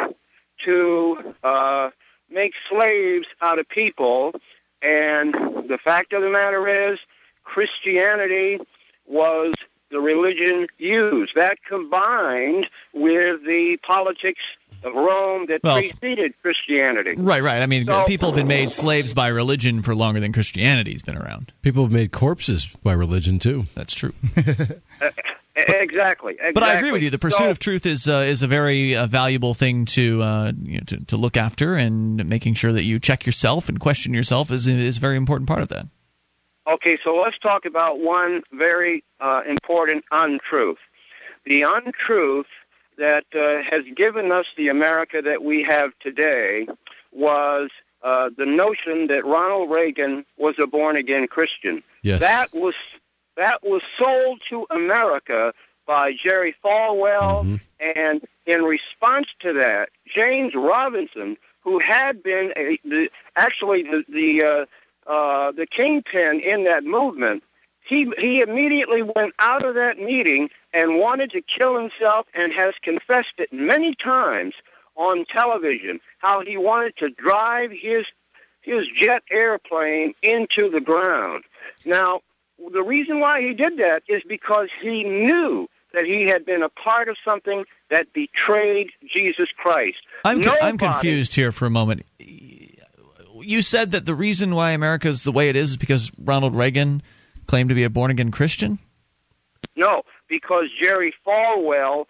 to 0.65 1.35
uh, 1.43 1.91
make 2.31 2.53
slaves 2.71 3.27
out 3.43 3.59
of 3.59 3.69
people, 3.69 4.33
and 4.81 5.35
the 5.69 5.79
fact 5.83 6.13
of 6.13 6.23
the 6.23 6.31
matter 6.31 6.69
is, 6.69 6.99
Christianity 7.45 8.61
was 9.07 9.55
the 9.91 10.01
religion 10.01 10.67
used. 10.79 11.35
That 11.35 11.59
combined 11.67 12.69
with 12.93 13.45
the 13.47 13.79
politics 13.83 14.43
of 14.85 14.95
Rome 14.95 15.47
that 15.47 15.61
Well- 15.63 15.81
preceded 15.81 16.35
Christianity. 16.43 17.15
Right, 17.17 17.43
right. 17.43 17.63
I 17.63 17.67
mean, 17.67 17.87
So- 17.87 18.05
people 18.05 18.29
have 18.31 18.37
been 18.37 18.49
made 18.49 18.73
slaves 18.73 19.13
by 19.13 19.29
religion 19.29 19.83
for 19.83 19.95
longer 19.95 20.21
than 20.21 20.33
Christianity's 20.33 21.03
been 21.03 21.17
around. 21.17 21.53
People 21.63 21.83
have 21.85 21.93
made 21.93 22.13
corpses 22.13 22.67
by 22.83 22.93
religion 22.93 23.39
too. 23.39 23.65
That's 23.75 23.95
true. 23.95 24.13
Uh, 25.01 25.73
exactly, 25.81 26.35
exactly. 26.35 26.53
But 26.55 26.63
I 26.63 26.75
agree 26.75 26.93
with 26.93 27.03
you. 27.03 27.11
The 27.11 27.19
pursuit 27.19 27.39
So- 27.47 27.51
of 27.51 27.59
truth 27.59 27.85
is 27.85 28.07
uh, 28.09 28.25
is 28.29 28.43
a 28.43 28.47
very 28.47 28.95
uh, 28.95 29.09
valuable 29.09 29.55
thing 29.55 29.87
to, 29.87 30.23
uh, 30.23 30.53
you 30.63 30.75
know, 30.75 30.85
to 30.87 31.05
to 31.07 31.17
look 31.17 31.37
after, 31.37 31.75
and 31.75 32.29
making 32.29 32.55
sure 32.55 32.73
that 32.73 32.85
you 32.85 33.01
check 33.01 33.27
yourself 33.27 33.69
and 33.69 33.81
question 33.81 34.15
yourself 34.15 34.53
is 34.53 34.69
is 34.69 34.99
a 34.99 35.01
very 35.01 35.17
important 35.17 35.49
part 35.49 35.63
of 35.63 35.69
that. 35.71 35.87
Okay, 36.71 36.97
so 37.03 37.17
let's 37.17 37.39
talk 37.39 37.65
about 37.65 37.99
one 37.99 38.43
very 38.53 39.03
uh, 39.21 39.43
important 39.49 40.05
untruth. 40.13 40.79
The 41.45 41.63
untruth 41.63 42.47
that 42.99 43.25
uh, 43.35 43.63
has 43.69 43.85
given 43.97 44.31
us 44.31 44.47
the 44.57 44.69
America 44.69 45.23
that 45.23 45.43
we 45.43 45.63
have 45.63 45.93
today 46.01 46.67
was 47.13 47.71
uh, 48.03 48.31
the 48.37 48.47
notion 48.47 49.07
that 49.09 49.25
Ronald 49.25 49.71
Reagan 49.75 50.25
was 50.37 50.55
a 50.63 50.67
born 50.67 50.97
again 50.97 51.27
Christian. 51.27 51.83
Yes. 52.03 52.21
That 52.21 52.49
was 52.53 52.75
that 53.37 53.63
was 53.63 53.83
sold 53.99 54.41
to 54.51 54.67
America 54.71 55.53
by 55.87 56.13
Jerry 56.13 56.55
Falwell, 56.63 57.61
and 57.81 58.27
in 58.47 58.63
response 58.63 59.29
to 59.41 59.53
that, 59.55 59.89
James 60.13 60.55
Robison, 60.55 61.37
who 61.61 61.79
had 61.79 62.23
been 62.23 62.53
a, 62.57 62.79
the, 62.85 63.09
actually 63.37 63.83
the 63.85 64.05
the 64.09 64.45
uh, 64.45 65.11
uh, 65.11 65.53
the 65.53 65.67
kingpin 65.67 66.41
in 66.41 66.65
that 66.65 66.85
movement, 66.85 67.43
he 67.89 68.11
he 68.19 68.41
immediately 68.41 69.03
went 69.03 69.35
out 69.39 69.65
of 69.65 69.75
that 69.75 69.99
meeting 69.99 70.51
and 70.73 70.99
wanted 70.99 71.31
to 71.33 71.41
kill 71.41 71.77
himself, 71.77 72.27
and 72.35 72.53
has 72.53 72.75
confessed 72.83 73.35
it 73.39 73.53
many 73.53 73.95
times 73.95 74.55
on 74.95 75.25
television 75.25 76.01
how 76.19 76.45
he 76.45 76.57
wanted 76.57 76.97
to 76.99 77.09
drive 77.09 77.71
his 77.71 78.05
his 78.61 78.87
jet 78.95 79.23
airplane 79.31 80.13
into 80.23 80.69
the 80.71 80.81
ground. 80.81 81.45
Now, 81.85 82.21
the 82.73 82.83
reason 82.83 83.21
why 83.21 83.41
he 83.41 83.55
did 83.55 83.79
that 83.79 84.03
is 84.09 84.23
because 84.29 84.69
he 84.83 85.05
knew 85.05 85.69
that 85.95 86.05
he 86.05 86.25
had 86.25 86.45
been 86.45 86.63
a 86.63 86.69
part 86.69 87.09
of 87.09 87.17
something 87.25 87.65
that 87.91 88.13
betrayed 88.13 88.91
Jesus 89.11 89.49
Christ. 89.57 89.99
I'm 90.25 90.43
co- 90.43 90.57
I'm 90.61 90.77
confused 90.77 91.35
here 91.35 91.53
for 91.53 91.65
a 91.65 91.71
moment. 91.71 92.05
You 92.19 93.63
said 93.63 93.93
that 93.93 94.05
the 94.05 94.15
reason 94.15 94.55
why 94.55 94.73
America 94.73 95.09
is 95.09 95.23
the 95.23 95.33
way 95.33 95.49
it 95.49 95.57
is 95.57 95.71
is 95.71 95.77
because 95.77 96.11
Ronald 96.19 96.55
Reagan 96.55 97.03
claimed 97.49 97.71
to 97.71 97.75
be 97.75 97.85
a 97.85 97.91
born 97.91 98.11
again 98.11 98.31
Christian. 98.31 98.79
No, 99.75 100.03
because 100.29 100.67
Jerry 100.81 101.13
Falwell 101.27 102.07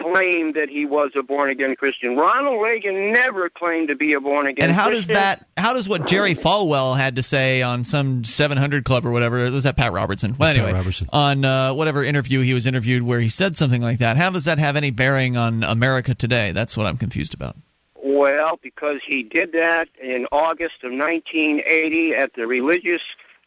claimed 0.00 0.54
that 0.54 0.68
he 0.68 0.86
was 0.86 1.10
a 1.16 1.22
born 1.22 1.50
again 1.50 1.76
Christian. 1.76 2.16
Ronald 2.16 2.62
Reagan 2.62 3.12
never 3.12 3.50
claimed 3.50 3.88
to 3.88 3.94
be 3.94 4.14
a 4.14 4.20
born 4.20 4.46
again 4.46 4.64
And 4.68 4.72
how 4.72 4.88
does 4.90 5.08
that? 5.08 5.46
How 5.56 5.74
does 5.74 5.88
what 5.88 6.06
Jerry 6.06 6.34
Falwell 6.34 6.96
had 6.96 7.16
to 7.16 7.22
say 7.22 7.60
on 7.62 7.84
some 7.84 8.24
700 8.24 8.84
Club 8.84 9.04
or 9.04 9.10
whatever? 9.10 9.50
Was 9.50 9.64
that 9.64 9.76
Pat 9.76 9.92
Robertson? 9.92 10.34
Well, 10.38 10.48
anyway, 10.48 10.72
Robertson. 10.72 11.08
on 11.12 11.44
uh, 11.44 11.74
whatever 11.74 12.02
interview 12.02 12.40
he 12.40 12.54
was 12.54 12.66
interviewed 12.66 13.02
where 13.02 13.20
he 13.20 13.28
said 13.28 13.56
something 13.56 13.82
like 13.82 13.98
that. 13.98 14.16
How 14.16 14.30
does 14.30 14.46
that 14.46 14.58
have 14.58 14.76
any 14.76 14.90
bearing 14.90 15.36
on 15.36 15.62
America 15.62 16.14
today? 16.14 16.52
That's 16.52 16.76
what 16.76 16.86
I'm 16.86 16.96
confused 16.96 17.34
about. 17.34 17.56
Well, 18.02 18.58
because 18.62 19.00
he 19.06 19.22
did 19.22 19.52
that 19.52 19.88
in 20.02 20.26
August 20.32 20.84
of 20.84 20.92
1980 20.92 22.14
at 22.14 22.34
the 22.34 22.46
religious, 22.46 23.02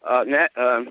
uh, 0.08 0.24
na- 0.26 0.46
uh, 0.56 0.84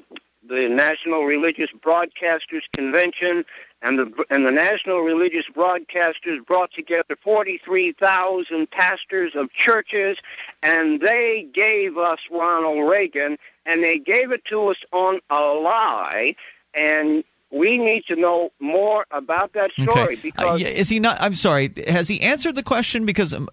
the 0.47 0.67
National 0.69 1.23
Religious 1.23 1.69
Broadcasters 1.83 2.61
Convention, 2.73 3.45
and 3.81 3.99
the 3.99 4.25
and 4.29 4.45
the 4.45 4.51
National 4.51 4.99
Religious 5.01 5.45
Broadcasters 5.55 6.45
brought 6.45 6.71
together 6.73 7.15
43,000 7.23 8.69
pastors 8.71 9.33
of 9.35 9.51
churches, 9.53 10.17
and 10.63 11.01
they 11.01 11.47
gave 11.53 11.97
us 11.97 12.19
Ronald 12.31 12.89
Reagan, 12.89 13.37
and 13.65 13.83
they 13.83 13.97
gave 13.97 14.31
it 14.31 14.43
to 14.45 14.67
us 14.67 14.77
on 14.91 15.19
a 15.29 15.39
lie, 15.39 16.35
and 16.73 17.23
we 17.51 17.77
need 17.77 18.05
to 18.07 18.15
know 18.15 18.51
more 18.59 19.05
about 19.11 19.53
that 19.53 19.71
story 19.73 19.89
Okay. 19.89 20.15
because. 20.21 20.61
Uh, 20.61 20.65
is 20.65 20.89
he 20.89 20.99
not? 20.99 21.17
I'm 21.21 21.35
sorry. 21.35 21.71
Has 21.87 22.07
he 22.07 22.21
answered 22.21 22.55
the 22.55 22.63
question? 22.63 23.05
Because 23.05 23.33
um, 23.33 23.49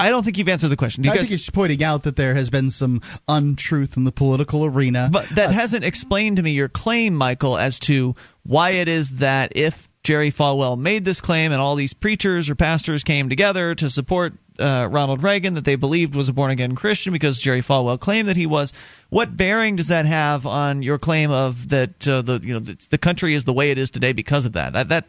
I 0.00 0.10
don't 0.10 0.22
think 0.22 0.38
you've 0.38 0.48
answered 0.48 0.68
the 0.68 0.76
question. 0.76 1.04
I 1.06 1.12
Because 1.12 1.28
think 1.28 1.30
he's 1.30 1.50
pointing 1.50 1.82
out 1.84 2.04
that 2.04 2.16
there 2.16 2.34
has 2.34 2.50
been 2.50 2.70
some 2.70 3.02
untruth 3.28 3.96
in 3.96 4.04
the 4.04 4.12
political 4.12 4.64
arena. 4.64 5.08
But 5.12 5.28
that 5.30 5.50
hasn't 5.52 5.84
explained 5.84 6.36
to 6.38 6.42
me 6.42 6.52
your 6.52 6.68
claim, 6.68 7.14
Michael, 7.14 7.58
as 7.58 7.78
to 7.80 8.14
why 8.42 8.70
it 8.70 8.88
is 8.88 9.16
that 9.16 9.52
if 9.56 9.88
Jerry 10.02 10.30
Falwell 10.32 10.78
made 10.78 11.04
this 11.04 11.20
claim 11.20 11.52
and 11.52 11.60
all 11.60 11.74
these 11.74 11.92
preachers 11.92 12.48
or 12.48 12.54
pastors 12.54 13.04
came 13.04 13.28
together 13.28 13.74
to 13.74 13.90
support 13.90 14.32
uh, 14.58 14.88
Ronald 14.90 15.22
Reagan 15.22 15.54
that 15.54 15.64
they 15.64 15.76
believed 15.76 16.14
was 16.14 16.28
a 16.28 16.32
born 16.32 16.50
again 16.50 16.74
Christian 16.74 17.12
because 17.12 17.40
Jerry 17.40 17.60
Falwell 17.60 17.98
claimed 18.00 18.28
that 18.28 18.36
he 18.36 18.46
was. 18.46 18.72
What 19.10 19.36
bearing 19.36 19.76
does 19.76 19.88
that 19.88 20.06
have 20.06 20.46
on 20.46 20.82
your 20.82 20.98
claim 20.98 21.30
of 21.30 21.68
that 21.70 22.06
uh, 22.08 22.22
the 22.22 22.40
you 22.42 22.54
know 22.54 22.60
the, 22.60 22.86
the 22.90 22.98
country 22.98 23.34
is 23.34 23.44
the 23.44 23.52
way 23.52 23.70
it 23.70 23.78
is 23.78 23.90
today 23.90 24.12
because 24.12 24.46
of 24.46 24.52
that? 24.54 24.72
That 24.72 24.88
that, 24.88 25.04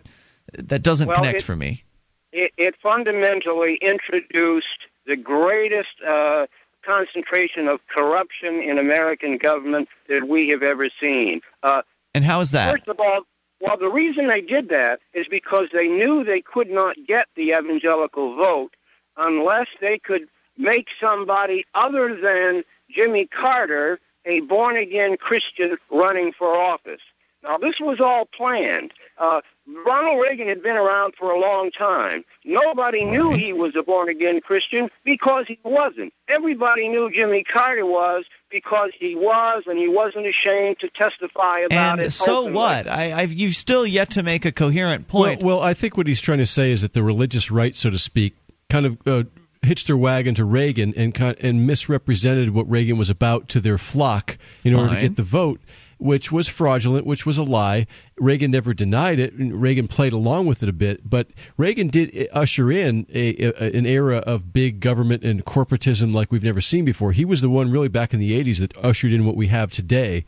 that 0.53 0.83
doesn't 0.83 1.07
Well, 1.07 1.17
connect 1.17 1.39
it- 1.39 1.43
for 1.43 1.55
me. 1.55 1.83
It, 2.31 2.51
it 2.57 2.75
fundamentally 2.81 3.75
introduced 3.81 4.67
the 5.05 5.15
greatest 5.15 6.01
uh, 6.07 6.47
concentration 6.85 7.67
of 7.67 7.79
corruption 7.87 8.61
in 8.61 8.77
American 8.77 9.37
government 9.37 9.89
that 10.07 10.27
we 10.27 10.49
have 10.49 10.63
ever 10.63 10.89
seen. 10.99 11.41
Uh, 11.63 11.81
And 12.13 12.23
how 12.25 12.39
is 12.39 12.51
that? 12.51 12.71
First 12.71 12.87
of 12.87 12.99
all, 12.99 13.21
well, 13.59 13.77
the 13.77 13.89
reason 13.89 14.27
they 14.27 14.41
did 14.41 14.69
that 14.69 14.99
is 15.13 15.27
because 15.29 15.67
they 15.71 15.87
knew 15.87 16.23
they 16.23 16.41
could 16.41 16.69
not 16.69 16.95
get 17.07 17.27
the 17.35 17.51
evangelical 17.51 18.35
vote 18.35 18.71
unless 19.17 19.67
they 19.79 19.99
could 19.99 20.27
make 20.57 20.87
somebody 20.99 21.65
other 21.75 22.19
than 22.19 22.63
Jimmy 22.89 23.27
Carter 23.27 23.99
a 24.25 24.39
born 24.41 24.77
again 24.77 25.17
Christian 25.17 25.77
running 25.91 26.31
for 26.31 26.55
office. 26.57 27.01
Now, 27.43 27.57
this 27.57 27.79
was 27.79 27.99
all 27.99 28.25
planned. 28.25 28.93
Uh, 29.17 29.41
Ronald 29.85 30.21
Reagan 30.21 30.47
had 30.47 30.61
been 30.61 30.75
around 30.75 31.13
for 31.17 31.31
a 31.31 31.39
long 31.39 31.71
time. 31.71 32.23
Nobody 32.43 33.03
knew 33.03 33.31
he 33.31 33.53
was 33.53 33.75
a 33.75 33.83
born 33.83 34.09
again 34.09 34.41
Christian 34.41 34.89
because 35.03 35.45
he 35.47 35.59
wasn't. 35.63 36.13
Everybody 36.27 36.87
knew 36.87 37.09
Jimmy 37.11 37.43
Carter 37.43 37.85
was 37.85 38.25
because 38.49 38.91
he 38.99 39.15
was, 39.15 39.63
and 39.65 39.77
he 39.77 39.87
wasn't 39.87 40.27
ashamed 40.27 40.79
to 40.79 40.89
testify 40.89 41.59
about 41.59 41.71
it. 41.71 41.73
And 41.73 42.01
it. 42.01 42.11
so 42.11 42.39
openly. 42.39 42.53
what? 42.53 42.87
I, 42.87 43.13
I've 43.13 43.33
you've 43.33 43.55
still 43.55 43.87
yet 43.87 44.11
to 44.11 44.23
make 44.23 44.45
a 44.45 44.51
coherent 44.51 45.07
point. 45.07 45.41
Well, 45.41 45.57
well, 45.57 45.65
I 45.65 45.73
think 45.73 45.97
what 45.97 46.07
he's 46.07 46.21
trying 46.21 46.39
to 46.39 46.45
say 46.45 46.71
is 46.71 46.81
that 46.81 46.93
the 46.93 47.03
religious 47.03 47.49
right, 47.49 47.75
so 47.75 47.89
to 47.89 47.99
speak, 47.99 48.35
kind 48.69 48.85
of 48.85 49.07
uh, 49.07 49.23
hitched 49.61 49.87
their 49.87 49.97
wagon 49.97 50.35
to 50.35 50.45
Reagan 50.45 50.93
and 50.95 51.17
and 51.39 51.67
misrepresented 51.67 52.49
what 52.49 52.69
Reagan 52.69 52.97
was 52.97 53.09
about 53.09 53.47
to 53.49 53.59
their 53.59 53.77
flock 53.77 54.37
in 54.63 54.73
order 54.73 54.95
to 54.95 55.01
get 55.01 55.15
the 55.15 55.23
vote, 55.23 55.61
which 56.01 56.31
was 56.31 56.47
fraudulent, 56.47 57.05
which 57.05 57.27
was 57.27 57.37
a 57.37 57.43
lie. 57.43 57.85
Reagan 58.17 58.49
never 58.49 58.73
denied 58.73 59.19
it. 59.19 59.33
Reagan 59.37 59.87
played 59.87 60.13
along 60.13 60.47
with 60.47 60.63
it 60.63 60.69
a 60.69 60.73
bit, 60.73 61.07
but 61.07 61.27
Reagan 61.57 61.89
did 61.89 62.27
usher 62.33 62.71
in 62.71 63.05
a, 63.13 63.35
a, 63.37 63.77
an 63.77 63.85
era 63.85 64.17
of 64.17 64.51
big 64.51 64.79
government 64.79 65.23
and 65.23 65.45
corporatism 65.45 66.11
like 66.11 66.31
we've 66.31 66.43
never 66.43 66.59
seen 66.59 66.85
before. 66.85 67.11
He 67.11 67.23
was 67.23 67.41
the 67.41 67.49
one 67.49 67.69
really 67.69 67.87
back 67.87 68.15
in 68.15 68.19
the 68.19 68.31
80s 68.43 68.59
that 68.59 68.75
ushered 68.77 69.13
in 69.13 69.25
what 69.25 69.35
we 69.35 69.47
have 69.47 69.71
today. 69.71 70.25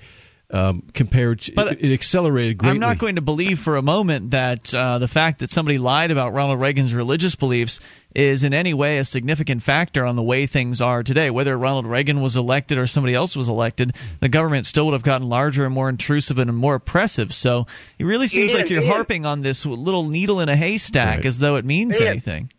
Um, 0.54 0.84
compared 0.94 1.40
to, 1.42 1.52
But 1.56 1.72
it, 1.74 1.84
it 1.84 1.94
accelerated 1.96 2.60
greatly. 2.60 2.76
I'm 2.76 2.80
not 2.80 3.00
going 3.00 3.16
to 3.16 3.22
believe 3.22 3.58
for 3.58 3.76
a 3.76 3.82
moment 3.82 4.30
that 4.32 4.72
uh, 4.72 5.00
the 5.00 5.08
fact 5.08 5.40
that 5.40 5.50
somebody 5.50 5.80
lied 5.80 6.12
about 6.12 6.32
Ronald 6.32 6.62
Reagan's 6.62 6.94
religious 6.94 7.34
beliefs 7.34 7.80
is 8.14 8.44
in 8.44 8.54
any 8.54 8.72
way 8.72 9.00
a 9.00 9.04
significant 9.04 9.64
factor 9.64 10.06
on 10.06 10.16
the 10.16 10.22
way 10.22 10.46
things 10.46 10.80
are 10.80 11.02
today. 11.02 11.32
Whether 11.32 11.58
Ronald 11.58 11.88
Reagan 11.88 12.22
was 12.22 12.36
elected 12.36 12.78
or 12.78 12.86
somebody 12.86 13.16
else 13.16 13.36
was 13.36 13.50
elected, 13.50 13.96
the 14.20 14.30
government 14.30 14.68
still 14.68 14.86
would 14.86 14.94
have 14.94 15.02
gotten 15.02 15.28
larger 15.28 15.66
and 15.66 15.74
more 15.74 15.90
intrusive 15.90 16.38
and 16.38 16.56
more 16.56 16.76
oppressive. 16.76 17.34
So 17.34 17.66
it 17.98 18.06
really 18.06 18.28
seems 18.28 18.52
Ian, 18.52 18.62
like 18.62 18.70
you're 18.70 18.84
Ian. 18.84 18.92
harping 18.92 19.26
on 19.26 19.40
this 19.40 19.66
little 19.66 20.08
needle 20.08 20.40
in 20.40 20.50
a 20.50 20.56
haystack 20.56 21.18
Right. 21.18 21.26
as 21.26 21.40
though 21.40 21.56
it 21.56 21.66
means 21.66 22.00
Ian. 22.00 22.10
anything. 22.12 22.54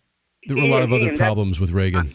There 0.49 0.57
were 0.57 0.65
a 0.65 0.67
lot 0.69 0.83
of 0.83 0.93
other 0.93 1.07
Ian, 1.11 1.17
problems 1.17 1.61
with 1.61 1.71
Reagan. 1.71 2.13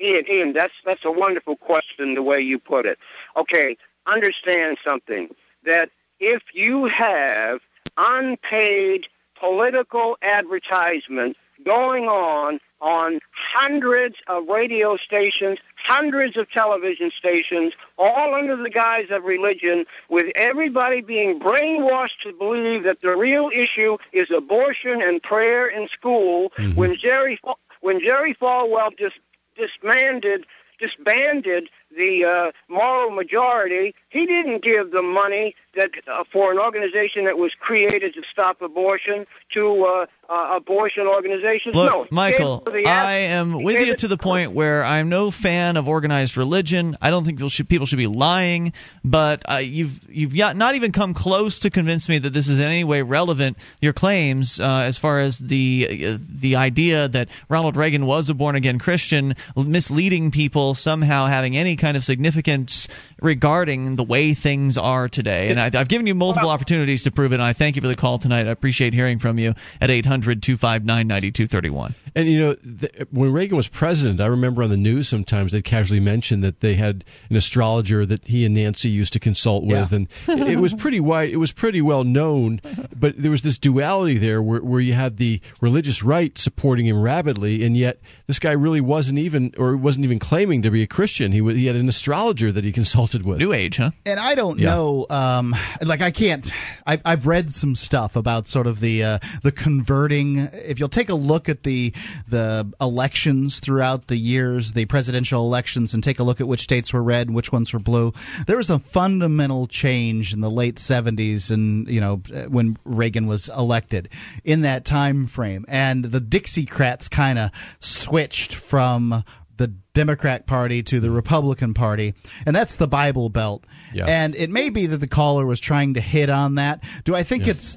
Ian, 0.00 0.24
Ian, 0.28 0.52
that's 0.52 0.72
that's 0.84 1.04
a 1.04 1.12
wonderful 1.12 1.54
question 1.54 2.14
the 2.14 2.22
way 2.24 2.40
you 2.40 2.58
put 2.58 2.86
it. 2.86 2.98
Okay, 3.36 3.76
understand 4.06 4.78
something 4.84 5.28
that 5.64 5.90
if 6.18 6.42
you 6.52 6.86
have 6.86 7.60
unpaid 7.96 9.06
political 9.38 10.16
advertisement 10.22 11.36
going 11.64 12.04
on 12.06 12.60
on 12.80 13.20
hundreds 13.32 14.16
of 14.26 14.48
radio 14.48 14.96
stations, 14.96 15.58
hundreds 15.76 16.36
of 16.36 16.50
television 16.50 17.10
stations, 17.16 17.74
all 17.98 18.34
under 18.34 18.56
the 18.56 18.70
guise 18.70 19.08
of 19.10 19.24
religion, 19.24 19.84
with 20.08 20.32
everybody 20.34 21.02
being 21.02 21.38
brainwashed 21.38 22.20
to 22.22 22.32
believe 22.32 22.84
that 22.84 23.00
the 23.02 23.14
real 23.14 23.50
issue 23.54 23.98
is 24.12 24.30
abortion 24.30 25.02
and 25.02 25.22
prayer 25.22 25.66
in 25.66 25.88
school, 25.88 26.52
mm-hmm. 26.58 26.74
when 26.74 26.96
Jerry 26.96 27.38
when 27.82 28.00
Jerry 28.00 28.34
Falwell 28.34 28.96
just 28.98 29.16
disbanded 29.56 30.46
disbanded 30.78 31.68
the 31.96 32.24
uh, 32.24 32.52
moral 32.68 33.10
majority. 33.10 33.94
He 34.08 34.26
didn't 34.26 34.62
give 34.62 34.90
the 34.90 35.02
money 35.02 35.54
that 35.74 35.90
uh, 36.08 36.24
for 36.32 36.52
an 36.52 36.58
organization 36.58 37.24
that 37.24 37.38
was 37.38 37.52
created 37.58 38.14
to 38.14 38.22
stop 38.30 38.60
abortion 38.60 39.26
to 39.54 39.84
uh, 39.84 40.06
uh, 40.28 40.56
abortion 40.56 41.06
organizations. 41.06 41.74
Look, 41.74 41.90
no, 41.90 42.06
Michael, 42.10 42.58
gave 42.58 42.66
it 42.68 42.70
to 42.70 42.82
the 42.82 42.88
I 42.88 43.16
am 43.18 43.58
he 43.58 43.64
with 43.64 43.86
you 43.86 43.96
to 43.96 44.08
the 44.08 44.16
point 44.16 44.52
where 44.52 44.84
I'm 44.84 45.08
no 45.08 45.30
fan 45.30 45.76
of 45.76 45.88
organized 45.88 46.36
religion. 46.36 46.96
I 47.00 47.10
don't 47.10 47.24
think 47.24 47.38
people 47.38 47.48
should, 47.50 47.68
people 47.68 47.86
should 47.86 47.98
be 47.98 48.06
lying, 48.06 48.72
but 49.04 49.42
uh, 49.50 49.56
you've 49.56 50.00
you've 50.08 50.34
not 50.34 50.76
even 50.76 50.92
come 50.92 51.14
close 51.14 51.60
to 51.60 51.70
convince 51.70 52.08
me 52.08 52.18
that 52.18 52.32
this 52.32 52.48
is 52.48 52.60
in 52.60 52.66
any 52.66 52.84
way 52.84 53.02
relevant. 53.02 53.58
Your 53.80 53.92
claims, 53.92 54.60
uh, 54.60 54.82
as 54.84 54.98
far 54.98 55.20
as 55.20 55.38
the 55.38 56.14
uh, 56.14 56.18
the 56.28 56.56
idea 56.56 57.08
that 57.08 57.28
Ronald 57.48 57.76
Reagan 57.76 58.06
was 58.06 58.30
a 58.30 58.34
born 58.34 58.54
again 58.54 58.78
Christian, 58.78 59.34
misleading 59.56 60.30
people, 60.30 60.74
somehow 60.74 61.26
having 61.26 61.56
any 61.56 61.76
kind 61.76 61.96
of 61.96 62.04
significance 62.04 62.88
regarding 63.20 63.96
the 63.96 64.04
way 64.04 64.34
things 64.34 64.78
are 64.78 65.08
today. 65.08 65.48
And 65.60 65.76
I, 65.76 65.80
I've 65.80 65.88
given 65.88 66.06
you 66.06 66.14
multiple 66.14 66.50
opportunities 66.50 67.02
to 67.04 67.10
prove 67.10 67.32
it. 67.32 67.36
And 67.36 67.42
I 67.42 67.52
thank 67.52 67.76
you 67.76 67.82
for 67.82 67.88
the 67.88 67.96
call 67.96 68.18
tonight. 68.18 68.46
I 68.46 68.50
appreciate 68.50 68.94
hearing 68.94 69.18
from 69.18 69.38
you 69.38 69.54
at 69.80 69.90
800 69.90 70.42
259 70.42 71.06
9231. 71.06 71.94
And 72.16 72.26
you 72.28 72.38
know, 72.40 72.54
th- 72.54 73.06
when 73.10 73.32
Reagan 73.32 73.56
was 73.56 73.68
president, 73.68 74.20
I 74.20 74.26
remember 74.26 74.62
on 74.62 74.70
the 74.70 74.76
news 74.76 75.08
sometimes 75.08 75.52
they'd 75.52 75.62
casually 75.64 76.00
mention 76.00 76.40
that 76.40 76.60
they 76.60 76.74
had 76.74 77.04
an 77.28 77.36
astrologer 77.36 78.04
that 78.06 78.26
he 78.26 78.44
and 78.44 78.54
Nancy 78.54 78.88
used 78.88 79.12
to 79.12 79.20
consult 79.20 79.64
with, 79.64 79.92
Yeah. 79.92 79.96
and 79.96 80.08
it 80.28 80.48
it 80.50 80.58
was 80.60 80.74
pretty 80.74 80.98
wide. 81.00 81.30
It 81.30 81.36
was 81.36 81.52
pretty 81.52 81.80
well 81.80 82.02
known, 82.04 82.60
but 82.96 83.14
there 83.16 83.30
was 83.30 83.42
this 83.42 83.58
duality 83.58 84.18
there 84.18 84.42
where, 84.42 84.60
where 84.60 84.80
you 84.80 84.92
had 84.94 85.18
the 85.18 85.40
religious 85.60 86.02
right 86.02 86.36
supporting 86.36 86.86
him 86.86 87.00
rabidly, 87.00 87.64
and 87.64 87.76
yet 87.76 88.00
this 88.26 88.38
guy 88.40 88.50
really 88.52 88.80
wasn't 88.80 89.18
even, 89.18 89.54
or 89.56 89.76
wasn't 89.76 90.04
even 90.04 90.18
claiming 90.18 90.62
to 90.62 90.70
be 90.70 90.82
a 90.82 90.86
Christian. 90.88 91.30
He 91.32 91.40
wa- 91.40 91.52
he 91.52 91.66
had 91.66 91.76
an 91.76 91.88
astrologer 91.88 92.50
that 92.50 92.64
he 92.64 92.72
consulted 92.80 93.22
with. 93.24 93.38
New 93.38 93.52
Age, 93.52 93.76
huh? 93.76 93.92
And 94.04 94.18
I 94.18 94.34
don't 94.34 94.58
Yeah. 94.58 94.70
know, 94.70 95.06
um, 95.10 95.49
like 95.82 96.00
I 96.00 96.10
can't. 96.10 96.50
I've, 96.86 97.02
I've 97.04 97.26
read 97.26 97.50
some 97.50 97.74
stuff 97.74 98.16
about 98.16 98.46
sort 98.46 98.66
of 98.66 98.80
the 98.80 99.04
uh, 99.04 99.18
the 99.42 99.52
converting. 99.52 100.38
If 100.52 100.78
you'll 100.78 100.88
take 100.88 101.08
a 101.08 101.14
look 101.14 101.48
at 101.48 101.62
the 101.62 101.92
the 102.28 102.72
elections 102.80 103.60
throughout 103.60 104.08
the 104.08 104.16
years, 104.16 104.72
the 104.72 104.86
presidential 104.86 105.44
elections, 105.44 105.94
and 105.94 106.02
take 106.02 106.18
a 106.18 106.22
look 106.22 106.40
at 106.40 106.48
which 106.48 106.60
states 106.60 106.92
were 106.92 107.02
red 107.02 107.26
and 107.28 107.36
which 107.36 107.52
ones 107.52 107.72
were 107.72 107.78
blue, 107.78 108.12
there 108.46 108.56
was 108.56 108.70
a 108.70 108.78
fundamental 108.78 109.66
change 109.66 110.32
in 110.32 110.40
the 110.40 110.50
late 110.50 110.76
'70s, 110.76 111.50
and 111.50 111.88
you 111.88 112.00
know 112.00 112.16
when 112.48 112.76
Reagan 112.84 113.26
was 113.26 113.48
elected 113.48 114.08
in 114.44 114.62
that 114.62 114.84
time 114.84 115.26
frame, 115.26 115.64
and 115.68 116.04
the 116.04 116.20
Dixiecrats 116.20 117.10
kind 117.10 117.38
of 117.38 117.50
switched 117.80 118.54
from 118.54 119.24
the 119.60 119.68
Democrat 119.92 120.46
Party 120.46 120.82
to 120.84 121.00
the 121.00 121.10
Republican 121.10 121.74
Party, 121.74 122.14
and 122.46 122.56
that's 122.56 122.76
the 122.76 122.88
Bible 122.88 123.28
Belt. 123.28 123.64
Yeah. 123.94 124.06
And 124.08 124.34
it 124.34 124.48
may 124.48 124.70
be 124.70 124.86
that 124.86 124.96
the 124.96 125.06
caller 125.08 125.44
was 125.44 125.60
trying 125.60 125.94
to 125.94 126.00
hit 126.00 126.30
on 126.30 126.54
that. 126.54 126.82
Do 127.04 127.14
I 127.14 127.22
think 127.24 127.46
it's 127.46 127.76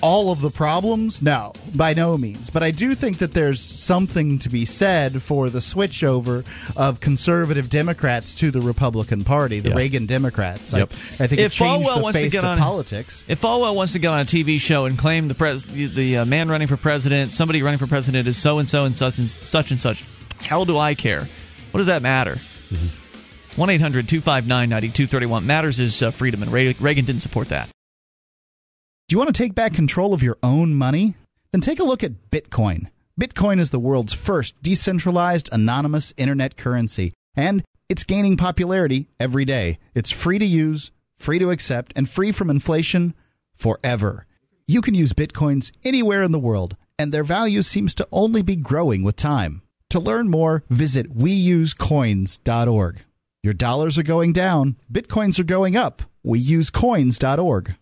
all 0.00 0.30
of 0.30 0.40
the 0.40 0.50
problems? 0.50 1.20
No, 1.22 1.52
by 1.74 1.94
no 1.94 2.16
means. 2.18 2.50
But 2.50 2.62
I 2.62 2.70
do 2.70 2.94
think 2.94 3.18
that 3.18 3.32
there's 3.34 3.60
something 3.60 4.38
to 4.40 4.48
be 4.48 4.64
said 4.64 5.22
for 5.22 5.50
the 5.50 5.58
switchover 5.60 6.44
of 6.76 7.00
conservative 7.00 7.68
Democrats 7.68 8.34
to 8.36 8.50
the 8.50 8.60
Republican 8.60 9.24
Party, 9.24 9.60
the 9.60 9.70
Yeah. 9.70 9.74
Reagan 9.76 10.06
Democrats. 10.06 10.72
Yep. 10.72 10.92
I, 10.92 11.24
I 11.24 11.26
think 11.26 11.32
If 11.40 11.52
it 11.52 11.52
changed 11.52 11.88
Falwell 11.88 11.96
the 11.96 12.02
wants 12.02 12.20
to 12.20 12.28
get 12.28 12.44
of 12.44 12.50
on- 12.50 12.58
politics. 12.58 13.24
If 13.28 13.40
Falwell 13.40 13.74
wants 13.74 13.92
to 13.94 13.98
get 13.98 14.12
on 14.12 14.20
a 14.20 14.24
TV 14.24 14.60
show 14.60 14.84
and 14.86 14.96
claim 14.98 15.28
the 15.28 15.34
pres- 15.34 15.66
the 15.66 16.18
uh, 16.18 16.24
man 16.24 16.48
running 16.48 16.68
for 16.68 16.76
president, 16.76 17.32
somebody 17.32 17.62
running 17.62 17.78
for 17.78 17.86
president 17.88 18.26
is 18.28 18.36
so 18.36 18.58
and 18.58 18.68
so 18.68 18.84
and 18.84 18.96
such 18.96 19.18
and 19.18 19.28
such 19.30 19.70
and 19.72 19.80
such, 19.80 20.04
hell 20.40 20.64
do 20.64 20.78
I 20.78 20.94
care? 20.94 21.26
What 21.70 21.78
does 21.78 21.86
that 21.86 22.02
matter? 22.02 22.36
One 23.56 23.68
259 23.68 24.46
9231 24.46 25.46
matters 25.46 25.80
is 25.80 26.00
uh, 26.00 26.10
freedom, 26.10 26.42
and 26.42 26.52
Re- 26.52 26.76
Reagan 26.78 27.04
didn't 27.04 27.22
support 27.22 27.48
that. 27.48 27.68
Do 29.08 29.14
you 29.14 29.18
want 29.18 29.34
to 29.34 29.42
take 29.42 29.54
back 29.54 29.74
control 29.74 30.14
of 30.14 30.22
your 30.22 30.38
own 30.42 30.74
money? 30.74 31.14
Then 31.52 31.60
take 31.60 31.80
a 31.80 31.84
look 31.84 32.04
at 32.04 32.30
Bitcoin. 32.30 32.88
Bitcoin 33.20 33.58
is 33.58 33.70
the 33.70 33.80
world's 33.80 34.14
first 34.14 34.54
decentralized, 34.62 35.48
anonymous 35.50 36.14
internet 36.16 36.56
currency, 36.56 37.14
and 37.34 37.64
it's 37.88 38.04
gaining 38.04 38.36
popularity 38.36 39.08
every 39.18 39.44
day. 39.44 39.78
It's 39.94 40.10
free 40.10 40.38
to 40.38 40.46
use, 40.46 40.92
free 41.16 41.38
to 41.38 41.50
accept, 41.50 41.92
and 41.96 42.08
free 42.08 42.30
from 42.32 42.50
inflation 42.50 43.14
forever. 43.54 44.26
You 44.68 44.82
can 44.82 44.94
use 44.94 45.14
Bitcoins 45.14 45.72
anywhere 45.84 46.22
in 46.22 46.30
the 46.30 46.38
world, 46.38 46.76
and 46.98 47.10
their 47.10 47.24
value 47.24 47.62
seems 47.62 47.94
to 47.96 48.06
only 48.12 48.42
be 48.42 48.56
growing 48.56 49.02
with 49.02 49.16
time. 49.16 49.62
To 49.90 50.00
learn 50.00 50.28
more, 50.28 50.64
visit 50.68 51.16
weusecoins.org. 51.16 53.04
Your 53.42 53.54
dollars 53.54 53.96
are 53.96 54.02
going 54.02 54.32
down, 54.32 54.76
Bitcoins 54.92 55.38
are 55.38 55.44
going 55.44 55.76
up. 55.76 56.02
Weusecoins.org. 56.26 57.76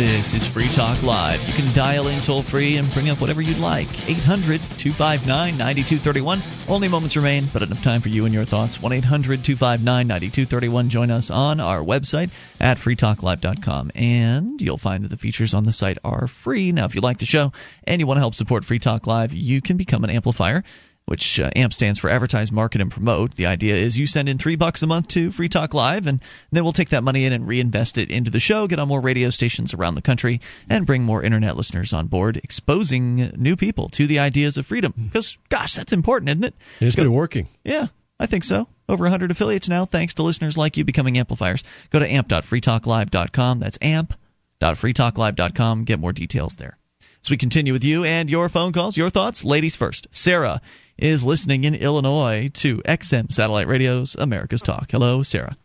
This 0.00 0.32
is 0.32 0.46
Free 0.46 0.68
Talk 0.68 1.02
Live. 1.02 1.46
You 1.46 1.52
can 1.52 1.74
dial 1.74 2.08
in 2.08 2.22
toll 2.22 2.42
free 2.42 2.78
and 2.78 2.90
bring 2.94 3.10
up 3.10 3.20
whatever 3.20 3.42
you'd 3.42 3.58
like. 3.58 4.08
800 4.08 4.58
259 4.78 5.58
9231. 5.58 6.40
Only 6.70 6.88
moments 6.88 7.16
remain, 7.16 7.44
but 7.52 7.60
enough 7.60 7.82
time 7.82 8.00
for 8.00 8.08
you 8.08 8.24
and 8.24 8.32
your 8.32 8.46
thoughts. 8.46 8.80
1 8.80 8.92
800 8.94 9.44
259 9.44 10.06
9231. 10.06 10.88
Join 10.88 11.10
us 11.10 11.30
on 11.30 11.60
our 11.60 11.80
website 11.80 12.30
at 12.58 12.78
freetalklive.com. 12.78 13.90
And 13.94 14.62
you'll 14.62 14.78
find 14.78 15.04
that 15.04 15.08
the 15.08 15.18
features 15.18 15.52
on 15.52 15.64
the 15.64 15.72
site 15.72 15.98
are 16.02 16.26
free. 16.26 16.72
Now, 16.72 16.86
if 16.86 16.94
you 16.94 17.02
like 17.02 17.18
the 17.18 17.26
show 17.26 17.52
and 17.84 18.00
you 18.00 18.06
want 18.06 18.16
to 18.16 18.22
help 18.22 18.34
support 18.34 18.64
Free 18.64 18.78
Talk 18.78 19.06
Live, 19.06 19.34
you 19.34 19.60
can 19.60 19.76
become 19.76 20.02
an 20.02 20.08
amplifier 20.08 20.64
which 21.10 21.40
uh, 21.40 21.50
AMP 21.56 21.72
stands 21.72 21.98
for 21.98 22.08
Advertise, 22.08 22.52
Market, 22.52 22.80
and 22.80 22.88
Promote. 22.88 23.34
The 23.34 23.46
idea 23.46 23.74
is 23.74 23.98
you 23.98 24.06
send 24.06 24.28
in 24.28 24.38
three 24.38 24.54
bucks 24.54 24.84
a 24.84 24.86
month 24.86 25.08
to 25.08 25.32
Free 25.32 25.48
Talk 25.48 25.74
Live, 25.74 26.06
and 26.06 26.22
then 26.52 26.62
we'll 26.62 26.72
take 26.72 26.90
that 26.90 27.02
money 27.02 27.24
in 27.24 27.32
and 27.32 27.48
reinvest 27.48 27.98
it 27.98 28.12
into 28.12 28.30
the 28.30 28.38
show, 28.38 28.68
get 28.68 28.78
on 28.78 28.86
more 28.86 29.00
radio 29.00 29.28
stations 29.30 29.74
around 29.74 29.96
the 29.96 30.02
country, 30.02 30.40
and 30.68 30.86
bring 30.86 31.02
more 31.02 31.20
internet 31.20 31.56
listeners 31.56 31.92
on 31.92 32.06
board, 32.06 32.36
exposing 32.36 33.32
new 33.36 33.56
people 33.56 33.88
to 33.88 34.06
the 34.06 34.20
ideas 34.20 34.56
of 34.56 34.66
freedom. 34.66 34.94
Because, 34.96 35.36
gosh, 35.48 35.74
that's 35.74 35.92
important, 35.92 36.28
isn't 36.28 36.44
it? 36.44 36.54
It's 36.78 36.94
been 36.94 37.12
working. 37.12 37.48
Yeah, 37.64 37.88
I 38.20 38.26
think 38.26 38.44
so. 38.44 38.68
Over 38.88 39.06
100 39.06 39.32
affiliates 39.32 39.68
now, 39.68 39.86
thanks 39.86 40.14
to 40.14 40.22
listeners 40.22 40.56
like 40.56 40.76
you 40.76 40.84
becoming 40.84 41.18
amplifiers. 41.18 41.64
Go 41.90 41.98
to 41.98 42.06
amp.freetalklive.com. 42.06 43.58
That's 43.58 43.78
amp.freetalklive.com. 43.82 45.84
Get 45.84 45.98
more 45.98 46.12
details 46.12 46.54
there. 46.54 46.78
As 47.22 47.28
we 47.28 47.36
continue 47.36 47.74
with 47.74 47.84
you 47.84 48.02
and 48.04 48.30
your 48.30 48.48
phone 48.48 48.72
calls, 48.72 48.96
your 48.96 49.10
thoughts, 49.10 49.44
ladies 49.44 49.76
first. 49.76 50.06
Sarah 50.10 50.62
is 50.96 51.22
listening 51.22 51.64
in 51.64 51.74
Illinois 51.74 52.50
to 52.54 52.78
XM 52.78 53.30
Satellite 53.30 53.68
Radio's 53.68 54.14
America's 54.14 54.62
Talk. 54.62 54.90
Hello, 54.90 55.22
Sarah. 55.22 55.56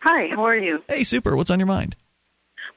Hi, 0.00 0.28
how 0.28 0.44
are 0.44 0.56
you? 0.56 0.82
Hey, 0.88 1.02
super. 1.02 1.36
What's 1.36 1.50
on 1.50 1.58
your 1.58 1.66
mind? 1.66 1.96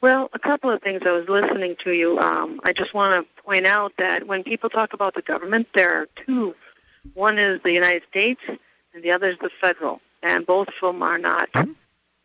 Well, 0.01 0.31
a 0.33 0.39
couple 0.39 0.71
of 0.71 0.81
things. 0.81 1.03
I 1.05 1.11
was 1.11 1.29
listening 1.29 1.75
to 1.83 1.91
you. 1.91 2.17
Um, 2.17 2.59
I 2.63 2.73
just 2.73 2.91
want 2.95 3.23
to 3.23 3.43
point 3.43 3.67
out 3.67 3.93
that 3.99 4.25
when 4.25 4.43
people 4.43 4.71
talk 4.71 4.93
about 4.93 5.13
the 5.13 5.21
government, 5.21 5.67
there 5.75 5.93
are 5.93 6.07
two. 6.25 6.55
One 7.13 7.37
is 7.37 7.61
the 7.61 7.71
United 7.71 8.01
States, 8.09 8.41
and 8.47 9.03
the 9.03 9.11
other 9.11 9.29
is 9.29 9.37
the 9.39 9.51
federal, 9.61 10.01
and 10.23 10.43
both 10.43 10.69
of 10.69 10.93
them 10.93 11.03
are 11.03 11.19
not 11.19 11.49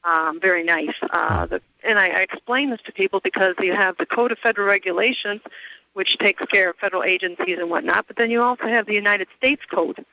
um, 0.04 0.40
very 0.40 0.64
nice. 0.64 0.94
Uh, 1.10 1.44
the, 1.44 1.60
and 1.86 1.98
I, 1.98 2.08
I 2.08 2.20
explain 2.20 2.70
this 2.70 2.80
to 2.86 2.92
people 2.92 3.20
because 3.20 3.54
you 3.60 3.72
have 3.74 3.96
the 3.96 4.06
Code 4.06 4.32
of 4.32 4.38
Federal 4.38 4.68
Regulations, 4.68 5.40
which 5.94 6.18
takes 6.18 6.44
care 6.46 6.70
of 6.70 6.76
federal 6.76 7.02
agencies 7.02 7.58
and 7.58 7.70
whatnot, 7.70 8.06
but 8.06 8.16
then 8.16 8.30
you 8.30 8.42
also 8.42 8.66
have 8.66 8.86
the 8.86 8.94
United 8.94 9.28
States 9.36 9.62
Code. 9.70 10.04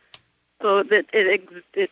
So 0.61 0.83
that 0.83 1.05
it, 1.11 1.43
it 1.73 1.91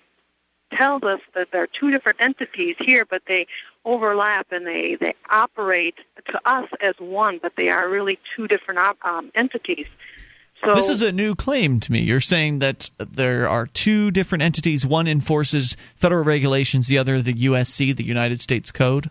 tells 0.74 1.04
us 1.04 1.20
that 1.36 1.50
there 1.52 1.64
are 1.64 1.68
two 1.68 1.92
different 1.92 2.22
entities 2.22 2.78
here, 2.80 3.06
but 3.06 3.24
they 3.28 3.48
overlap 3.84 4.48
and 4.52 4.66
they, 4.66 4.96
they 4.96 5.14
operate 5.30 5.96
to 6.28 6.40
us 6.46 6.70
as 6.82 6.96
one, 7.00 7.40
but 7.42 7.54
they 7.58 7.70
are 7.70 7.90
really 7.90 8.20
two 8.36 8.48
different 8.48 8.80
op- 8.80 9.04
um, 9.04 9.32
entities. 9.36 9.88
So 10.64 10.76
this 10.76 10.90
is 10.90 11.02
a 11.02 11.12
new 11.12 11.34
claim 11.34 11.80
to 11.80 11.92
me. 11.92 12.02
You're 12.02 12.22
saying 12.22 12.60
that 12.60 12.90
there 13.00 13.50
are 13.50 13.66
two 13.66 14.12
different 14.12 14.44
entities. 14.44 14.86
One 14.86 15.08
enforces 15.08 15.76
federal 15.96 16.24
regulations, 16.24 16.88
the 16.88 17.00
other 17.00 17.20
the 17.20 17.34
USC, 17.34 17.96
the 17.96 18.04
United 18.04 18.42
States 18.42 18.72
Code. 18.72 19.10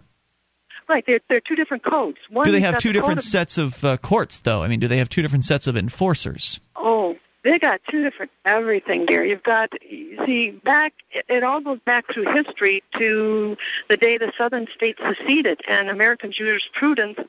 Right, 0.91 1.07
they're, 1.07 1.21
they're 1.29 1.41
two 1.41 1.55
different 1.55 1.85
codes. 1.85 2.19
One 2.31 2.45
do 2.45 2.51
they 2.51 2.63
have 2.63 2.79
two 2.79 2.93
different 2.93 3.19
of- 3.19 3.25
sets 3.25 3.59
of 3.59 3.85
uh, 3.85 3.97
courts, 3.99 4.41
though? 4.41 4.65
I 4.65 4.67
mean, 4.67 4.81
do 4.81 4.89
they 4.89 4.97
have 4.97 5.09
two 5.09 5.23
different 5.23 5.45
sets 5.45 5.69
of 5.69 5.77
enforcers? 5.77 6.59
Oh, 6.75 7.17
they 7.45 7.61
got 7.61 7.81
two 7.89 8.03
different 8.03 8.33
everything 8.45 9.07
there. 9.07 9.25
You've 9.25 9.45
got 9.45 9.71
you 9.89 10.19
see 10.27 10.51
back. 10.51 10.95
It, 11.13 11.27
it 11.29 11.45
all 11.45 11.61
goes 11.61 11.79
back 11.87 12.13
through 12.13 12.35
history 12.35 12.83
to 12.99 13.57
the 13.89 13.97
day 13.97 14.19
the 14.19 14.33
Southern 14.37 14.67
states 14.75 14.99
seceded, 15.07 15.61
and 15.69 15.91
American 15.91 16.33
jurisprudence 16.33 17.21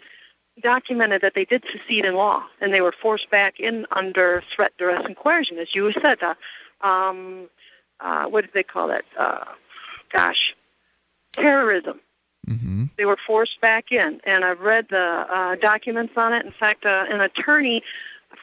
documented 0.63 1.21
that 1.21 1.35
they 1.35 1.45
did 1.45 1.63
secede 1.71 2.05
in 2.05 2.15
law, 2.15 2.43
and 2.61 2.73
they 2.73 2.81
were 2.81 2.95
forced 2.99 3.29
back 3.29 3.59
in 3.59 3.85
under 3.91 4.43
threat, 4.55 4.73
duress, 4.79 5.05
and 5.05 5.15
coercion, 5.15 5.59
as 5.59 5.75
you 5.75 5.91
said. 6.01 6.17
Uh, 6.23 6.33
um, 6.81 7.47
uh, 7.99 8.25
what 8.25 8.41
did 8.41 8.55
they 8.55 8.63
call 8.63 8.87
that? 8.87 9.05
Uh, 9.15 9.45
gosh, 10.11 10.55
terrorism. 11.33 11.99
Mm-hmm. 12.47 12.85
They 12.97 13.05
were 13.05 13.17
forced 13.25 13.61
back 13.61 13.91
in, 13.91 14.19
and 14.23 14.43
I've 14.43 14.61
read 14.61 14.87
the 14.89 14.97
uh, 14.97 15.55
documents 15.55 16.13
on 16.17 16.33
it. 16.33 16.45
In 16.45 16.51
fact, 16.51 16.85
uh, 16.85 17.05
an 17.09 17.21
attorney 17.21 17.83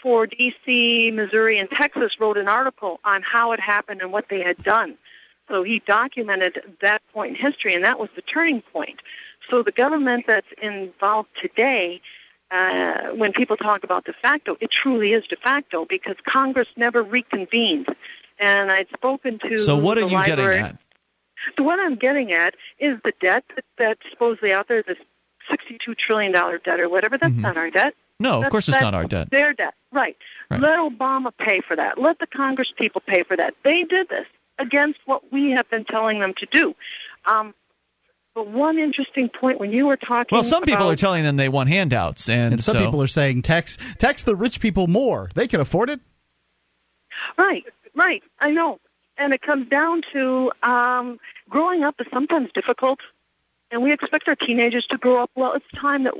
for 0.02 0.26
D.C., 0.26 1.10
Missouri, 1.10 1.58
and 1.58 1.68
Texas 1.70 2.20
wrote 2.20 2.36
an 2.36 2.48
article 2.48 3.00
on 3.04 3.22
how 3.22 3.52
it 3.52 3.60
happened 3.60 4.00
and 4.00 4.12
what 4.12 4.28
they 4.28 4.42
had 4.42 4.62
done. 4.62 4.96
So 5.48 5.62
he 5.62 5.80
documented 5.80 6.76
that 6.82 7.02
point 7.12 7.36
in 7.36 7.42
history, 7.42 7.74
and 7.74 7.84
that 7.84 7.98
was 7.98 8.10
the 8.14 8.22
turning 8.22 8.60
point. 8.60 9.00
So 9.50 9.62
the 9.62 9.72
government 9.72 10.24
that's 10.26 10.46
involved 10.60 11.30
today, 11.40 12.00
uh, 12.50 13.08
when 13.14 13.32
people 13.32 13.56
talk 13.56 13.82
about 13.82 14.04
de 14.04 14.12
facto, 14.12 14.56
it 14.60 14.70
truly 14.70 15.12
is 15.12 15.26
de 15.26 15.36
facto 15.36 15.86
because 15.86 16.16
Congress 16.24 16.68
never 16.76 17.02
reconvened. 17.02 17.88
And 18.38 18.70
I'd 18.70 18.88
spoken 18.90 19.38
to 19.40 19.58
So, 19.58 19.76
what 19.76 19.98
are 19.98 20.02
you 20.06 20.24
getting 20.24 20.46
at? 20.46 20.76
So 21.56 21.62
one 21.64 21.80
I'm 21.80 21.96
getting 21.96 22.32
at 22.32 22.54
is 22.78 22.98
the 23.04 23.12
debt 23.20 23.44
that, 23.54 23.64
that's 23.76 24.00
supposedly 24.10 24.52
out 24.52 24.68
there, 24.68 24.82
this 24.82 24.98
$62 25.50 25.96
trillion 25.96 26.32
debt 26.32 26.80
or 26.80 26.88
whatever. 26.88 27.16
That's 27.18 27.34
not 27.34 27.56
our 27.56 27.70
debt. 27.70 27.94
Mm-hmm. 27.94 28.24
No, 28.24 28.30
of 28.30 28.40
That's- 28.40 28.50
course 28.50 28.68
it's 28.68 28.76
that's 28.76 28.82
not 28.82 28.94
our 28.94 29.04
debt. 29.04 29.30
Their 29.30 29.52
debt, 29.52 29.74
right. 29.92 30.16
Right. 30.50 30.60
Let 30.60 30.78
Obama 30.80 31.30
pay 31.38 31.60
for 31.60 31.76
that. 31.76 31.98
Let 31.98 32.18
the 32.18 32.26
Congress 32.26 32.72
people 32.76 33.00
pay 33.06 33.22
for 33.22 33.36
that. 33.36 33.54
They 33.62 33.84
did 33.84 34.08
this 34.08 34.26
against 34.58 34.98
what 35.06 35.30
we 35.32 35.52
have 35.52 35.70
been 35.70 35.84
telling 35.84 36.18
them 36.18 36.34
to 36.34 36.46
do. 36.46 36.74
Um, 37.26 37.54
but 38.34 38.48
one 38.48 38.78
interesting 38.78 39.28
point 39.28 39.60
when 39.60 39.70
you 39.72 39.86
were 39.86 39.96
talking 39.96 40.34
Well, 40.34 40.42
some 40.42 40.64
people 40.64 40.90
are 40.90 40.96
telling 40.96 41.22
them 41.22 41.36
they 41.36 41.48
want 41.48 41.68
handouts, 41.68 42.28
and, 42.28 42.54
And 42.54 42.64
some 42.64 42.74
so- 42.78 42.84
people 42.84 43.00
are 43.02 43.06
saying 43.06 43.42
tax 43.42 43.76
tax 43.98 44.24
the 44.24 44.34
rich 44.34 44.60
people 44.60 44.88
more. 44.88 45.28
They 45.36 45.46
can 45.46 45.60
afford 45.60 45.88
it. 45.90 46.00
Right, 47.36 47.64
right. 47.94 48.22
I 48.40 48.50
know. 48.50 48.80
And 49.18 49.32
it 49.32 49.42
comes 49.42 49.68
down 49.68 50.02
to 50.12 50.52
um, 50.62 51.18
growing 51.48 51.82
up 51.82 52.00
is 52.00 52.06
sometimes 52.12 52.50
difficult, 52.52 53.00
and 53.70 53.82
we 53.82 53.92
expect 53.92 54.28
our 54.28 54.36
teenagers 54.36 54.86
to 54.86 54.96
grow 54.96 55.22
up 55.22 55.30
well. 55.34 55.52
It's 55.54 55.66
time 55.74 56.04
that 56.04 56.14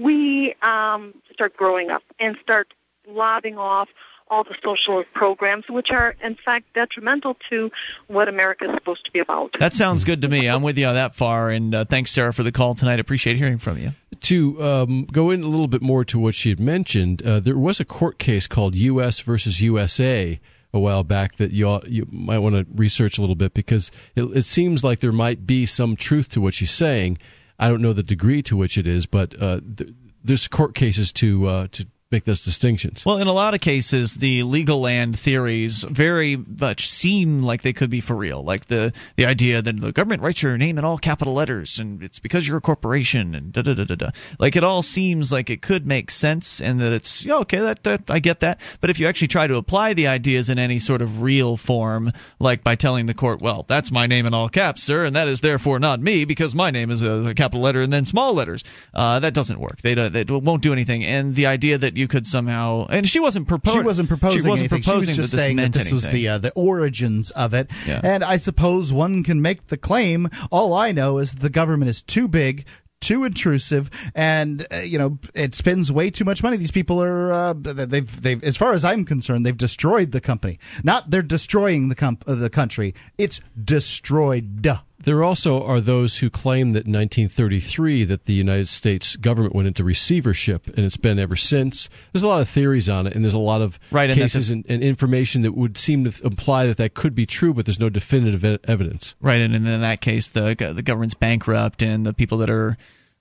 we 0.00 0.54
um, 0.62 1.14
start 1.32 1.56
growing 1.56 1.90
up 1.90 2.02
and 2.18 2.36
start 2.42 2.72
lobbing 3.06 3.58
off 3.58 3.88
all 4.32 4.44
the 4.44 4.56
social 4.64 5.04
programs, 5.12 5.68
which 5.68 5.90
are 5.90 6.14
in 6.22 6.34
fact 6.34 6.72
detrimental 6.72 7.36
to 7.50 7.70
what 8.06 8.28
America 8.28 8.64
is 8.64 8.74
supposed 8.74 9.04
to 9.04 9.10
be 9.10 9.18
about. 9.18 9.54
That 9.60 9.74
sounds 9.74 10.04
good 10.04 10.22
to 10.22 10.28
me. 10.28 10.48
I'm 10.48 10.62
with 10.62 10.78
you 10.78 10.86
on 10.86 10.94
that 10.94 11.14
far, 11.14 11.50
and 11.50 11.74
uh, 11.74 11.84
thanks, 11.84 12.12
Sarah, 12.12 12.32
for 12.32 12.42
the 12.42 12.52
call 12.52 12.74
tonight. 12.74 12.98
Appreciate 12.98 13.36
hearing 13.36 13.58
from 13.58 13.76
you. 13.76 13.92
To 14.22 14.64
um, 14.64 15.04
go 15.04 15.30
in 15.30 15.42
a 15.42 15.48
little 15.48 15.68
bit 15.68 15.82
more 15.82 16.04
to 16.06 16.18
what 16.18 16.34
she 16.34 16.48
had 16.48 16.60
mentioned, 16.60 17.22
uh, 17.22 17.40
there 17.40 17.58
was 17.58 17.78
a 17.78 17.84
court 17.84 18.18
case 18.18 18.46
called 18.46 18.74
U.S. 18.74 19.20
versus 19.20 19.60
USA 19.60 20.40
a 20.72 20.80
while 20.80 21.04
back 21.04 21.36
that 21.36 21.52
you 21.52 21.68
all, 21.68 21.82
you 21.86 22.06
might 22.10 22.38
want 22.38 22.54
to 22.54 22.66
research 22.74 23.18
a 23.18 23.20
little 23.20 23.36
bit 23.36 23.54
because 23.54 23.90
it, 24.16 24.24
it 24.36 24.44
seems 24.44 24.82
like 24.82 25.00
there 25.00 25.12
might 25.12 25.46
be 25.46 25.66
some 25.66 25.96
truth 25.96 26.30
to 26.30 26.40
what 26.40 26.54
she's 26.54 26.70
saying. 26.70 27.18
I 27.58 27.68
don't 27.68 27.82
know 27.82 27.92
the 27.92 28.02
degree 28.02 28.42
to 28.42 28.56
which 28.56 28.78
it 28.78 28.86
is, 28.86 29.06
but 29.06 29.40
uh, 29.40 29.60
th- 29.76 29.90
there's 30.24 30.48
court 30.48 30.74
cases 30.74 31.12
to 31.14 31.46
uh, 31.46 31.66
to 31.72 31.86
make 32.12 32.24
those 32.24 32.44
distinctions. 32.44 33.04
Well, 33.04 33.18
in 33.18 33.26
a 33.26 33.32
lot 33.32 33.54
of 33.54 33.60
cases, 33.60 34.14
the 34.14 34.42
legal 34.42 34.80
land 34.80 35.18
theories 35.18 35.82
very 35.84 36.36
much 36.36 36.86
seem 36.88 37.42
like 37.42 37.62
they 37.62 37.72
could 37.72 37.90
be 37.90 38.00
for 38.00 38.14
real. 38.14 38.42
Like 38.44 38.66
the 38.66 38.92
the 39.16 39.26
idea 39.26 39.62
that 39.62 39.80
the 39.80 39.92
government 39.92 40.22
writes 40.22 40.42
your 40.42 40.56
name 40.58 40.78
in 40.78 40.84
all 40.84 40.98
capital 40.98 41.34
letters, 41.34 41.78
and 41.78 42.02
it's 42.02 42.18
because 42.18 42.46
you're 42.46 42.58
a 42.58 42.60
corporation, 42.60 43.34
and 43.34 43.52
da 43.52 43.62
da 43.62 43.74
da 43.74 43.84
da 43.84 43.94
da. 43.94 44.10
Like 44.38 44.56
it 44.56 44.64
all 44.64 44.82
seems 44.82 45.32
like 45.32 45.50
it 45.50 45.62
could 45.62 45.86
make 45.86 46.10
sense, 46.10 46.60
and 46.60 46.80
that 46.80 46.92
it's 46.92 47.24
yeah, 47.24 47.36
okay. 47.38 47.58
That, 47.58 47.82
that 47.84 48.02
I 48.08 48.18
get 48.18 48.40
that. 48.40 48.60
But 48.80 48.90
if 48.90 49.00
you 49.00 49.06
actually 49.06 49.28
try 49.28 49.46
to 49.46 49.56
apply 49.56 49.94
the 49.94 50.06
ideas 50.08 50.48
in 50.48 50.58
any 50.58 50.78
sort 50.78 51.02
of 51.02 51.22
real 51.22 51.56
form, 51.56 52.12
like 52.38 52.62
by 52.62 52.74
telling 52.74 53.06
the 53.06 53.14
court, 53.14 53.40
well, 53.40 53.64
that's 53.66 53.90
my 53.90 54.06
name 54.06 54.26
in 54.26 54.34
all 54.34 54.48
caps, 54.48 54.82
sir, 54.82 55.06
and 55.06 55.16
that 55.16 55.28
is 55.28 55.40
therefore 55.40 55.78
not 55.78 56.00
me 56.00 56.24
because 56.24 56.54
my 56.54 56.70
name 56.70 56.90
is 56.90 57.02
a, 57.02 57.28
a 57.30 57.34
capital 57.34 57.60
letter 57.60 57.80
and 57.80 57.92
then 57.92 58.04
small 58.04 58.34
letters, 58.34 58.62
uh, 58.94 59.20
that 59.20 59.34
doesn't 59.34 59.58
work. 59.60 59.80
They, 59.82 59.94
don't- 59.94 60.12
they 60.12 60.24
won't 60.24 60.62
do 60.62 60.72
anything. 60.72 61.04
And 61.04 61.32
the 61.32 61.46
idea 61.46 61.78
that 61.78 61.96
you 61.96 62.01
could 62.08 62.26
somehow 62.26 62.86
and 62.88 63.08
she 63.08 63.20
wasn't 63.20 63.48
proposing. 63.48 63.80
She 63.80 63.84
wasn't 63.86 64.08
proposing 64.08 64.42
She 64.42 64.48
wasn't 64.48 64.72
anything. 64.72 64.82
proposing 64.82 65.14
she 65.14 65.20
was 65.20 65.30
just 65.30 65.42
saying 65.42 65.56
that 65.56 65.72
this 65.72 65.92
was 65.92 66.08
the 66.08 66.28
uh, 66.28 66.38
the 66.38 66.52
origins 66.54 67.30
of 67.32 67.54
it. 67.54 67.70
Yeah. 67.86 68.00
And 68.02 68.22
I 68.24 68.36
suppose 68.36 68.92
one 68.92 69.22
can 69.22 69.42
make 69.42 69.66
the 69.68 69.76
claim. 69.76 70.28
All 70.50 70.74
I 70.74 70.92
know 70.92 71.18
is 71.18 71.34
the 71.36 71.50
government 71.50 71.90
is 71.90 72.02
too 72.02 72.28
big. 72.28 72.66
Too 73.00 73.24
intrusive, 73.24 73.90
and 74.14 74.64
uh, 74.72 74.76
you 74.76 74.96
know 74.96 75.18
it 75.34 75.54
spends 75.54 75.90
way 75.90 76.08
too 76.08 76.24
much 76.24 76.40
money. 76.40 76.56
These 76.56 76.70
people 76.70 77.02
are 77.02 77.32
uh, 77.32 77.52
they've 77.56 78.22
they've 78.22 78.44
as 78.44 78.56
far 78.56 78.74
as 78.74 78.84
I'm 78.84 79.04
concerned, 79.04 79.44
they've 79.44 79.56
destroyed 79.56 80.12
the 80.12 80.20
company. 80.20 80.60
Not 80.84 81.10
they're 81.10 81.20
destroying 81.20 81.88
the 81.88 81.96
comp- 81.96 82.22
uh, 82.28 82.36
the 82.36 82.48
country. 82.48 82.94
It's 83.18 83.40
destroyed. 83.64 84.68
There 85.02 85.24
also 85.24 85.62
are 85.64 85.80
those 85.80 86.18
who 86.18 86.30
claim 86.30 86.72
that 86.72 86.86
in 86.86 86.92
1933 86.92 88.04
that 88.04 88.24
the 88.24 88.34
United 88.34 88.68
States 88.68 89.16
government 89.16 89.54
went 89.54 89.68
into 89.68 89.82
receivership, 89.82 90.66
and 90.68 90.80
it's 90.80 90.96
been 90.96 91.18
ever 91.18 91.36
since. 91.36 91.88
There's 92.12 92.22
a 92.22 92.28
lot 92.28 92.40
of 92.40 92.48
theories 92.48 92.88
on 92.88 93.06
it, 93.06 93.14
and 93.14 93.24
there's 93.24 93.34
a 93.34 93.38
lot 93.38 93.62
of 93.62 93.80
Right, 93.90 94.10
and 94.10 94.18
cases 94.18 94.48
that's 94.48 94.50
and, 94.50 94.64
and 94.68 94.82
information 94.82 95.42
that 95.42 95.52
would 95.56 95.76
seem 95.76 96.04
to 96.04 96.24
imply 96.24 96.66
that 96.66 96.76
that 96.76 96.94
could 96.94 97.14
be 97.14 97.26
true, 97.26 97.52
but 97.52 97.66
there's 97.66 97.80
no 97.80 97.88
definitive 97.88 98.44
e- 98.44 98.58
evidence. 98.64 99.14
Right, 99.20 99.40
and 99.40 99.54
in 99.54 99.64
that 99.64 100.00
case, 100.00 100.30
the 100.30 100.54
the 100.74 100.82
government's 100.82 101.14
bankrupt, 101.14 101.82
and 101.82 102.06
the 102.06 102.12
people 102.12 102.38
that 102.38 102.50
are 102.50 102.76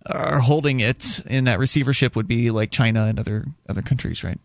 are 0.05 0.39
holding 0.39 0.79
it 0.79 1.19
in 1.27 1.43
that 1.45 1.59
receivership 1.59 2.15
would 2.15 2.27
be 2.27 2.51
like 2.51 2.71
China 2.71 3.05
and 3.05 3.19
other 3.19 3.45
other 3.67 3.81
countries, 3.81 4.23
right? 4.23 4.39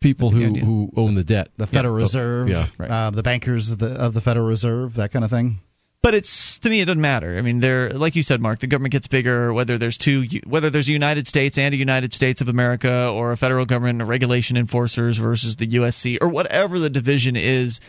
People 0.00 0.30
who, 0.30 0.54
who 0.54 0.92
own 0.96 1.14
the 1.14 1.22
debt, 1.24 1.50
The 1.58 1.66
Federal 1.66 1.98
Yeah. 1.98 2.02
Reserve, 2.02 2.48
yeah, 2.48 2.66
uh, 2.80 3.10
the 3.10 3.22
bankers 3.22 3.70
of 3.72 3.78
the, 3.78 3.88
of 3.88 4.14
the 4.14 4.22
Federal 4.22 4.46
Reserve, 4.46 4.94
that 4.94 5.12
kind 5.12 5.24
of 5.24 5.30
thing. 5.30 5.60
But 6.02 6.14
it's 6.14 6.58
to 6.60 6.70
me, 6.70 6.80
it 6.80 6.86
doesn't 6.86 7.00
matter. 7.00 7.36
I 7.36 7.42
mean, 7.42 7.58
they're 7.58 7.90
like 7.90 8.16
you 8.16 8.22
said, 8.22 8.40
Mark. 8.40 8.60
The 8.60 8.66
government 8.66 8.92
gets 8.92 9.06
bigger, 9.06 9.52
whether 9.52 9.76
there's 9.76 9.98
two, 9.98 10.24
whether 10.46 10.70
there's 10.70 10.88
a 10.88 10.92
United 10.92 11.28
States 11.28 11.58
and 11.58 11.74
a 11.74 11.76
United 11.76 12.14
States 12.14 12.40
of 12.40 12.48
America, 12.48 13.10
or 13.14 13.32
a 13.32 13.36
federal 13.36 13.66
government, 13.66 14.00
or 14.00 14.06
regulation 14.06 14.56
enforcers 14.56 15.18
versus 15.18 15.56
the 15.56 15.66
USC, 15.66 16.18
or 16.20 16.28
whatever 16.28 16.78
the 16.78 16.90
division 16.90 17.36
is. 17.36 17.80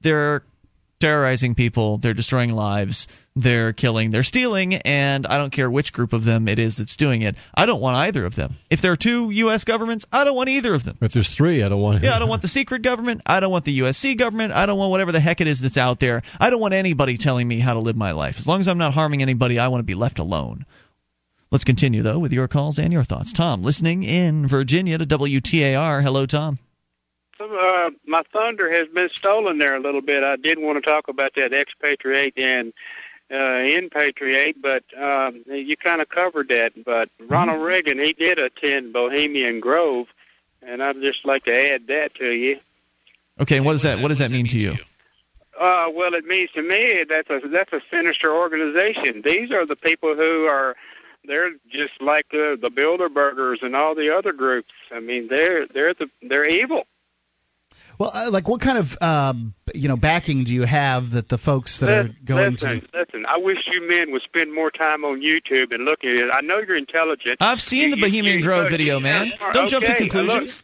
They're 0.00 0.42
terrorizing 1.00 1.54
people. 1.54 1.98
They're 1.98 2.14
destroying 2.14 2.54
lives. 2.54 3.08
They're 3.34 3.72
killing. 3.72 4.10
They're 4.10 4.22
stealing. 4.22 4.74
And 4.74 5.26
I 5.26 5.38
don't 5.38 5.50
care 5.50 5.70
which 5.70 5.92
group 5.92 6.12
of 6.12 6.24
them 6.24 6.46
it 6.46 6.58
is 6.58 6.76
that's 6.76 6.96
doing 6.96 7.22
it. 7.22 7.36
I 7.54 7.66
don't 7.66 7.80
want 7.80 7.96
either 7.96 8.24
of 8.24 8.36
them. 8.36 8.56
If 8.70 8.80
there 8.80 8.92
are 8.92 8.96
two 8.96 9.30
U.S. 9.30 9.64
governments, 9.64 10.06
I 10.12 10.24
don't 10.24 10.36
want 10.36 10.48
either 10.48 10.74
of 10.74 10.84
them. 10.84 10.98
If 11.00 11.12
there's 11.12 11.28
three, 11.28 11.62
I 11.62 11.68
don't 11.68 11.80
want. 11.80 12.02
Yeah, 12.02 12.14
I 12.14 12.18
don't 12.18 12.28
want 12.28 12.42
the 12.42 12.48
secret 12.48 12.82
government. 12.82 13.22
I 13.26 13.40
don't 13.40 13.50
want 13.50 13.64
the 13.64 13.80
USC 13.80 14.16
government. 14.16 14.52
I 14.52 14.66
don't 14.66 14.78
want 14.78 14.90
whatever 14.90 15.12
the 15.12 15.20
heck 15.20 15.40
it 15.40 15.46
is 15.46 15.60
that's 15.60 15.78
out 15.78 15.98
there. 15.98 16.22
I 16.38 16.50
don't 16.50 16.60
want 16.60 16.74
anybody 16.74 17.16
telling 17.16 17.48
me 17.48 17.58
how 17.58 17.74
to 17.74 17.80
live 17.80 17.96
my 17.96 18.12
life. 18.12 18.38
As 18.38 18.46
long 18.46 18.60
as 18.60 18.68
I'm 18.68 18.78
not 18.78 18.94
harming 18.94 19.22
anybody, 19.22 19.58
I 19.58 19.68
want 19.68 19.80
to 19.80 19.84
be 19.84 19.94
left 19.94 20.18
alone. 20.18 20.66
Let's 21.50 21.64
continue, 21.64 22.02
though, 22.02 22.18
with 22.18 22.32
your 22.32 22.46
calls 22.46 22.78
and 22.78 22.92
your 22.92 23.02
thoughts. 23.02 23.32
Tom, 23.32 23.62
listening 23.62 24.04
in 24.04 24.46
Virginia 24.46 24.98
to 24.98 25.06
WTAR. 25.06 26.02
Hello, 26.02 26.24
Tom. 26.24 26.60
Uh, 27.40 27.90
my 28.06 28.22
thunder 28.32 28.70
has 28.70 28.88
been 28.88 29.08
stolen 29.08 29.58
there 29.58 29.74
a 29.74 29.80
little 29.80 30.02
bit. 30.02 30.22
I 30.22 30.36
did 30.36 30.58
want 30.58 30.82
to 30.82 30.90
talk 30.90 31.08
about 31.08 31.34
that 31.36 31.54
expatriate 31.54 32.34
and 32.36 32.72
uh, 33.32 33.62
inpatriate, 33.64 34.60
but 34.60 34.84
um, 35.00 35.42
you 35.46 35.76
kind 35.76 36.02
of 36.02 36.08
covered 36.08 36.48
that. 36.48 36.72
But 36.84 37.08
Ronald 37.28 37.62
Reagan, 37.62 37.98
he 37.98 38.12
did 38.12 38.38
attend 38.38 38.92
Bohemian 38.92 39.60
Grove, 39.60 40.08
and 40.62 40.82
I'd 40.82 41.00
just 41.00 41.24
like 41.24 41.44
to 41.44 41.54
add 41.54 41.86
that 41.86 42.14
to 42.16 42.30
you. 42.30 42.60
Okay, 43.40 43.60
what 43.60 43.72
does 43.72 43.82
that 43.82 44.00
what 44.00 44.08
does 44.08 44.18
that 44.18 44.30
mean 44.30 44.46
to 44.48 44.58
you? 44.58 44.76
Uh, 45.58 45.88
well, 45.92 46.14
it 46.14 46.24
means 46.24 46.50
to 46.52 46.62
me 46.62 47.04
that's 47.08 47.30
a 47.30 47.40
that's 47.48 47.72
a 47.72 47.80
sinister 47.90 48.34
organization. 48.34 49.22
These 49.22 49.50
are 49.50 49.64
the 49.64 49.76
people 49.76 50.14
who 50.14 50.46
are 50.46 50.76
they're 51.24 51.52
just 51.70 52.00
like 52.00 52.26
the 52.30 52.58
the 52.60 52.70
Bilderbergers 52.70 53.62
and 53.62 53.74
all 53.74 53.94
the 53.94 54.14
other 54.14 54.32
groups. 54.32 54.72
I 54.90 55.00
mean, 55.00 55.28
they're 55.28 55.66
they're 55.66 55.94
the 55.94 56.10
they're 56.22 56.48
evil. 56.48 56.84
Well, 58.00 58.10
uh, 58.14 58.30
like 58.30 58.48
what 58.48 58.62
kind 58.62 58.78
of 58.78 58.96
um, 59.02 59.52
you 59.74 59.86
know 59.86 59.96
backing 59.98 60.44
do 60.44 60.54
you 60.54 60.62
have 60.62 61.10
that 61.10 61.28
the 61.28 61.36
folks 61.36 61.80
that 61.80 61.90
are 62.06 62.10
going 62.24 62.52
listen, 62.52 62.80
to? 62.80 62.86
listen. 62.94 63.26
I 63.26 63.36
wish 63.36 63.68
you 63.70 63.86
men 63.86 64.10
would 64.12 64.22
spend 64.22 64.54
more 64.54 64.70
time 64.70 65.04
on 65.04 65.20
YouTube 65.20 65.70
and 65.74 65.84
looking 65.84 66.08
at 66.08 66.16
it. 66.16 66.30
I 66.32 66.40
know 66.40 66.60
you're 66.60 66.76
intelligent. 66.78 67.36
I've 67.42 67.60
seen 67.60 67.90
the 67.90 67.98
You- 67.98 68.06
you- 68.06 68.10
Bohemian 68.10 68.38
you- 68.38 68.44
Grove 68.46 68.62
look, 68.62 68.70
video, 68.70 68.96
you- 68.96 69.02
man. 69.02 69.26
okay, 69.34 69.52
Don't 69.52 69.68
jump 69.68 69.84
to 69.84 69.90
look, 69.90 69.98
conclusions. 69.98 70.62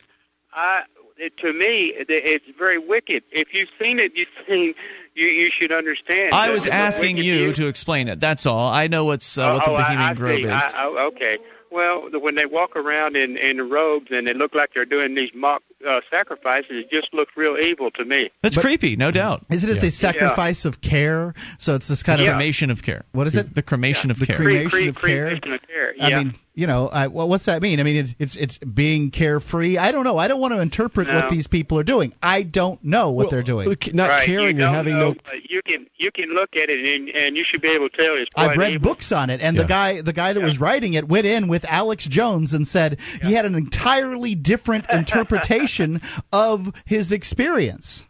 I, 0.54 0.84
it, 1.18 1.36
to 1.36 1.52
me, 1.52 1.88
it, 1.88 2.06
it's 2.08 2.46
very 2.58 2.78
wicked. 2.78 3.22
If 3.30 3.52
you've 3.52 3.68
seen 3.78 3.98
it, 3.98 4.12
you've 4.16 4.28
seen. 4.48 4.74
You 5.14 5.26
you 5.26 5.50
should 5.50 5.72
understand. 5.72 6.34
I 6.34 6.50
was 6.50 6.66
asking 6.66 7.18
you 7.18 7.52
to 7.52 7.66
explain 7.68 8.08
it. 8.08 8.18
That's 8.18 8.46
all. 8.46 8.68
I 8.68 8.86
know 8.86 9.04
what's 9.04 9.36
uh, 9.36 9.50
what 9.52 9.64
the 9.66 9.72
oh, 9.72 9.74
I- 9.74 9.82
Bohemian 9.82 10.08
I, 10.10 10.14
Grove 10.14 10.36
see. 10.38 10.42
is. 10.44 10.74
I, 10.74 10.84
I, 10.86 10.86
okay. 11.08 11.38
Well, 11.70 12.08
the, 12.10 12.18
when 12.18 12.34
they 12.34 12.46
walk 12.46 12.76
around 12.76 13.14
in 13.16 13.36
in 13.36 13.68
robes 13.68 14.06
and 14.10 14.26
they 14.26 14.32
look 14.32 14.54
like 14.54 14.70
they're 14.74 14.84
doing 14.86 15.14
these 15.14 15.32
mock 15.34 15.62
uh, 15.86 16.00
sacrifices, 16.10 16.70
it 16.70 16.90
just 16.90 17.12
looks 17.12 17.36
real 17.36 17.56
evil 17.56 17.90
to 17.92 18.04
me. 18.04 18.30
That's 18.42 18.56
creepy, 18.56 18.96
no 18.96 19.10
doubt. 19.10 19.44
Isn't 19.50 19.70
it 19.70 19.80
the 19.80 19.90
sacrifice 19.90 20.64
of 20.64 20.80
care? 20.80 21.34
So 21.58 21.74
it's 21.74 21.88
this 21.88 22.02
kind 22.02 22.20
the 22.20 22.26
of 22.26 22.34
cremation 22.34 22.70
of 22.70 22.82
care. 22.82 23.04
What 23.12 23.26
is 23.26 23.36
it? 23.36 23.54
The 23.54 23.62
cremation 23.62 24.10
of 24.10 24.18
the 24.18 24.26
care. 24.26 24.36
cremation 24.36 24.88
of 24.88 25.00
care. 25.00 25.26
Cremation 25.26 25.52
of 25.52 25.62
care, 25.66 25.94
I 26.00 26.22
mean, 26.22 26.34
you 26.56 26.66
know, 26.66 26.88
I, 26.88 27.06
well, 27.08 27.28
what's 27.28 27.44
that 27.44 27.60
mean? 27.60 27.80
I 27.80 27.82
mean, 27.82 27.96
it's, 27.96 28.14
it's 28.18 28.34
it's 28.34 28.58
being 28.58 29.10
carefree. 29.10 29.76
I 29.76 29.92
don't 29.92 30.04
know. 30.04 30.16
I 30.16 30.26
don't 30.26 30.40
want 30.40 30.54
to 30.54 30.60
interpret 30.60 31.06
No. 31.06 31.14
what 31.14 31.28
these 31.28 31.46
people 31.46 31.78
are 31.78 31.84
doing. 31.84 32.14
I 32.22 32.42
don't 32.42 32.82
know 32.82 33.10
what 33.10 33.28
they're 33.28 33.42
doing. 33.42 33.76
Not 33.92 34.08
right. 34.08 34.26
you 34.26 34.54
don't 34.54 34.86
know, 34.86 35.14
but 35.26 35.50
you 35.50 35.60
can 35.62 35.86
you 35.96 36.10
can 36.10 36.30
look 36.30 36.56
at 36.56 36.70
it 36.70 36.82
and, 36.98 37.10
and 37.10 37.36
you 37.36 37.44
should 37.44 37.60
be 37.60 37.68
able 37.68 37.90
to 37.90 37.96
tell 37.96 38.16
it's 38.16 38.30
quite 38.34 38.50
I've 38.50 38.56
read 38.56 38.72
evil. 38.72 38.90
books 38.90 39.12
on 39.12 39.28
it, 39.28 39.42
and 39.42 39.58
the 39.58 39.64
guy 39.64 40.00
the 40.00 40.14
guy 40.14 40.32
that 40.32 40.42
was 40.42 40.58
writing 40.58 40.94
it 40.94 41.06
went 41.06 41.26
in 41.26 41.46
with 41.46 41.66
Alex 41.66 42.08
Jones 42.08 42.54
and 42.54 42.66
said 42.66 43.00
he 43.22 43.34
had 43.34 43.44
an 43.44 43.54
entirely 43.54 44.34
different 44.34 44.86
interpretation 44.90 46.00
of 46.32 46.72
his 46.86 47.12
experience. 47.12 48.06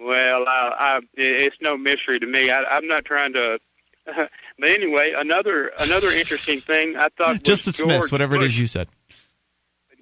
Well, 0.00 0.48
I, 0.48 0.72
I, 0.78 1.00
it's 1.16 1.56
no 1.60 1.76
mystery 1.76 2.18
to 2.18 2.26
me. 2.26 2.50
I, 2.50 2.64
I'm 2.64 2.86
not 2.86 3.04
trying 3.04 3.34
to. 3.34 3.60
but 4.60 4.68
anyway, 4.70 5.14
another 5.16 5.72
another 5.80 6.10
interesting 6.10 6.60
thing 6.60 6.96
I 6.96 7.08
thought 7.08 7.34
was 7.34 7.38
Just 7.42 7.64
dismiss 7.64 8.02
George 8.04 8.12
whatever 8.12 8.36
it 8.36 8.40
Bush, 8.40 8.50
is 8.52 8.58
you 8.58 8.66
said. 8.66 8.88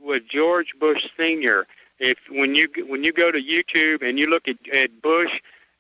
with 0.01 0.25
George 0.29 0.75
Bush 0.79 1.07
Senior. 1.19 1.67
If 1.99 2.19
when 2.31 2.55
you 2.55 2.69
when 2.89 3.03
you 3.05 3.13
go 3.13 3.31
to 3.33 3.39
YouTube 3.41 4.03
and 4.09 4.19
you 4.19 4.29
look 4.29 4.47
at, 4.49 4.57
at 4.73 5.03
Bush 5.03 5.33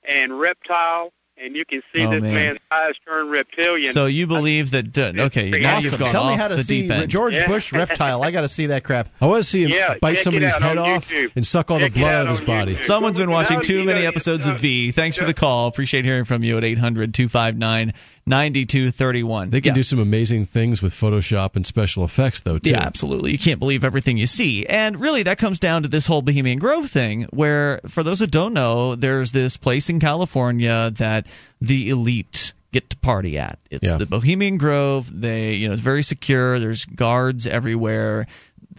and 0.08 0.38
reptile, 0.40 1.12
and 1.40 1.54
you 1.54 1.64
can 1.64 1.80
see 1.94 2.04
Oh, 2.04 2.10
this 2.10 2.22
man. 2.22 2.34
man's 2.34 2.58
eyes 2.72 2.94
turn 3.06 3.28
reptilian. 3.28 3.92
So 3.92 4.06
you 4.06 4.26
believe 4.26 4.72
that? 4.72 4.98
Uh, 4.98 5.12
okay, 5.26 5.50
now 5.50 5.76
Awesome. 5.76 5.84
you've 5.90 5.98
gone 6.00 6.10
Tell 6.10 6.28
me 6.28 6.34
how 6.36 6.48
to 6.48 6.56
the 6.56 6.64
see 6.64 6.82
deep 6.82 6.90
end. 6.90 7.08
George 7.08 7.34
Yeah. 7.34 7.46
Bush 7.46 7.72
reptile. 7.72 8.24
I 8.24 8.32
got 8.32 8.40
to 8.40 8.48
see 8.48 8.66
that 8.66 8.82
crap. 8.82 9.10
I 9.20 9.26
want 9.26 9.44
to 9.44 9.48
see 9.48 9.62
him 9.62 9.70
Yeah, 9.70 9.94
bite 10.00 10.18
somebody's 10.18 10.52
head 10.56 10.76
off 10.78 11.08
YouTube. 11.08 11.30
and 11.36 11.46
suck 11.46 11.70
all 11.70 11.78
Check 11.78 11.92
the 11.92 12.00
blood 12.00 12.12
out 12.12 12.20
out 12.22 12.26
of 12.32 12.38
his 12.38 12.40
body. 12.46 12.74
YouTube. 12.74 12.84
Someone's 12.84 13.18
been 13.18 13.30
watching 13.30 13.60
too 13.62 13.84
many 13.84 14.04
episodes 14.04 14.46
of 14.46 14.58
V. 14.58 14.90
Thanks 14.90 15.16
for 15.16 15.24
the 15.24 15.34
call. 15.34 15.68
Appreciate 15.68 16.04
hearing 16.04 16.24
from 16.24 16.42
you 16.42 16.58
at 16.58 16.64
800 16.64 17.14
259 17.14 17.92
9231. 18.28 19.50
They 19.50 19.60
can 19.60 19.74
do 19.74 19.82
some 19.82 19.98
amazing 19.98 20.46
things 20.46 20.80
with 20.82 20.92
Photoshop 20.92 21.56
and 21.56 21.66
special 21.66 22.04
effects, 22.04 22.40
though. 22.40 22.58
Too. 22.58 22.70
Yeah, 22.70 22.80
absolutely. 22.82 23.32
You 23.32 23.38
can't 23.38 23.58
believe 23.58 23.84
everything 23.84 24.16
you 24.16 24.26
see. 24.26 24.66
And 24.66 25.00
really, 25.00 25.22
that 25.24 25.38
comes 25.38 25.58
down 25.58 25.82
to 25.82 25.88
this 25.88 26.06
whole 26.06 26.22
Bohemian 26.22 26.58
Grove 26.58 26.90
thing, 26.90 27.24
where, 27.30 27.80
for 27.88 28.02
those 28.02 28.18
that 28.20 28.30
don't 28.30 28.52
know, 28.52 28.94
there's 28.94 29.32
this 29.32 29.56
place 29.56 29.88
in 29.88 30.00
California 30.00 30.90
that 30.96 31.26
the 31.60 31.90
elite 31.90 32.52
get 32.72 32.90
to 32.90 32.96
party 32.98 33.38
at. 33.38 33.58
It's 33.70 33.88
Yeah. 33.88 33.96
the 33.96 34.06
Bohemian 34.06 34.58
Grove. 34.58 35.08
They, 35.20 35.54
you 35.54 35.68
know, 35.68 35.72
it's 35.72 35.82
very 35.82 36.02
secure. 36.02 36.58
There's 36.58 36.84
guards 36.84 37.46
everywhere. 37.46 38.26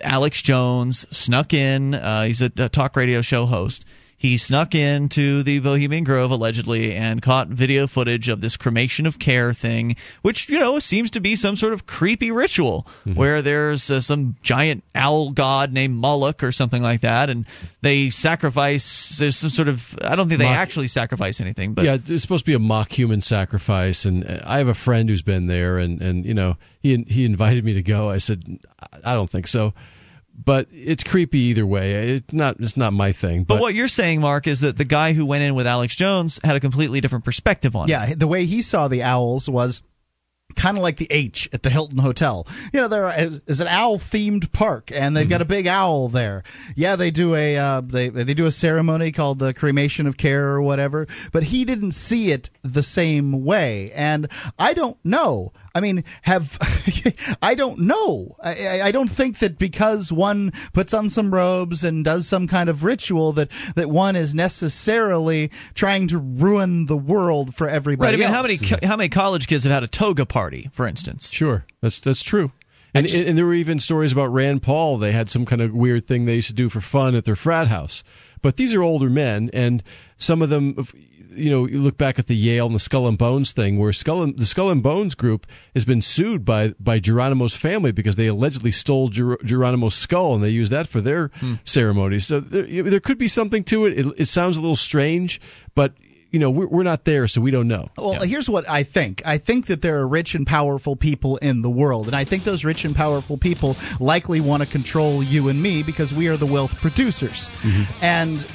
Alex 0.03 0.41
Jones 0.41 1.05
snuck 1.15 1.53
in. 1.53 1.93
Uh, 1.95 2.23
he's 2.23 2.41
a, 2.41 2.51
a 2.57 2.69
talk 2.69 2.95
radio 2.95 3.21
show 3.21 3.45
host. 3.45 3.83
He 4.19 4.37
snuck 4.37 4.75
into 4.75 5.43
the 5.43 5.59
Bohemian 5.59 6.03
Grove 6.03 6.29
allegedly 6.29 6.93
and 6.93 7.21
caught 7.21 7.47
video 7.47 7.87
footage 7.87 8.27
of 8.27 8.41
this 8.41 8.57
cremation 8.57 9.05
of 9.05 9.17
care 9.17 9.53
thing, 9.53 9.95
which 10.23 10.49
you 10.49 10.59
know 10.59 10.77
seems 10.79 11.09
to 11.11 11.21
be 11.21 11.37
some 11.37 11.55
sort 11.55 11.71
of 11.71 11.87
creepy 11.87 12.29
ritual 12.29 12.85
where 13.05 13.41
there's 13.41 13.89
uh, 13.89 14.01
some 14.01 14.35
giant 14.43 14.83
owl 14.93 15.31
god 15.31 15.71
named 15.71 15.95
Moloch 15.95 16.43
or 16.43 16.51
something 16.51 16.83
like 16.83 16.99
that, 16.99 17.29
and 17.29 17.45
they 17.81 18.09
sacrifice. 18.09 19.17
There's 19.17 19.37
some 19.37 19.49
sort 19.49 19.69
of 19.69 19.97
I 20.03 20.17
don't 20.17 20.27
think 20.27 20.39
they 20.39 20.45
Mock- 20.45 20.57
actually 20.57 20.89
sacrifice 20.89 21.39
anything, 21.39 21.73
but 21.73 21.85
yeah, 21.85 21.93
it's 21.93 22.21
supposed 22.21 22.43
to 22.43 22.51
be 22.51 22.55
a 22.55 22.59
mock 22.59 22.91
human 22.91 23.21
sacrifice, 23.21 24.03
and 24.03 24.29
uh, 24.29 24.41
I 24.43 24.57
have 24.57 24.67
a 24.67 24.73
friend 24.73 25.07
who's 25.07 25.21
been 25.21 25.47
there, 25.47 25.77
and 25.77 26.01
and 26.01 26.25
you 26.25 26.33
know 26.33 26.57
he 26.81 27.05
he 27.07 27.23
invited 27.23 27.63
me 27.63 27.71
to 27.71 27.81
go. 27.81 28.09
I 28.09 28.17
said 28.17 28.59
I 29.01 29.13
don't 29.13 29.29
think 29.29 29.47
so, 29.47 29.73
but 30.43 30.67
it's 30.71 31.03
creepy 31.03 31.39
either 31.39 31.65
way. 31.65 32.15
It's 32.15 32.33
not 32.33 32.57
it's 32.59 32.77
not 32.77 32.93
my 32.93 33.11
thing. 33.11 33.43
But, 33.43 33.55
But, 33.55 33.61
what 33.61 33.73
you're 33.73 33.87
saying, 33.87 34.21
Mark, 34.21 34.47
is 34.47 34.61
that 34.61 34.77
the 34.77 34.85
guy 34.85 35.13
who 35.13 35.25
went 35.25 35.43
in 35.43 35.55
with 35.55 35.67
Alex 35.67 35.95
Jones 35.95 36.39
had 36.43 36.55
a 36.55 36.59
completely 36.59 37.01
different 37.01 37.25
perspective 37.25 37.75
on 37.75 37.89
it. 37.89 37.91
Yeah, 37.91 38.13
the 38.15 38.27
way 38.27 38.45
he 38.45 38.61
saw 38.61 38.87
the 38.87 39.03
owls 39.03 39.49
was 39.49 39.83
kind 40.55 40.77
of 40.77 40.83
like 40.83 40.97
the 40.97 41.07
H 41.09 41.49
at 41.53 41.63
the 41.63 41.69
Hilton 41.69 41.97
Hotel. 41.97 42.47
You 42.73 42.81
know, 42.81 42.87
there 42.87 43.09
is, 43.17 43.41
is 43.47 43.59
an 43.59 43.67
owl 43.67 43.97
themed 43.97 44.51
park, 44.51 44.91
and 44.93 45.15
they've 45.15 45.29
got 45.29 45.41
a 45.41 45.45
big 45.45 45.67
owl 45.67 46.09
there. 46.09 46.43
Yeah, 46.75 46.95
they 46.95 47.11
do 47.11 47.35
a 47.35 47.57
uh, 47.57 47.81
they 47.81 48.09
they 48.09 48.33
do 48.33 48.45
a 48.45 48.51
ceremony 48.51 49.11
called 49.11 49.39
the 49.39 49.53
cremation 49.53 50.07
of 50.07 50.17
care 50.17 50.47
or 50.49 50.61
whatever. 50.61 51.07
But 51.31 51.43
he 51.43 51.65
didn't 51.65 51.91
see 51.91 52.31
it 52.31 52.49
the 52.63 52.83
same 52.83 53.43
way, 53.43 53.91
and 53.93 54.27
I 54.57 54.73
don't 54.73 54.97
know. 55.03 55.53
I 55.75 55.81
mean, 55.81 56.03
have 56.23 56.57
I 57.41 57.55
don't 57.55 57.79
know. 57.79 58.35
I, 58.41 58.49
I- 58.67 58.81
I 58.89 58.91
don't 58.91 59.09
think 59.09 59.39
that 59.39 59.57
because 59.59 60.11
one 60.11 60.51
puts 60.73 60.93
on 60.93 61.09
some 61.09 61.31
robes 61.33 61.83
and 61.83 62.03
does 62.03 62.27
some 62.27 62.47
kind 62.47 62.69
of 62.69 62.83
ritual 62.83 63.33
that 63.33 63.49
that 63.75 63.89
one 63.89 64.15
is 64.15 64.33
necessarily 64.33 65.51
trying 65.75 66.07
to 66.07 66.17
ruin 66.17 66.85
the 66.87 66.97
world 66.97 67.53
for 67.53 67.67
everybody. 67.69 68.11
Right. 68.11 68.13
I 68.15 68.17
mean, 68.17 68.33
else. 68.35 68.35
how 68.35 68.67
many 68.73 68.85
how 68.87 68.97
many 68.97 69.09
college 69.09 69.47
kids 69.47 69.63
have 69.63 69.73
had 69.73 69.83
a 69.83 69.87
toga 69.87 70.25
party, 70.25 70.69
for 70.73 70.87
instance? 70.87 71.29
Sure, 71.29 71.65
that's 71.81 71.99
that's 71.99 72.21
true. 72.21 72.51
And, 72.93 73.07
and 73.07 73.37
there 73.37 73.45
were 73.45 73.53
even 73.53 73.79
stories 73.79 74.11
about 74.11 74.33
Rand 74.33 74.63
Paul. 74.63 74.97
They 74.97 75.11
had 75.11 75.29
some 75.29 75.45
kind 75.45 75.61
of 75.61 75.73
weird 75.73 76.05
thing 76.05 76.25
they 76.25 76.35
used 76.35 76.47
to 76.47 76.53
do 76.55 76.69
for 76.69 76.81
fun 76.81 77.13
at 77.13 77.23
their 77.25 77.35
frat 77.35 77.67
house. 77.67 78.03
But 78.41 78.55
these 78.55 78.73
are 78.73 78.81
older 78.81 79.09
men, 79.11 79.51
and 79.53 79.83
some 80.17 80.41
of 80.41 80.49
them, 80.49 80.87
you 81.31 81.49
know, 81.49 81.67
you 81.67 81.79
look 81.79 81.97
back 81.97 82.19
at 82.19 82.27
the 82.27 82.35
Yale 82.35 82.65
and 82.65 82.75
the 82.75 82.79
Skull 82.79 83.07
and 83.07 83.17
Bones 83.17 83.51
thing, 83.51 83.77
where 83.77 83.93
Skull 83.93 84.23
and, 84.23 84.37
the 84.37 84.45
Skull 84.45 84.69
and 84.69 84.81
Bones 84.81 85.15
group 85.15 85.47
has 85.73 85.85
been 85.85 86.01
sued 86.01 86.45
by 86.45 86.73
by 86.79 86.99
Geronimo's 86.99 87.55
family 87.55 87.91
because 87.91 88.15
they 88.15 88.27
allegedly 88.27 88.71
stole 88.71 89.09
Ger- 89.09 89.37
Geronimo's 89.43 89.95
skull 89.95 90.35
and 90.35 90.43
they 90.43 90.49
used 90.49 90.71
that 90.71 90.87
for 90.87 91.01
their 91.01 91.31
hmm. 91.35 91.55
ceremonies. 91.63 92.25
So 92.27 92.39
there, 92.39 92.83
there 92.83 92.99
could 92.99 93.17
be 93.17 93.27
something 93.27 93.63
to 93.65 93.85
it. 93.85 93.99
it. 93.99 94.13
It 94.17 94.27
sounds 94.27 94.57
a 94.57 94.61
little 94.61 94.75
strange, 94.75 95.39
but 95.75 95.93
you 96.31 96.39
know, 96.39 96.49
we're, 96.49 96.67
we're 96.67 96.83
not 96.83 97.05
there, 97.05 97.27
so 97.27 97.41
we 97.41 97.51
don't 97.51 97.67
know. 97.67 97.89
Well, 97.97 98.21
here's 98.21 98.49
what 98.49 98.69
I 98.69 98.83
think. 98.83 99.21
I 99.25 99.37
think 99.37 99.65
that 99.67 99.81
there 99.81 99.97
are 99.99 100.07
rich 100.07 100.35
and 100.35 100.45
powerful 100.45 100.95
people 100.95 101.37
in 101.37 101.61
the 101.61 101.69
world, 101.69 102.07
and 102.07 102.15
I 102.15 102.23
think 102.23 102.43
those 102.43 102.63
rich 102.63 102.85
and 102.85 102.95
powerful 102.95 103.37
people 103.37 103.75
likely 103.99 104.39
want 104.39 104.61
to 104.63 104.69
control 104.69 105.23
you 105.23 105.49
and 105.49 105.61
me 105.61 105.81
because 105.81 106.13
we 106.13 106.27
are 106.27 106.37
the 106.37 106.45
wealth 106.45 106.79
producers. 106.81 107.49
Mm-hmm. 107.61 108.05
And 108.05 108.47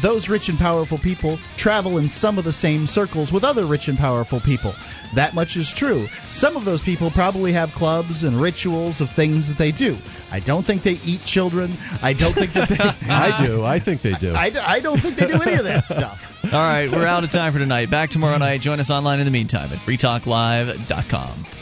those 0.00 0.28
rich 0.28 0.48
and 0.48 0.58
powerful 0.58 0.98
people 0.98 1.38
travel 1.56 1.98
in 1.98 2.08
some 2.08 2.38
of 2.38 2.44
the 2.44 2.52
same 2.52 2.86
circles 2.86 3.32
with 3.32 3.44
other 3.44 3.64
rich 3.64 3.88
and 3.88 3.98
powerful 3.98 4.40
people. 4.40 4.74
That 5.14 5.34
much 5.34 5.56
is 5.56 5.72
true. 5.72 6.06
Some 6.28 6.56
of 6.56 6.64
those 6.64 6.80
people 6.80 7.10
probably 7.10 7.52
have 7.52 7.74
clubs 7.74 8.24
and 8.24 8.40
rituals 8.40 9.00
of 9.00 9.10
things 9.10 9.48
that 9.48 9.58
they 9.58 9.70
do. 9.70 9.98
I 10.30 10.40
don't 10.40 10.64
think 10.64 10.82
they 10.82 10.98
eat 11.04 11.22
children. 11.24 11.76
I 12.02 12.14
don't 12.14 12.32
think 12.32 12.52
that 12.54 12.68
they. 12.68 12.78
I 13.12 13.46
do. 13.46 13.64
I 13.64 13.78
think 13.78 14.00
they 14.00 14.14
do. 14.14 14.34
I, 14.34 14.52
I 14.64 14.80
don't 14.80 14.98
think 14.98 15.16
they 15.16 15.26
do 15.26 15.40
any 15.42 15.54
of 15.54 15.64
that 15.64 15.84
stuff. 15.84 16.30
All 16.44 16.50
right, 16.52 16.90
we're 16.90 17.06
out 17.06 17.24
of 17.24 17.30
time 17.30 17.52
for 17.52 17.58
tonight. 17.58 17.90
Back 17.90 18.10
tomorrow 18.10 18.38
night. 18.38 18.62
Join 18.62 18.80
us 18.80 18.90
online 18.90 19.18
in 19.20 19.26
the 19.26 19.30
meantime 19.30 19.70
at 19.72 19.78
freetalklive.com. 19.78 21.61